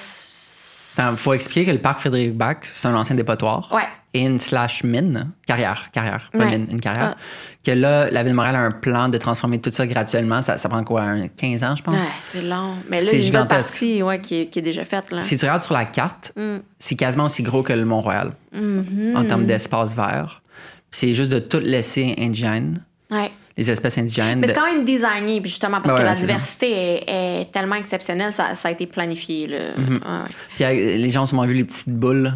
Il 0.98 1.16
faut 1.16 1.32
expliquer 1.32 1.66
que 1.66 1.70
le 1.72 1.78
parc 1.80 2.00
Frédéric 2.00 2.36
Bach, 2.36 2.58
c'est 2.74 2.86
un 2.88 2.94
ancien 2.94 3.16
dépotoir. 3.16 3.72
Ouais. 3.72 3.82
Et 4.12 4.22
une 4.22 4.40
slash 4.40 4.82
mine, 4.82 5.30
carrière, 5.46 5.90
carrière, 5.92 6.30
pas 6.32 6.40
Ouais. 6.40 6.46
mine, 6.58 6.66
une 6.68 6.80
carrière. 6.80 7.14
Ah. 7.16 7.20
Que 7.64 7.70
là, 7.70 8.10
la 8.10 8.22
ville 8.24 8.32
de 8.32 8.36
Montréal 8.36 8.56
a 8.56 8.60
un 8.60 8.72
plan 8.72 9.08
de 9.08 9.16
transformer 9.18 9.60
tout 9.60 9.70
ça 9.70 9.86
graduellement. 9.86 10.42
Ça, 10.42 10.56
ça 10.56 10.68
prend 10.68 10.82
quoi, 10.82 11.02
un 11.02 11.28
15 11.28 11.62
ans, 11.62 11.76
je 11.76 11.82
pense? 11.82 11.94
Ouais, 11.94 12.00
c'est 12.18 12.42
long. 12.42 12.74
Mais 12.88 13.00
là, 13.02 13.06
C'est 13.08 13.18
il 13.18 13.32
y 13.32 13.36
a 13.36 13.40
une 13.42 13.46
partie 13.46 14.02
ouais, 14.02 14.20
qui, 14.20 14.40
est, 14.40 14.46
qui 14.46 14.58
est 14.58 14.62
déjà 14.62 14.84
faite. 14.84 15.12
Là. 15.12 15.20
Si 15.20 15.36
tu 15.36 15.44
regardes 15.44 15.62
sur 15.62 15.74
la 15.74 15.84
carte, 15.84 16.32
Mm. 16.34 16.56
c'est 16.78 16.96
quasiment 16.96 17.26
aussi 17.26 17.44
gros 17.44 17.62
que 17.62 17.72
le 17.72 17.84
Mont-Royal 17.84 18.32
Mhm. 18.52 19.12
en 19.16 19.24
termes 19.24 19.44
d'espace 19.44 19.94
vert. 19.94 20.42
C'est 20.90 21.14
juste 21.14 21.30
de 21.30 21.38
tout 21.38 21.60
laisser 21.60 22.16
indigène, 22.18 22.82
Ouais. 23.12 23.30
les 23.56 23.70
espèces 23.70 23.96
indigènes. 23.98 24.40
Mais 24.40 24.48
c'est 24.48 24.54
quand 24.54 24.66
même 24.72 24.84
designé, 24.84 25.40
puis 25.40 25.50
justement, 25.50 25.80
parce 25.80 25.94
Ouais, 25.94 26.00
que 26.00 26.04
la 26.06 26.14
diversité 26.16 26.72
est, 26.72 27.04
est 27.42 27.52
tellement 27.52 27.76
exceptionnelle, 27.76 28.32
ça, 28.32 28.56
ça 28.56 28.68
a 28.68 28.70
été 28.72 28.86
planifié. 28.86 29.46
Là. 29.46 29.58
Mhm. 29.76 29.94
Ouais. 29.94 30.30
Puis 30.56 30.64
euh, 30.64 30.96
les 30.96 31.10
gens 31.10 31.22
ont 31.22 31.26
sûrement 31.26 31.46
vu 31.46 31.54
les 31.54 31.64
petites 31.64 31.90
boules. 31.90 32.32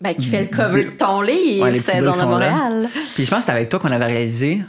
Ben, 0.00 0.14
qui 0.14 0.26
fait 0.26 0.40
le 0.40 0.46
cover 0.54 0.84
de 0.84 0.90
ton 0.90 1.22
livre, 1.22 1.64
Ouais, 1.70 1.76
Saison 1.78 2.12
de. 2.12 2.22
Montréal. 2.24 2.88
Puis 3.14 3.24
je 3.24 3.30
pense 3.30 3.40
que 3.40 3.44
c'est 3.46 3.52
avec 3.52 3.68
toi 3.70 3.78
qu'on 3.78 3.90
avait 3.90 4.04
réalisé 4.04 4.62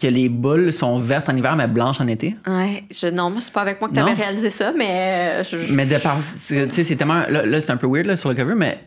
que 0.00 0.06
les 0.06 0.28
boules 0.28 0.72
sont 0.72 0.98
vertes 1.00 1.28
en 1.28 1.36
hiver, 1.36 1.54
mais 1.56 1.66
blanches 1.68 2.00
en 2.00 2.06
été. 2.06 2.34
Ouais, 2.46 2.84
je, 2.90 3.06
non, 3.08 3.30
moi, 3.30 3.40
c'est 3.40 3.52
pas 3.52 3.62
avec 3.62 3.80
moi 3.80 3.88
que 3.90 3.94
tu 3.94 4.00
avais 4.00 4.10
Non? 4.12 4.16
réalisé 4.16 4.50
ça, 4.50 4.72
mais 4.76 5.40
euh, 5.40 5.44
je, 5.44 5.56
je- 5.58 5.72
Mais 5.72 5.86
de 5.86 5.96
par, 5.98 6.18
tu 6.18 6.70
sais, 6.70 6.84
c'est 6.84 6.96
tellement. 6.96 7.24
Là, 7.28 7.44
là, 7.44 7.60
c'est 7.60 7.70
un 7.72 7.76
peu 7.76 7.86
weird 7.86 8.06
là, 8.06 8.16
sur 8.16 8.28
le 8.30 8.34
cover, 8.34 8.54
mais 8.54 8.78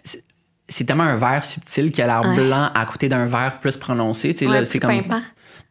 c'est- 0.68 0.84
tellement 0.84 1.04
un 1.04 1.16
vert 1.16 1.46
subtil 1.46 1.92
qui 1.92 2.02
a 2.02 2.06
l'air 2.08 2.22
Ouais. 2.28 2.36
blanc 2.46 2.70
à 2.76 2.86
côté 2.86 3.08
d'un 3.10 3.26
vert 3.26 3.60
plus 3.60 3.76
prononcé. 3.78 4.34
Tu 4.34 4.46
sais, 4.46 4.52
Ouais, 4.52 4.66
c'est 4.66 4.80
comme 4.80 4.92
pimpant. 4.92 5.22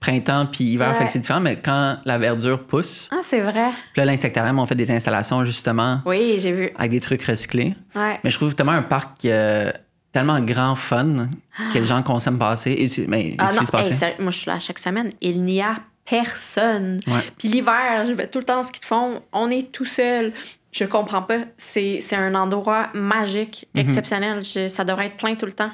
Printemps 0.00 0.46
puis 0.46 0.64
hiver, 0.64 0.88
Ouais. 0.90 0.94
fait 0.94 1.04
que 1.06 1.10
c'est 1.10 1.18
différent, 1.18 1.40
mais 1.40 1.56
quand 1.56 1.98
la 2.04 2.18
verdure 2.18 2.64
pousse, 2.66 3.08
Ah, 3.10 3.16
c'est 3.22 3.40
vrai. 3.40 3.70
puis 3.92 4.00
là, 4.00 4.04
l'insectarium, 4.04 4.58
on 4.58 4.66
fait 4.66 4.74
des 4.76 4.90
installations 4.90 5.44
justement 5.44 6.00
Oui, 6.06 6.36
j'ai 6.38 6.52
vu. 6.52 6.70
avec 6.78 6.90
des 6.92 7.00
trucs 7.00 7.22
recyclés. 7.22 7.74
Ouais. 7.96 8.20
Mais 8.22 8.30
je 8.30 8.36
trouve 8.36 8.54
tellement 8.54 8.72
un 8.72 8.82
parc 8.82 9.24
euh, 9.24 9.72
tellement 10.12 10.40
grand 10.40 10.74
fun 10.74 11.28
que 11.72 11.78
les 11.78 11.84
gens 11.86 12.02
consomment 12.02 12.38
passer. 12.38 12.72
Et 12.78 12.88
tu, 12.88 13.06
mais, 13.08 13.34
Ah 13.38 13.52
non, 13.52 13.64
passer. 13.66 13.88
hey, 13.90 13.94
sérieux, 13.94 14.16
moi, 14.20 14.30
je 14.30 14.38
suis 14.38 14.50
là 14.50 14.58
chaque 14.58 14.78
semaine. 14.78 15.10
Il 15.20 15.42
n'y 15.42 15.60
a 15.60 15.76
personne. 16.08 17.00
Ouais. 17.06 17.20
Puis 17.38 17.48
l'hiver, 17.48 18.04
je 18.06 18.12
vais 18.12 18.26
tout 18.28 18.38
le 18.38 18.44
temps 18.44 18.62
ce 18.62 18.72
qu'ils 18.72 18.84
font. 18.86 19.20
On 19.32 19.50
est 19.50 19.70
tout 19.72 19.84
seul. 19.84 20.32
Je 20.72 20.84
comprends 20.84 21.22
pas. 21.22 21.38
C'est 21.56 22.00
c'est 22.00 22.16
un 22.16 22.34
endroit 22.34 22.88
magique, 22.94 23.66
Mhm. 23.74 23.80
exceptionnel. 23.82 24.44
Je- 24.44 24.68
ça 24.68 24.84
devrait 24.84 25.06
être 25.06 25.16
plein 25.16 25.34
tout 25.34 25.46
le 25.46 25.52
temps. 25.52 25.70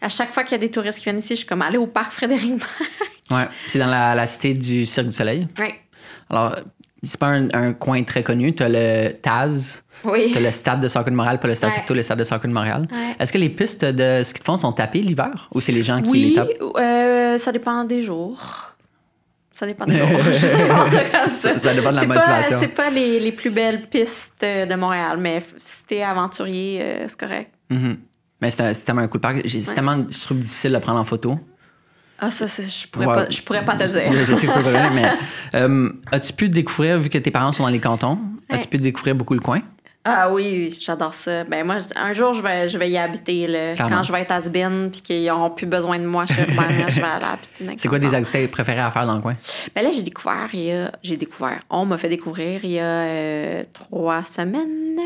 À 0.00 0.08
chaque 0.08 0.32
fois 0.32 0.42
qu'il 0.44 0.52
y 0.52 0.54
a 0.56 0.58
des 0.58 0.70
touristes 0.70 0.98
qui 0.98 1.04
viennent 1.04 1.18
ici, 1.18 1.30
je 1.34 1.38
suis 1.38 1.46
comme 1.46 1.62
aller 1.62 1.78
au 1.78 1.86
parc 1.86 2.12
Frédéric. 2.12 2.62
Ouais. 3.30 3.48
C'est 3.68 3.78
dans 3.78 3.86
la, 3.86 4.14
la 4.14 4.26
cité 4.26 4.52
du 4.54 4.86
Cirque 4.86 5.06
du 5.08 5.12
Soleil. 5.12 5.48
Alors, 6.30 6.56
c'est 7.02 7.18
pas 7.18 7.28
un, 7.28 7.48
un 7.52 7.72
coin 7.72 8.02
très 8.04 8.22
connu. 8.22 8.54
T'as 8.54 8.68
le 8.68 9.12
Taz, 9.14 9.82
Oui. 10.04 10.30
t'as 10.32 10.40
le 10.40 10.50
stade 10.50 10.80
de 10.80 10.88
soccer 10.88 11.10
de 11.10 11.16
Montréal, 11.16 11.38
pas 11.40 11.48
le 11.48 11.54
stade 11.54 11.70
Ouais. 11.70 11.76
Saputo, 11.76 11.94
le 11.94 12.02
stade 12.02 12.18
de 12.18 12.24
soccer 12.24 12.48
de 12.48 12.54
Montréal. 12.54 12.88
Ouais. 12.90 13.16
Est-ce 13.18 13.32
que 13.32 13.38
les 13.38 13.48
pistes 13.48 13.84
de 13.84 14.22
ski 14.24 14.40
de 14.40 14.44
fond 14.44 14.56
sont 14.56 14.72
tapées 14.72 15.02
l'hiver 15.02 15.48
ou 15.54 15.60
c'est 15.60 15.72
les 15.72 15.82
gens 15.82 16.00
qui 16.02 16.10
Oui, 16.10 16.28
les 16.30 16.34
tapent? 16.34 16.48
euh, 16.78 17.38
ça 17.38 17.52
dépend 17.52 17.84
des 17.84 18.02
jours. 18.02 18.72
Ça 19.52 19.66
dépend 19.66 19.86
dire 19.86 20.04
ça 21.28 21.56
ça. 21.58 21.74
Dépend 21.74 21.90
de 21.90 21.96
la 21.96 22.04
motivation. 22.06 22.56
C'est 22.58 22.68
pas 22.68 22.90
les, 22.90 23.18
les 23.20 23.32
plus 23.32 23.50
belles 23.50 23.88
pistes 23.88 24.42
de 24.42 24.74
Montréal, 24.74 25.16
mais 25.18 25.42
si 25.56 25.84
t'es 25.86 26.02
aventurier, 26.02 26.78
euh, 26.82 27.04
c'est 27.08 27.18
correct. 27.18 27.50
Mhm. 27.70 27.96
Mais 28.42 28.50
c'est 28.50 28.84
tellement 28.84 29.00
un 29.00 29.08
coup 29.08 29.16
de 29.16 29.22
parc. 29.22 29.48
C'est 29.48 29.66
Ouais. 29.68 29.74
tellement, 29.74 30.04
je 30.10 30.20
trouve, 30.20 30.38
difficile 30.40 30.72
de 30.72 30.78
prendre 30.78 31.00
en 31.00 31.04
photo. 31.04 31.38
Ah, 32.18 32.30
ça, 32.30 32.46
je 32.46 32.86
pourrais, 32.88 33.06
Ouais. 33.06 33.14
pas, 33.14 33.30
je 33.30 33.42
pourrais 33.42 33.64
pas 33.64 33.76
te 33.76 33.84
dire. 33.84 34.12
Je 34.12 34.24
sais 34.24 34.32
que 34.34 34.40
c'est 34.40 34.46
pas 34.46 34.90
mais 34.90 35.04
euh, 35.54 35.92
as-tu 36.10 36.32
pu 36.32 36.48
découvrir, 36.48 36.98
vu 36.98 37.08
que 37.10 37.18
tes 37.18 37.30
parents 37.30 37.52
sont 37.52 37.62
dans 37.62 37.68
les 37.68 37.78
cantons, 37.78 38.18
as-tu 38.48 38.68
pu 38.68 38.78
découvrir 38.78 39.14
beaucoup 39.14 39.34
le 39.34 39.40
coin? 39.40 39.60
Ah 40.08 40.30
oui, 40.30 40.78
j'adore 40.80 41.12
ça. 41.12 41.42
Ben 41.42 41.66
moi, 41.66 41.78
un 41.96 42.12
jour, 42.12 42.32
je 42.32 42.40
vais, 42.40 42.68
je 42.68 42.78
vais 42.78 42.88
y 42.88 42.96
habiter. 42.96 43.48
Là. 43.48 43.74
Clairement. 43.74 43.96
Quand 43.96 44.02
je 44.04 44.12
vais 44.12 44.20
être 44.20 44.30
à 44.30 44.40
puis 44.40 45.00
qu'ils 45.02 45.26
n'auront 45.26 45.50
plus 45.50 45.66
besoin 45.66 45.98
de 45.98 46.06
moi 46.06 46.26
chez 46.26 46.42
Urbana, 46.42 46.86
je 46.88 47.00
vais 47.00 47.06
aller 47.08 47.24
habiter 47.24 47.74
C'est 47.76 47.88
quoi 47.88 47.98
des 47.98 48.14
activités 48.14 48.46
préférées 48.46 48.82
à 48.82 48.92
faire 48.92 49.04
dans 49.04 49.16
le 49.16 49.20
coin? 49.20 49.34
Ben 49.74 49.82
là, 49.82 49.90
j'ai 49.92 50.02
découvert, 50.04 50.48
il 50.52 50.60
y 50.60 50.70
a, 50.70 50.92
j'ai 51.02 51.16
découvert, 51.16 51.58
on 51.70 51.84
m'a 51.86 51.98
fait 51.98 52.08
découvrir 52.08 52.60
il 52.62 52.70
y 52.70 52.78
a 52.78 52.84
euh, 52.84 53.64
trois 53.74 54.22
semaines, 54.22 55.00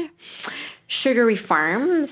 Sugary 0.86 1.36
Farms, 1.36 2.04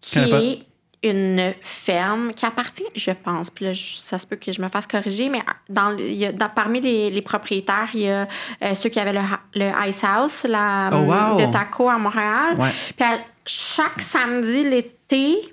qui 0.00 0.18
est 0.20 0.66
une 1.02 1.54
ferme 1.62 2.34
qui 2.34 2.44
appartient, 2.44 2.84
je 2.94 3.10
pense, 3.12 3.48
puis 3.50 3.64
là, 3.64 3.72
ça 3.74 4.18
se 4.18 4.26
peut 4.26 4.36
que 4.36 4.52
je 4.52 4.60
me 4.60 4.68
fasse 4.68 4.86
corriger, 4.86 5.30
mais 5.30 5.40
dans, 5.68 5.96
il 5.96 6.12
y 6.14 6.26
a- 6.26 6.32
dans- 6.32 6.50
parmi 6.50 6.80
les, 6.82 7.10
les 7.10 7.22
propriétaires, 7.22 7.88
il 7.94 8.00
y 8.00 8.10
a 8.10 8.28
euh, 8.62 8.74
ceux 8.74 8.90
qui 8.90 9.00
avaient 9.00 9.14
le, 9.54 9.88
Ice 9.88 10.04
House, 10.04 10.44
la, 10.44 10.90
Oh, 10.92 10.96
wow. 10.96 11.38
le 11.38 11.50
taco 11.50 11.88
à 11.88 11.96
Montréal. 11.96 12.56
Ouais. 12.58 12.70
Puis 12.96 13.04
à 13.06 13.18
chaque 13.46 14.00
samedi 14.02 14.68
l'été, 14.68 15.50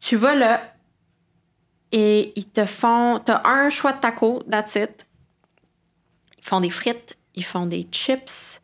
tu 0.00 0.16
vas 0.16 0.34
là 0.34 0.60
et 1.92 2.32
ils 2.36 2.48
te 2.48 2.64
font. 2.66 3.20
T'as 3.24 3.42
un 3.48 3.68
choix 3.70 3.92
de 3.92 4.00
taco, 4.00 4.42
that's 4.50 4.74
it. 4.74 5.06
Ils 6.38 6.44
font 6.44 6.60
des 6.60 6.70
frites, 6.70 7.16
ils 7.36 7.44
font 7.44 7.66
des 7.66 7.86
chips. 7.92 8.60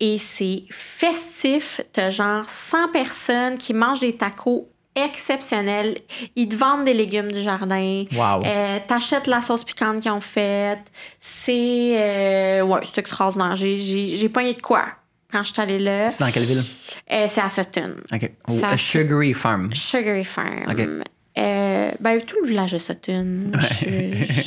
Et 0.00 0.18
c'est 0.18 0.64
festif. 0.70 1.80
T'as 1.92 2.10
genre 2.10 2.48
100 2.48 2.88
personnes 2.88 3.56
qui 3.56 3.72
mangent 3.72 4.00
des 4.00 4.16
tacos 4.16 4.68
exceptionnels. 4.96 5.98
Ils 6.34 6.48
te 6.48 6.56
vendent 6.56 6.84
des 6.84 6.94
légumes 6.94 7.30
du 7.30 7.42
jardin. 7.42 8.04
Wow. 8.12 8.42
Euh, 8.44 8.78
T'achètes 8.86 9.26
la 9.26 9.40
sauce 9.42 9.62
piquante 9.64 10.00
qu'ils 10.00 10.10
ont 10.10 10.20
faite. 10.20 10.80
C'est. 11.20 11.92
euh, 11.96 12.62
ouais, 12.62 12.80
c'est 12.84 12.98
extraordinaire. 12.98 13.54
J'ai- 13.56 14.28
pogné 14.28 14.54
de 14.54 14.60
quoi 14.60 14.84
quand 15.30 15.44
je 15.44 15.52
suis 15.52 15.60
allée 15.62 15.78
là. 15.78 16.10
C'est 16.10 16.20
dans 16.24 16.30
quelle 16.30 16.44
ville? 16.44 16.62
Euh, 17.12 17.26
c'est 17.28 17.40
à 17.40 17.48
Sutton. 17.48 17.96
OK. 18.12 18.22
A 18.22 18.52
c'est- 18.52 18.76
Sugary 18.78 19.32
Farm. 19.34 19.70
Sugary 19.74 20.24
Farm. 20.24 20.64
Ok. 20.68 20.88
Euh, 21.38 21.90
ben, 22.00 22.20
tout 22.22 22.36
le 22.42 22.48
village 22.48 22.72
de 22.72 22.78
Sutton. 22.78 23.50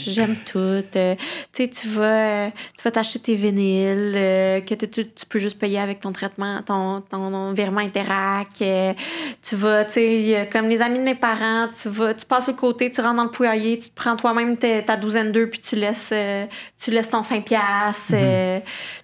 J'aime 0.08 0.36
tout. 0.46 0.58
Euh, 0.60 1.16
tu 1.54 1.64
sais, 1.64 1.68
tu 1.70 1.88
vas 1.88 2.48
euh, 2.48 2.50
tu 2.78 2.84
vas 2.84 2.92
t'acheter 2.92 3.20
tes 3.20 3.36
vinyles 3.36 4.14
euh, 4.16 4.62
que 4.62 4.74
tu, 4.74 4.88
tu- 5.08 5.26
peux 5.28 5.38
juste 5.40 5.60
payer 5.60 5.80
avec 5.80 6.00
ton 6.00 6.12
traitement, 6.12 6.62
ton, 6.64 7.02
ton 7.02 7.54
virement 7.54 7.82
Interac. 7.82 8.48
tu 8.58 9.56
vas, 9.56 9.86
tu 9.86 9.92
sais, 9.94 10.50
comme 10.52 10.68
les 10.68 10.82
amis 10.82 10.98
de 11.00 11.04
mes 11.04 11.16
parents, 11.16 11.68
tu 11.80 11.90
vas, 11.90 12.14
tu 12.16 12.26
passes 12.26 12.50
au 12.50 12.54
côté, 12.54 12.90
tu 12.90 13.02
rentres 13.02 13.18
dans 13.18 13.24
le 13.26 13.30
poulailler, 13.30 13.78
tu 13.78 13.90
te 13.90 13.96
prends 13.96 14.16
toi-même 14.16 14.58
ta, 14.58 14.82
ta 14.82 14.96
douzaine 14.98 15.32
d'œufs, 15.32 15.50
puis 15.50 15.60
tu 15.60 15.76
laisses, 15.76 16.12
tu 16.84 16.90
laisses 16.92 17.10
ton 17.12 17.22
5 17.22 17.46
piastres. 17.46 18.14
euh, 18.14 18.60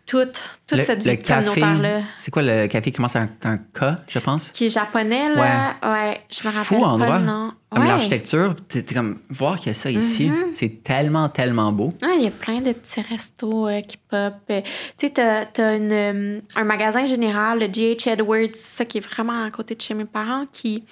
toute 0.06 0.51
toute. 0.68 0.78
Le- 0.80 0.84
cette 0.84 1.03
vie 1.03 1.18
communautaire-là. 1.18 2.01
C'est 2.18 2.32
quoi 2.32 2.41
le 2.43 2.68
café 2.68 2.91
qui 2.91 2.95
commence 2.97 3.16
avec 3.16 3.30
un, 3.43 3.58
K, 3.58 3.97
je 4.08 4.20
pense? 4.20 4.49
Qui 4.51 4.66
est 4.66 4.70
japonais, 4.70 5.34
là. 5.36 5.76
Ouais, 5.84 6.18
je 6.30 6.39
me 6.47 6.53
rappelle 6.53 6.64
Fou 6.64 6.82
pas 6.82 6.88
endroit. 6.88 7.20
nom. 7.20 7.51
Comme 7.70 7.84
Ouais. 7.84 7.89
l'architecture, 7.89 8.56
t'es 8.70 8.84
comme, 8.84 9.20
voir 9.30 9.58
qu'il 9.58 9.68
y 9.68 9.72
a 9.72 9.74
ça 9.74 9.91
ici, 9.91 10.30
Mhm. 10.30 10.51
c'est 10.56 10.82
tellement, 10.84 11.28
tellement 11.30 11.72
beau. 11.72 11.93
Ouais, 12.01 12.18
il 12.18 12.24
y 12.24 12.28
a 12.28 12.32
plein 12.32 12.62
de 12.62 12.72
petits 12.72 13.01
restos 13.01 13.68
euh, 13.68 13.82
qui 13.82 13.97
pop. 13.97 14.34
Euh, 14.49 14.62
tu 14.97 15.08
sais, 15.08 15.10
t'as, 15.10 15.76
une, 15.78 15.91
euh, 15.91 16.39
un 16.56 16.64
magasin 16.64 17.06
général, 17.06 17.60
le 17.60 17.66
G.H. 17.66 18.08
Edwards, 18.10 18.53
ça 18.53 18.86
qui 18.86 18.99
est 18.99 19.01
vraiment 19.08 19.43
à 19.43 19.49
côté 19.51 19.76
de 19.76 19.82
chez 19.82 19.93
mes 19.93 20.06
parents, 20.06 20.45
qui, 20.53 20.84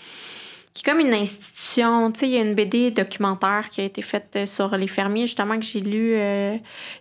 qui 0.74 0.82
est 0.82 0.92
comme 0.92 1.00
une 1.00 1.14
institution. 1.14 2.12
Tu 2.12 2.22
sais, 2.22 2.28
il 2.28 2.34
y 2.34 2.38
a 2.38 2.42
une 2.42 2.56
BD 2.56 2.90
documentaire 2.90 3.70
qui 3.70 3.82
a 3.82 3.84
été 3.84 4.02
faite 4.02 4.32
euh, 4.36 4.46
sur 4.48 4.76
les 4.76 4.88
fermiers, 4.88 5.28
justement, 5.28 5.56
que 5.58 5.66
j'ai 5.66 5.82
lu 5.82 6.16
euh, 6.16 6.56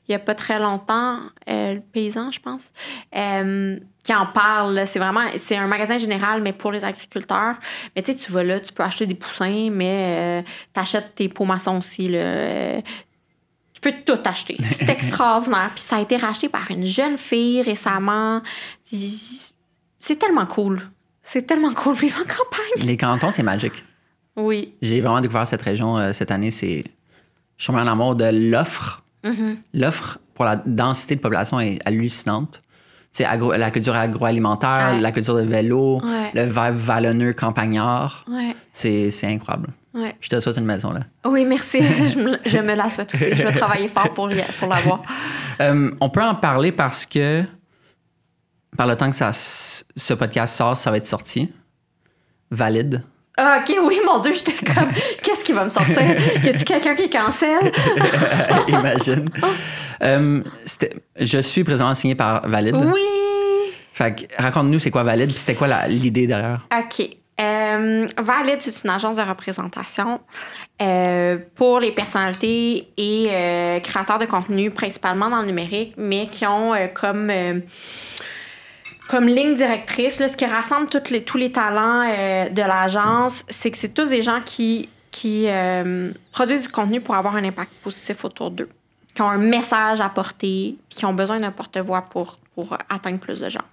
il 0.09 0.12
y 0.12 0.14
a 0.14 0.18
pas 0.18 0.35
très 0.35 0.59
longtemps, 0.59 1.20
euh, 1.49 1.75
Le 1.75 1.81
Paysan, 1.81 2.31
je 2.31 2.41
pense, 2.41 2.68
euh, 3.16 3.79
qui 4.05 4.14
en 4.14 4.27
parle. 4.27 4.87
C'est 4.87 4.99
vraiment, 4.99 5.23
c'est 5.39 5.57
un 5.57 5.66
magasin 5.66 5.97
général, 5.97 6.43
mais 6.43 6.53
pour 6.53 6.70
les 6.70 6.85
agriculteurs. 6.85 7.57
Mais 7.97 8.03
tu 8.03 8.12
sais, 8.12 8.18
tu 8.18 8.31
vas 8.31 8.45
là, 8.45 8.61
tu 8.61 8.75
peux 8.75 8.83
acheter 8.83 9.07
des 9.07 9.14
poussins, 9.14 9.70
mais 9.70 10.45
tu 10.75 10.81
achètes 10.81 11.14
tes 11.14 11.29
pots 11.31 11.47
maçons 11.47 11.79
aussi, 11.79 12.09
là. 12.09 12.83
Tu 12.83 13.81
peux 13.81 13.95
tout 14.05 14.20
acheter. 14.27 14.59
C'est 14.70 14.91
extraordinaire. 14.91 15.70
Puis 15.75 15.83
ça 15.83 15.97
a 15.97 16.01
été 16.03 16.16
racheté 16.16 16.51
par 16.51 16.70
une 16.70 16.85
jeune 16.85 17.16
fille 17.16 17.62
récemment. 17.62 18.43
C'est 18.83 20.16
tellement 20.16 20.47
cool. 20.47 20.83
C'est 21.23 21.47
tellement 21.47 21.73
cool 21.73 21.95
vivre 21.95 22.18
en 22.20 22.25
campagne. 22.25 22.87
Les 22.87 22.97
cantons, 22.97 23.31
c'est 23.31 23.43
magique. 23.43 23.85
Oui. 24.37 24.75
J'ai 24.83 25.01
vraiment 25.01 25.20
découvert 25.20 25.47
cette 25.47 25.62
région 25.62 25.99
euh, 25.99 26.12
cette 26.12 26.31
année. 26.31 26.51
C'est, 26.51 26.85
je 27.57 27.62
suis 27.64 27.73
tombé 27.73 27.83
en 27.83 27.87
amour 27.91 28.14
de 28.16 28.25
l'offre. 28.51 29.03
Mhm. 29.25 29.57
L'offre 29.75 30.18
pour 30.35 30.45
la 30.45 30.57
densité 30.57 31.16
de 31.16 31.20
population 31.20 31.61
est 31.61 31.79
hallucinante. 31.85 32.61
C'est 33.12 33.25
agro- 33.25 33.53
la 33.55 33.70
culture 33.70 33.95
agroalimentaire, 33.95 34.93
Ouais. 34.95 35.01
la 35.01 35.12
culture 35.12 35.35
de 35.37 35.43
vélo, 35.43 36.01
Ouais. 36.03 36.31
le 36.35 36.45
vibe 36.45 36.77
vallonneux 36.77 37.35
campagnard. 37.35 38.25
Ouais. 38.29 38.57
C'est, 38.73 39.11
c'est 39.11 39.27
incroyable. 39.27 39.68
Ouais. 39.95 40.16
Je 40.18 40.31
te 40.31 40.41
souhaite 40.41 40.57
une 40.57 40.64
maison 40.64 40.91
là. 40.93 41.01
Oui, 41.27 41.45
merci. 41.45 41.83
je, 42.09 42.18
me, 42.18 42.39
je 42.47 42.59
me 42.59 42.75
la 42.75 42.89
souhaite 42.89 43.12
aussi. 43.14 43.29
Je 43.35 43.43
vais 43.47 43.53
travailler 43.53 43.89
fort 43.89 44.14
pour, 44.14 44.31
pour 44.59 44.68
l'avoir. 44.68 45.03
Euh, 45.61 45.91
on 46.01 46.09
peut 46.09 46.23
en 46.23 46.35
parler 46.35 46.73
parce 46.73 47.05
que 47.05 47.45
par 48.77 48.87
le 48.87 48.97
temps 48.97 49.11
que 49.11 49.16
ça, 49.16 49.31
ce 49.33 50.14
podcast 50.14 50.57
sort, 50.57 50.77
ça 50.77 50.91
va 50.91 50.97
être 50.97 51.07
sorti. 51.07 51.51
Valide. 52.51 53.03
Ah, 53.39 53.61
ok, 53.66 53.75
oui, 53.85 53.99
mon 54.07 54.20
Dieu, 54.20 54.33
j'étais 54.35 54.53
comme, 54.53 54.91
qu'est-ce 55.23 55.43
qui 55.45 55.53
va 55.53 55.64
me 55.64 55.70
sortir? 55.70 56.03
Y 56.45 56.49
a-tu 56.51 56.64
quelqu'un 56.64 56.95
qui 56.95 57.09
cancelle? 57.09 57.73
Imagine. 58.68 59.29
Euh, 60.03 60.43
je 61.18 61.39
suis 61.39 61.64
présentement 61.64 61.95
signé 61.95 62.14
par 62.14 62.47
Valide. 62.49 62.77
Oui! 62.77 63.01
Fait 63.95 64.14
que, 64.14 64.43
raconte-nous 64.43 64.78
c'est 64.78 64.90
quoi 64.90 65.03
Valide, 65.03 65.31
puis 65.31 65.39
c'était 65.39 65.55
quoi 65.55 65.66
la- 65.69 65.89
l'idée 65.89 66.27
derrière? 66.27 66.66
OK. 66.78 67.09
Euh, 67.40 68.07
Valid, 68.19 68.61
c'est 68.61 68.85
une 68.85 68.90
agence 68.90 69.16
de 69.16 69.23
représentation 69.23 70.20
euh, 70.82 71.39
pour 71.57 71.81
les 71.81 71.93
personnalités 71.93 72.89
et 72.99 73.81
créateurs 73.82 74.19
de 74.19 74.27
contenu, 74.27 74.70
principalement 74.70 75.31
dans 75.31 75.40
le 75.40 75.47
numérique, 75.47 75.94
mais 75.97 76.27
qui 76.27 76.44
ont 76.47 76.73
comme, 76.94 77.31
comme 79.12 79.26
ligne 79.26 79.52
directrice, 79.52 80.26
ce 80.26 80.34
qui 80.34 80.47
rassemble 80.47 80.86
tous 80.89 81.36
les 81.36 81.52
talents 81.52 82.02
euh, 82.02 82.48
de 82.48 82.62
l'agence, 82.62 83.44
c'est 83.47 83.70
que 83.70 83.76
c'est 83.76 83.93
tous 83.93 84.09
des 84.09 84.22
gens 84.22 84.40
qui 84.40 84.89
euh, 85.26 86.10
produisent 86.32 86.62
du 86.62 86.72
contenu 86.72 86.98
pour 87.02 87.14
avoir 87.14 87.36
un 87.36 87.44
impact 87.44 87.72
positif 87.84 88.24
autour 88.24 88.51
d'eux, 88.51 88.70
qui 89.14 89.20
ont 89.20 89.28
un 89.28 89.36
message 89.36 90.01
à 90.01 90.09
porter, 90.09 90.76
qui 90.89 91.05
ont 91.05 91.12
besoin 91.12 91.39
d'un 91.40 91.51
porte-voix 91.51 92.09
pour 92.10 92.39
atteindre 92.89 93.18
plus 93.18 93.39
de 93.39 93.51
gens. 93.51 93.66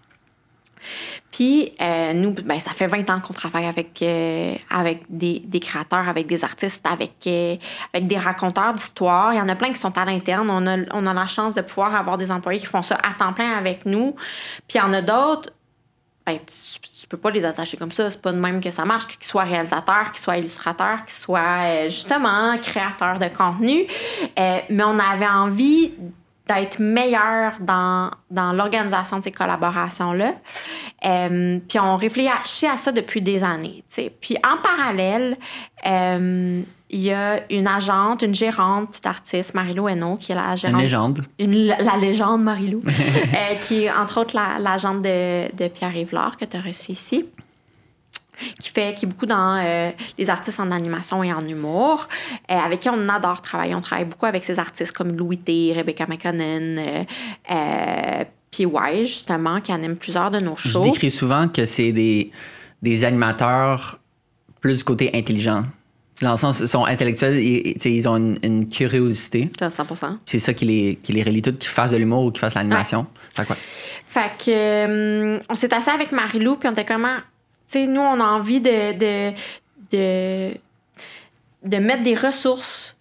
Puis, 1.31 1.73
euh, 1.81 2.13
nous, 2.13 2.31
ben, 2.31 2.59
ça 2.59 2.71
fait 2.71 2.87
20 2.87 3.09
ans 3.09 3.19
qu'on 3.19 3.33
travaille 3.33 3.65
avec, 3.65 4.01
euh, 4.01 4.55
avec 4.69 5.03
des, 5.09 5.59
créateurs, 5.59 6.07
avec 6.09 6.27
des 6.27 6.43
artistes, 6.43 6.85
avec, 6.87 7.15
euh, 7.27 7.55
avec 7.93 8.07
des 8.07 8.17
raconteurs 8.17 8.73
d'histoires. 8.73 9.33
Il 9.33 9.37
y 9.37 9.41
en 9.41 9.49
a 9.49 9.55
plein 9.55 9.69
qui 9.69 9.79
sont 9.79 9.95
à 9.97 10.05
l'interne. 10.05 10.49
On 10.49 10.65
a, 10.65 10.77
on 10.91 11.05
a 11.05 11.13
la 11.13 11.27
chance 11.27 11.53
de 11.53 11.61
pouvoir 11.61 11.95
avoir 11.95 12.17
des 12.17 12.31
employés 12.31 12.59
qui 12.59 12.65
font 12.65 12.81
ça 12.81 12.95
à 12.95 13.13
temps 13.13 13.33
plein 13.33 13.51
avec 13.51 13.85
nous. 13.85 14.15
Puis, 14.67 14.77
il 14.77 14.77
y 14.77 14.81
en 14.81 14.93
a 14.93 15.01
d'autres, 15.01 15.51
ben, 16.25 16.37
tu, 16.39 16.79
tu, 16.79 17.07
peux 17.07 17.17
pas 17.17 17.31
les 17.31 17.45
attacher 17.45 17.77
comme 17.77 17.91
ça. 17.91 18.09
C'est 18.09 18.21
pas 18.21 18.31
de 18.31 18.39
même 18.39 18.59
que 18.61 18.71
ça 18.71 18.85
marche, 18.85 19.07
qu'ils 19.07 19.23
soient 19.23 19.43
réalisateurs, 19.43 20.11
qu'ils 20.11 20.21
soient 20.21 20.37
illustrateurs, 20.37 21.05
qu'ils 21.05 21.15
soient 21.15 21.87
justement 21.87 22.57
créateurs 22.57 23.19
de 23.19 23.27
contenu. 23.27 23.85
mais 24.37 24.83
on 24.83 24.99
avait 24.99 25.27
envie 25.27 25.91
d'être 26.49 26.79
meilleur 26.79 27.53
dans, 27.59 28.09
dans 28.31 28.53
l'organisation 28.53 29.19
de 29.19 29.23
ces 29.23 29.31
collaborations-là. 29.31 30.33
Euh, 31.05 31.59
puis 31.67 31.79
on 31.79 31.95
réfléchit 31.95 32.65
à 32.65 32.75
ça 32.75 32.91
depuis 32.91 33.21
des 33.21 33.43
années. 33.43 33.83
T'sais. 33.87 34.11
Puis 34.19 34.35
en 34.37 34.57
parallèle, 34.57 35.37
euh, 35.85 36.61
il 36.89 36.99
y 36.99 37.11
a 37.11 37.41
une 37.51 37.67
agente, 37.67 38.23
une 38.23 38.33
gérante 38.33 38.99
d'artistes, 39.03 39.53
Marilou 39.53 39.87
Hainaut, 39.87 40.15
qui 40.15 40.31
est 40.31 40.35
la 40.35 40.55
gérante. 40.55 40.77
Une 40.77 40.81
légende. 40.81 41.25
Une, 41.37 41.67
la 41.67 41.97
légende 41.97 42.41
Marilou, 42.41 42.81
euh, 42.87 43.55
qui 43.61 43.83
est 43.83 43.91
entre 43.91 44.21
autres 44.21 44.35
l'agente 44.35 45.03
de, 45.03 45.55
de 45.55 45.67
Pierre-Yves 45.67 46.09
que 46.39 46.45
tu 46.45 46.57
as 46.57 46.61
reçu 46.61 46.91
ici 46.93 47.25
qui 48.59 48.69
fait 48.69 48.95
qui 48.95 49.05
est 49.05 49.07
beaucoup 49.07 49.25
dans 49.25 49.55
euh, 49.55 49.91
les 50.17 50.29
artistes 50.29 50.59
en 50.59 50.71
animation 50.71 51.23
et 51.23 51.33
en 51.33 51.45
humour, 51.45 52.07
euh, 52.51 52.55
avec 52.55 52.79
qui 52.79 52.89
on 52.89 53.09
adore 53.09 53.41
travailler. 53.41 53.75
On 53.75 53.81
travaille 53.81 54.05
beaucoup 54.05 54.25
avec 54.25 54.43
ces 54.43 54.59
artistes 54.59 54.91
comme 54.91 55.15
Louis 55.15 55.37
T, 55.37 55.73
Rebecca 55.75 56.05
McConnell, 56.07 56.79
euh, 56.79 57.03
euh 57.51 58.23
puis 58.51 58.65
Wise, 58.65 59.07
justement, 59.07 59.61
qui 59.61 59.71
anime 59.71 59.95
plusieurs 59.95 60.31
de 60.31 60.39
nos 60.39 60.55
shows. 60.55 60.83
Je 60.83 60.89
décris 60.89 61.11
souvent 61.11 61.47
que 61.47 61.65
c'est 61.65 61.91
des, 61.91 62.31
des 62.81 63.03
animateurs 63.03 63.99
plus 64.59 64.81
côté 64.81 65.11
intelligent. 65.13 65.65
Dans 66.21 66.31
le 66.31 66.37
sens, 66.37 66.59
ils 66.59 66.67
sont 66.67 66.83
intellectuels, 66.83 67.37
ils, 67.37 67.77
ils 67.85 68.09
ont 68.09 68.17
une, 68.17 68.37
une 68.43 68.67
curiosité. 68.67 69.49
100%. 69.59 70.17
C'est 70.25 70.39
ça 70.39 70.53
qui 70.53 70.65
les, 70.65 70.99
qui 71.01 71.13
les 71.13 71.23
relie 71.23 71.41
toutes, 71.41 71.59
qu'ils 71.59 71.69
fassent 71.69 71.91
de 71.91 71.97
l'humour 71.97 72.25
ou 72.25 72.31
qu'ils 72.31 72.41
fassent 72.41 72.55
l'animation. 72.55 73.01
Ouais. 73.01 73.05
Fait, 73.35 73.45
quoi? 73.45 73.55
fait 74.07 74.31
que, 74.45 75.39
on 75.49 75.55
s'est 75.55 75.73
assis 75.73 75.89
avec 75.89 76.11
Marie-Lou, 76.11 76.57
puis 76.57 76.67
on 76.67 76.73
était 76.73 76.85
comment 76.85 77.17
sais, 77.69 77.87
nous, 77.87 78.01
on 78.01 78.19
a 78.19 78.25
envie 78.25 78.61
de, 78.61 78.93
de, 78.93 79.33
de, 79.91 80.57
de, 81.63 81.77
mettre 81.77 82.03
des 82.03 82.15
ressources 82.15 82.95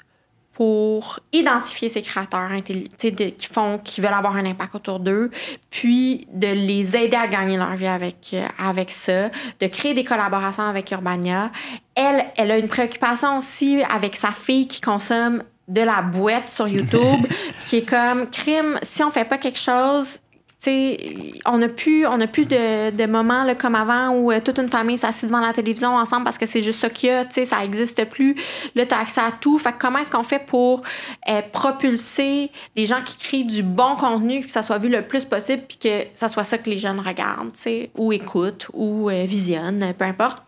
pour 0.52 1.20
identifier 1.32 1.88
ces 1.88 2.02
créateurs 2.02 2.50
de, 2.50 3.28
qui 3.30 3.46
font, 3.46 3.78
qui 3.78 4.00
veulent 4.00 4.12
avoir 4.12 4.36
un 4.36 4.44
impact 4.44 4.74
autour 4.74 4.98
d'eux, 4.98 5.30
puis 5.70 6.26
de 6.32 6.48
les 6.48 6.96
aider 6.96 7.16
à 7.16 7.28
gagner 7.28 7.56
leur 7.56 7.76
vie 7.76 7.86
avec, 7.86 8.34
avec 8.58 8.90
ça, 8.90 9.28
de 9.60 9.66
créer 9.68 9.94
des 9.94 10.02
collaborations 10.02 10.64
avec 10.64 10.90
Urbania. 10.90 11.52
Elle, 11.94 12.26
elle 12.36 12.50
a 12.50 12.58
une 12.58 12.68
préoccupation 12.68 13.38
aussi 13.38 13.82
avec 13.88 14.16
sa 14.16 14.32
fille 14.32 14.66
qui 14.66 14.80
consomme 14.80 15.44
de 15.68 15.82
la 15.82 16.02
boîte 16.02 16.48
sur 16.48 16.66
YouTube, 16.76 17.26
qui 17.64 17.76
est 17.76 17.88
comme 17.88 18.28
crime, 18.28 18.78
si 18.82 19.04
on 19.04 19.10
fait 19.10 19.26
pas 19.26 19.38
quelque 19.38 19.60
chose, 19.60 20.20
on 20.66 21.58
n'a 21.58 21.68
plus, 21.68 22.04
on 22.06 22.20
a 22.20 22.26
plus 22.26 22.44
de, 22.44 22.90
de 22.90 23.06
moments 23.06 23.44
comme 23.54 23.76
avant 23.76 24.10
où 24.10 24.32
euh, 24.32 24.40
toute 24.40 24.58
une 24.58 24.68
famille 24.68 24.98
s'assied 24.98 25.28
devant 25.28 25.40
la 25.40 25.52
télévision 25.52 25.94
ensemble 25.94 26.24
parce 26.24 26.36
que 26.36 26.46
c'est 26.46 26.62
juste 26.62 26.80
ça 26.80 26.90
qu'il 26.90 27.10
y 27.10 27.12
a, 27.12 27.24
ça 27.30 27.60
n'existe 27.60 28.04
plus. 28.06 28.34
Là, 28.74 28.84
tu 28.84 28.94
as 28.94 28.98
accès 28.98 29.20
à 29.20 29.30
tout. 29.30 29.58
Fait 29.58 29.74
comment 29.78 29.98
est-ce 29.98 30.10
qu'on 30.10 30.24
fait 30.24 30.44
pour 30.44 30.82
euh, 31.28 31.42
propulser 31.52 32.50
les 32.74 32.86
gens 32.86 33.02
qui 33.04 33.16
créent 33.16 33.44
du 33.44 33.62
bon 33.62 33.94
contenu, 33.96 34.44
que 34.44 34.50
ça 34.50 34.62
soit 34.62 34.78
vu 34.78 34.88
le 34.88 35.02
plus 35.02 35.24
possible, 35.24 35.62
puis 35.68 35.78
que 35.78 36.06
ça 36.14 36.28
soit 36.28 36.44
ça 36.44 36.58
que 36.58 36.68
les 36.68 36.78
jeunes 36.78 37.00
regardent, 37.00 37.52
ou 37.96 38.12
écoutent, 38.12 38.68
ou 38.72 39.10
euh, 39.10 39.24
visionnent, 39.24 39.94
peu 39.96 40.04
importe. 40.04 40.42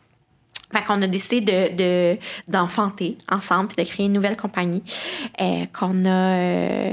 Fait 0.73 0.85
qu'on 0.85 1.03
a 1.03 1.07
décidé 1.07 1.41
de, 1.71 2.17
d'enfanter 2.49 3.17
ensemble 3.31 3.69
puis 3.69 3.85
de 3.85 3.89
créer 3.89 4.07
une 4.07 4.13
nouvelle 4.13 4.37
compagnie 4.37 4.85
qu'on 5.73 6.05
a 6.07 6.93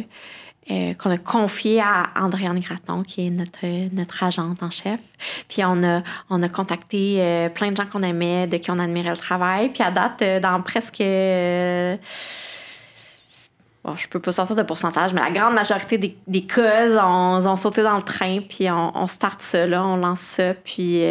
euh, 0.69 0.93
qu'on 0.95 1.09
a 1.11 1.17
confié 1.17 1.79
à 1.79 2.07
Andréane 2.17 2.59
Graton, 2.59 3.01
qui 3.01 3.27
est 3.27 3.29
notre, 3.29 3.65
notre 3.95 4.23
agente 4.23 4.61
en 4.61 4.69
chef. 4.69 4.99
Puis 5.47 5.63
on 5.63 5.81
a, 5.81 6.01
on 6.29 6.43
a 6.43 6.49
contacté 6.49 7.21
euh, 7.21 7.47
plein 7.47 7.71
de 7.71 7.77
gens 7.77 7.85
qu'on 7.85 8.01
aimait, 8.01 8.47
de 8.47 8.57
qui 8.57 8.69
on 8.69 8.77
admirait 8.77 9.11
le 9.11 9.17
travail. 9.17 9.69
Puis 9.69 9.81
à 9.81 9.91
date, 9.91 10.21
euh, 10.21 10.39
dans 10.41 10.61
presque... 10.61 11.01
Bon, 13.85 13.95
je 13.95 14.09
peux 14.09 14.19
pas 14.19 14.33
sortir 14.33 14.57
de 14.57 14.63
pourcentage, 14.63 15.13
mais 15.13 15.21
la 15.21 15.29
grande 15.29 15.53
majorité 15.53 15.97
des, 15.97 16.17
des 16.27 16.45
causes 16.45 16.97
ont, 17.01 17.47
ont, 17.47 17.55
sauté 17.55 17.83
dans 17.83 17.95
le 17.95 18.01
train, 18.01 18.41
puis 18.41 18.69
on, 18.69 18.91
on 18.93 19.07
start 19.07 19.41
ça, 19.41 19.65
on 19.65 19.95
lance 19.95 20.19
ça, 20.19 20.53
puis 20.53 21.01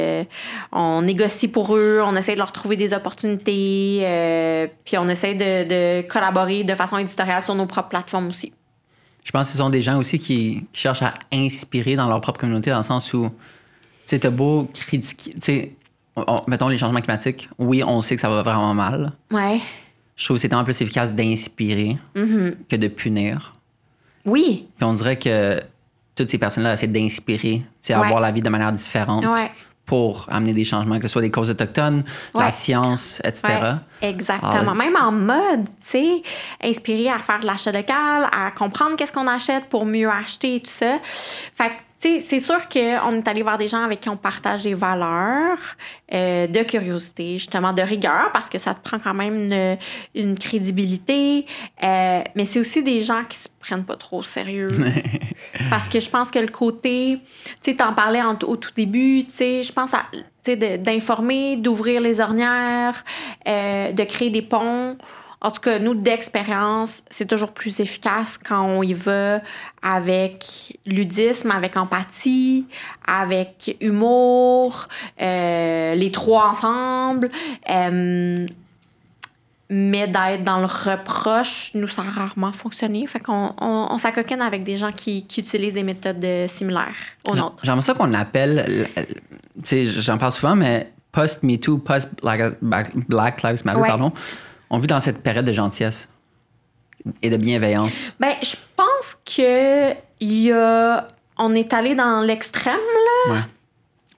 on 0.72 1.00
négocie 1.00 1.48
pour 1.48 1.74
eux, 1.74 2.02
on 2.04 2.14
essaie 2.16 2.34
de 2.34 2.38
leur 2.38 2.52
trouver 2.52 2.76
des 2.76 2.92
opportunités, 2.92 4.68
puis 4.84 4.98
on 4.98 5.08
essaie 5.08 5.32
de 5.32 6.02
collaborer 6.02 6.64
de 6.64 6.74
façon 6.74 6.98
éditoriale 6.98 7.42
sur 7.42 7.54
nos 7.54 7.64
propres 7.64 7.88
plateformes 7.88 8.28
aussi. 8.28 8.52
Je 9.26 9.32
pense 9.32 9.48
que 9.48 9.52
ce 9.54 9.58
sont 9.58 9.70
des 9.70 9.82
gens 9.82 9.98
aussi 9.98 10.20
qui, 10.20 10.68
qui 10.72 10.80
cherchent 10.80 11.02
à 11.02 11.12
inspirer 11.32 11.96
dans 11.96 12.08
leur 12.08 12.20
propre 12.20 12.38
communauté, 12.38 12.70
dans 12.70 12.76
le 12.76 12.84
sens 12.84 13.12
où, 13.12 13.28
tu 14.06 14.16
sais, 14.16 14.30
beau 14.30 14.70
critiquer, 14.72 15.32
tu 15.32 15.40
sais, 15.40 15.72
mettons 16.46 16.68
les 16.68 16.78
changements 16.78 17.00
climatiques, 17.00 17.48
oui, 17.58 17.82
on 17.84 18.02
sait 18.02 18.14
que 18.14 18.20
ça 18.20 18.30
va 18.30 18.44
vraiment 18.44 18.72
mal. 18.72 19.10
Ouais. 19.32 19.60
Je 20.14 20.24
trouve 20.24 20.36
que 20.36 20.42
c'est 20.42 20.48
tellement 20.48 20.62
plus 20.62 20.80
efficace 20.80 21.12
d'inspirer 21.12 21.98
mm-hmm. 22.14 22.54
que 22.70 22.76
de 22.76 22.86
punir. 22.86 23.56
Oui. 24.24 24.68
Puis 24.76 24.84
on 24.84 24.94
dirait 24.94 25.18
que 25.18 25.60
toutes 26.14 26.30
ces 26.30 26.38
personnes-là 26.38 26.74
essaient 26.74 26.86
d'inspirer, 26.86 27.58
tu 27.58 27.66
sais, 27.80 27.94
à 27.94 28.02
voir 28.02 28.20
la 28.20 28.30
vie 28.30 28.42
de 28.42 28.48
manière 28.48 28.70
différente. 28.70 29.26
Ouais 29.26 29.50
pour 29.86 30.26
amener 30.28 30.52
des 30.52 30.64
changements, 30.64 30.98
que 30.98 31.06
ce 31.06 31.12
soit 31.12 31.22
des 31.22 31.30
causes 31.30 31.50
autochtones, 31.50 32.04
ouais. 32.34 32.44
la 32.44 32.50
science, 32.50 33.22
etc. 33.24 33.44
Ouais, 34.02 34.08
exactement. 34.08 34.72
Ah, 34.72 34.74
Même 34.74 34.96
en 34.96 35.12
mode, 35.12 35.64
tu 35.80 35.82
sais, 35.82 36.22
inspiré 36.62 37.08
à 37.08 37.20
faire 37.20 37.40
de 37.40 37.46
l'achat 37.46 37.72
local, 37.72 38.28
à 38.36 38.50
comprendre 38.50 38.96
qu'est-ce 38.96 39.12
qu'on 39.12 39.28
achète 39.28 39.66
pour 39.68 39.86
mieux 39.86 40.10
acheter 40.10 40.56
et 40.56 40.60
tout 40.60 40.70
ça. 40.70 40.98
Fait 41.54 41.68
que 41.68 41.85
c'est 41.98 42.40
sûr 42.40 42.68
qu'on 42.68 43.10
est 43.12 43.28
allé 43.28 43.42
voir 43.42 43.58
des 43.58 43.68
gens 43.68 43.82
avec 43.82 44.00
qui 44.00 44.08
on 44.08 44.16
partage 44.16 44.62
des 44.62 44.74
valeurs 44.74 45.58
euh, 46.12 46.46
de 46.46 46.62
curiosité, 46.62 47.38
justement, 47.38 47.72
de 47.72 47.82
rigueur, 47.82 48.30
parce 48.32 48.48
que 48.48 48.58
ça 48.58 48.74
te 48.74 48.80
prend 48.80 48.98
quand 48.98 49.14
même 49.14 49.34
une, 49.34 49.78
une 50.14 50.38
crédibilité. 50.38 51.46
Euh, 51.82 52.22
mais 52.34 52.44
c'est 52.44 52.60
aussi 52.60 52.82
des 52.82 53.02
gens 53.02 53.24
qui 53.28 53.38
se 53.38 53.48
prennent 53.60 53.84
pas 53.84 53.96
trop 53.96 54.18
au 54.18 54.22
sérieux. 54.22 54.68
parce 55.70 55.88
que 55.88 55.98
je 56.00 56.10
pense 56.10 56.30
que 56.30 56.38
le 56.38 56.48
côté, 56.48 57.18
tu 57.62 57.70
sais, 57.70 57.76
t'en 57.76 57.92
parlais 57.92 58.22
en, 58.22 58.38
au 58.44 58.56
tout 58.56 58.72
début, 58.76 59.24
tu 59.24 59.32
sais, 59.32 59.62
je 59.62 59.72
pense 59.72 59.94
à, 59.94 60.02
d'informer, 60.54 61.56
d'ouvrir 61.56 62.00
les 62.00 62.20
ornières, 62.20 63.04
euh, 63.48 63.92
de 63.92 64.04
créer 64.04 64.30
des 64.30 64.42
ponts. 64.42 64.96
En 65.46 65.52
tout 65.52 65.60
cas, 65.60 65.78
nous, 65.78 65.94
d'expérience, 65.94 67.04
c'est 67.08 67.26
toujours 67.26 67.52
plus 67.52 67.78
efficace 67.78 68.36
quand 68.36 68.64
on 68.64 68.82
y 68.82 68.94
va 68.94 69.40
avec 69.80 70.76
ludisme, 70.84 71.52
avec 71.52 71.76
empathie, 71.76 72.66
avec 73.06 73.76
humour, 73.80 74.88
euh, 75.22 75.94
les 75.94 76.10
trois 76.10 76.48
ensemble. 76.48 77.30
Euh, 77.70 78.44
mais 79.70 80.08
d'être 80.08 80.42
dans 80.42 80.58
le 80.58 80.66
reproche, 80.66 81.70
nous, 81.74 81.86
ça 81.86 82.02
a 82.02 82.10
rarement 82.10 82.50
fonctionné. 82.50 83.06
Fait 83.06 83.20
qu'on 83.20 83.54
on, 83.60 83.86
on 83.88 83.98
s'acoquine 83.98 84.42
avec 84.42 84.64
des 84.64 84.74
gens 84.74 84.90
qui, 84.90 85.28
qui, 85.28 85.42
utilisent 85.42 85.74
des 85.74 85.84
méthodes 85.84 86.26
similaires 86.48 86.96
aux 87.30 87.36
nôtres. 87.36 87.62
J'aime 87.62 87.82
ça 87.82 87.94
qu'on 87.94 88.14
appelle, 88.14 88.88
tu 88.96 89.06
sais, 89.62 89.86
j'en 89.86 90.18
parle 90.18 90.32
souvent, 90.32 90.56
mais 90.56 90.90
post-MeToo, 91.12 91.78
post-Black 91.78 93.42
Lives 93.44 93.64
Matter, 93.64 93.80
ouais. 93.80 93.86
pardon 93.86 94.12
on 94.70 94.78
vit 94.78 94.86
dans 94.86 95.00
cette 95.00 95.22
période 95.22 95.44
de 95.44 95.52
gentillesse 95.52 96.08
et 97.22 97.30
de 97.30 97.36
bienveillance? 97.36 98.14
Ben, 98.18 98.34
je 98.42 98.56
pense 98.76 99.16
que 99.24 99.94
y 100.20 100.50
a, 100.52 101.06
on 101.38 101.54
est 101.54 101.72
allé 101.72 101.94
dans 101.94 102.20
l'extrême, 102.20 102.74
là. 102.74 103.34
Ouais. 103.34 103.40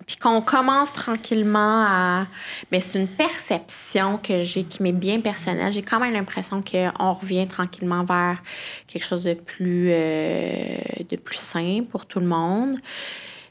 Puis 0.07 0.17
qu'on 0.17 0.41
commence 0.41 0.95
tranquillement 0.95 1.85
à. 1.87 2.27
Mais 2.73 2.81
c'est 2.81 2.99
une 2.99 3.09
perception 3.09 4.17
que 4.17 4.41
j'ai 4.41 4.65
qui 4.65 4.83
m'est 4.83 4.93
bien 4.93 5.21
personnelle. 5.21 5.71
J'ai 5.71 5.83
quand 5.83 6.01
même 6.01 6.15
l'impression 6.15 6.63
qu'on 6.63 7.13
revient 7.13 7.47
tranquillement 7.47 8.05
vers 8.05 8.43
quelque 8.87 9.05
chose 9.05 9.25
de 9.25 9.35
plus, 9.35 9.91
euh, 9.93 10.79
de 11.11 11.17
plus 11.17 11.37
sain 11.37 11.83
pour 11.91 12.07
tout 12.07 12.21
le 12.21 12.27
monde. 12.27 12.79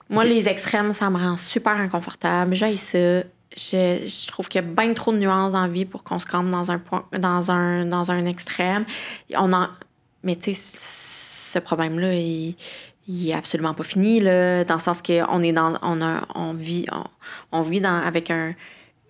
Moi, 0.10 0.24
okay. 0.24 0.34
les 0.34 0.50
extrêmes, 0.50 0.94
ça 0.94 1.12
me 1.12 1.18
rend 1.18 1.38
super 1.38 1.74
inconfortable. 1.74 2.56
J'ai 2.56 2.76
ça 2.76 3.22
je, 3.56 4.06
je, 4.06 4.28
trouve 4.28 4.48
qu'il 4.48 4.62
y 4.62 4.64
a 4.64 4.68
bien 4.68 4.94
trop 4.94 5.12
de 5.12 5.18
nuances 5.18 5.54
dans 5.54 5.62
la 5.62 5.68
vie 5.68 5.86
pour 5.86 6.04
qu'on 6.04 6.20
se 6.20 6.26
campe 6.26 6.50
dans 6.50 6.72
un 6.72 6.80
point, 6.80 7.06
dans 7.18 7.52
un, 7.52 7.86
dans 7.86 8.12
un 8.12 8.26
extrême. 8.26 8.86
On 9.36 9.54
en, 9.54 9.70
mais 10.24 10.36
tu 10.36 10.54
sais, 10.54 11.58
ce 11.58 11.60
problème-là, 11.60 12.14
il, 12.14 12.56
il 13.08 13.30
est 13.30 13.34
absolument 13.34 13.74
pas 13.74 13.84
fini, 13.84 14.20
là, 14.20 14.64
dans 14.64 14.76
le 14.76 14.80
sens 14.80 15.02
qu'on 15.02 15.42
est 15.42 15.54
dans, 15.54 15.78
on, 15.82 16.02
a, 16.02 16.22
on 16.36 16.54
vit, 16.54 16.86
on, 16.92 17.04
on 17.52 17.62
vit 17.62 17.82
dans, 17.82 18.02
avec 18.02 18.32
un, 18.32 18.54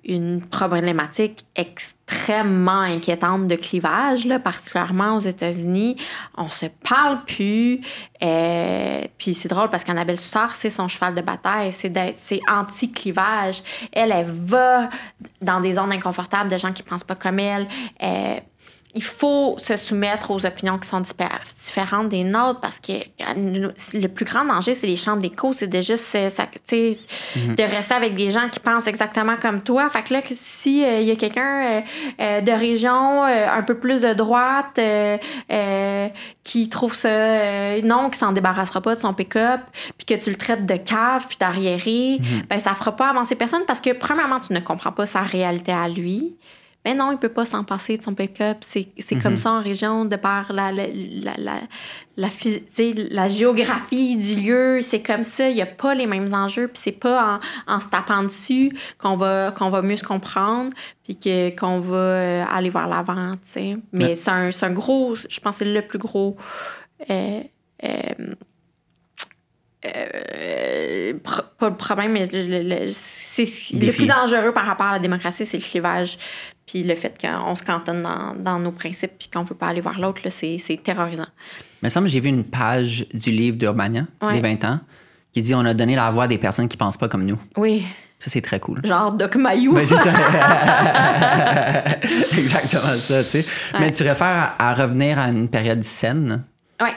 une 0.08 0.42
problématique 0.42 1.46
extrêmement 1.56 2.82
inquiétante 2.82 3.48
de 3.48 3.56
clivage, 3.56 4.26
là, 4.26 4.40
particulièrement 4.40 5.18
aux 5.18 5.20
États-Unis. 5.20 5.98
On 6.38 6.50
se 6.50 6.66
parle 6.88 7.24
plus. 7.26 7.82
Euh, 8.24 9.04
puis 9.18 9.34
c'est 9.34 9.50
drôle 9.50 9.70
parce 9.70 9.84
qu'Annabelle 9.84 10.18
Soussard, 10.18 10.56
c'est 10.56 10.70
son 10.70 10.88
cheval 10.88 11.14
de 11.14 11.22
bataille, 11.22 11.72
c'est 11.72 12.40
anti-clivage. 12.50 13.62
Elle, 13.92 14.12
elle 14.14 14.32
va 14.32 14.90
dans 15.42 15.60
des 15.60 15.74
zones 15.74 15.92
inconfortables 15.92 16.50
de 16.50 16.58
gens 16.58 16.72
qui 16.72 16.84
pensent 16.84 17.04
pas 17.04 17.16
comme 17.16 17.40
elle. 17.40 17.68
Euh, 18.02 18.40
il 18.98 19.04
faut 19.04 19.56
se 19.60 19.78
soumettre 19.78 20.32
aux 20.32 20.44
opinions 20.44 20.80
qui 20.80 20.88
sont 20.88 21.02
différentes 21.02 22.10
des 22.10 22.24
nôtres 22.24 22.60
parce 22.60 22.80
que 22.80 22.94
euh, 22.94 23.70
le 23.94 24.08
plus 24.08 24.26
grand 24.26 24.44
danger, 24.44 24.74
c'est 24.74 24.88
les 24.88 24.96
chambres 24.96 25.22
d'écho. 25.22 25.54
C'est 25.54 25.68
de 25.68 25.82
juste 25.82 26.04
ça, 26.04 26.28
mm-hmm. 26.28 27.56
de 27.56 27.64
rester 27.64 27.94
avec 27.94 28.16
des 28.16 28.32
gens 28.32 28.50
qui 28.50 28.60
pensent 28.60 28.88
exactement 28.88 29.36
comme 29.40 29.62
toi. 29.62 29.88
Fait 29.90 30.02
que 30.02 30.14
là, 30.14 30.22
si 30.32 30.82
il 30.82 31.04
y 31.04 31.12
a 31.12 31.16
quelqu'un 31.16 31.84
de 32.18 32.52
région 32.52 33.24
un 33.24 33.62
peu 33.62 33.78
plus 33.78 34.02
de 34.02 34.14
droite 34.14 34.80
qui 36.44 36.70
trouve 36.70 36.96
ça 36.96 37.80
non, 37.82 38.10
qui 38.10 38.18
s'en 38.18 38.32
débarrassera 38.32 38.82
pas 38.82 38.96
de 38.96 39.02
son 39.02 39.14
pick-up, 39.14 39.62
puis 39.98 40.06
que 40.06 40.24
tu 40.24 40.32
le 40.32 40.38
traites 40.38 40.66
de 40.66 40.76
cave 40.76 41.28
puis 41.28 41.38
d'arriéré, 41.40 42.18
mm-hmm. 42.20 42.48
ben 42.50 42.58
ça 42.58 42.74
fera 42.74 42.96
pas 42.96 43.10
avancer 43.10 43.36
personne 43.36 43.62
parce 43.68 43.82
que 43.82 43.94
premièrement, 43.94 44.40
tu 44.40 44.54
ne 44.54 44.60
comprends 44.60 44.92
pas 44.92 45.06
sa 45.06 45.22
réalité 45.22 45.72
à 45.72 45.88
lui. 45.88 46.36
Mais 46.88 46.94
non, 46.94 47.12
il 47.12 47.18
peut 47.18 47.28
pas 47.28 47.44
s'en 47.44 47.66
passer 47.66 47.98
de 47.98 48.02
son 48.02 48.14
pick-up. 48.14 48.60
C'est, 48.62 48.86
comme 49.22 49.32
mhm. 49.32 49.38
ça 49.38 49.52
en 49.52 49.62
région, 49.62 50.06
de 50.06 50.16
par 50.16 50.54
la, 50.54 50.72
la, 50.72 50.86
la, 52.16 52.30
la, 53.12 53.28
géographie 53.28 54.16
du 54.16 54.36
lieu. 54.36 54.80
C'est 54.82 55.02
comme 55.02 55.24
ça. 55.24 55.50
Il 55.50 55.56
n'y 55.56 55.62
a 55.62 55.66
pas 55.66 55.94
les 55.96 56.08
mêmes 56.08 56.34
enjeux. 56.34 56.70
Puis 56.70 56.82
c'est 56.82 56.94
pas 56.94 57.42
en, 57.68 57.74
en, 57.76 57.82
se 57.82 57.90
tapant 57.90 58.24
dessus 58.24 58.72
qu'on 59.00 59.18
va, 59.18 59.52
qu'on 59.52 59.70
va 59.70 59.82
mieux 59.82 59.98
se 59.98 60.06
comprendre 60.06 60.72
puis 61.04 61.18
qu'on 61.58 61.82
va 61.82 61.98
euh, 61.98 62.46
aller 62.50 62.70
vers 62.70 62.88
l'avant. 62.88 63.36
Mais 63.92 64.16
c'est, 64.16 64.32
un, 64.32 64.50
un 64.62 64.72
gros... 64.72 65.14
Je 65.14 65.40
pense 65.42 65.60
que 65.60 65.66
c'est 65.66 65.74
le 65.74 65.82
plus 65.82 66.00
gros... 66.00 66.38
Euh, 67.10 67.42
euh, 67.84 68.34
euh, 69.86 71.14
pas 71.60 71.70
le 71.70 71.76
problème, 71.76 72.14
mais 72.14 72.28
le 72.32 73.92
plus 73.92 74.08
dangereux 74.08 74.54
par 74.54 74.66
rapport 74.66 74.88
à 74.88 74.94
la 74.94 75.00
démocratie, 75.00 75.46
c'est 75.46 75.58
le 75.58 75.64
clivage. 75.64 76.18
Puis 76.68 76.84
le 76.84 76.96
fait 76.96 77.18
qu'on 77.20 77.56
se 77.56 77.64
cantonne 77.64 78.04
dans, 78.04 78.36
dans, 78.38 78.60
nos 78.60 78.72
principes 78.72 79.14
puis 79.18 79.30
qu'on 79.34 79.44
ne 79.44 79.48
veut 79.48 79.56
pas 79.56 79.68
aller 79.68 79.82
voir 79.82 80.00
l'autre, 80.00 80.22
c'est, 80.30 80.60
terrorisant. 80.84 81.28
Mais 81.82 81.90
ça, 81.90 82.02
j'ai 82.06 82.20
vu 82.20 82.28
une 82.28 82.44
page 82.44 83.08
du 83.14 83.32
livre 83.32 83.58
d'Urbania, 83.58 84.04
des 84.34 84.42
20 84.42 84.64
ans, 84.66 84.80
qui 85.32 85.42
dit 85.42 85.56
On 85.56 85.66
a 85.66 85.74
donné 85.74 85.96
la 85.96 86.12
voix 86.12 86.26
à 86.26 86.28
des 86.28 86.38
personnes 86.38 86.68
qui 86.68 86.76
ne 86.76 86.80
pensent 86.80 86.98
pas 86.98 87.08
comme 87.08 87.26
nous. 87.26 87.40
Oui. 87.56 87.88
Ça, 88.20 88.32
c'est 88.32 88.42
très 88.42 88.60
cool. 88.60 88.82
Genre 88.84 89.14
Doc 89.14 89.36
Mayou. 89.36 89.76
Ben, 89.76 89.86
c'est 89.86 89.98
ça. 89.98 90.12
Exactement 92.38 92.96
ça, 93.00 93.24
tu 93.24 93.30
sais. 93.30 93.46
Mais 93.80 93.92
tu 93.92 94.04
réfères 94.04 94.56
à, 94.58 94.74
revenir 94.74 95.20
à 95.20 95.30
une 95.30 95.48
période 95.48 95.84
saine? 95.84 96.44
Oui. 96.82 96.90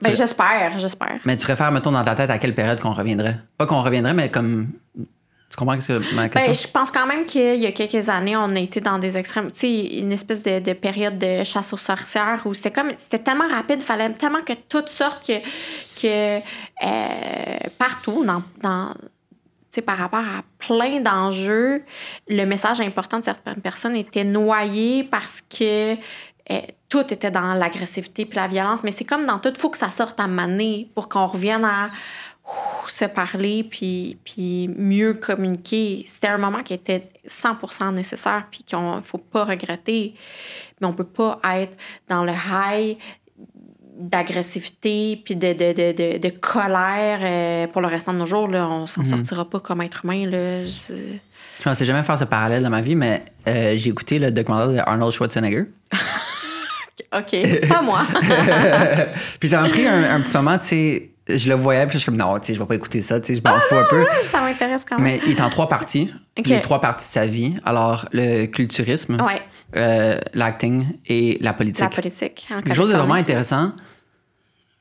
Ben, 0.00 0.14
j'espère, 0.16 0.78
j'espère. 0.78 1.20
Mais 1.24 1.36
tu 1.36 1.46
réfères, 1.46 1.70
mettons, 1.70 1.92
dans 1.92 2.02
ta 2.02 2.14
tête 2.14 2.30
à 2.30 2.38
quelle 2.38 2.54
période 2.54 2.80
qu'on 2.80 2.92
reviendrait? 2.92 3.36
Pas 3.56 3.66
qu'on 3.66 3.82
reviendrait, 3.82 4.14
mais 4.14 4.30
comme. 4.30 4.68
Tu 5.52 5.56
comprends 5.56 5.78
ce 5.78 5.92
que 5.92 6.14
ma 6.14 6.30
question? 6.30 6.50
Ben, 6.50 6.54
je 6.54 6.66
pense 6.66 6.90
quand 6.90 7.06
même 7.06 7.26
qu'il 7.26 7.60
y 7.60 7.66
a 7.66 7.72
quelques 7.72 8.08
années, 8.08 8.34
on 8.38 8.56
a 8.56 8.58
été 8.58 8.80
dans 8.80 8.98
des 8.98 9.18
extrêmes. 9.18 9.50
Tu 9.50 9.58
sais, 9.58 9.80
une 9.98 10.10
espèce 10.10 10.42
de, 10.42 10.72
période 10.72 11.18
de 11.18 11.44
chasse 11.44 11.74
aux 11.74 11.78
sorcières 11.78 12.40
où 12.46 12.54
c'était 12.54 12.70
comme. 12.70 12.88
C'était 12.96 13.18
tellement 13.18 13.48
rapide, 13.48 13.76
il 13.80 13.84
fallait 13.84 14.10
tellement 14.14 14.40
que 14.40 14.54
toutes 14.66 14.88
sortes 14.88 15.26
que. 15.26 15.40
que 16.00 16.38
euh, 16.38 17.58
partout, 17.78 18.24
dans. 18.24 18.42
dans 18.62 18.94
par 19.80 19.96
rapport 19.96 20.20
à 20.20 20.42
plein 20.58 21.00
d'enjeux, 21.00 21.82
le 22.28 22.44
message 22.44 22.80
important 22.82 23.20
de 23.20 23.24
certaines 23.24 23.62
personnes 23.62 23.96
était 23.96 24.24
noyé 24.24 25.02
parce 25.04 25.40
que 25.40 25.94
euh, 25.94 26.60
tout 26.90 27.12
était 27.12 27.30
dans 27.30 27.54
l'agressivité 27.54 28.26
puis 28.26 28.36
la 28.36 28.48
violence, 28.48 28.82
mais 28.84 28.90
c'est 28.90 29.04
comme 29.04 29.24
dans 29.24 29.38
tout, 29.38 29.48
il 29.48 29.58
faut 29.58 29.70
que 29.70 29.78
ça 29.78 29.90
sorte 29.90 30.20
à 30.20 30.26
maner 30.26 30.90
pour 30.94 31.08
qu'on 31.08 31.24
revienne 31.24 31.64
à 31.64 31.90
se 32.88 33.04
parler 33.04 33.64
puis, 33.64 34.18
puis 34.24 34.68
mieux 34.68 35.14
communiquer. 35.14 36.02
C'était 36.06 36.28
un 36.28 36.38
moment 36.38 36.62
qui 36.62 36.74
était 36.74 37.08
100% 37.26 37.94
nécessaire 37.94 38.46
puis 38.50 38.62
qu'il 38.62 38.78
ne 38.78 39.00
faut 39.02 39.18
pas 39.18 39.44
regretter, 39.44 40.14
mais 40.80 40.86
on 40.86 40.92
peut 40.92 41.04
pas 41.04 41.40
être 41.54 41.76
dans 42.08 42.24
le 42.24 42.32
high 42.32 42.98
d'agressivité 43.98 45.20
puis 45.24 45.36
de, 45.36 45.52
de, 45.52 45.72
de, 45.72 46.18
de, 46.18 46.28
colère 46.30 47.20
euh, 47.22 47.66
pour 47.68 47.82
le 47.82 47.88
restant 47.88 48.12
de 48.12 48.18
nos 48.18 48.26
jours. 48.26 48.48
Là, 48.48 48.68
on 48.68 48.86
s'en 48.86 49.02
mhm. 49.02 49.08
sortira 49.08 49.48
pas 49.48 49.60
comme 49.60 49.82
être 49.82 50.04
humain. 50.04 50.26
Là. 50.28 50.66
Je 50.66 51.68
ne 51.68 51.74
sais 51.74 51.84
jamais 51.84 52.02
faire 52.02 52.18
ce 52.18 52.24
parallèle 52.24 52.62
dans 52.62 52.70
ma 52.70 52.80
vie, 52.80 52.96
mais 52.96 53.24
euh, 53.46 53.74
j'ai 53.76 53.90
écouté 53.90 54.18
le 54.18 54.30
documentaire 54.30 54.68
de 54.68 54.78
Arnold 54.78 55.12
Schwarzenegger. 55.12 55.66
OK, 57.14 57.68
pas 57.68 57.82
moi. 57.82 58.06
puis 59.40 59.48
ça 59.48 59.60
m'a 59.60 59.68
pris 59.68 59.86
un, 59.86 60.20
petit 60.20 60.36
moment, 60.36 60.58
tu 60.58 60.64
sais, 60.64 61.11
je 61.28 61.48
le 61.48 61.54
voyais, 61.54 61.86
puis 61.86 61.94
je 61.94 61.98
suis 61.98 62.06
comme, 62.06 62.16
non, 62.16 62.38
tu 62.38 62.46
sais, 62.46 62.54
je 62.54 62.58
vais 62.58 62.66
pas 62.66 62.74
écouter 62.74 63.00
ça, 63.00 63.20
tu 63.20 63.34
sais, 63.34 63.40
je 63.40 63.48
m'en 63.48 63.58
fous 63.58 63.76
un 63.76 63.86
peu. 63.88 64.04
Ça 64.24 64.40
m'intéresse 64.40 64.84
quand 64.84 64.98
même. 64.98 65.04
Mais 65.04 65.20
il 65.26 65.32
est 65.32 65.40
en 65.40 65.50
trois 65.50 65.68
parties, 65.68 66.12
les 66.44 66.60
trois 66.60 66.80
parties 66.80 67.06
de 67.06 67.12
sa 67.12 67.26
vie. 67.26 67.54
Alors, 67.64 68.08
le 68.12 68.46
culturisme, 68.46 69.18
euh, 69.76 70.18
l'acting 70.34 70.86
et 71.06 71.38
la 71.40 71.52
politique. 71.52 71.82
La 71.82 71.90
politique. 71.90 72.48
Quelque 72.48 72.74
chose 72.74 72.90
de 72.90 72.96
vraiment 72.96 73.14
intéressant. 73.14 73.72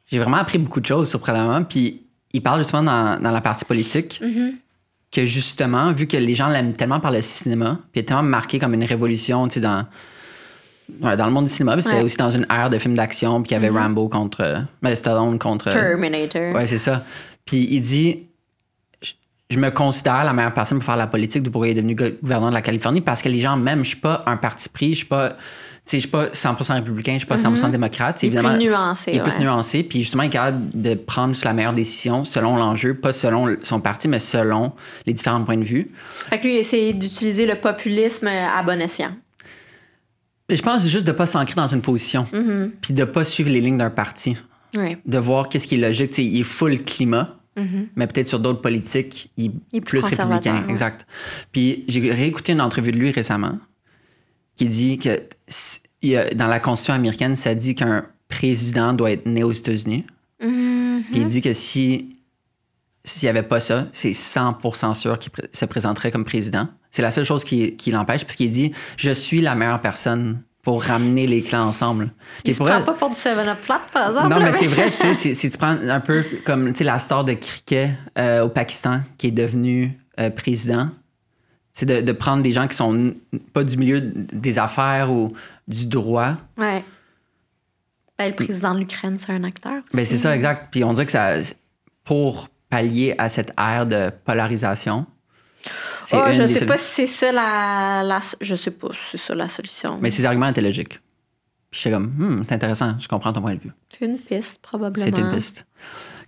J'ai 0.07 0.19
vraiment 0.19 0.37
appris 0.37 0.57
beaucoup 0.57 0.81
de 0.81 0.85
choses, 0.85 1.09
surprenamment. 1.09 1.63
Puis, 1.63 2.03
il 2.33 2.41
parle 2.41 2.59
justement 2.59 2.83
dans, 2.83 3.21
dans 3.21 3.31
la 3.31 3.41
partie 3.41 3.65
politique. 3.65 4.19
Mm-hmm. 4.23 4.53
Que 5.11 5.25
justement, 5.25 5.91
vu 5.91 6.07
que 6.07 6.15
les 6.15 6.35
gens 6.35 6.47
l'aiment 6.47 6.71
tellement 6.71 7.01
par 7.01 7.11
le 7.11 7.21
cinéma, 7.21 7.79
puis 7.91 7.99
il 7.99 7.99
est 7.99 8.05
tellement 8.05 8.23
marqué 8.23 8.59
comme 8.59 8.73
une 8.73 8.85
révolution, 8.85 9.45
tu 9.49 9.55
sais, 9.55 9.59
dans, 9.59 9.85
dans 10.89 11.25
le 11.25 11.31
monde 11.31 11.45
du 11.45 11.51
cinéma, 11.51 11.79
c'était 11.81 12.01
aussi 12.01 12.17
dans 12.17 12.31
une 12.31 12.45
ère 12.49 12.69
de 12.69 12.77
films 12.77 12.95
d'action, 12.95 13.41
puis 13.41 13.51
il 13.51 13.53
y 13.53 13.57
avait 13.57 13.69
mm-hmm. 13.69 13.83
Rambo 13.83 14.09
contre. 14.09 14.65
Ben, 14.81 14.95
Stallone 14.95 15.39
contre. 15.39 15.69
Terminator. 15.69 16.53
Ouais, 16.53 16.67
c'est 16.67 16.77
ça. 16.77 17.03
Puis 17.45 17.67
il 17.71 17.81
dit 17.81 18.23
Je 19.49 19.57
me 19.57 19.69
considère 19.69 20.23
la 20.23 20.33
meilleure 20.33 20.53
personne 20.53 20.79
pour 20.79 20.85
faire 20.85 20.97
la 20.97 21.07
politique 21.07 21.43
de 21.43 21.49
pourquoi 21.49 21.67
il 21.67 21.71
est 21.71 21.81
devenu 21.81 21.95
gouverneur 21.95 22.49
de 22.49 22.53
la 22.53 22.61
Californie 22.61 23.01
parce 23.01 23.21
que 23.21 23.29
les 23.29 23.39
gens 23.39 23.57
m'aiment. 23.57 23.83
Je 23.83 23.89
suis 23.89 23.99
pas 23.99 24.23
un 24.25 24.37
parti 24.37 24.69
pris, 24.69 24.91
je 24.91 24.97
suis 24.97 25.05
pas. 25.05 25.33
Je 25.91 25.97
suis 25.97 26.07
pas 26.07 26.27
100% 26.27 26.75
républicain, 26.75 27.13
je 27.13 27.17
suis 27.17 27.27
pas 27.27 27.35
100% 27.35 27.53
mm-hmm. 27.53 27.71
démocrate. 27.71 28.23
Il 28.23 28.37
est 28.37 28.39
plus 28.39 28.65
nuancé. 28.65 29.11
Il 29.11 29.17
est 29.17 29.23
plus 29.23 29.39
nuancé. 29.39 29.83
Puis 29.83 29.99
justement, 30.03 30.23
il 30.23 30.27
est 30.27 30.29
capable 30.29 30.61
de 30.73 30.93
prendre 30.93 31.35
la 31.43 31.53
meilleure 31.53 31.73
décision 31.73 32.23
selon 32.23 32.55
l'enjeu, 32.55 32.93
pas 32.93 33.11
selon 33.11 33.57
son 33.63 33.81
parti, 33.81 34.07
mais 34.07 34.19
selon 34.19 34.71
les 35.05 35.11
différents 35.11 35.43
points 35.43 35.57
de 35.57 35.65
vue. 35.65 35.91
Fait 36.29 36.39
que 36.39 36.43
lui, 36.43 36.53
il 36.53 36.59
essaie 36.59 36.93
d'utiliser 36.93 37.45
le 37.45 37.55
populisme 37.55 38.27
à 38.27 38.61
bon 38.63 38.79
escient. 38.79 39.11
Je 40.55 40.61
pense 40.61 40.85
juste 40.87 41.05
de 41.05 41.11
ne 41.11 41.17
pas 41.17 41.25
s'ancrer 41.25 41.55
dans 41.55 41.67
une 41.67 41.81
position, 41.81 42.27
mm-hmm. 42.31 42.71
puis 42.81 42.93
de 42.93 43.01
ne 43.01 43.05
pas 43.05 43.23
suivre 43.23 43.49
les 43.49 43.61
lignes 43.61 43.77
d'un 43.77 43.89
parti. 43.89 44.37
De 45.05 45.17
voir 45.17 45.49
qu'est-ce 45.49 45.67
qui 45.67 45.75
est 45.75 45.77
logique. 45.77 46.17
il 46.17 46.39
est 46.39 46.43
full 46.43 46.83
climat, 46.83 47.35
mm-hmm. 47.57 47.87
mais 47.95 48.07
peut-être 48.07 48.27
sur 48.27 48.39
d'autres 48.39 48.61
politiques, 48.61 49.29
il, 49.37 49.53
est 49.73 49.81
plus, 49.81 49.99
républicain. 49.99 50.65
Exact. 50.69 51.05
Puis 51.51 51.83
j'ai 51.87 52.11
réécouté 52.11 52.53
une 52.53 52.61
entrevue 52.61 52.91
de 52.91 52.97
lui 52.97 53.11
récemment 53.11 53.59
qui 54.55 54.67
dit 54.67 54.97
que 54.97 55.19
dans 56.35 56.47
la 56.47 56.59
Constitution 56.59 56.93
américaine, 56.93 57.35
ça 57.35 57.53
dit 57.55 57.75
qu'un 57.75 58.05
président 58.29 58.93
doit 58.93 59.11
être 59.11 59.25
né 59.25 59.43
aux 59.43 59.51
États-Unis. 59.51 60.05
Mm-hmm. 60.41 61.01
Puis 61.11 61.21
il 61.21 61.27
dit 61.27 61.41
que 61.41 61.53
si 61.53 62.17
s'il 63.03 63.25
n'y 63.25 63.29
avait 63.29 63.43
pas 63.43 63.59
ça, 63.59 63.87
c'est 63.93 64.11
100% 64.11 64.93
sûr 64.93 65.17
qu'il 65.17 65.31
se 65.51 65.65
présenterait 65.65 66.11
comme 66.11 66.25
président. 66.25 66.67
C'est 66.91 67.01
la 67.01 67.11
seule 67.11 67.25
chose 67.25 67.43
qui, 67.43 67.75
qui 67.77 67.91
l'empêche, 67.91 68.23
parce 68.23 68.35
qu'il 68.35 68.51
dit 68.51 68.73
Je 68.97 69.11
suis 69.11 69.41
la 69.41 69.55
meilleure 69.55 69.81
personne 69.81 70.41
pour 70.61 70.83
ramener 70.83 71.25
les 71.25 71.41
clans 71.41 71.67
ensemble. 71.67 72.11
Il 72.45 72.53
se 72.53 72.63
prend 72.63 72.81
pas 72.81 72.93
pour 72.93 73.09
du 73.09 73.15
7-Up 73.15 73.57
plate, 73.65 73.89
par 73.91 74.09
exemple. 74.09 74.29
Non, 74.29 74.39
mais 74.39 74.53
c'est 74.53 74.67
vrai, 74.67 74.91
tu 74.95 75.15
sais, 75.15 75.33
si, 75.33 75.49
tu 75.49 75.57
prends 75.57 75.75
un 75.81 75.99
peu 75.99 76.23
comme 76.45 76.71
la 76.79 76.99
star 76.99 77.23
de 77.23 77.33
cricket 77.33 77.91
euh, 78.17 78.43
au 78.43 78.49
Pakistan 78.49 79.01
qui 79.17 79.27
est 79.27 79.31
devenu 79.31 79.97
euh, 80.19 80.29
président, 80.29 80.89
c'est 81.73 81.85
de, 81.85 82.01
de, 82.01 82.11
prendre 82.11 82.43
des 82.43 82.51
gens 82.51 82.67
qui 82.67 82.75
sont 82.75 83.15
pas 83.53 83.63
du 83.63 83.77
milieu 83.77 84.01
des 84.01 84.59
affaires 84.59 85.11
ou 85.11 85.33
du 85.67 85.87
droit. 85.87 86.35
Ouais. 86.57 86.83
Ben, 88.19 88.27
le 88.27 88.35
président 88.35 88.75
de 88.75 88.79
l'Ukraine, 88.81 89.17
c'est 89.17 89.31
un 89.31 89.43
acteur. 89.43 89.81
Ben, 89.93 90.05
c'est 90.05 90.17
ça, 90.17 90.35
exact. 90.35 90.67
Puis 90.69 90.83
on 90.83 90.93
dirait 90.93 91.05
que 91.05 91.11
ça, 91.11 91.37
pour 92.03 92.49
pallier 92.69 93.15
à 93.17 93.29
cette 93.29 93.53
ère 93.57 93.87
de 93.87 94.11
polarisation, 94.25 95.07
Oh, 96.13 96.25
je 96.31 96.45
sais 96.45 96.65
pas 96.65 96.77
si 96.77 97.07
c'est 97.07 97.07
ça 97.07 97.31
la, 97.31 98.19
Je 98.41 98.55
sais 98.55 98.71
pas 98.71 98.89
si 98.93 98.99
c'est 99.11 99.17
ça 99.17 99.35
la 99.35 99.47
solution. 99.47 99.97
Mais 100.01 100.11
ces 100.11 100.25
arguments 100.25 100.49
étaient 100.49 100.61
logiques. 100.61 100.99
Puis 101.69 101.81
j'étais 101.83 101.95
comme, 101.95 102.07
hmm, 102.17 102.43
c'est 102.47 102.53
intéressant, 102.53 102.95
je 102.99 103.07
comprends 103.07 103.31
ton 103.31 103.41
point 103.41 103.55
de 103.55 103.61
vue. 103.61 103.71
C'est 103.89 104.05
une 104.05 104.17
piste, 104.17 104.59
probablement. 104.61 105.05
C'est 105.05 105.17
une 105.17 105.31
piste. 105.33 105.65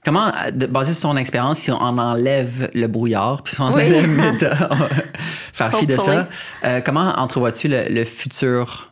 Comment, 0.06 0.32
basé 0.70 0.94
sur 0.94 1.10
ton 1.10 1.18
expérience, 1.18 1.60
si 1.60 1.72
on 1.72 1.78
enlève 1.78 2.70
le 2.74 2.88
brouillard, 2.88 3.42
puis 3.42 3.56
si 3.56 3.62
on 3.62 3.66
enlève 3.66 4.08
méta, 4.08 4.70
faire 5.54 5.78
fi 5.78 5.86
de 5.86 5.98
ça, 5.98 6.28
euh, 6.66 6.82
comment 6.82 7.14
entrevois-tu 7.18 7.70
le, 7.70 8.04
futur 8.04 8.92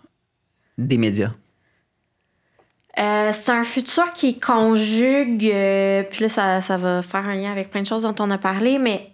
des 0.77 0.97
médias? 0.97 1.31
Euh, 2.97 3.31
c'est 3.33 3.49
un 3.49 3.63
futur 3.63 4.11
qui 4.13 4.39
conjugue, 4.39 5.45
euh, 5.45 6.03
puis 6.03 6.23
là, 6.23 6.29
ça, 6.29 6.61
ça, 6.61 6.77
va 6.77 7.01
faire 7.01 7.25
un 7.25 7.35
lien 7.35 7.51
avec 7.51 7.71
plein 7.71 7.81
de 7.81 7.87
choses 7.87 8.03
dont 8.03 8.15
on 8.19 8.29
a 8.31 8.37
parlé, 8.37 8.79
mais 8.79 9.10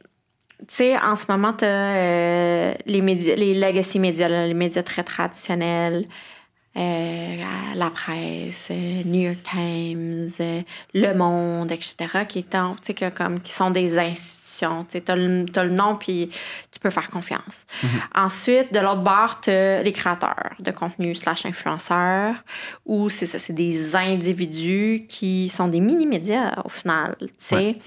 sais, 0.68 0.98
en 0.98 1.16
ce 1.16 1.26
moment, 1.30 1.54
tu 1.54 1.66
as 1.66 2.76
les, 2.86 3.02
médias, 3.02 3.36
les 3.36 3.54
legacy 3.54 4.00
médias, 4.00 4.28
les 4.28 4.54
médias 4.54 4.84
très 4.84 5.04
traditionnels, 5.04 6.06
euh, 6.06 6.37
la 6.78 7.90
presse, 7.90 8.70
euh, 8.72 9.04
New 9.06 9.22
York 9.22 9.40
Times, 9.44 10.28
euh, 10.40 10.62
Le 10.94 11.14
Monde, 11.14 11.72
etc., 11.72 11.96
qui, 12.28 12.40
étant, 12.40 12.76
que, 12.76 13.10
comme, 13.10 13.40
qui 13.40 13.52
sont 13.52 13.72
des 13.72 13.98
institutions. 13.98 14.86
Tu 14.90 15.02
as, 15.08 15.16
le 15.16 15.70
nom, 15.70 15.96
puis 15.96 16.30
tu 16.72 16.80
peux 16.80 16.90
faire 16.90 17.10
confiance. 17.10 17.66
Ensuite, 18.14 18.74
de 18.74 18.80
l'autre 18.80 19.02
bord, 19.02 19.42
tu 19.42 19.50
as 19.50 19.82
les 19.84 19.92
créateurs 19.92 20.54
de 20.60 20.72
contenu 20.72 21.16
slash 21.16 21.46
influenceurs, 21.46 22.36
où 22.86 23.10
c'est 23.10 23.26
ça, 23.26 23.40
c'est 23.40 23.54
des 23.54 23.96
individus 23.96 25.06
qui 25.08 25.50
sont 25.50 25.68
des 25.68 25.80
mini-médias 25.80 26.62
au 26.64 26.70
final. 26.70 27.16
sais 27.38 27.78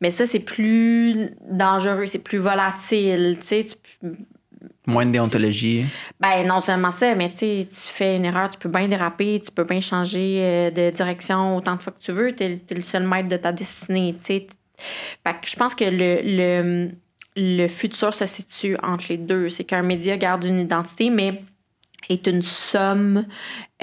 Mais 0.00 0.10
ça, 0.10 0.26
c'est 0.26 0.40
plus 0.40 1.30
dangereux, 1.48 2.06
c'est 2.06 2.18
plus 2.18 2.38
volatile. 2.38 3.38
Tu 3.46 3.64
Moins 4.86 5.06
de 5.06 5.12
déontologie. 5.12 5.86
Ben, 6.18 6.44
non 6.46 6.60
seulement 6.60 6.90
ça, 6.90 7.14
mais 7.14 7.30
tu 7.32 7.64
fais 7.70 8.16
une 8.16 8.24
erreur, 8.24 8.50
tu 8.50 8.58
peux 8.58 8.68
bien 8.68 8.88
déraper, 8.88 9.40
tu 9.40 9.52
peux 9.52 9.64
bien 9.64 9.80
changer 9.80 10.38
euh, 10.40 10.70
de 10.70 10.90
direction 10.90 11.56
autant 11.56 11.76
de 11.76 11.82
fois 11.82 11.92
que 11.92 12.00
tu 12.00 12.10
veux. 12.10 12.34
Tu 12.34 12.42
es, 12.42 12.60
le 12.74 12.82
seul 12.82 13.06
maître 13.06 13.28
de 13.28 13.36
ta 13.36 13.52
destinée. 13.52 14.16
Fait 14.22 14.48
que 15.24 15.46
je 15.46 15.54
pense 15.54 15.76
que 15.76 15.84
le, 15.84 16.20
le, 16.24 16.90
le 17.36 17.68
futur 17.68 18.12
se 18.12 18.26
situe 18.26 18.76
entre 18.82 19.04
les 19.10 19.18
deux. 19.18 19.48
C'est 19.50 19.64
qu'un 19.64 19.82
média 19.82 20.16
garde 20.16 20.44
une 20.44 20.58
identité, 20.58 21.10
mais 21.10 21.42
est 22.08 22.26
une 22.26 22.42
somme 22.42 23.26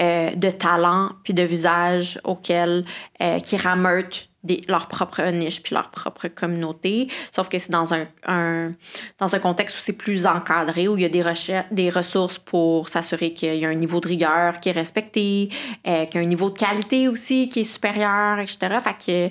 euh, 0.00 0.34
de 0.34 0.50
talents 0.50 1.10
puis 1.24 1.34
de 1.34 1.42
visages 1.42 2.20
auxquels 2.24 2.84
euh, 3.22 3.38
qui 3.40 3.56
rameutent 3.56 4.29
leur 4.68 4.88
propre 4.88 5.22
niche 5.30 5.62
puis 5.62 5.74
leur 5.74 5.90
propre 5.90 6.28
communauté. 6.28 7.08
Sauf 7.34 7.48
que 7.48 7.58
c'est 7.58 7.70
dans 7.70 7.92
un, 7.92 8.72
dans 9.18 9.34
un 9.34 9.38
contexte 9.38 9.76
où 9.76 9.80
c'est 9.80 9.92
plus 9.92 10.26
encadré, 10.26 10.88
où 10.88 10.96
il 10.96 11.02
y 11.02 11.04
a 11.04 11.08
des, 11.08 11.24
des 11.70 11.90
ressources 11.90 12.38
pour 12.38 12.88
s'assurer 12.88 13.34
qu'il 13.34 13.56
y 13.56 13.64
a 13.64 13.68
un 13.68 13.74
niveau 13.74 14.00
de 14.00 14.08
rigueur 14.08 14.60
qui 14.60 14.70
est 14.70 14.72
respecté, 14.72 15.50
euh, 15.86 16.04
qu'il 16.06 16.20
y 16.20 16.24
a 16.24 16.26
un 16.26 16.28
niveau 16.28 16.50
de 16.50 16.58
qualité 16.58 17.08
aussi 17.08 17.48
qui 17.48 17.60
est 17.60 17.64
supérieur, 17.64 18.38
etc. 18.38 18.78
Fait 18.82 19.30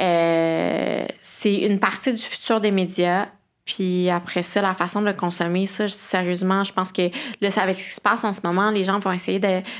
euh, 0.00 1.06
c'est 1.18 1.56
une 1.56 1.78
partie 1.78 2.12
du 2.12 2.22
futur 2.22 2.60
des 2.60 2.70
médias 2.70 3.28
puis 3.70 4.10
après 4.10 4.42
ça, 4.42 4.60
la 4.60 4.74
façon 4.74 5.00
de 5.00 5.06
le 5.06 5.12
consommer, 5.12 5.66
ça, 5.66 5.86
sérieusement, 5.86 6.64
je 6.64 6.72
pense 6.72 6.90
que 6.90 7.02
là, 7.40 7.48
avec 7.56 7.78
ce 7.78 7.88
qui 7.88 7.94
se 7.94 8.00
passe 8.00 8.24
en 8.24 8.32
ce 8.32 8.40
moment, 8.42 8.70
les 8.70 8.82
gens 8.82 8.98
vont 8.98 9.12
essayer 9.12 9.38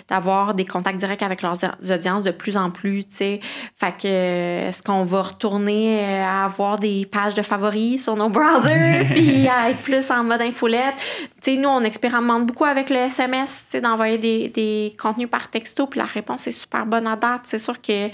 d'avoir 0.09 0.55
des 0.55 0.65
contacts 0.65 0.99
directs 0.99 1.25
avec 1.25 1.43
leurs 1.43 1.59
audiences 1.91 2.23
de 2.23 2.31
plus 2.31 2.57
en 2.57 2.71
plus, 2.71 3.05
tu 3.05 3.17
sais. 3.17 3.41
Fait 3.75 3.93
que, 4.01 4.69
est-ce 4.69 4.85
qu'on 4.85 5.03
va 5.03 5.23
retourner 5.23 6.05
euh, 6.05 6.25
à 6.25 6.45
avoir 6.45 6.79
des 6.79 7.05
pages 7.05 7.35
de 7.35 7.43
favoris 7.43 8.05
sur 8.05 8.15
nos 8.15 8.29
browsers, 8.29 9.07
puis 9.11 9.49
à 9.49 9.71
être 9.71 9.83
plus 9.83 10.09
en 10.12 10.23
mode 10.23 10.43
infolette? 10.43 10.95
Tu 11.43 11.55
sais, 11.55 11.57
nous, 11.57 11.69
on 11.69 11.81
expérimente 11.81 12.47
beaucoup 12.47 12.67
avec 12.67 12.91
le 12.91 12.97
SMS, 12.97 13.65
tu 13.65 13.71
sais, 13.73 13.81
d'envoyer 13.81 14.19
des, 14.19 14.49
des 14.51 14.95
contenus 15.01 15.29
par 15.29 15.49
texto, 15.49 15.89
puis 15.89 15.99
la 15.99 16.07
réponse 16.07 16.47
est 16.47 16.53
super 16.53 16.87
bonne 16.87 17.09
à 17.09 17.17
date. 17.17 17.43
C'est 17.45 17.59
sûr 17.59 17.81
que 17.81 18.09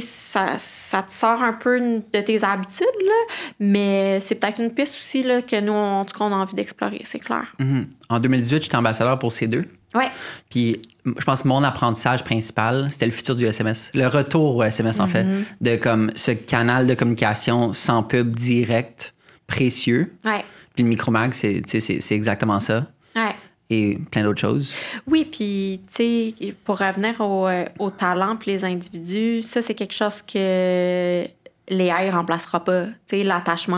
ça, 0.00 0.54
ça 0.56 1.02
te 1.02 1.12
sort 1.12 1.42
un 1.42 1.52
peu 1.52 1.78
de 1.80 2.20
tes 2.20 2.42
habitudes, 2.44 2.86
là, 3.04 3.34
mais 3.60 4.20
c'est 4.20 4.34
peut-être 4.34 4.60
une 4.60 4.72
piste 4.72 4.96
aussi 4.96 5.22
là, 5.22 5.42
que 5.42 5.60
nous, 5.60 5.72
en 5.72 6.04
tout 6.04 6.16
cas, 6.16 6.24
on 6.24 6.32
a 6.32 6.36
envie 6.36 6.54
d'explorer, 6.54 7.00
c'est 7.04 7.18
clair. 7.18 7.54
Mm-hmm. 7.58 7.86
En 8.08 8.20
2018, 8.20 8.62
j'étais 8.62 8.76
ambassadeur 8.76 9.18
pour 9.18 9.30
C2. 9.30 9.64
Ouais. 9.94 10.10
Puis 10.50 10.82
je 11.04 11.24
pense 11.24 11.42
que 11.42 11.48
mon 11.48 11.62
apprentissage 11.62 12.24
principal, 12.24 12.88
c'était 12.90 13.06
le 13.06 13.12
futur 13.12 13.34
du 13.34 13.46
SMS. 13.46 13.90
Le 13.94 14.08
retour 14.08 14.56
au 14.56 14.62
SMS, 14.62 15.00
en 15.00 15.06
fait, 15.06 15.24
mm-hmm. 15.24 15.44
de 15.60 15.76
comme 15.76 16.10
ce 16.14 16.32
canal 16.32 16.86
de 16.86 16.94
communication 16.94 17.72
sans 17.72 18.02
pub 18.02 18.34
direct, 18.34 19.14
précieux. 19.46 20.12
Ouais. 20.24 20.44
Puis 20.74 20.82
le 20.82 20.90
micromag, 20.90 21.32
c'est 21.32 21.62
exactement 22.10 22.60
ça. 22.60 22.86
Ouais 23.14 23.34
et 23.70 23.98
plein 24.10 24.22
d'autres 24.22 24.40
choses. 24.40 24.72
Oui, 25.06 25.24
puis, 25.24 25.80
tu 25.88 25.94
sais, 25.94 26.54
pour 26.64 26.78
revenir 26.78 27.20
au, 27.20 27.46
euh, 27.46 27.64
au 27.78 27.90
talent 27.90 28.38
les 28.46 28.64
individus, 28.64 29.42
ça, 29.42 29.60
c'est 29.62 29.74
quelque 29.74 29.94
chose 29.94 30.22
que 30.22 31.26
l'AI 31.68 32.10
remplacera 32.10 32.62
pas, 32.62 32.86
tu 32.86 32.92
sais, 33.06 33.24
l'attachement 33.24 33.76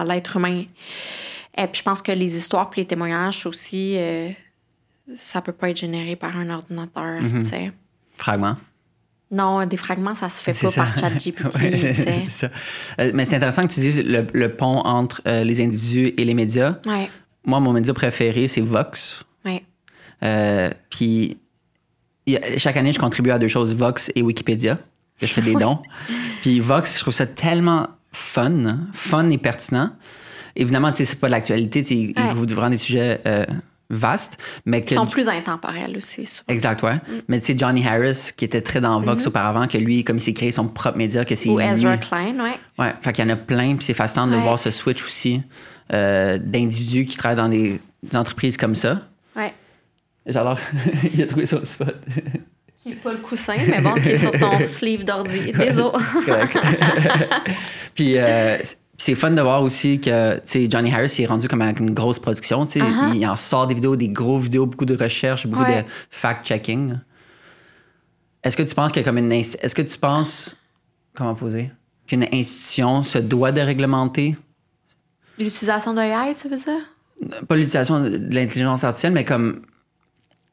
à, 0.00 0.04
l'être 0.06 0.36
humain. 0.36 0.64
Et 1.56 1.66
puis, 1.66 1.78
je 1.78 1.82
pense 1.82 2.00
que 2.00 2.12
les 2.12 2.36
histoires 2.36 2.70
puis 2.70 2.82
les 2.82 2.86
témoignages 2.86 3.44
aussi, 3.44 3.96
euh, 3.98 4.30
ça 5.14 5.42
peut 5.42 5.52
pas 5.52 5.70
être 5.70 5.78
généré 5.78 6.16
par 6.16 6.36
un 6.36 6.48
ordinateur, 6.50 7.20
mhm. 7.20 7.42
tu 7.42 7.48
sais. 7.48 7.72
Fragments? 8.16 8.56
Non, 9.30 9.66
des 9.66 9.76
fragments, 9.76 10.14
ça 10.14 10.30
se 10.30 10.42
fait 10.42 10.58
pas 10.58 10.72
par 10.72 10.96
ChatGPT. 10.96 11.54
ouais, 11.60 11.94
euh, 12.98 13.10
Mais 13.12 13.26
c'est 13.26 13.36
intéressant 13.36 13.60
que 13.62 13.74
tu 13.74 13.80
dises 13.80 14.02
le, 14.02 14.26
le 14.32 14.54
pont 14.54 14.78
entre 14.78 15.20
les 15.26 15.62
individus 15.62 16.14
et 16.16 16.24
les 16.24 16.32
médias. 16.32 16.78
Ouais 16.86 17.10
moi, 17.48 17.60
mon 17.60 17.72
média 17.72 17.92
préféré, 17.94 18.46
c'est 18.46 18.60
Vox. 18.60 19.24
Oui. 19.44 19.62
Euh, 20.22 20.70
puis, 20.90 21.38
chaque 22.58 22.76
année, 22.76 22.92
je 22.92 22.98
contribue 22.98 23.30
à 23.30 23.38
deux 23.38 23.48
choses, 23.48 23.74
Vox 23.74 24.12
et 24.14 24.22
Wikipédia. 24.22 24.78
Je 25.20 25.26
fais 25.26 25.40
des 25.40 25.54
dons. 25.60 25.78
Puis 26.42 26.60
Vox, 26.60 26.96
je 26.96 27.00
trouve 27.00 27.14
ça 27.14 27.26
tellement 27.26 27.88
fun, 28.12 28.78
fun 28.92 29.30
et 29.30 29.38
pertinent. 29.38 29.90
Évidemment, 30.56 30.90
tu 30.92 30.98
sais, 30.98 31.04
c'est 31.06 31.18
pas 31.18 31.28
l'actualité, 31.28 31.80
ils 31.90 32.14
vous 32.34 32.44
vraiment 32.44 32.70
des 32.70 32.78
sujets 32.78 33.20
euh, 33.26 33.46
vastes, 33.88 34.36
mais 34.66 34.84
Ils 34.86 34.94
sont 34.94 35.06
plus 35.06 35.28
intemporels 35.28 35.96
aussi. 35.96 36.28
Exact, 36.48 36.82
ouais. 36.82 36.96
Mm. 36.96 37.20
Mais 37.28 37.40
tu 37.40 37.46
sais, 37.46 37.58
Johnny 37.58 37.86
Harris, 37.86 38.30
qui 38.36 38.44
était 38.44 38.60
très 38.60 38.80
dans 38.80 39.00
Vox 39.00 39.22
mm-hmm. 39.22 39.28
auparavant, 39.28 39.66
que 39.66 39.78
lui, 39.78 40.04
comme 40.04 40.16
il 40.16 40.20
s'est 40.20 40.34
créé 40.34 40.52
son 40.52 40.68
propre 40.68 40.98
média, 40.98 41.24
que 41.24 41.34
c'est... 41.34 41.48
Ou 41.48 41.60
Ezra 41.60 41.96
Klein, 41.96 42.34
ouais. 42.40 42.58
Ouais, 42.78 42.94
fait 43.00 43.12
qu'il 43.12 43.24
y 43.24 43.28
en 43.28 43.32
a 43.32 43.36
plein, 43.36 43.76
puis 43.76 43.86
c'est 43.86 43.94
fascinant 43.94 44.26
de 44.26 44.36
voir 44.36 44.58
ce 44.58 44.70
switch 44.70 45.02
aussi. 45.02 45.42
Euh, 45.92 46.38
d'individus 46.38 47.06
qui 47.06 47.16
travaillent 47.16 47.36
dans 47.36 47.48
des, 47.48 47.80
entreprises 48.14 48.56
comme 48.56 48.76
ça. 48.76 49.00
Ouais. 49.34 49.54
J'adore. 50.26 50.58
il 51.14 51.22
a 51.22 51.26
trouvé 51.26 51.46
son 51.46 51.64
spot. 51.64 51.96
qui 52.82 52.90
n'est 52.90 52.94
pas 52.96 53.12
le 53.12 53.18
coussin, 53.18 53.56
mais 53.66 53.80
bon, 53.80 53.94
qui 53.94 54.10
est 54.10 54.16
sur 54.16 54.30
ton 54.30 54.58
sleeve 54.60 55.04
d'ordi. 55.04 55.52
Désolé. 55.52 55.98
Puis 57.94 58.18
euh, 58.18 58.58
c'est 58.98 59.14
fun 59.14 59.30
de 59.30 59.40
voir 59.40 59.62
aussi 59.62 59.98
que 59.98 60.40
Johnny 60.68 60.92
Harris 60.92 61.14
est 61.18 61.26
rendu 61.26 61.48
comme 61.48 61.62
avec 61.62 61.80
une 61.80 61.94
grosse 61.94 62.18
production. 62.18 62.66
Uh-huh. 62.66 63.14
Il 63.14 63.26
en 63.26 63.36
sort 63.36 63.66
des 63.66 63.74
vidéos, 63.74 63.96
des 63.96 64.08
gros 64.08 64.38
vidéos, 64.38 64.66
beaucoup 64.66 64.84
de 64.84 64.96
recherches, 64.96 65.46
beaucoup 65.46 65.64
de 65.64 65.84
fact-checking. 66.10 66.96
Est-ce 68.42 68.56
que 68.56 68.62
tu 68.62 68.74
penses 68.74 68.92
qu'il 68.92 69.00
y 69.00 69.04
a 69.04 69.08
comme 69.08 69.18
une. 69.18 69.32
Est-ce 69.32 69.74
que 69.74 69.82
tu 69.82 69.98
penses. 69.98 70.56
Comment 71.14 71.34
poser? 71.34 71.70
Qu'une 72.06 72.26
institution 72.32 73.02
se 73.02 73.18
doit 73.18 73.52
de 73.52 73.60
réglementer? 73.60 74.36
L'utilisation 75.38 75.94
de 75.94 76.00
AI, 76.00 76.34
tu 76.34 76.48
veux 76.48 76.56
dire? 76.56 77.44
Pas 77.46 77.56
l'utilisation 77.56 78.00
de 78.00 78.34
l'intelligence 78.34 78.84
artificielle, 78.84 79.12
mais 79.12 79.24
comme 79.24 79.62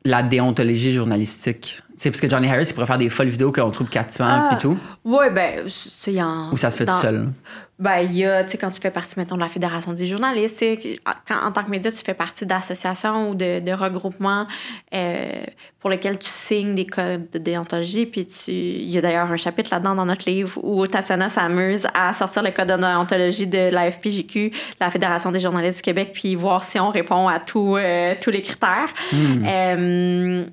la 0.04 0.24
déontologie 0.24 0.94
journalistique. 0.94 1.82
C'est 1.98 2.12
parce 2.12 2.22
que 2.22 2.30
Johnny 2.30 2.48
Harris, 2.48 2.68
il 2.70 2.74
pourrait 2.74 2.86
faire 2.86 2.98
des 2.98 3.10
folles 3.10 3.30
vidéos 3.30 3.52
qu'on 3.52 3.72
trouve 3.72 3.90
captivantes 3.90 4.52
et 4.52 4.56
ah, 4.56 4.60
tout. 4.62 4.78
Oui, 5.04 5.26
ben, 5.34 5.64
tu 5.64 5.70
sais, 5.70 6.22
en. 6.22 6.52
Ou 6.52 6.58
ça 6.58 6.70
se 6.70 6.78
fait 6.78 6.86
tout 6.86 7.02
seul? 7.02 7.30
Ben, 7.78 8.00
il 8.00 8.16
y 8.16 8.26
a, 8.26 8.44
tu 8.46 8.52
sais, 8.52 8.58
quand 8.58 8.72
tu 8.72 8.80
fais 8.80 8.92
partie, 8.92 9.20
mettons, 9.20 9.36
de 9.36 9.42
la 9.42 9.50
Fédération 9.50 9.92
des 9.92 10.08
journalistes, 10.08 10.64
quand, 11.28 11.46
en 11.46 11.52
tant 11.52 11.62
que 11.62 11.70
média, 11.70 11.92
tu 11.92 11.98
fais 11.98 12.14
partie 12.14 12.46
d'associations 12.46 13.30
ou 13.30 13.36
de, 13.36 13.60
de 13.60 13.72
regroupements 13.74 14.48
euh, 14.94 15.44
pour 15.82 15.90
lesquels 15.90 16.18
tu 16.18 16.30
signes 16.30 16.74
des 16.74 16.86
codes 16.86 17.30
de 17.32 17.38
déontologie. 17.38 18.06
Puis 18.06 18.28
il 18.48 18.90
y 18.90 18.98
a 18.98 19.02
d'ailleurs 19.02 19.30
un 19.30 19.36
chapitre 19.36 19.72
là-dedans 19.74 19.96
dans 19.96 20.06
notre 20.06 20.30
livre 20.30 20.58
où 20.64 20.88
Tatiana 20.88 21.28
s'amuse 21.28 21.86
à 21.94 22.14
sortir 22.14 22.44
le 22.44 22.52
code 22.52 22.70
de 22.70 22.78
déontologie 22.78 23.48
de 23.48 23.70
la 23.70 23.92
FPJQ, 23.92 24.52
la 24.80 24.90
Fédération 24.90 25.32
des 25.32 25.42
journalistes 25.42 25.80
du 25.80 25.84
Québec, 25.84 26.12
puis 26.14 26.36
voir 26.36 26.64
si 26.64 26.80
on 26.80 26.90
répond 26.90 27.28
à 27.28 27.40
tous 27.40 27.76
euh, 27.76 28.16
tous 28.22 28.32
les 28.32 28.42
critères. 28.42 28.94
Hmm. 29.12 29.46
Euh, 29.46 30.46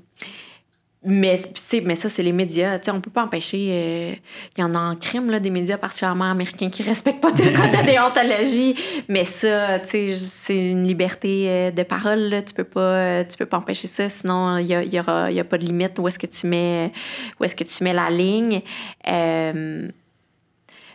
mais, 1.04 1.36
mais 1.84 1.96
ça, 1.96 2.08
c'est 2.08 2.22
les 2.22 2.32
médias. 2.32 2.78
On 2.86 2.92
on 2.92 3.00
peut 3.00 3.10
pas 3.10 3.24
empêcher. 3.24 3.58
Il 3.58 3.72
euh, 3.72 4.14
y 4.58 4.62
en 4.62 4.72
a 4.76 4.78
en 4.78 4.94
crime, 4.94 5.30
là, 5.30 5.40
des 5.40 5.50
médias 5.50 5.76
particulièrement 5.76 6.30
américains 6.30 6.70
qui 6.70 6.84
respectent 6.84 7.20
pas 7.20 7.32
de 7.32 7.42
code 7.42 7.72
de 7.72 7.86
déontologie. 7.90 8.76
Mais 9.08 9.24
ça, 9.24 9.82
c'est 9.84 10.16
une 10.56 10.86
liberté 10.86 11.46
euh, 11.48 11.70
de 11.72 11.82
parole. 11.82 12.20
Là. 12.20 12.42
Tu 12.42 12.54
peux 12.54 12.64
pas, 12.64 12.80
euh, 12.80 13.24
tu 13.28 13.36
peux 13.36 13.46
pas 13.46 13.56
empêcher 13.56 13.88
ça. 13.88 14.08
Sinon, 14.08 14.58
il 14.58 14.66
y, 14.66 14.74
a, 14.74 14.84
y, 14.84 15.00
aura, 15.00 15.32
y 15.32 15.40
a 15.40 15.44
pas 15.44 15.58
de 15.58 15.64
limite 15.64 15.98
où 15.98 16.06
est-ce 16.06 16.20
que 16.20 16.26
tu 16.26 16.46
mets, 16.46 16.92
où 17.40 17.44
est-ce 17.44 17.56
que 17.56 17.64
tu 17.64 17.82
mets 17.82 17.94
la 17.94 18.08
ligne. 18.08 18.60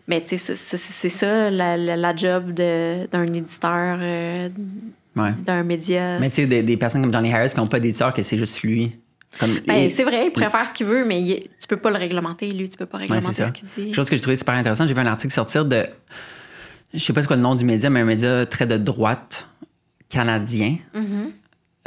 mais 0.07 0.23
c'est 0.25 1.09
ça, 1.09 1.49
la, 1.49 1.75
la, 1.75 2.15
job 2.15 2.51
d'un 2.53 3.33
éditeur, 3.33 3.97
d'un 5.17 5.63
média. 5.63 6.17
Mais 6.19 6.29
tu 6.29 6.35
sais, 6.35 6.47
des, 6.47 6.63
des, 6.63 6.77
personnes 6.77 7.01
comme 7.01 7.11
Johnny 7.11 7.33
Harris 7.33 7.49
qui 7.49 7.57
n'ont 7.57 7.67
pas 7.67 7.81
d'éditeur, 7.81 8.13
que 8.13 8.23
c'est 8.23 8.37
juste 8.37 8.61
lui. 8.61 8.97
Ben, 9.67 9.89
c'est 9.89 10.03
vrai, 10.03 10.25
il 10.25 10.31
pourrait 10.31 10.49
faire 10.49 10.67
ce 10.67 10.73
qu'il 10.73 10.87
veut, 10.87 11.05
mais 11.05 11.47
tu 11.59 11.67
peux 11.67 11.77
pas 11.77 11.89
le 11.89 11.97
réglementer, 11.97 12.51
lui, 12.51 12.69
tu 12.69 12.77
peux 12.77 12.85
pas 12.85 12.97
réglementer 12.99 13.45
ce 13.45 13.51
qu'il 13.51 13.67
dit. 13.67 13.93
Chose 13.93 14.09
que 14.09 14.15
j'ai 14.15 14.21
trouvé 14.21 14.35
super 14.35 14.55
intéressant, 14.55 14.87
j'ai 14.87 14.93
vu 14.93 14.99
un 14.99 15.05
article 15.05 15.33
sortir 15.33 15.65
de. 15.65 15.85
Je 16.93 16.99
sais 16.99 17.13
pas 17.13 17.21
c'est 17.21 17.27
quoi 17.27 17.35
le 17.35 17.41
nom 17.41 17.55
du 17.55 17.65
média, 17.65 17.89
mais 17.89 17.99
un 17.99 18.05
média 18.05 18.45
très 18.45 18.65
de 18.65 18.77
droite 18.77 19.47
canadien, 20.09 20.77
mm-hmm. 20.95 21.31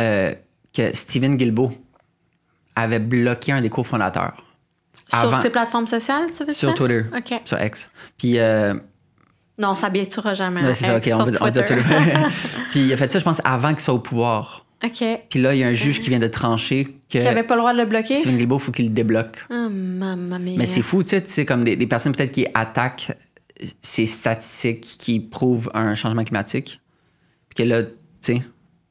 euh, 0.00 0.34
que 0.74 0.94
Steven 0.94 1.36
Guilbeault 1.36 1.72
avait 2.76 2.98
bloqué 2.98 3.52
un 3.52 3.62
des 3.62 3.70
cofondateurs. 3.70 4.44
Sur 5.18 5.38
ses 5.38 5.50
plateformes 5.50 5.86
sociales, 5.86 6.26
tu 6.30 6.44
veux 6.44 6.52
Sur 6.52 6.74
Twitter. 6.74 7.04
Sur 7.44 7.60
X. 7.60 7.90
Puis. 8.16 8.38
Euh, 8.38 8.74
Non, 9.58 9.70
on 9.70 9.74
s'habituera 9.74 10.34
jamais. 10.34 10.74
C'est 10.74 10.86
ça, 10.86 10.96
ok, 10.96 11.02
on 11.06 11.08
sur 11.08 11.24
va, 11.26 11.38
on 11.40 11.44
va 11.44 11.50
dire 11.50 11.64
Twitter. 11.64 11.82
Puis 12.70 12.80
il 12.80 12.92
a 12.92 12.96
fait 12.96 13.10
ça, 13.10 13.18
je 13.18 13.24
pense, 13.24 13.40
avant 13.44 13.70
qu'il 13.70 13.80
soit 13.80 13.94
au 13.94 13.98
pouvoir. 13.98 14.66
OK. 14.84 15.04
Puis 15.28 15.40
là, 15.40 15.54
il 15.54 15.58
y 15.58 15.64
a 15.64 15.68
un 15.68 15.74
juge 15.74 16.00
qui 16.00 16.08
vient 16.08 16.18
de 16.18 16.26
trancher 16.26 16.84
que 17.10 17.18
Qui 17.18 17.26
avait 17.26 17.42
pas 17.42 17.54
le 17.54 17.60
droit 17.60 17.72
de 17.72 17.78
le 17.78 17.84
bloquer? 17.84 18.14
Steven 18.14 18.38
Guilbeault, 18.38 18.58
il 18.58 18.62
faut 18.62 18.72
qu'il 18.72 18.86
le 18.86 18.92
débloque. 18.92 19.44
Mamma 19.50 20.38
mia. 20.38 20.54
Mais 20.56 20.66
c'est 20.66 20.82
fou, 20.82 21.02
tu 21.02 21.10
sais, 21.10 21.24
sais, 21.26 21.44
comme 21.44 21.64
des, 21.64 21.76
des 21.76 21.86
personnes 21.86 22.14
peut-être 22.14 22.32
qui 22.32 22.46
attaquent 22.54 23.12
ces 23.82 24.06
statistiques 24.06 24.80
qui 24.98 25.20
prouvent 25.20 25.70
un 25.74 25.94
changement 25.94 26.24
climatique. 26.24 26.80
Puis 27.48 27.64
que 27.64 27.68
là, 27.68 27.82
tu 27.82 27.90
sais, 28.22 28.42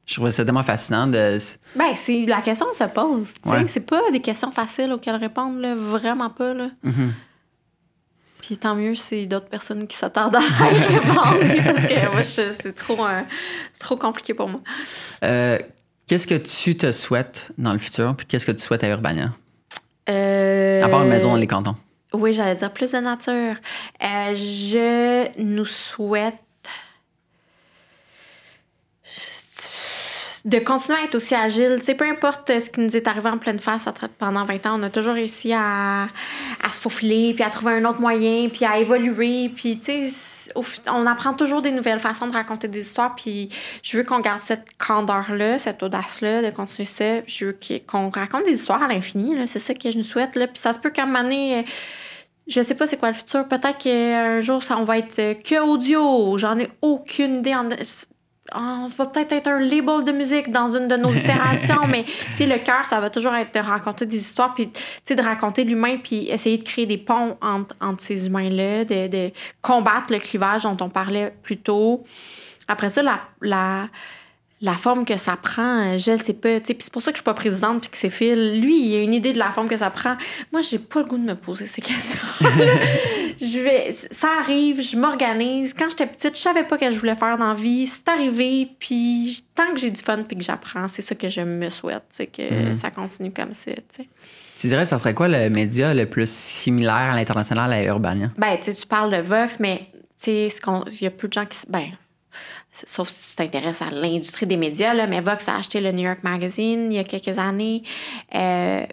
je 0.06 0.16
trouve 0.16 0.30
ça 0.32 0.44
tellement 0.44 0.64
fascinant 0.64 1.08
de. 1.08 1.38
Ben, 1.76 1.94
c'est 1.96 2.26
la 2.26 2.42
question 2.42 2.66
se 2.74 2.84
pose. 2.84 3.34
tu 3.34 3.50
sais. 3.50 3.56
Ouais. 3.56 3.68
C'est 3.68 3.80
pas 3.80 4.02
des 4.12 4.20
questions 4.20 4.52
faciles 4.52 4.92
auxquelles 4.92 5.16
répondre, 5.16 5.60
là, 5.60 5.76
vraiment 5.76 6.30
pas. 6.30 6.54
Là. 6.54 6.70
Mhm. 6.84 7.14
Puis 8.42 8.58
tant 8.58 8.74
mieux, 8.76 8.96
c'est 8.96 9.26
d'autres 9.26 9.50
personnes 9.50 9.86
qui 9.86 9.96
s'attendent 9.96 10.36
à 10.36 10.40
y 10.40 10.78
répondre. 10.96 11.64
parce 11.64 11.86
que 11.86 12.12
moi, 12.12 12.24
c'est 12.24 12.74
trop, 12.76 13.06
euh, 13.06 13.22
c'est 13.74 13.80
trop 13.82 13.98
compliqué 13.98 14.34
pour 14.34 14.48
moi. 14.50 14.62
Euh, 15.24 15.60
qu'est-ce 16.10 16.26
que 16.26 16.36
tu 16.36 16.76
te 16.76 16.92
souhaites 16.92 17.52
dans 17.60 17.72
le 17.72 17.78
futur? 17.78 18.16
Puis 18.16 18.26
qu'est-ce 18.26 18.46
que 18.46 18.52
tu 18.52 18.60
souhaites 18.62 18.84
à 18.84 18.90
Urbania? 18.90 19.32
Euh, 20.10 20.84
À 20.84 20.90
part 20.90 21.04
une 21.04 21.10
maison 21.10 21.30
dans 21.30 21.36
les 21.36 21.46
cantons. 21.48 21.76
Oui, 22.14 22.34
j'allais 22.34 22.56
dire 22.56 22.74
plus 22.74 22.92
de 22.92 22.98
nature. 22.98 23.56
Euh, 24.04 24.34
je 24.34 25.28
nous 25.40 25.66
souhaite 25.66 26.34
de 30.46 30.60
continuer 30.60 31.00
à 31.00 31.04
être 31.04 31.16
aussi 31.16 31.36
agile. 31.36 31.80
Sais, 31.82 31.96
peu 31.96 32.06
importe 32.06 32.60
ce 32.60 32.70
qui 32.70 32.80
nous 32.82 32.96
est 32.96 33.08
arrivé 33.08 33.30
en 33.30 33.38
pleine 33.38 33.60
face 33.60 33.88
pendant 34.18 34.46
20 34.46 34.66
ans, 34.68 34.80
on 34.80 34.84
a 34.84 34.90
toujours 34.90 35.14
réussi 35.14 35.54
à, 35.54 36.04
à 36.04 36.70
se 36.72 36.80
faufiler, 36.80 37.34
puis 37.34 37.44
à 37.44 37.50
trouver 37.50 37.74
un 37.74 37.86
autre 37.86 38.00
moyen, 38.00 38.48
puis 38.50 38.66
à 38.66 38.78
évoluer. 38.78 39.50
Puis, 39.50 39.80
tu 39.80 40.10
sais, 40.10 40.54
on 40.90 41.06
apprend 41.06 41.34
toujours 41.34 41.62
des 41.62 41.72
nouvelles 41.72 42.00
façons 42.00 42.28
de 42.28 42.34
raconter 42.34 42.68
des 42.68 42.80
histoires. 42.80 43.16
Puis, 43.16 43.50
je 43.84 43.98
veux 43.98 44.04
qu'on 44.04 44.20
garde 44.20 44.42
cette 44.44 44.66
candeur-là, 44.78 45.60
cette 45.60 45.84
audace-là, 45.84 46.42
de 46.42 46.50
continuer 46.50 46.86
ça. 46.86 47.22
Je 47.28 47.46
veux 47.46 47.58
qu'on 47.88 48.10
raconte 48.10 48.46
des 48.46 48.54
histoires 48.54 48.84
à 48.84 48.88
l'infini. 48.88 49.36
C'est 49.48 49.60
ça 49.60 49.74
que 49.74 49.92
je 49.92 49.98
nous 49.98 50.04
souhaite. 50.04 50.36
Là. 50.36 50.48
Puis, 50.48 50.60
ça 50.60 50.74
se 50.74 50.80
peut 50.80 50.90
qu'à 50.90 51.04
un 51.04 51.06
moment 51.08 51.24
donné, 51.24 51.60
euh, 51.60 51.62
je 52.48 52.62
sais 52.62 52.76
pas 52.76 52.88
c'est 52.88 52.98
quoi 52.98 53.10
le 53.10 53.16
futur. 53.16 53.48
Peut-être 53.48 53.78
qu'un 53.78 54.42
jour, 54.42 54.64
ça, 54.64 54.78
on 54.78 54.84
va 54.84 54.98
être 54.98 55.20
euh, 55.20 55.34
que 55.36 55.60
audio. 55.62 56.38
J'en 56.38 56.58
ai 56.58 56.68
aucune 56.82 57.38
idée. 57.38 57.54
On, 58.56 58.80
on 58.80 58.88
va 58.88 59.06
peut-être 59.06 59.32
être 59.32 59.48
un 59.48 59.60
label 59.60 60.04
de 60.04 60.12
musique 60.12 60.52
dans 60.52 60.76
une 60.76 60.88
de 60.88 60.96
nos 60.96 61.12
itérations, 61.24 61.86
mais 61.88 62.06
le 62.40 62.58
cœur, 62.58 62.86
ça 62.86 63.00
va 63.00 63.10
toujours 63.10 63.34
être 63.36 63.54
de 63.54 63.60
raconter 63.60 64.06
des 64.06 64.18
histoires, 64.18 64.54
puis 64.54 64.68
de 64.68 65.22
raconter 65.22 65.64
l'humain, 65.64 65.98
puis 65.98 66.30
essayer 66.30 66.58
de 66.58 66.64
créer 66.64 66.86
des 66.86 66.98
ponts 66.98 67.38
entre, 67.42 67.76
entre 67.82 68.02
ces 68.02 68.26
humains-là, 68.26 68.86
de, 68.86 69.08
de 69.08 69.32
combattre 69.62 70.12
le 70.12 70.20
clivage 70.20 70.64
dont 70.64 70.78
on 70.82 70.90
parlait 70.90 71.34
plus 71.44 71.58
tôt. 71.58 72.04
Après 72.68 72.90
ça, 72.90 73.04
la, 73.04 73.20
la, 73.42 73.88
la 74.62 74.74
forme 74.74 75.06
que 75.06 75.18
ça 75.18 75.38
prend, 75.38 75.94
euh, 75.94 75.98
je 75.98 76.12
le 76.12 76.18
sais 76.18 76.34
pas. 76.34 76.60
Puis 76.60 76.76
c'est 76.80 76.92
pour 76.92 77.02
ça 77.02 77.12
que 77.12 77.18
je 77.18 77.22
suis 77.22 77.26
pas 77.26 77.34
présidente 77.34 77.82
puis 77.82 77.90
que 77.90 77.98
c'est 77.98 78.10
Phil. 78.10 78.60
Lui, 78.62 78.88
il 78.88 78.96
a 78.98 79.02
une 79.02 79.14
idée 79.14 79.32
de 79.32 79.40
la 79.40 79.52
forme 79.52 79.70
que 79.70 79.78
ça 79.78 79.90
prend. 79.90 80.16
Moi, 80.52 80.62
j'ai 80.62 80.80
pas 80.80 81.02
le 81.02 81.06
goût 81.06 81.18
de 81.18 81.24
me 81.24 81.36
poser 81.36 81.66
ces 81.66 81.82
questions. 81.82 82.20
je 82.42 83.60
vais, 83.64 83.94
ça 83.94 84.28
arrive, 84.42 84.82
je 84.82 84.98
m'organise. 84.98 85.74
Quand 85.74 85.90
j'étais 85.90 86.08
petite, 86.08 86.36
je 86.36 86.42
savais 86.42 86.64
pas 86.64 86.76
ce 86.78 86.86
que 86.86 86.92
je 86.92 87.00
voulais 87.00 87.16
faire 87.16 87.38
dans 87.38 87.50
la 87.50 87.54
vie. 87.54 87.88
C'est 87.88 88.10
arrivé, 88.10 88.70
puis 88.80 89.44
tant 89.56 89.72
que 89.72 89.78
j'ai 89.78 89.92
du 89.92 90.02
fun 90.02 90.24
puis 90.24 90.38
que 90.38 90.44
j'apprends, 90.44 90.88
c'est 90.88 91.02
ça 91.02 91.16
que 91.16 91.30
je 91.30 91.42
me 91.42 91.70
souhaite, 91.70 92.04
c'est 92.10 92.28
que 92.28 92.76
ça 92.76 92.92
continue 92.92 93.32
comme 93.32 93.54
ça. 93.54 93.72
tu 94.58 94.68
dirais, 94.68 94.86
ça 94.86 95.00
serait 95.00 95.14
quoi 95.14 95.28
le 95.28 95.50
média 95.50 95.94
le 95.94 96.06
plus 96.06 96.30
similaire 96.30 97.12
à 97.12 97.16
l'international 97.16 97.72
à 97.72 97.84
Urbania? 97.84 98.32
Ben, 98.38 98.58
tu 98.62 98.86
parles 98.88 99.16
de 99.16 99.22
Vox, 99.22 99.60
mais 99.60 99.90
tu 100.22 100.50
sais, 100.50 100.62
il 101.00 101.04
y 101.04 101.08
a 101.08 101.12
peu 101.12 101.28
de 101.30 101.34
gens 101.34 101.46
qui. 101.46 101.60
Ben, 101.70 101.92
sauf 102.86 103.10
si 103.10 103.32
tu 103.32 103.36
t'intéresses 103.36 103.82
à 103.82 103.90
l'industrie 103.92 104.48
des 104.48 104.58
médias, 104.58 104.94
là, 104.94 105.08
mais 105.08 105.22
Vox 105.22 105.48
a 105.48 105.56
acheté 105.56 105.82
le 105.82 105.92
New 105.92 106.04
York 106.04 106.20
Magazine 106.24 106.92
il 106.92 106.96
y 106.96 107.00
a 107.00 107.04
quelques 107.04 107.40
années. 107.40 107.84
Euh, 108.36 108.86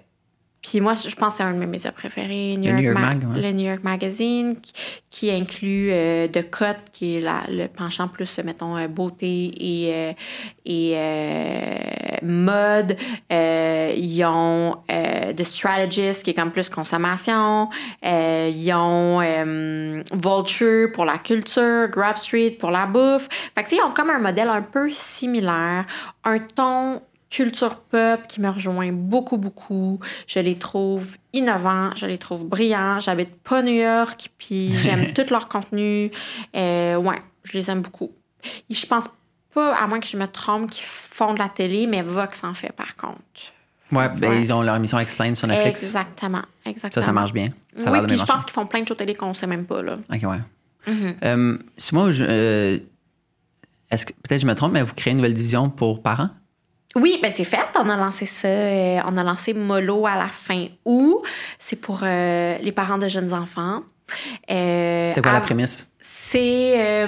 puis 0.69 0.81
moi, 0.81 0.95
je 0.95 1.15
pense 1.15 1.35
que 1.35 1.37
c'est 1.39 1.43
un 1.45 1.53
de 1.55 1.59
mes 1.59 1.67
médias 1.67 1.93
préférés, 1.93 2.57
New 2.57 2.65
Le 2.65 2.69
York, 2.71 2.77
New 2.79 2.83
York 2.83 2.99
Ma- 2.99 3.15
Mag, 3.15 3.35
ouais. 3.37 3.43
le 3.43 3.53
New 3.53 3.67
York 3.67 3.81
Magazine, 3.85 4.57
qui, 5.11 5.31
inclut 5.31 5.91
euh, 5.93 6.27
The 6.29 6.51
Cut, 6.51 6.91
qui 6.93 7.17
est 7.17 7.21
la- 7.21 7.45
le 7.49 7.69
penchant 7.69 8.09
plus, 8.09 8.39
mettons, 8.45 8.77
euh, 8.77 8.89
beauté 8.89 9.53
et, 9.57 9.95
euh, 9.95 10.13
et 10.65 10.93
euh, 10.97 11.79
mode. 12.23 12.97
Ils 13.31 14.25
ont 14.25 14.77
The 14.89 15.43
Strategist, 15.45 16.23
qui 16.25 16.31
est 16.31 16.35
comme 16.35 16.51
plus 16.51 16.69
consommation. 16.69 17.69
Ils 18.03 18.73
ont 18.75 19.21
Vulture 20.13 20.93
pour 20.93 21.05
la 21.05 21.19
culture, 21.19 21.89
Grab 21.89 22.17
Street 22.17 22.57
pour 22.59 22.71
la 22.71 22.87
bouffe. 22.87 23.29
Fait 23.55 23.63
que, 23.65 23.75
ils 23.75 23.81
ont 23.83 23.91
comme 23.93 24.11
un 24.11 24.19
modèle 24.19 24.49
un 24.49 24.63
peu 24.63 24.91
similaire, 24.91 25.87
un 26.25 26.39
ton 26.39 27.01
culture 27.37 27.77
pop 27.81 28.27
qui 28.29 28.41
me 28.41 28.49
rejoint 28.49 28.93
beaucoup, 28.93 29.37
beaucoup. 29.37 30.01
Je 30.27 30.39
les 30.39 30.57
trouve 30.57 31.19
innovants, 31.35 31.91
je 31.95 32.07
les 32.07 32.17
trouve 32.17 32.45
brillants. 32.47 32.99
J'habite 32.99 33.35
pas 33.43 33.61
New 33.63 33.75
York, 33.75 34.31
puis 34.39 34.73
j'aime 34.79 35.13
tout 35.13 35.27
leur 35.31 35.47
contenu. 35.49 36.11
Euh, 36.57 36.97
ouais, 36.97 37.21
je 37.45 37.53
les 37.59 37.71
aime 37.71 37.83
beaucoup. 37.83 38.11
Et 38.71 38.75
je 38.75 38.87
pense 38.87 39.11
pas, 39.53 39.75
à 39.75 39.87
moins 39.87 40.01
que 40.01 40.07
je 40.07 40.17
me 40.17 40.27
trompe, 40.27 40.71
qu'ils 40.71 40.87
font 40.87 41.35
de 41.35 41.39
la 41.39 41.51
télé, 41.51 41.87
mais 41.87 42.01
Vox 42.01 42.43
en 42.43 42.55
fait 42.55 42.73
par 42.73 42.97
contre. 42.97 43.21
Ouais, 43.93 44.09
ben, 44.09 44.31
Ouais. 44.31 44.41
ils 44.41 44.53
ont 44.53 44.63
leur 44.63 44.75
émission 44.77 44.99
Explain 44.99 45.35
sur 45.35 45.47
Netflix. 45.47 45.83
Exactement, 45.83 46.43
Ça, 46.65 46.71
exactement. 46.71 47.07
ça 47.07 47.13
marche 47.13 47.33
bien. 47.35 47.49
Ça 47.79 47.93
oui, 47.93 47.99
puis 48.07 48.17
je 48.17 48.25
pense 48.25 48.45
qu'ils 48.45 48.55
font 48.55 48.67
plein 48.67 48.81
de 48.81 48.89
shows 48.89 48.95
télé 48.95 49.15
qu'on 49.15 49.35
sait 49.35 49.47
même 49.47 49.67
pas, 49.67 49.83
là. 49.83 49.99
OK, 50.13 50.23
ouais. 50.23 50.41
Mhm. 50.87 51.15
Euh, 51.23 51.59
moi, 51.93 52.11
je, 52.11 52.25
euh, 52.27 52.79
est-ce 53.91 54.07
que 54.07 54.13
peut-être 54.15 54.41
je 54.41 54.47
me 54.47 54.55
trompe, 54.55 54.73
mais 54.73 54.83
vous 54.83 54.95
créez 54.95 55.11
une 55.13 55.19
nouvelle 55.19 55.35
division 55.35 55.69
pour 55.69 56.03
parents? 56.03 56.31
Oui, 56.97 57.19
ben 57.23 57.31
c'est 57.31 57.45
fait. 57.45 57.67
On 57.79 57.89
a 57.91 57.97
lancé 57.97 58.25
ça. 58.27 58.49
euh, 58.49 58.99
on 59.07 59.17
a 59.19 59.23
lancé 59.23 59.53
Molo 59.53 60.07
à 60.07 60.17
la 60.17 60.29
fin 60.29 60.67
août. 60.85 61.23
C'est 61.59 61.77
pour 61.77 62.01
euh, 62.03 62.57
les 62.63 62.73
parents 62.73 62.97
de 62.99 63.07
jeunes 63.07 63.35
enfants. 63.35 63.83
Euh, 64.51 65.13
C'est 65.15 65.21
quoi 65.23 65.33
la 65.33 65.41
prémisse? 65.41 65.87
C'est 66.01 67.07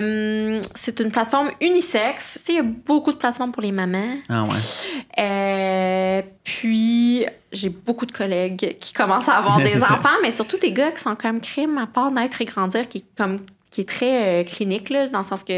c'est 0.75 1.01
une 1.01 1.11
plateforme 1.11 1.49
unisexe. 1.63 2.39
Tu 2.45 2.45
sais, 2.45 2.53
il 2.53 2.57
y 2.57 2.59
a 2.59 2.63
beaucoup 2.65 3.13
de 3.13 3.17
plateformes 3.17 3.53
pour 3.53 3.63
les 3.63 3.73
mamans. 3.73 4.17
Ah 4.29 4.45
ouais. 4.45 6.25
Puis, 6.45 7.25
j'ai 7.53 7.69
beaucoup 7.71 8.05
de 8.05 8.13
collègues 8.13 8.77
qui 8.81 8.93
commencent 8.93 9.29
à 9.29 9.37
avoir 9.37 9.59
des 9.71 9.83
enfants, 9.83 10.19
mais 10.23 10.33
surtout 10.33 10.59
des 10.59 10.73
gars 10.73 10.91
qui 10.91 11.01
sont 11.01 11.15
comme 11.15 11.41
crime 11.41 11.79
à 11.79 11.87
part 11.87 12.11
naître 12.11 12.43
et 12.43 12.45
grandir, 12.45 12.89
qui 12.89 12.99
est 12.99 13.05
comme 13.17 13.39
qui 13.71 13.83
est 13.83 13.89
très 13.89 14.41
euh, 14.41 14.45
clinique, 14.45 14.91
là, 14.91 15.09
dans 15.09 15.19
le 15.21 15.25
sens 15.25 15.45
que, 15.45 15.53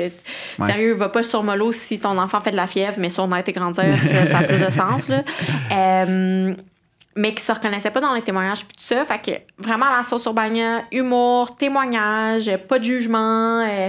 Ouais. 0.58 0.66
sérieux, 0.66 0.94
va 0.94 1.08
pas 1.08 1.22
sur 1.22 1.42
mollo 1.42 1.72
si 1.72 1.98
ton 1.98 2.18
enfant 2.18 2.40
fait 2.40 2.50
de 2.50 2.56
la 2.56 2.66
fièvre, 2.66 2.96
mais 2.98 3.10
sur 3.10 3.26
naître 3.28 3.48
et 3.48 3.52
grandir, 3.52 4.02
ça, 4.02 4.24
ça 4.26 4.38
a 4.38 4.42
plus 4.44 4.60
de 4.60 4.70
sens. 4.70 5.08
Là. 5.08 5.22
Euh, 5.72 6.54
mais 7.16 7.34
qui 7.34 7.42
se 7.42 7.50
reconnaissaient 7.52 7.90
pas 7.90 8.00
dans 8.00 8.14
les 8.14 8.22
témoignages 8.22 8.60
puis 8.64 8.76
tout 8.76 8.84
ça. 8.84 9.04
Fait 9.04 9.18
que 9.20 9.62
vraiment 9.62 9.86
la 9.94 10.02
sauce 10.04 10.24
urbania, 10.26 10.82
humour, 10.92 11.56
témoignage, 11.56 12.50
pas 12.68 12.78
de 12.78 12.84
jugement. 12.84 13.64
euh, 13.68 13.88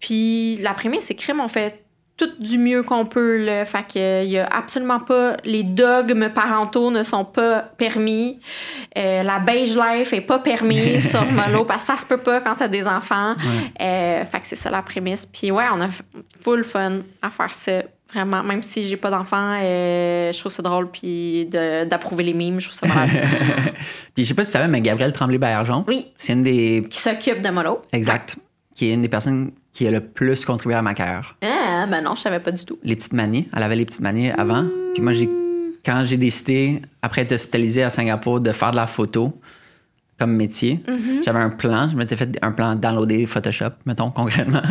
puis 0.00 0.56
la 0.62 0.72
prémisse, 0.74 1.06
c'est 1.06 1.14
crime, 1.14 1.40
on 1.40 1.48
fait 1.48 1.83
tout 2.16 2.30
du 2.38 2.58
mieux 2.58 2.82
qu'on 2.82 3.06
peut. 3.06 3.44
Là. 3.44 3.64
Fait 3.64 3.82
que 3.82 4.24
il 4.24 4.30
y 4.30 4.38
a 4.38 4.46
absolument 4.46 5.00
pas... 5.00 5.36
Les 5.44 5.62
dogmes 5.62 6.28
parentaux 6.28 6.90
ne 6.90 7.02
sont 7.02 7.24
pas 7.24 7.60
permis. 7.60 8.38
Euh, 8.96 9.22
la 9.22 9.38
beige 9.40 9.76
life 9.76 10.12
est 10.12 10.20
pas 10.20 10.38
permise 10.38 11.10
sur 11.12 11.24
Molo 11.24 11.64
parce 11.64 11.86
que 11.86 11.92
ça 11.92 11.98
se 11.98 12.06
peut 12.06 12.18
pas 12.18 12.40
quand 12.40 12.54
t'as 12.54 12.68
des 12.68 12.86
enfants. 12.86 13.34
Euh, 13.80 14.24
fait 14.24 14.40
que 14.40 14.46
c'est 14.46 14.56
ça 14.56 14.70
la 14.70 14.82
prémisse. 14.82 15.26
Puis 15.26 15.50
ouais, 15.50 15.64
on 15.72 15.80
a 15.80 15.88
full 16.40 16.62
fun 16.62 17.00
à 17.20 17.30
faire 17.30 17.52
ça. 17.52 17.82
Vraiment, 18.12 18.44
même 18.44 18.62
si 18.62 18.84
j'ai 18.84 18.96
pas 18.96 19.10
d'enfants, 19.10 19.58
euh, 19.60 20.30
je 20.32 20.38
trouve 20.38 20.52
ça 20.52 20.62
drôle. 20.62 20.88
Puis 20.90 21.46
d'approuver 21.46 22.22
les 22.22 22.34
mimes, 22.34 22.60
je 22.60 22.68
trouve 22.68 22.78
ça 22.78 22.86
malade. 22.86 23.10
Puis 24.14 24.22
je 24.22 24.28
sais 24.28 24.34
pas 24.34 24.44
si 24.44 24.50
tu 24.50 24.52
savais, 24.52 24.68
mais 24.68 24.80
Gabrielle 24.80 25.12
Tremblay-Bergeron, 25.12 25.84
oui, 25.88 26.12
c'est 26.16 26.34
une 26.34 26.42
des. 26.42 26.86
qui 26.88 27.00
s'occupe 27.00 27.40
de 27.40 27.48
Molo. 27.48 27.82
Exact. 27.92 28.36
Qui 28.74 28.90
est 28.90 28.94
une 28.94 29.02
des 29.02 29.08
personnes 29.08 29.52
qui 29.72 29.86
a 29.86 29.90
le 29.90 30.00
plus 30.00 30.44
contribué 30.44 30.76
à 30.76 30.82
ma 30.82 30.94
carrière. 30.94 31.36
Ah, 31.42 31.86
ben 31.90 32.00
non, 32.02 32.14
je 32.14 32.22
savais 32.22 32.40
pas 32.40 32.52
du 32.52 32.64
tout. 32.64 32.78
Les 32.82 32.96
petites 32.96 33.12
manies. 33.12 33.48
Elle 33.54 33.62
avait 33.62 33.76
les 33.76 33.84
petites 33.84 34.00
manies 34.00 34.30
avant. 34.30 34.64
Puis 34.94 35.02
moi, 35.02 35.12
j'ai, 35.12 35.28
quand 35.84 36.02
j'ai 36.04 36.16
décidé, 36.16 36.80
après 37.02 37.22
être 37.22 37.32
hospitalisé 37.32 37.82
à 37.82 37.90
Singapour, 37.90 38.40
de 38.40 38.52
faire 38.52 38.70
de 38.70 38.76
la 38.76 38.86
photo 38.86 39.40
comme 40.18 40.36
métier, 40.36 40.80
j'avais 41.24 41.40
un 41.40 41.50
plan. 41.50 41.88
Je 41.90 41.96
m'étais 41.96 42.14
fait 42.14 42.38
un 42.40 42.52
plan 42.52 42.76
downloader 42.76 43.26
Photoshop, 43.26 43.70
mettons, 43.84 44.10
concrètement. 44.12 44.62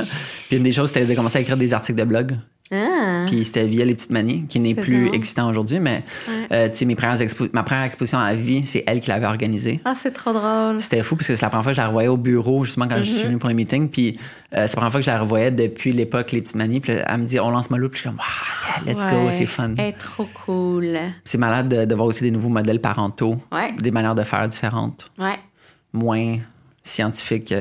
Puis 0.47 0.57
une 0.57 0.63
des 0.63 0.71
choses, 0.71 0.91
c'était 0.91 1.05
de 1.05 1.13
commencer 1.15 1.39
à 1.39 1.41
écrire 1.41 1.57
des 1.57 1.73
articles 1.73 1.99
de 1.99 2.05
blog. 2.05 2.34
Ah, 2.72 3.26
Puis 3.27 3.44
c'était 3.44 3.68
via 3.68 3.85
les 3.85 3.94
petites 3.94 4.11
manies, 4.11 4.45
qui 4.48 4.60
n'est 4.60 4.73
plus 4.73 5.10
existant 5.14 5.49
aujourd'hui, 5.49 5.80
mais 5.80 6.03
Ouais. 6.27 6.48
euh, 6.52 6.69
tu 6.69 6.77
sais, 6.77 6.85
mes 6.85 6.95
premières 6.95 7.18
expo- 7.19 7.49
ma 7.53 7.61
première 7.61 7.84
exposition 7.84 8.18
à 8.18 8.34
vie, 8.34 8.65
c'est 8.65 8.84
elle 8.88 8.99
qui 8.99 9.10
l'avait 9.10 9.26
organisée. 9.27 9.80
Ah, 9.85 9.94
c'est 9.95 10.11
trop 10.11 10.34
drôle. 10.34 10.81
C'était 10.81 11.03
fou 11.03 11.15
parce 11.15 11.27
que 11.27 11.35
c'est 11.35 11.41
la 11.41 11.49
première 11.49 11.64
fois 11.64 11.72
que 11.73 11.76
je 11.76 11.81
la 11.81 11.88
revoyais 11.88 12.07
au 12.07 12.18
bureau, 12.18 12.64
justement, 12.65 12.88
quand 12.88 12.98
je 12.98 13.03
Mm-hmm. 13.03 13.15
suis 13.18 13.23
venu 13.27 13.38
pour 13.38 13.49
les 13.49 13.56
meetings. 13.56 13.90
Puis 13.90 14.18
euh, 14.53 14.65
c'est 14.68 14.76
la 14.76 14.76
première 14.77 14.91
fois 14.91 14.99
que 15.02 15.06
je 15.06 15.11
la 15.11 15.19
revoyais 15.19 15.52
depuis 15.52 15.91
l'époque, 15.94 16.31
les 16.31 16.41
petites 16.41 16.56
manies. 16.56 16.80
Puis 16.80 16.94
elle 16.94 17.18
me 17.19 17.26
dit, 17.26 17.40
on 17.40 17.52
lance 17.52 17.69
Molo. 17.69 17.90
Puis 17.90 18.02
je 18.02 18.02
suis 18.02 18.10
comme, 18.10 18.18
wow, 18.19 18.88
yeah, 18.88 18.94
let's 19.06 19.11
go, 19.14 19.30
c'est 19.31 19.45
fun. 19.45 19.76
Elle 19.77 19.88
est 19.90 19.91
trop 19.94 20.27
cool. 20.45 20.98
C'est 21.26 21.38
malade 21.38 21.69
de, 21.69 21.85
de 21.85 21.95
voir 21.95 22.07
aussi 22.07 22.23
des 22.23 22.31
nouveaux 22.31 22.49
modèles 22.49 22.80
parentaux, 22.81 23.35
Ouais, 23.52 23.72
des 23.80 23.91
manières 23.91 24.15
de 24.15 24.23
faire 24.23 24.48
différentes, 24.48 25.11
moins 25.91 26.38
scientifiques. 26.84 27.53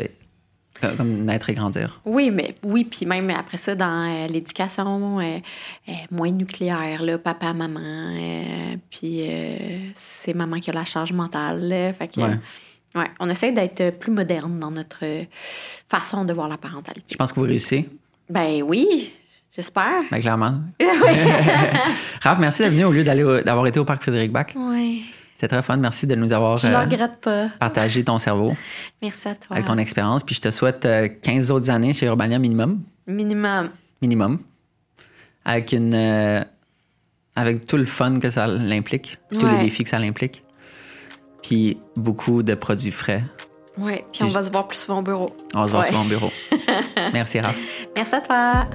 Comme, 0.96 1.24
naître 1.24 1.48
et 1.50 1.54
grandir. 1.54 2.00
Oui, 2.04 2.30
mais 2.30 2.54
oui, 2.64 2.84
puis 2.84 3.06
même 3.06 3.30
après 3.30 3.56
ça, 3.58 3.74
dans 3.74 4.10
euh, 4.10 4.26
l'éducation, 4.28 5.20
euh, 5.20 5.38
euh, 5.88 5.92
moins 6.10 6.30
nucléaire, 6.30 7.02
là, 7.02 7.18
papa, 7.18 7.52
maman, 7.52 8.12
puis 8.90 9.22
c'est 9.94 10.34
maman 10.34 10.58
qui 10.58 10.70
a 10.70 10.72
la 10.72 10.84
charge 10.84 11.12
mentale. 11.12 11.60
là. 11.68 11.92
fait 11.92 12.08
que, 12.08 12.20
Ouais. 12.20 12.36
ouais, 12.96 13.10
on 13.20 13.28
essaie 13.30 13.52
d'être 13.52 13.90
plus 13.98 14.12
moderne 14.12 14.58
dans 14.58 14.70
notre 14.70 15.04
façon 15.88 16.24
de 16.24 16.32
voir 16.32 16.48
la 16.48 16.58
parentalité. 16.58 17.06
Je 17.10 17.16
pense 17.16 17.32
que 17.32 17.40
vous 17.40 17.46
réussissez, 17.46 17.88
Ben 18.28 18.62
oui, 18.62 19.12
j'espère. 19.56 20.02
ben, 20.10 20.20
clairement. 20.20 20.60
Raph, 22.22 22.38
merci 22.38 22.62
d'être 22.62 22.72
venu 22.72 22.84
au 22.84 22.92
lieu 22.92 23.04
d'aller 23.04 23.42
d'avoir 23.44 23.66
été 23.66 23.78
au 23.80 23.84
parc 23.84 24.02
Frédéric 24.02 24.32
Bach. 24.32 24.46
Oui, 24.54 25.04
C'était 25.42 25.56
très 25.56 25.62
fun. 25.64 25.76
Merci 25.76 26.06
de 26.06 26.14
nous 26.14 26.32
avoir 26.32 26.64
euh, 26.64 27.48
partagé 27.58 28.04
ton 28.04 28.20
cerveau 28.20 28.54
Merci 29.02 29.26
à 29.26 29.34
toi. 29.34 29.56
avec 29.56 29.64
ton 29.64 29.76
expérience. 29.76 30.22
Puis 30.22 30.36
je 30.36 30.40
te 30.40 30.52
souhaite 30.52 30.84
euh, 30.86 31.08
15 31.20 31.50
autres 31.50 31.68
années 31.68 31.92
chez 31.94 32.06
Urbania 32.06 32.38
minimum. 32.38 32.80
Minimum. 33.08 33.70
Minimum. 34.00 34.38
Avec 35.44 35.72
une. 35.72 35.94
euh, 35.94 36.44
avec 37.34 37.66
tout 37.66 37.76
le 37.76 37.86
fun 37.86 38.20
que 38.20 38.30
ça 38.30 38.46
l'implique, 38.46 39.18
tous 39.32 39.44
les 39.44 39.58
défis 39.64 39.82
que 39.82 39.90
ça 39.90 39.98
l'implique. 39.98 40.42
Puis 41.42 41.76
beaucoup 41.96 42.44
de 42.44 42.54
produits 42.54 42.92
frais. 42.92 43.24
Oui, 43.78 43.94
puis 44.12 44.22
on 44.22 44.28
va 44.28 44.44
se 44.44 44.50
voir 44.52 44.68
plus 44.68 44.78
souvent 44.78 45.00
au 45.00 45.02
bureau. 45.02 45.34
On 45.54 45.62
va 45.62 45.66
se 45.66 45.70
voir 45.72 45.82
Ouais. 45.82 45.88
sur 45.88 45.98
mon 45.98 46.04
bureau. 46.04 46.30
Merci, 47.12 47.40
Raph. 47.40 47.58
Merci 47.96 48.14
à 48.14 48.20
toi. 48.20 48.68